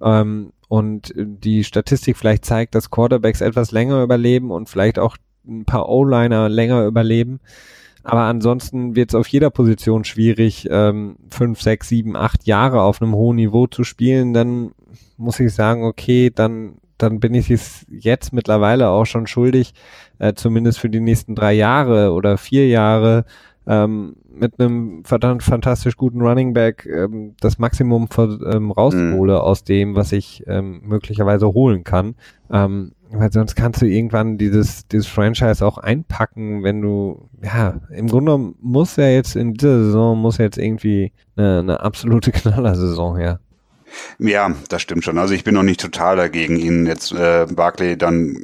Ähm, 0.01 0.53
und 0.71 1.11
die 1.17 1.65
Statistik 1.65 2.15
vielleicht 2.15 2.45
zeigt, 2.45 2.75
dass 2.75 2.89
Quarterbacks 2.89 3.41
etwas 3.41 3.73
länger 3.73 4.03
überleben 4.03 4.51
und 4.51 4.69
vielleicht 4.69 4.99
auch 4.99 5.17
ein 5.45 5.65
paar 5.65 5.89
O-Liner 5.89 6.47
länger 6.47 6.85
überleben. 6.85 7.41
Aber 8.03 8.21
ansonsten 8.21 8.95
wird 8.95 9.09
es 9.09 9.15
auf 9.15 9.27
jeder 9.27 9.49
Position 9.49 10.05
schwierig, 10.05 10.69
ähm, 10.71 11.17
fünf, 11.29 11.61
sechs, 11.61 11.89
sieben, 11.89 12.15
acht 12.15 12.45
Jahre 12.45 12.83
auf 12.83 13.01
einem 13.01 13.15
hohen 13.15 13.35
Niveau 13.35 13.67
zu 13.67 13.83
spielen. 13.83 14.33
Dann 14.33 14.71
muss 15.17 15.41
ich 15.41 15.53
sagen, 15.53 15.83
okay, 15.83 16.31
dann, 16.33 16.77
dann 16.97 17.19
bin 17.19 17.33
ich 17.33 17.51
es 17.51 17.85
jetzt 17.89 18.31
mittlerweile 18.31 18.91
auch 18.91 19.05
schon 19.05 19.27
schuldig, 19.27 19.73
äh, 20.19 20.35
zumindest 20.35 20.79
für 20.79 20.89
die 20.89 21.01
nächsten 21.01 21.35
drei 21.35 21.51
Jahre 21.51 22.13
oder 22.13 22.37
vier 22.37 22.69
Jahre 22.69 23.25
ähm, 23.67 24.15
mit 24.33 24.59
einem 24.59 25.03
verdammt 25.05 25.43
fantastisch 25.43 25.95
guten 25.95 26.21
Running 26.21 26.53
Back 26.53 26.87
ähm, 26.91 27.35
das 27.39 27.59
Maximum 27.59 28.07
ähm, 28.17 28.71
raushole 28.71 29.33
mhm. 29.33 29.39
aus 29.39 29.63
dem, 29.63 29.95
was 29.95 30.11
ich 30.11 30.43
ähm, 30.47 30.81
möglicherweise 30.83 31.47
holen 31.47 31.83
kann. 31.83 32.15
Ähm, 32.51 32.93
weil 33.13 33.31
sonst 33.31 33.55
kannst 33.55 33.81
du 33.81 33.85
irgendwann 33.85 34.37
dieses, 34.37 34.87
dieses 34.87 35.07
Franchise 35.07 35.65
auch 35.65 35.77
einpacken, 35.77 36.63
wenn 36.63 36.81
du, 36.81 37.29
ja, 37.43 37.81
im 37.89 38.07
Grunde 38.07 38.53
muss 38.61 38.95
ja 38.95 39.09
jetzt 39.09 39.35
in 39.35 39.53
dieser 39.53 39.83
Saison, 39.83 40.17
muss 40.17 40.37
ja 40.37 40.45
jetzt 40.45 40.57
irgendwie 40.57 41.11
eine, 41.35 41.59
eine 41.59 41.79
absolute 41.81 42.31
Knallersaison 42.31 43.17
her. 43.17 43.39
Ja, 44.19 44.55
das 44.69 44.81
stimmt 44.81 45.03
schon. 45.03 45.17
Also 45.17 45.33
ich 45.33 45.43
bin 45.43 45.53
noch 45.53 45.63
nicht 45.63 45.81
total 45.81 46.15
dagegen, 46.15 46.55
ihn 46.55 46.85
jetzt 46.85 47.11
äh, 47.11 47.45
Barkley 47.53 47.97
dann 47.97 48.43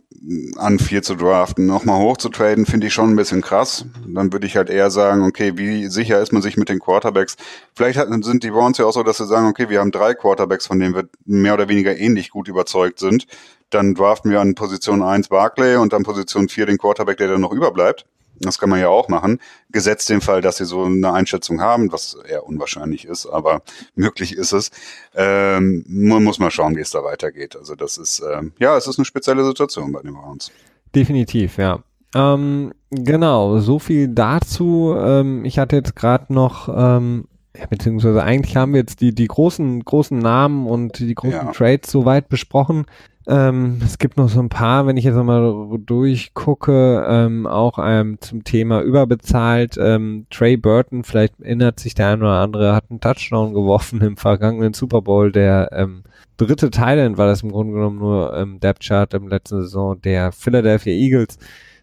an 0.57 0.79
vier 0.79 1.03
zu 1.03 1.15
draften, 1.15 1.65
nochmal 1.65 1.99
hoch 1.99 2.17
zu 2.17 2.29
traden, 2.29 2.65
finde 2.65 2.87
ich 2.87 2.93
schon 2.93 3.11
ein 3.11 3.15
bisschen 3.15 3.41
krass. 3.41 3.85
Dann 4.07 4.33
würde 4.33 4.47
ich 4.47 4.57
halt 4.57 4.69
eher 4.69 4.89
sagen, 4.89 5.23
okay, 5.23 5.57
wie 5.57 5.87
sicher 5.87 6.21
ist 6.21 6.33
man 6.33 6.41
sich 6.41 6.57
mit 6.57 6.69
den 6.69 6.79
Quarterbacks? 6.79 7.37
Vielleicht 7.75 7.97
hat, 7.97 8.09
sind 8.23 8.43
die 8.43 8.51
Browns 8.51 8.77
ja 8.77 8.85
auch 8.85 8.93
so, 8.93 9.03
dass 9.03 9.17
sie 9.17 9.27
sagen, 9.27 9.47
okay, 9.47 9.69
wir 9.69 9.79
haben 9.79 9.91
drei 9.91 10.13
Quarterbacks, 10.13 10.67
von 10.67 10.79
denen 10.79 10.95
wir 10.95 11.07
mehr 11.25 11.53
oder 11.53 11.69
weniger 11.69 11.97
ähnlich 11.97 12.31
gut 12.31 12.47
überzeugt 12.47 12.99
sind. 12.99 13.27
Dann 13.69 13.95
draften 13.95 14.31
wir 14.31 14.41
an 14.41 14.55
Position 14.55 15.03
1 15.03 15.27
Barclay 15.27 15.75
und 15.75 15.93
an 15.93 16.03
Position 16.03 16.49
4 16.49 16.65
den 16.65 16.77
Quarterback, 16.77 17.17
der 17.17 17.27
dann 17.27 17.41
noch 17.41 17.51
überbleibt. 17.51 18.05
Das 18.39 18.57
kann 18.57 18.69
man 18.69 18.79
ja 18.79 18.89
auch 18.89 19.09
machen. 19.09 19.39
Gesetzt 19.71 20.09
den 20.09 20.21
Fall, 20.21 20.41
dass 20.41 20.57
sie 20.57 20.65
so 20.65 20.83
eine 20.83 21.13
Einschätzung 21.13 21.61
haben, 21.61 21.91
was 21.91 22.17
eher 22.27 22.45
unwahrscheinlich 22.45 23.05
ist, 23.05 23.25
aber 23.25 23.61
möglich 23.95 24.35
ist 24.35 24.51
es. 24.51 24.71
Ähm, 25.15 25.83
muss 25.87 26.39
man 26.39 26.51
schauen, 26.51 26.75
wie 26.75 26.81
es 26.81 26.91
da 26.91 27.03
weitergeht. 27.03 27.55
Also 27.55 27.75
das 27.75 27.97
ist, 27.97 28.21
ähm, 28.31 28.53
ja, 28.59 28.77
es 28.77 28.87
ist 28.87 28.99
eine 28.99 29.05
spezielle 29.05 29.43
Situation 29.45 29.91
bei 29.91 30.01
den 30.01 30.13
Browns. 30.13 30.51
Definitiv, 30.95 31.57
ja. 31.57 31.83
Ähm, 32.15 32.73
genau, 32.89 33.59
so 33.59 33.79
viel 33.79 34.07
dazu. 34.07 34.95
Ähm, 34.97 35.45
ich 35.45 35.59
hatte 35.59 35.75
jetzt 35.75 35.95
gerade 35.95 36.33
noch, 36.33 36.69
ähm, 36.69 37.25
ja, 37.57 37.65
beziehungsweise 37.65 38.23
eigentlich 38.23 38.55
haben 38.55 38.73
wir 38.73 38.79
jetzt 38.79 39.01
die, 39.01 39.13
die 39.13 39.27
großen, 39.27 39.83
großen 39.83 40.17
Namen 40.17 40.67
und 40.67 40.99
die 40.99 41.15
großen 41.15 41.47
ja. 41.47 41.51
Trades 41.51 41.91
soweit 41.91 42.29
besprochen. 42.29 42.85
Ähm, 43.29 43.81
es 43.83 43.97
gibt 43.97 44.15
noch 44.15 44.29
so 44.29 44.39
ein 44.39 44.47
paar, 44.47 44.87
wenn 44.87 44.95
ich 44.95 45.03
jetzt 45.03 45.15
nochmal 45.15 45.53
durchgucke, 45.85 47.05
ähm, 47.09 47.45
auch 47.45 47.77
ähm, 47.81 48.17
zum 48.21 48.45
Thema 48.45 48.81
überbezahlt. 48.81 49.77
Ähm, 49.77 50.27
Trey 50.29 50.55
Burton, 50.55 51.03
vielleicht 51.03 51.37
erinnert 51.41 51.77
sich 51.81 51.93
der 51.93 52.07
eine 52.07 52.23
oder 52.23 52.39
andere, 52.39 52.73
hat 52.73 52.85
einen 52.89 53.01
Touchdown 53.01 53.53
geworfen 53.53 53.99
im 54.01 54.15
vergangenen 54.15 54.73
Super 54.73 55.01
Bowl. 55.01 55.33
Der 55.33 55.69
ähm, 55.73 56.03
dritte 56.37 56.71
Thailand 56.71 57.17
war 57.17 57.27
das 57.27 57.43
im 57.43 57.51
Grunde 57.51 57.73
genommen 57.73 57.99
nur 57.99 58.33
im 58.37 58.61
Depth 58.61 58.83
Chart 58.83 59.13
im 59.13 59.27
letzten 59.27 59.61
Saison 59.63 60.01
der 60.01 60.31
Philadelphia 60.31 60.93
Eagles. 60.93 61.37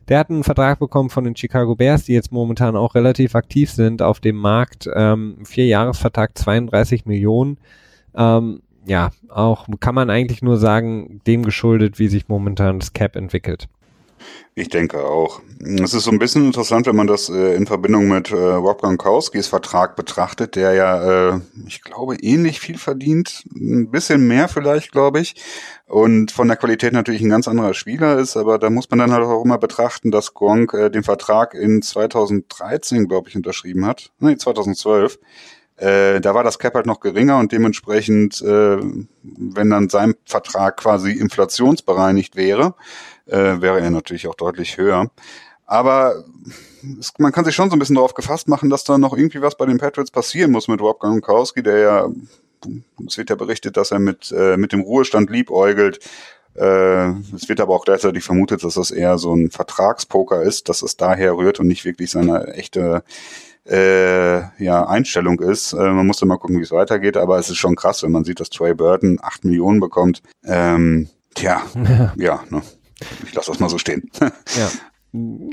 Der 0.09 0.21
hat 0.21 0.31
einen 0.31 0.45
Vertrag 0.45 0.79
bekommen 0.79 1.11
von 1.11 1.25
den 1.25 1.37
Chicago 1.37 1.77
Bears, 1.77 2.05
die 2.05 2.15
jetzt 2.15 2.33
momentan 2.33 2.75
auch 2.75 2.95
relativ 2.95 3.35
aktiv 3.35 3.71
sind 3.71 4.01
auf 4.01 4.21
dem 4.21 4.37
Markt. 4.37 4.89
Ähm, 4.95 5.37
vier 5.45 5.67
Jahresvertrag, 5.67 6.37
32 6.39 7.05
Millionen. 7.05 7.59
Ähm, 8.17 8.61
ja, 8.87 9.11
auch 9.29 9.67
kann 9.81 9.95
man 9.95 10.11
eigentlich 10.11 10.43
nur 10.43 10.59
sagen, 10.59 11.21
dem 11.27 11.43
geschuldet, 11.43 11.99
wie 11.99 12.09
sich 12.09 12.29
momentan 12.29 12.81
das 12.81 12.93
Cap 12.93 13.17
entwickelt. 13.17 13.69
Ich 14.55 14.69
denke 14.69 15.05
auch. 15.05 15.41
Es 15.61 15.95
ist 15.95 16.05
so 16.05 16.11
ein 16.11 16.19
bisschen 16.19 16.47
interessant, 16.47 16.87
wenn 16.87 16.95
man 16.95 17.09
das 17.09 17.29
äh, 17.29 17.57
in 17.57 17.67
Verbindung 17.67 18.09
mit 18.09 18.31
äh, 18.31 18.37
Rob 18.37 18.81
Gronkowskis 18.81 19.49
Vertrag 19.49 19.97
betrachtet, 19.97 20.55
der 20.55 20.75
ja, 20.75 21.35
äh, 21.35 21.41
ich 21.67 21.83
glaube, 21.83 22.17
ähnlich 22.17 22.61
viel 22.61 22.79
verdient, 22.79 23.45
ein 23.55 23.91
bisschen 23.91 24.29
mehr 24.29 24.49
vielleicht, 24.49 24.93
glaube 24.93 25.21
ich, 25.21 25.35
und 25.87 26.31
von 26.31 26.47
der 26.47 26.57
Qualität 26.57 26.93
natürlich 26.93 27.23
ein 27.23 27.31
ganz 27.31 27.49
anderer 27.49 27.75
Spieler 27.75 28.19
ist, 28.19 28.37
aber 28.37 28.59
da 28.59 28.71
muss 28.71 28.89
man 28.91 29.01
dann 29.01 29.13
halt 29.13 29.25
auch 29.25 29.45
immer 29.45 29.59
betrachten, 29.59 30.13
dass 30.13 30.35
Gronk 30.35 30.73
äh, 30.75 30.89
den 30.89 31.03
Vertrag 31.03 31.55
in 31.55 31.83
2013, 31.83 33.09
glaube 33.09 33.29
ich, 33.29 33.37
unterschrieben 33.37 33.85
hat. 33.87 34.13
Nee, 34.21 34.37
2012. 34.37 35.19
Äh, 35.77 36.21
da 36.21 36.35
war 36.35 36.45
das 36.45 36.59
Cap 36.59 36.75
halt 36.75 36.87
noch 36.87 37.01
geringer 37.01 37.39
und 37.39 37.51
dementsprechend, 37.51 38.41
äh, 38.43 38.79
wenn 39.23 39.71
dann 39.71 39.89
sein 39.89 40.15
Vertrag 40.25 40.77
quasi 40.77 41.13
inflationsbereinigt 41.13 42.37
wäre, 42.37 42.75
äh, 43.27 43.61
wäre 43.61 43.81
er 43.81 43.91
natürlich 43.91 44.29
auch 44.29 44.37
deutlich 44.37 44.77
höher. 44.79 45.11
Aber 45.67 46.25
es, 47.01 47.13
man 47.19 47.33
kann 47.33 47.45
sich 47.45 47.55
schon 47.55 47.71
so 47.71 47.77
ein 47.77 47.79
bisschen 47.79 47.97
darauf 47.97 48.15
gefasst 48.15 48.49
machen, 48.49 48.71
dass 48.71 48.85
da 48.85 48.99
noch 48.99 49.17
irgendwie 49.17 49.43
was 49.43 49.57
bei 49.57 49.67
den 49.67 49.79
Patriots 49.79 50.11
passieren 50.11 50.53
muss 50.53 50.69
mit 50.69 50.81
Rob 50.81 51.01
Gronkowski, 51.01 51.63
der 51.63 51.79
ja, 51.79 52.09
es 53.07 53.19
wird 53.19 53.31
ja 53.31 53.37
berichtet, 53.37 53.77
dass 53.77 53.91
er 53.91 53.99
mit, 53.99 54.33
äh, 54.33 54.57
mit 54.57 54.73
dem 54.73 54.81
Ruhestand 54.81 55.31
liebäugelt. 55.31 55.99
Äh, 56.55 57.09
es 57.35 57.49
wird 57.49 57.61
aber 57.61 57.75
auch 57.75 57.85
gleichzeitig 57.85 58.23
vermutet, 58.23 58.63
dass 58.63 58.75
das 58.75 58.91
eher 58.91 59.19
so 59.19 59.35
ein 59.35 59.51
Vertragspoker 59.51 60.43
ist, 60.43 60.69
dass 60.69 60.83
es 60.83 60.97
daher 60.97 61.37
rührt 61.37 61.59
und 61.59 61.67
nicht 61.67 61.85
wirklich 61.85 62.11
seine 62.11 62.55
echte 62.55 63.03
äh, 63.67 64.63
ja, 64.63 64.87
Einstellung 64.87 65.41
ist. 65.41 65.73
Äh, 65.73 65.77
man 65.77 66.07
muss 66.07 66.19
dann 66.19 66.29
mal 66.29 66.39
gucken, 66.39 66.59
wie 66.59 66.63
es 66.63 66.73
weitergeht, 66.73 67.17
aber 67.17 67.39
es 67.39 67.51
ist 67.51 67.57
schon 67.57 67.77
krass, 67.77 68.03
wenn 68.03 68.13
man 68.13 68.25
sieht, 68.25 68.41
dass 68.41 68.51
Trey 68.51 68.75
Burton 68.75 69.19
acht 69.23 69.45
Millionen 69.45 69.81
bekommt. 69.81 70.23
Ähm, 70.45 71.09
tja, 71.35 71.63
ja, 71.75 72.13
ja 72.17 72.41
ne? 72.51 72.63
ich 73.25 73.35
lasse 73.35 73.51
das 73.51 73.61
mal 73.61 73.69
so 73.69 73.79
stehen. 73.79 74.11
ja. 74.21 74.71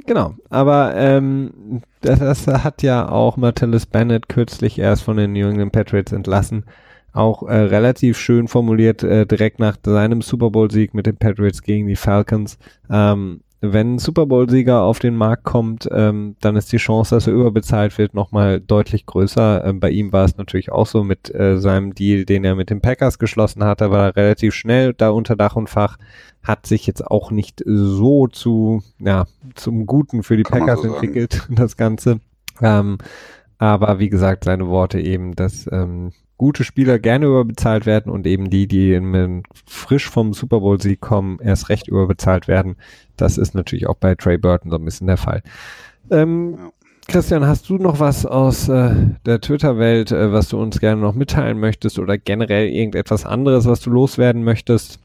Genau, 0.08 0.34
aber 0.50 0.96
ähm, 0.96 1.84
das, 2.02 2.18
das 2.18 2.48
hat 2.48 2.82
ja 2.82 3.08
auch 3.08 3.38
Martellus 3.38 3.86
Bennett 3.86 4.28
kürzlich 4.28 4.80
erst 4.80 5.04
von 5.04 5.18
den 5.18 5.34
New 5.34 5.48
England 5.48 5.72
Patriots 5.72 6.12
entlassen 6.12 6.66
auch 7.14 7.44
äh, 7.44 7.54
relativ 7.56 8.18
schön 8.18 8.48
formuliert, 8.48 9.04
äh, 9.04 9.26
direkt 9.26 9.60
nach 9.60 9.78
seinem 9.84 10.22
Super 10.22 10.50
Bowl-Sieg 10.50 10.94
mit 10.94 11.06
den 11.06 11.18
Patriots 11.18 11.62
gegen 11.62 11.88
die 11.88 11.96
Falcons. 11.96 12.58
Ähm, 12.90 13.42
wenn 13.62 13.96
ein 13.96 14.00
Super 14.00 14.26
Bowl-Sieger 14.26 14.82
auf 14.82 14.98
den 14.98 15.16
Markt 15.16 15.44
kommt, 15.44 15.88
ähm, 15.92 16.36
dann 16.42 16.56
ist 16.56 16.72
die 16.72 16.78
Chance, 16.78 17.14
dass 17.14 17.28
er 17.28 17.34
überbezahlt 17.34 17.96
wird, 18.00 18.16
nochmal 18.16 18.60
deutlich 18.60 19.06
größer. 19.06 19.64
Ähm, 19.64 19.80
bei 19.80 19.92
ihm 19.92 20.12
war 20.12 20.26
es 20.26 20.36
natürlich 20.36 20.72
auch 20.72 20.88
so 20.88 21.04
mit 21.04 21.34
äh, 21.34 21.60
seinem 21.60 21.94
Deal, 21.94 22.26
den 22.26 22.44
er 22.44 22.56
mit 22.56 22.72
den 22.72 22.82
Packers 22.82 23.20
geschlossen 23.20 23.64
hat. 23.64 23.80
Da 23.80 23.92
war 23.92 24.08
er 24.08 24.16
relativ 24.16 24.56
schnell 24.56 24.94
da 24.94 25.12
unter 25.12 25.36
Dach 25.36 25.56
und 25.56 25.70
Fach. 25.70 25.98
Hat 26.42 26.66
sich 26.66 26.88
jetzt 26.88 27.06
auch 27.06 27.30
nicht 27.30 27.62
so 27.64 28.28
zu, 28.28 28.82
ja, 28.98 29.28
zum 29.54 29.86
Guten 29.86 30.24
für 30.24 30.38
die 30.38 30.44
Kann 30.44 30.62
Packers 30.62 30.82
so 30.82 30.94
entwickelt, 30.94 31.48
das 31.50 31.78
Ganze. 31.78 32.20
Ähm, 32.62 32.98
aber 33.60 34.00
wie 34.00 34.10
gesagt, 34.10 34.46
seine 34.46 34.70
Worte 34.70 35.00
eben, 35.00 35.36
dass 35.36 35.70
ähm, 35.72 36.14
gute 36.42 36.64
Spieler 36.64 36.98
gerne 36.98 37.28
überbezahlt 37.28 37.86
werden 37.86 38.12
und 38.12 38.26
eben 38.26 38.50
die, 38.50 38.66
die 38.68 39.00
frisch 39.68 40.10
vom 40.10 40.34
Super 40.34 40.62
Bowl-Sieg 40.62 41.00
kommen, 41.00 41.38
erst 41.40 41.70
recht 41.70 41.88
überbezahlt 41.88 42.48
werden. 42.48 42.78
Das 43.16 43.38
ist 43.38 43.54
natürlich 43.54 43.86
auch 43.86 43.98
bei 43.98 44.16
Trey 44.16 44.40
Burton 44.40 44.72
so 44.72 44.78
ein 44.78 44.86
bisschen 44.86 45.06
der 45.06 45.18
Fall. 45.18 45.44
Ähm. 46.10 46.72
Christian, 47.08 47.46
hast 47.46 47.70
du 47.70 47.76
noch 47.78 48.00
was 48.00 48.26
aus 48.26 48.70
äh, 48.70 48.92
der 49.26 49.40
Twitter-Welt, 49.40 50.12
äh, 50.12 50.32
was 50.32 50.50
du 50.50 50.60
uns 50.60 50.80
gerne 50.80 51.00
noch 51.02 51.14
mitteilen 51.14 51.60
möchtest 51.60 52.00
oder 52.00 52.18
generell 52.18 52.70
irgendetwas 52.70 53.24
anderes, 53.24 53.66
was 53.66 53.82
du 53.82 53.92
loswerden 53.92 54.44
möchtest? 54.44 55.00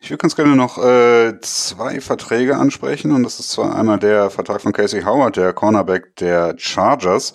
Ich 0.00 0.10
würde 0.10 0.20
ganz 0.20 0.36
gerne 0.36 0.54
noch 0.54 0.78
äh, 0.78 1.40
zwei 1.40 2.00
Verträge 2.00 2.56
ansprechen 2.56 3.10
und 3.10 3.24
das 3.24 3.40
ist 3.40 3.50
zwar 3.50 3.74
einmal 3.74 3.98
der 3.98 4.30
Vertrag 4.30 4.60
von 4.60 4.72
Casey 4.72 5.02
Howard, 5.02 5.36
der 5.36 5.52
Cornerback 5.52 6.14
der 6.16 6.54
Chargers 6.58 7.32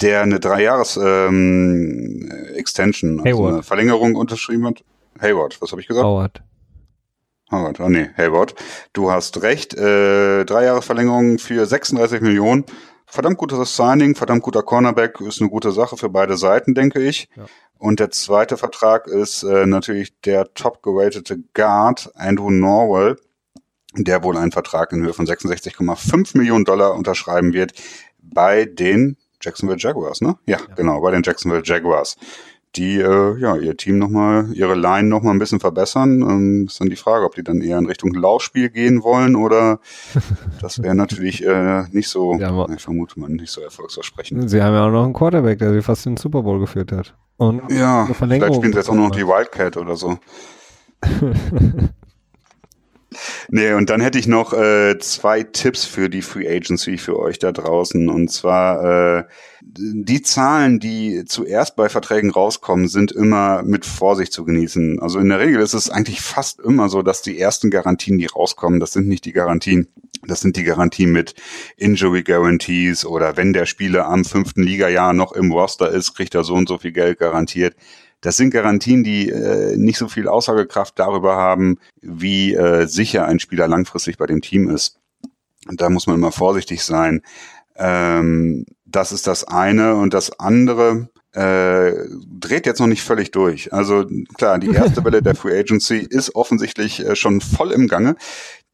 der 0.00 0.22
eine 0.22 0.40
Drei-Jahres-Extension, 0.40 3.18
ähm, 3.18 3.26
also 3.26 3.46
eine 3.46 3.62
Verlängerung 3.62 4.16
unterschrieben 4.16 4.66
hat. 4.66 4.82
Hayward, 5.20 5.62
was 5.62 5.70
habe 5.70 5.80
ich 5.80 5.86
gesagt? 5.86 6.04
Howard. 6.04 6.42
Howard, 7.50 7.80
oh 7.80 7.88
nee, 7.88 8.10
Hayward. 8.16 8.54
Du 8.92 9.10
hast 9.10 9.42
recht, 9.42 9.74
äh, 9.74 10.44
drei 10.44 10.64
Jahre 10.64 10.82
Verlängerung 10.82 11.38
für 11.38 11.66
36 11.66 12.20
Millionen. 12.20 12.64
Verdammt 13.06 13.38
gutes 13.38 13.76
Signing, 13.76 14.16
verdammt 14.16 14.42
guter 14.42 14.62
Cornerback, 14.62 15.20
ist 15.20 15.40
eine 15.40 15.50
gute 15.50 15.70
Sache 15.70 15.96
für 15.96 16.08
beide 16.08 16.36
Seiten, 16.36 16.74
denke 16.74 17.00
ich. 17.00 17.28
Ja. 17.36 17.46
Und 17.78 18.00
der 18.00 18.10
zweite 18.10 18.56
Vertrag 18.56 19.06
ist 19.06 19.42
äh, 19.42 19.66
natürlich 19.66 20.18
der 20.22 20.52
top 20.54 20.82
geratete 20.82 21.38
Guard, 21.52 22.10
Andrew 22.14 22.50
Norwell, 22.50 23.16
der 23.94 24.24
wohl 24.24 24.36
einen 24.36 24.52
Vertrag 24.52 24.92
in 24.92 25.02
Höhe 25.02 25.12
von 25.12 25.26
66,5 25.26 26.36
Millionen 26.36 26.64
Dollar 26.64 26.94
unterschreiben 26.94 27.52
wird 27.52 27.74
bei 28.20 28.64
den 28.64 29.16
Jacksonville 29.44 29.78
Jaguars, 29.78 30.20
ne? 30.20 30.36
Ja, 30.46 30.58
ja, 30.58 30.74
genau, 30.74 31.00
bei 31.00 31.10
den 31.10 31.22
Jacksonville 31.22 31.62
Jaguars. 31.64 32.16
Die 32.76 32.98
äh, 32.98 33.38
ja 33.38 33.56
ihr 33.56 33.76
Team 33.76 33.98
nochmal, 33.98 34.48
ihre 34.52 34.74
Line 34.74 35.08
nochmal 35.08 35.32
ein 35.32 35.38
bisschen 35.38 35.60
verbessern. 35.60 36.22
Ähm, 36.22 36.64
ist 36.66 36.80
dann 36.80 36.88
die 36.88 36.96
Frage, 36.96 37.24
ob 37.24 37.36
die 37.36 37.44
dann 37.44 37.60
eher 37.60 37.78
in 37.78 37.86
Richtung 37.86 38.12
Laufspiel 38.12 38.68
gehen 38.68 39.04
wollen 39.04 39.36
oder 39.36 39.78
das 40.60 40.82
wäre 40.82 40.96
natürlich 40.96 41.44
äh, 41.46 41.84
nicht 41.92 42.08
so, 42.08 42.34
ja, 42.34 42.66
ich 42.74 42.82
vermute 42.82 43.20
man, 43.20 43.32
nicht 43.32 43.52
so 43.52 43.60
erfolgsversprechend. 43.60 44.50
Sie 44.50 44.60
haben 44.60 44.74
ja 44.74 44.86
auch 44.86 44.90
noch 44.90 45.04
einen 45.04 45.12
Quarterback, 45.12 45.60
der 45.60 45.72
sie 45.72 45.82
fast 45.82 46.06
in 46.06 46.12
den 46.12 46.16
Super 46.18 46.42
Bowl 46.42 46.58
geführt 46.58 46.90
hat. 46.90 47.14
Und 47.36 47.62
ja, 47.70 48.06
vielleicht 48.12 48.54
spielen 48.54 48.72
sie 48.72 48.78
jetzt 48.78 48.90
auch 48.90 48.94
noch 48.94 49.10
die 49.10 49.26
Wildcat 49.26 49.76
oder 49.76 49.94
so. 49.94 50.18
Nee, 53.48 53.72
und 53.72 53.90
dann 53.90 54.00
hätte 54.00 54.18
ich 54.18 54.26
noch 54.26 54.52
äh, 54.52 54.98
zwei 54.98 55.42
Tipps 55.42 55.84
für 55.84 56.08
die 56.08 56.22
Free 56.22 56.48
Agency 56.48 56.98
für 56.98 57.18
euch 57.18 57.38
da 57.38 57.52
draußen. 57.52 58.08
Und 58.08 58.30
zwar 58.30 59.18
äh, 59.18 59.24
die 59.62 60.22
Zahlen, 60.22 60.78
die 60.78 61.24
zuerst 61.24 61.76
bei 61.76 61.88
Verträgen 61.88 62.30
rauskommen, 62.30 62.88
sind 62.88 63.12
immer 63.12 63.62
mit 63.62 63.86
Vorsicht 63.86 64.32
zu 64.32 64.44
genießen. 64.44 65.00
Also 65.00 65.18
in 65.18 65.28
der 65.28 65.40
Regel 65.40 65.60
ist 65.62 65.74
es 65.74 65.90
eigentlich 65.90 66.20
fast 66.20 66.60
immer 66.60 66.88
so, 66.88 67.02
dass 67.02 67.22
die 67.22 67.38
ersten 67.38 67.70
Garantien, 67.70 68.18
die 68.18 68.26
rauskommen, 68.26 68.80
das 68.80 68.92
sind 68.92 69.08
nicht 69.08 69.24
die 69.24 69.32
Garantien, 69.32 69.88
das 70.26 70.40
sind 70.40 70.56
die 70.56 70.64
Garantien 70.64 71.12
mit 71.12 71.34
Injury 71.76 72.22
Guarantees 72.22 73.04
oder 73.04 73.36
wenn 73.36 73.52
der 73.52 73.66
Spieler 73.66 74.06
am 74.06 74.24
fünften 74.24 74.62
Ligajahr 74.62 75.12
noch 75.12 75.32
im 75.32 75.52
Roster 75.52 75.90
ist, 75.90 76.14
kriegt 76.14 76.34
er 76.34 76.44
so 76.44 76.54
und 76.54 76.68
so 76.68 76.78
viel 76.78 76.92
Geld 76.92 77.18
garantiert. 77.18 77.74
Das 78.24 78.38
sind 78.38 78.52
Garantien, 78.52 79.04
die 79.04 79.28
äh, 79.28 79.76
nicht 79.76 79.98
so 79.98 80.08
viel 80.08 80.28
Aussagekraft 80.28 80.98
darüber 80.98 81.36
haben, 81.36 81.76
wie 82.00 82.54
äh, 82.54 82.86
sicher 82.86 83.26
ein 83.26 83.38
Spieler 83.38 83.68
langfristig 83.68 84.16
bei 84.16 84.24
dem 84.24 84.40
Team 84.40 84.70
ist. 84.70 84.98
Und 85.68 85.82
da 85.82 85.90
muss 85.90 86.06
man 86.06 86.16
immer 86.16 86.32
vorsichtig 86.32 86.82
sein. 86.82 87.20
Ähm, 87.76 88.64
das 88.86 89.12
ist 89.12 89.26
das 89.26 89.44
eine. 89.44 89.96
Und 89.96 90.14
das 90.14 90.40
andere 90.40 91.10
äh, 91.32 91.92
dreht 92.40 92.64
jetzt 92.64 92.80
noch 92.80 92.86
nicht 92.86 93.02
völlig 93.02 93.30
durch. 93.30 93.74
Also 93.74 94.06
klar, 94.38 94.58
die 94.58 94.70
erste 94.70 95.04
Welle 95.04 95.20
der 95.20 95.34
Free 95.34 95.58
Agency 95.58 95.98
ist 95.98 96.34
offensichtlich 96.34 97.04
äh, 97.04 97.16
schon 97.16 97.42
voll 97.42 97.72
im 97.72 97.88
Gange. 97.88 98.16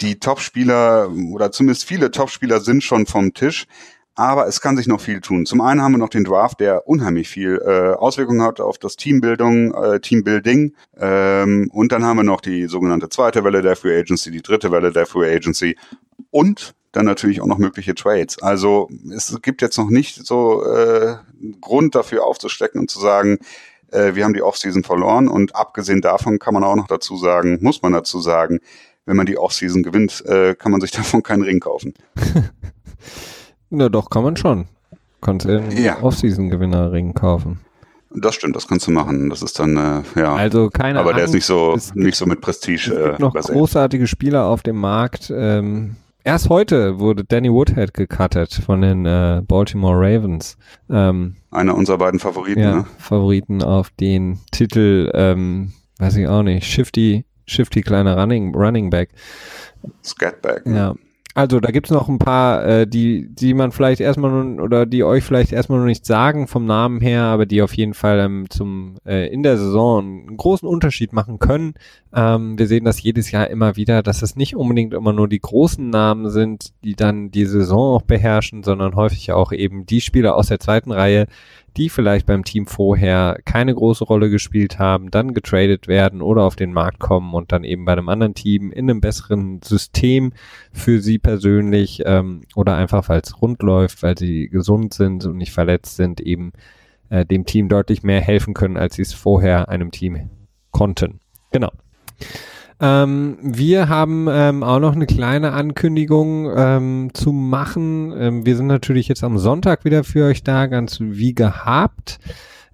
Die 0.00 0.20
Topspieler 0.20 1.10
oder 1.32 1.50
zumindest 1.50 1.86
viele 1.86 2.12
Topspieler 2.12 2.60
sind 2.60 2.84
schon 2.84 3.04
vom 3.04 3.34
Tisch. 3.34 3.66
Aber 4.14 4.46
es 4.46 4.60
kann 4.60 4.76
sich 4.76 4.86
noch 4.86 5.00
viel 5.00 5.20
tun. 5.20 5.46
Zum 5.46 5.60
einen 5.60 5.80
haben 5.80 5.92
wir 5.92 5.98
noch 5.98 6.08
den 6.08 6.24
Draft, 6.24 6.60
der 6.60 6.86
unheimlich 6.86 7.28
viel 7.28 7.60
äh, 7.64 7.94
Auswirkungen 7.94 8.42
hat 8.42 8.60
auf 8.60 8.78
das 8.78 8.96
Teambildung, 8.96 9.72
äh, 9.72 10.00
Teambuilding. 10.00 10.74
Ähm, 10.98 11.70
und 11.72 11.92
dann 11.92 12.04
haben 12.04 12.18
wir 12.18 12.24
noch 12.24 12.40
die 12.40 12.66
sogenannte 12.66 13.08
zweite 13.08 13.44
Welle 13.44 13.62
der 13.62 13.76
Free 13.76 13.98
Agency, 13.98 14.30
die 14.30 14.42
dritte 14.42 14.70
Welle 14.70 14.92
der 14.92 15.06
Free 15.06 15.34
Agency 15.34 15.76
und 16.30 16.74
dann 16.92 17.06
natürlich 17.06 17.40
auch 17.40 17.46
noch 17.46 17.58
mögliche 17.58 17.94
Trades. 17.94 18.42
Also 18.42 18.90
es 19.14 19.38
gibt 19.42 19.62
jetzt 19.62 19.78
noch 19.78 19.90
nicht 19.90 20.26
so 20.26 20.64
äh, 20.66 21.16
Grund 21.60 21.94
dafür 21.94 22.24
aufzustecken 22.24 22.80
und 22.80 22.90
zu 22.90 23.00
sagen, 23.00 23.38
äh, 23.92 24.14
wir 24.14 24.24
haben 24.24 24.34
die 24.34 24.42
Offseason 24.42 24.82
verloren. 24.82 25.28
Und 25.28 25.54
abgesehen 25.54 26.00
davon 26.00 26.38
kann 26.38 26.54
man 26.54 26.64
auch 26.64 26.76
noch 26.76 26.88
dazu 26.88 27.16
sagen, 27.16 27.58
muss 27.60 27.82
man 27.82 27.92
dazu 27.92 28.20
sagen, 28.20 28.60
wenn 29.06 29.16
man 29.16 29.26
die 29.26 29.38
Offseason 29.38 29.82
gewinnt, 29.82 30.24
äh, 30.26 30.54
kann 30.54 30.72
man 30.72 30.80
sich 30.80 30.90
davon 30.90 31.22
keinen 31.22 31.42
Ring 31.42 31.60
kaufen. 31.60 31.94
Na 33.70 33.88
doch, 33.88 34.10
kann 34.10 34.24
man 34.24 34.36
schon. 34.36 34.66
Kannst 35.20 35.46
du 35.46 35.58
einen 35.58 35.76
ja. 35.76 36.00
Off-Season-Gewinnerring 36.02 37.14
kaufen. 37.14 37.60
Das 38.12 38.34
stimmt, 38.34 38.56
das 38.56 38.66
kannst 38.66 38.86
du 38.88 38.90
machen. 38.90 39.30
Das 39.30 39.42
ist 39.42 39.58
dann, 39.60 39.76
äh, 39.76 40.02
ja. 40.20 40.34
Also 40.34 40.68
keine 40.68 40.98
Aber 40.98 41.12
der 41.12 41.24
ist 41.24 41.34
nicht 41.34 41.44
so, 41.44 41.76
nicht 41.94 42.16
so 42.16 42.26
mit 42.26 42.40
Prestige. 42.40 42.90
Es 42.92 43.04
gibt 43.04 43.18
äh, 43.18 43.22
noch 43.22 43.32
übersät. 43.32 43.54
großartige 43.54 44.06
Spieler 44.08 44.46
auf 44.46 44.62
dem 44.64 44.76
Markt. 44.76 45.32
Ähm, 45.32 45.94
erst 46.24 46.48
heute 46.48 46.98
wurde 46.98 47.24
Danny 47.24 47.52
Woodhead 47.52 47.94
gecuttet 47.94 48.52
von 48.66 48.82
den 48.82 49.06
äh, 49.06 49.42
Baltimore 49.46 49.96
Ravens. 49.96 50.56
Ähm, 50.88 51.36
Einer 51.52 51.76
unserer 51.76 51.98
beiden 51.98 52.18
Favoriten, 52.18 52.60
ja, 52.60 52.76
ne? 52.78 52.86
Favoriten 52.98 53.62
auf 53.62 53.90
den 53.90 54.40
Titel, 54.50 55.10
ähm, 55.14 55.72
weiß 55.98 56.16
ich 56.16 56.26
auch 56.26 56.42
nicht, 56.42 56.66
Shifty, 56.66 57.24
Shifty 57.46 57.82
kleiner 57.82 58.18
Running, 58.18 58.52
Running 58.56 58.90
Back. 58.90 59.10
Scatback. 60.02 60.66
Ne? 60.66 60.76
Ja. 60.76 60.94
Also 61.34 61.60
da 61.60 61.70
gibt's 61.70 61.90
noch 61.90 62.08
ein 62.08 62.18
paar, 62.18 62.64
äh, 62.64 62.86
die, 62.88 63.28
die 63.32 63.54
man 63.54 63.70
vielleicht 63.70 64.00
erstmal 64.00 64.32
nun, 64.32 64.58
oder 64.58 64.84
die 64.84 65.04
euch 65.04 65.22
vielleicht 65.22 65.52
erstmal 65.52 65.78
noch 65.78 65.86
nicht 65.86 66.04
sagen 66.04 66.48
vom 66.48 66.64
Namen 66.66 67.00
her, 67.00 67.22
aber 67.22 67.46
die 67.46 67.62
auf 67.62 67.72
jeden 67.74 67.94
Fall 67.94 68.18
ähm, 68.18 68.46
zum 68.50 68.96
äh, 69.06 69.32
in 69.32 69.44
der 69.44 69.56
Saison 69.56 70.00
einen 70.00 70.36
großen 70.36 70.68
Unterschied 70.68 71.12
machen 71.12 71.38
können. 71.38 71.74
Ähm, 72.12 72.58
wir 72.58 72.66
sehen 72.66 72.84
das 72.84 73.00
jedes 73.00 73.30
Jahr 73.30 73.48
immer 73.48 73.76
wieder, 73.76 74.02
dass 74.02 74.22
es 74.22 74.34
nicht 74.34 74.56
unbedingt 74.56 74.92
immer 74.92 75.12
nur 75.12 75.28
die 75.28 75.40
großen 75.40 75.88
Namen 75.88 76.30
sind, 76.30 76.72
die 76.82 76.96
dann 76.96 77.30
die 77.30 77.46
Saison 77.46 77.96
auch 77.96 78.02
beherrschen, 78.02 78.64
sondern 78.64 78.96
häufig 78.96 79.30
auch 79.30 79.52
eben 79.52 79.86
die 79.86 80.00
Spieler 80.00 80.34
aus 80.34 80.48
der 80.48 80.58
zweiten 80.58 80.90
Reihe, 80.90 81.26
die 81.76 81.88
vielleicht 81.88 82.26
beim 82.26 82.44
Team 82.44 82.66
vorher 82.66 83.38
keine 83.44 83.74
große 83.74 84.04
Rolle 84.04 84.30
gespielt 84.30 84.78
haben, 84.78 85.10
dann 85.10 85.34
getradet 85.34 85.88
werden 85.88 86.22
oder 86.22 86.42
auf 86.42 86.56
den 86.56 86.72
Markt 86.72 86.98
kommen 86.98 87.34
und 87.34 87.52
dann 87.52 87.64
eben 87.64 87.84
bei 87.84 87.92
einem 87.92 88.08
anderen 88.08 88.34
Team 88.34 88.70
in 88.72 88.90
einem 88.90 89.00
besseren 89.00 89.60
System 89.62 90.32
für 90.72 91.00
sie 91.00 91.18
persönlich 91.18 92.02
ähm, 92.04 92.42
oder 92.54 92.76
einfach 92.76 93.08
weil 93.08 93.20
es 93.20 93.40
rund 93.40 93.62
läuft, 93.62 94.02
weil 94.02 94.18
sie 94.18 94.48
gesund 94.48 94.94
sind 94.94 95.24
und 95.24 95.36
nicht 95.36 95.52
verletzt 95.52 95.96
sind, 95.96 96.20
eben 96.20 96.52
äh, 97.08 97.24
dem 97.24 97.44
Team 97.46 97.68
deutlich 97.68 98.02
mehr 98.02 98.20
helfen 98.20 98.54
können, 98.54 98.76
als 98.76 98.96
sie 98.96 99.02
es 99.02 99.12
vorher 99.12 99.68
einem 99.68 99.90
Team 99.90 100.30
konnten. 100.70 101.20
Genau. 101.52 101.70
Ähm, 102.80 103.36
wir 103.42 103.88
haben 103.88 104.26
ähm, 104.30 104.62
auch 104.62 104.78
noch 104.78 104.94
eine 104.94 105.06
kleine 105.06 105.52
Ankündigung 105.52 106.50
ähm, 106.56 107.10
zu 107.12 107.32
machen. 107.32 108.14
Ähm, 108.16 108.46
wir 108.46 108.56
sind 108.56 108.68
natürlich 108.68 109.08
jetzt 109.08 109.22
am 109.22 109.38
Sonntag 109.38 109.84
wieder 109.84 110.02
für 110.02 110.26
euch 110.26 110.42
da, 110.42 110.66
ganz 110.66 110.98
wie 111.00 111.34
gehabt. 111.34 112.18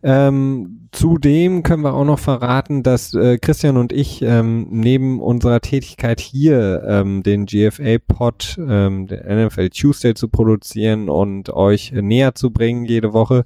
Ähm, 0.02 0.88
zudem 0.92 1.64
können 1.64 1.82
wir 1.82 1.94
auch 1.94 2.04
noch 2.04 2.20
verraten, 2.20 2.84
dass 2.84 3.12
äh, 3.14 3.38
Christian 3.38 3.76
und 3.76 3.92
ich 3.92 4.22
ähm, 4.22 4.68
neben 4.70 5.20
unserer 5.20 5.60
Tätigkeit 5.60 6.20
hier 6.20 6.84
ähm, 6.86 7.24
den 7.24 7.46
GFA-Pod, 7.46 8.56
ähm, 8.60 9.08
der 9.08 9.46
NFL 9.46 9.70
Tuesday 9.70 10.14
zu 10.14 10.28
produzieren 10.28 11.08
und 11.08 11.50
euch 11.50 11.90
näher 11.90 12.36
zu 12.36 12.52
bringen 12.52 12.84
jede 12.84 13.12
Woche, 13.12 13.44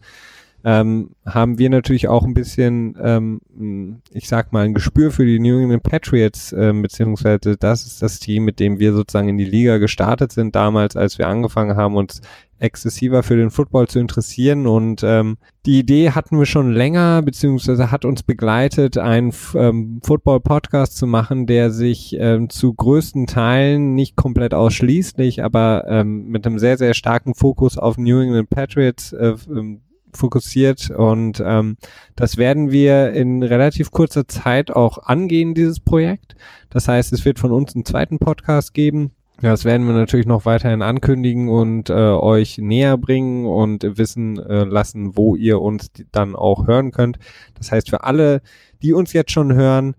ähm, 0.65 1.11
haben 1.25 1.59
wir 1.59 1.71
natürlich 1.71 2.09
auch 2.09 2.25
ein 2.25 2.35
bisschen, 2.35 2.97
ähm, 3.01 4.01
ich 4.13 4.29
sag 4.29 4.53
mal, 4.53 4.65
ein 4.65 4.75
Gespür 4.75 5.11
für 5.11 5.25
die 5.25 5.39
New 5.39 5.59
England 5.61 5.83
Patriots, 5.83 6.53
ähm, 6.53 6.83
beziehungsweise 6.83 7.57
das 7.57 7.87
ist 7.87 8.03
das 8.03 8.19
Team, 8.19 8.45
mit 8.45 8.61
dem 8.61 8.79
wir 8.79 8.93
sozusagen 8.93 9.29
in 9.29 9.39
die 9.39 9.45
Liga 9.45 9.79
gestartet 9.79 10.33
sind 10.33 10.55
damals, 10.55 10.97
als 10.97 11.19
wir 11.19 11.29
angefangen 11.29 11.77
haben, 11.77 11.97
uns 11.97 12.21
exzessiver 12.61 13.23
für 13.23 13.37
den 13.37 13.51
Football 13.51 13.89
zu 13.89 13.99
interessieren. 13.99 14.67
Und 14.67 15.03
ähm, 15.03 15.39
die 15.67 15.79
Idee 15.79 16.11
hatten 16.11 16.39
wir 16.39 16.47
schon 16.47 16.71
länger, 16.73 17.23
beziehungsweise 17.23 17.91
hat 17.91 18.05
uns 18.05 18.23
begleitet, 18.23 18.99
einen 18.99 19.33
ähm, 19.55 20.01
Football-Podcast 20.05 20.97
zu 20.97 21.07
machen, 21.07 21.47
der 21.47 21.71
sich 21.71 22.17
ähm, 22.19 22.51
zu 22.51 22.75
größten 22.75 23.27
Teilen, 23.27 23.95
nicht 23.95 24.17
komplett 24.17 24.55
ausschließlich, 24.55 25.43
aber 25.43 25.85
ähm, 25.89 26.29
mit 26.29 26.47
einem 26.47 26.59
sehr, 26.59 26.77
sehr 26.77 26.95
starken 26.95 27.35
Fokus 27.35 27.79
auf 27.79 27.97
New 27.97 28.21
England 28.21 28.51
Patriots 28.51 29.13
äh, 29.13 29.35
ähm, 29.49 29.81
fokussiert 30.17 30.91
und 30.91 31.43
ähm, 31.45 31.77
das 32.17 32.37
werden 32.37 32.71
wir 32.71 33.13
in 33.13 33.43
relativ 33.43 33.91
kurzer 33.91 34.29
Zeit 34.29 34.71
auch 34.71 34.99
angehen, 34.99 35.55
dieses 35.55 35.81
Projekt. 35.81 36.35
Das 36.71 36.89
heißt, 36.89 37.13
es 37.13 37.25
wird 37.25 37.39
von 37.39 37.53
uns 37.53 37.75
einen 37.75 37.85
zweiten 37.85 38.19
Podcast 38.19 38.75
geben. 38.75 39.13
Das 39.43 39.65
werden 39.65 39.87
wir 39.87 39.95
natürlich 39.95 40.27
noch 40.27 40.45
weiterhin 40.45 40.83
ankündigen 40.83 41.49
und 41.49 41.89
äh, 41.89 41.95
euch 41.95 42.59
näher 42.59 42.99
bringen 42.99 43.47
und 43.47 43.97
wissen 43.97 44.39
äh, 44.39 44.65
lassen, 44.65 45.17
wo 45.17 45.35
ihr 45.35 45.63
uns 45.63 45.91
dann 46.13 46.37
auch 46.37 46.67
hören 46.67 46.91
könnt. 46.91 47.19
Das 47.55 47.73
heißt, 47.73 47.89
für 47.89 48.05
alle, 48.05 48.43
die 48.83 48.93
uns 48.93 49.15
jetzt 49.15 49.33
schon 49.33 49.55
hören, 49.55 49.95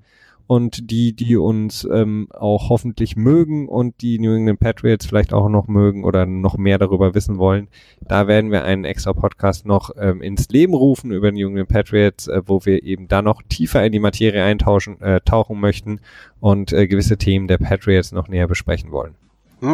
und 0.52 0.92
die, 0.92 1.16
die 1.16 1.38
uns 1.38 1.88
ähm, 1.90 2.28
auch 2.30 2.68
hoffentlich 2.68 3.16
mögen 3.16 3.70
und 3.70 4.02
die 4.02 4.20
New 4.20 4.36
England 4.36 4.60
Patriots 4.60 5.06
vielleicht 5.06 5.32
auch 5.32 5.48
noch 5.48 5.70
mögen 5.70 6.04
oder 6.04 6.26
noch 6.26 6.58
mehr 6.58 6.78
darüber 6.78 7.16
wissen 7.16 7.38
wollen, 7.38 7.70
da 8.02 8.28
werden 8.28 8.52
wir 8.52 8.66
einen 8.66 8.84
extra 8.84 9.14
Podcast 9.14 9.66
noch 9.66 9.92
ähm, 9.98 10.22
ins 10.22 10.50
Leben 10.50 10.74
rufen 10.74 11.12
über 11.12 11.32
New 11.32 11.48
England 11.48 11.70
Patriots, 11.70 12.28
äh, 12.28 12.42
wo 12.46 12.66
wir 12.66 12.84
eben 12.84 13.08
da 13.08 13.22
noch 13.22 13.42
tiefer 13.44 13.86
in 13.86 13.94
die 13.94 14.00
Materie 14.00 14.44
eintauchen 14.44 15.00
äh, 15.00 15.22
tauchen 15.22 15.58
möchten 15.58 16.02
und 16.42 16.74
äh, 16.74 16.86
gewisse 16.86 17.18
Themen 17.18 17.48
der 17.48 17.58
Patriots 17.58 18.12
noch 18.12 18.28
näher 18.28 18.50
besprechen 18.50 18.92
wollen. 18.92 19.16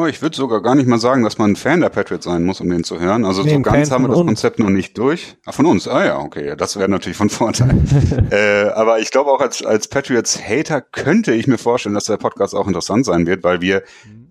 Ich 0.09 0.21
würde 0.21 0.35
sogar 0.35 0.61
gar 0.61 0.75
nicht 0.75 0.87
mal 0.87 0.99
sagen, 0.99 1.23
dass 1.23 1.37
man 1.37 1.51
ein 1.51 1.55
Fan 1.55 1.79
der 1.79 1.87
Patriots 1.87 2.25
sein 2.25 2.43
muss, 2.43 2.59
um 2.59 2.69
den 2.69 2.83
zu 2.83 2.99
hören. 2.99 3.23
Also 3.23 3.43
nee, 3.43 3.53
so 3.53 3.61
ganz 3.61 3.89
haben 3.89 4.03
wir 4.03 4.09
das 4.09 4.17
uns. 4.17 4.27
Konzept 4.27 4.59
noch 4.59 4.69
nicht 4.69 4.97
durch. 4.97 5.37
Ah, 5.45 5.53
von 5.53 5.65
uns. 5.65 5.87
Ah 5.87 6.05
ja, 6.05 6.19
okay, 6.19 6.55
das 6.57 6.77
wäre 6.77 6.89
natürlich 6.89 7.15
von 7.15 7.29
Vorteil. 7.29 7.81
äh, 8.31 8.69
aber 8.71 8.99
ich 8.99 9.11
glaube 9.11 9.31
auch 9.31 9.39
als, 9.39 9.63
als 9.63 9.87
Patriots-Hater 9.87 10.81
könnte 10.81 11.33
ich 11.33 11.47
mir 11.47 11.57
vorstellen, 11.57 11.95
dass 11.95 12.03
der 12.03 12.17
Podcast 12.17 12.53
auch 12.53 12.67
interessant 12.67 13.05
sein 13.05 13.27
wird, 13.27 13.45
weil 13.45 13.61
wir, 13.61 13.81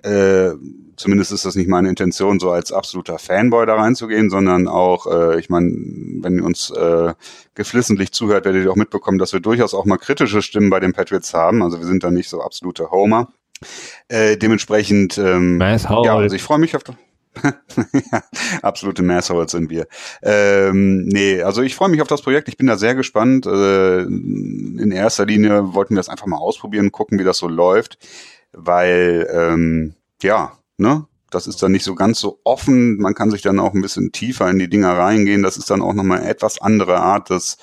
äh, 0.02 0.50
zumindest 0.96 1.32
ist 1.32 1.46
das 1.46 1.54
nicht 1.54 1.70
meine 1.70 1.88
Intention, 1.88 2.38
so 2.38 2.50
als 2.50 2.70
absoluter 2.70 3.18
Fanboy 3.18 3.64
da 3.64 3.76
reinzugehen, 3.76 4.28
sondern 4.28 4.68
auch, 4.68 5.06
äh, 5.06 5.40
ich 5.40 5.48
meine, 5.48 5.70
wenn 6.20 6.36
ihr 6.36 6.44
uns 6.44 6.68
äh, 6.68 7.14
geflissentlich 7.54 8.12
zuhört, 8.12 8.44
werdet 8.44 8.62
ihr 8.62 8.70
auch 8.70 8.76
mitbekommen, 8.76 9.16
dass 9.16 9.32
wir 9.32 9.40
durchaus 9.40 9.72
auch 9.72 9.86
mal 9.86 9.96
kritische 9.96 10.42
Stimmen 10.42 10.68
bei 10.68 10.80
den 10.80 10.92
Patriots 10.92 11.32
haben. 11.32 11.62
Also 11.62 11.78
wir 11.78 11.86
sind 11.86 12.04
da 12.04 12.10
nicht 12.10 12.28
so 12.28 12.42
absolute 12.42 12.90
Homer. 12.90 13.32
Äh, 14.08 14.36
dementsprechend, 14.36 15.18
ähm, 15.18 15.58
ja, 16.04 16.16
also 16.16 16.36
ich 16.36 16.42
freue 16.42 16.58
mich 16.58 16.76
auf 16.76 16.84
ja, 18.12 18.22
absolute 18.62 19.02
Massholes 19.02 19.52
sind 19.52 19.68
wir. 19.68 19.86
Ähm, 20.22 21.04
nee, 21.06 21.42
also 21.42 21.60
ich 21.60 21.74
freue 21.74 21.90
mich 21.90 22.00
auf 22.00 22.08
das 22.08 22.22
Projekt. 22.22 22.48
Ich 22.48 22.56
bin 22.56 22.66
da 22.66 22.78
sehr 22.78 22.94
gespannt. 22.94 23.44
Äh, 23.44 24.02
in 24.02 24.90
erster 24.90 25.26
Linie 25.26 25.74
wollten 25.74 25.94
wir 25.94 25.98
das 25.98 26.08
einfach 26.08 26.26
mal 26.26 26.38
ausprobieren, 26.38 26.92
gucken, 26.92 27.18
wie 27.18 27.24
das 27.24 27.36
so 27.36 27.48
läuft, 27.48 27.98
weil 28.52 29.28
ähm, 29.30 29.94
ja, 30.22 30.52
ne, 30.78 31.04
das 31.30 31.46
ist 31.46 31.62
dann 31.62 31.72
nicht 31.72 31.84
so 31.84 31.94
ganz 31.94 32.20
so 32.20 32.40
offen. 32.44 32.96
Man 32.96 33.14
kann 33.14 33.30
sich 33.30 33.42
dann 33.42 33.58
auch 33.58 33.74
ein 33.74 33.82
bisschen 33.82 34.12
tiefer 34.12 34.48
in 34.48 34.58
die 34.58 34.70
Dinger 34.70 34.96
reingehen. 34.96 35.42
Das 35.42 35.58
ist 35.58 35.68
dann 35.68 35.82
auch 35.82 35.92
nochmal 35.92 36.24
etwas 36.24 36.60
andere 36.60 36.96
Art 37.00 37.28
des 37.28 37.58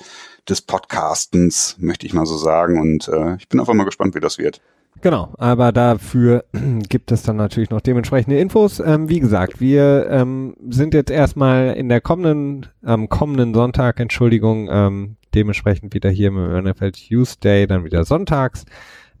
des 0.48 0.60
Podcastens, 0.60 1.76
möchte 1.78 2.06
ich 2.06 2.12
mal 2.12 2.26
so 2.26 2.36
sagen. 2.36 2.80
Und 2.80 3.08
äh, 3.08 3.36
ich 3.36 3.48
bin 3.48 3.60
einfach 3.60 3.74
mal 3.74 3.84
gespannt, 3.84 4.14
wie 4.14 4.20
das 4.20 4.38
wird. 4.38 4.60
Genau, 5.00 5.34
aber 5.38 5.72
dafür 5.72 6.44
gibt 6.88 7.12
es 7.12 7.22
dann 7.22 7.36
natürlich 7.36 7.70
noch 7.70 7.80
dementsprechende 7.80 8.38
Infos. 8.38 8.80
Ähm, 8.80 9.08
wie 9.08 9.20
gesagt, 9.20 9.60
wir 9.60 10.06
ähm, 10.08 10.54
sind 10.68 10.94
jetzt 10.94 11.10
erstmal 11.10 11.74
in 11.74 11.88
der 11.88 12.00
kommenden, 12.00 12.66
am 12.82 13.08
kommenden 13.08 13.52
Sonntag, 13.54 14.00
Entschuldigung, 14.00 14.68
ähm, 14.70 15.16
dementsprechend 15.34 15.94
wieder 15.94 16.10
hier 16.10 16.28
im 16.28 16.64
NFL 16.64 16.92
Tuesday, 16.92 17.66
dann 17.66 17.84
wieder 17.84 18.04
sonntags 18.04 18.64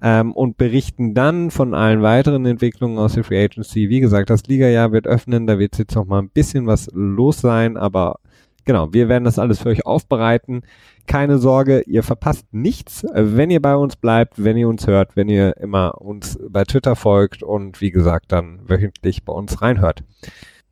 ähm, 0.00 0.32
und 0.32 0.56
berichten 0.58 1.14
dann 1.14 1.50
von 1.50 1.74
allen 1.74 2.02
weiteren 2.02 2.46
Entwicklungen 2.46 2.98
aus 2.98 3.14
der 3.14 3.24
Free 3.24 3.42
Agency. 3.42 3.88
Wie 3.88 4.00
gesagt, 4.00 4.30
das 4.30 4.44
Liga-Jahr 4.46 4.92
wird 4.92 5.06
öffnen, 5.06 5.46
da 5.46 5.58
wird 5.58 5.78
jetzt 5.78 5.94
noch 5.94 6.04
mal 6.04 6.20
ein 6.20 6.28
bisschen 6.28 6.66
was 6.66 6.88
los 6.92 7.40
sein, 7.40 7.76
aber 7.76 8.20
genau, 8.64 8.92
wir 8.92 9.08
werden 9.08 9.24
das 9.24 9.38
alles 9.38 9.60
für 9.60 9.68
euch 9.68 9.86
aufbereiten. 9.86 10.62
Keine 11.06 11.38
Sorge, 11.38 11.82
ihr 11.86 12.02
verpasst 12.02 12.46
nichts, 12.52 13.04
wenn 13.12 13.50
ihr 13.50 13.60
bei 13.60 13.76
uns 13.76 13.96
bleibt, 13.96 14.42
wenn 14.42 14.56
ihr 14.56 14.68
uns 14.68 14.86
hört, 14.86 15.16
wenn 15.16 15.28
ihr 15.28 15.56
immer 15.58 16.00
uns 16.00 16.38
bei 16.48 16.64
Twitter 16.64 16.96
folgt 16.96 17.42
und 17.42 17.80
wie 17.80 17.90
gesagt 17.90 18.32
dann 18.32 18.60
wöchentlich 18.66 19.24
bei 19.24 19.32
uns 19.32 19.60
reinhört. 19.60 20.02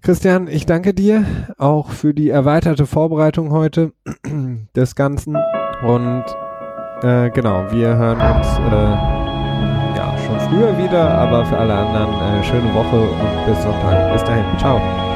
Christian, 0.03 0.49
ich 0.49 0.67
danke 0.67 0.95
dir 0.95 1.25
auch 1.59 1.91
für 1.91 2.13
die 2.13 2.29
erweiterte 2.29 2.87
Vorbereitung 2.87 3.53
heute 3.53 3.93
des 4.77 4.97
Ganzen 4.97 5.37
und 5.87 6.25
äh, 7.03 7.31
genau, 7.31 7.71
wir 7.71 7.97
hören 7.97 8.21
uns 8.21 8.47
äh, 8.59 9.97
ja 9.97 10.17
schon 10.27 10.41
früher 10.41 10.77
wieder, 10.79 11.09
aber 11.09 11.45
für 11.45 11.59
alle 11.59 11.75
anderen 11.75 12.15
äh, 12.15 12.45
schöne 12.45 12.73
Woche 12.75 13.01
und 13.01 13.47
bis 13.47 13.63
Sonntag. 13.63 14.13
Bis 14.13 14.25
dahin, 14.25 14.45
ciao. 14.59 15.12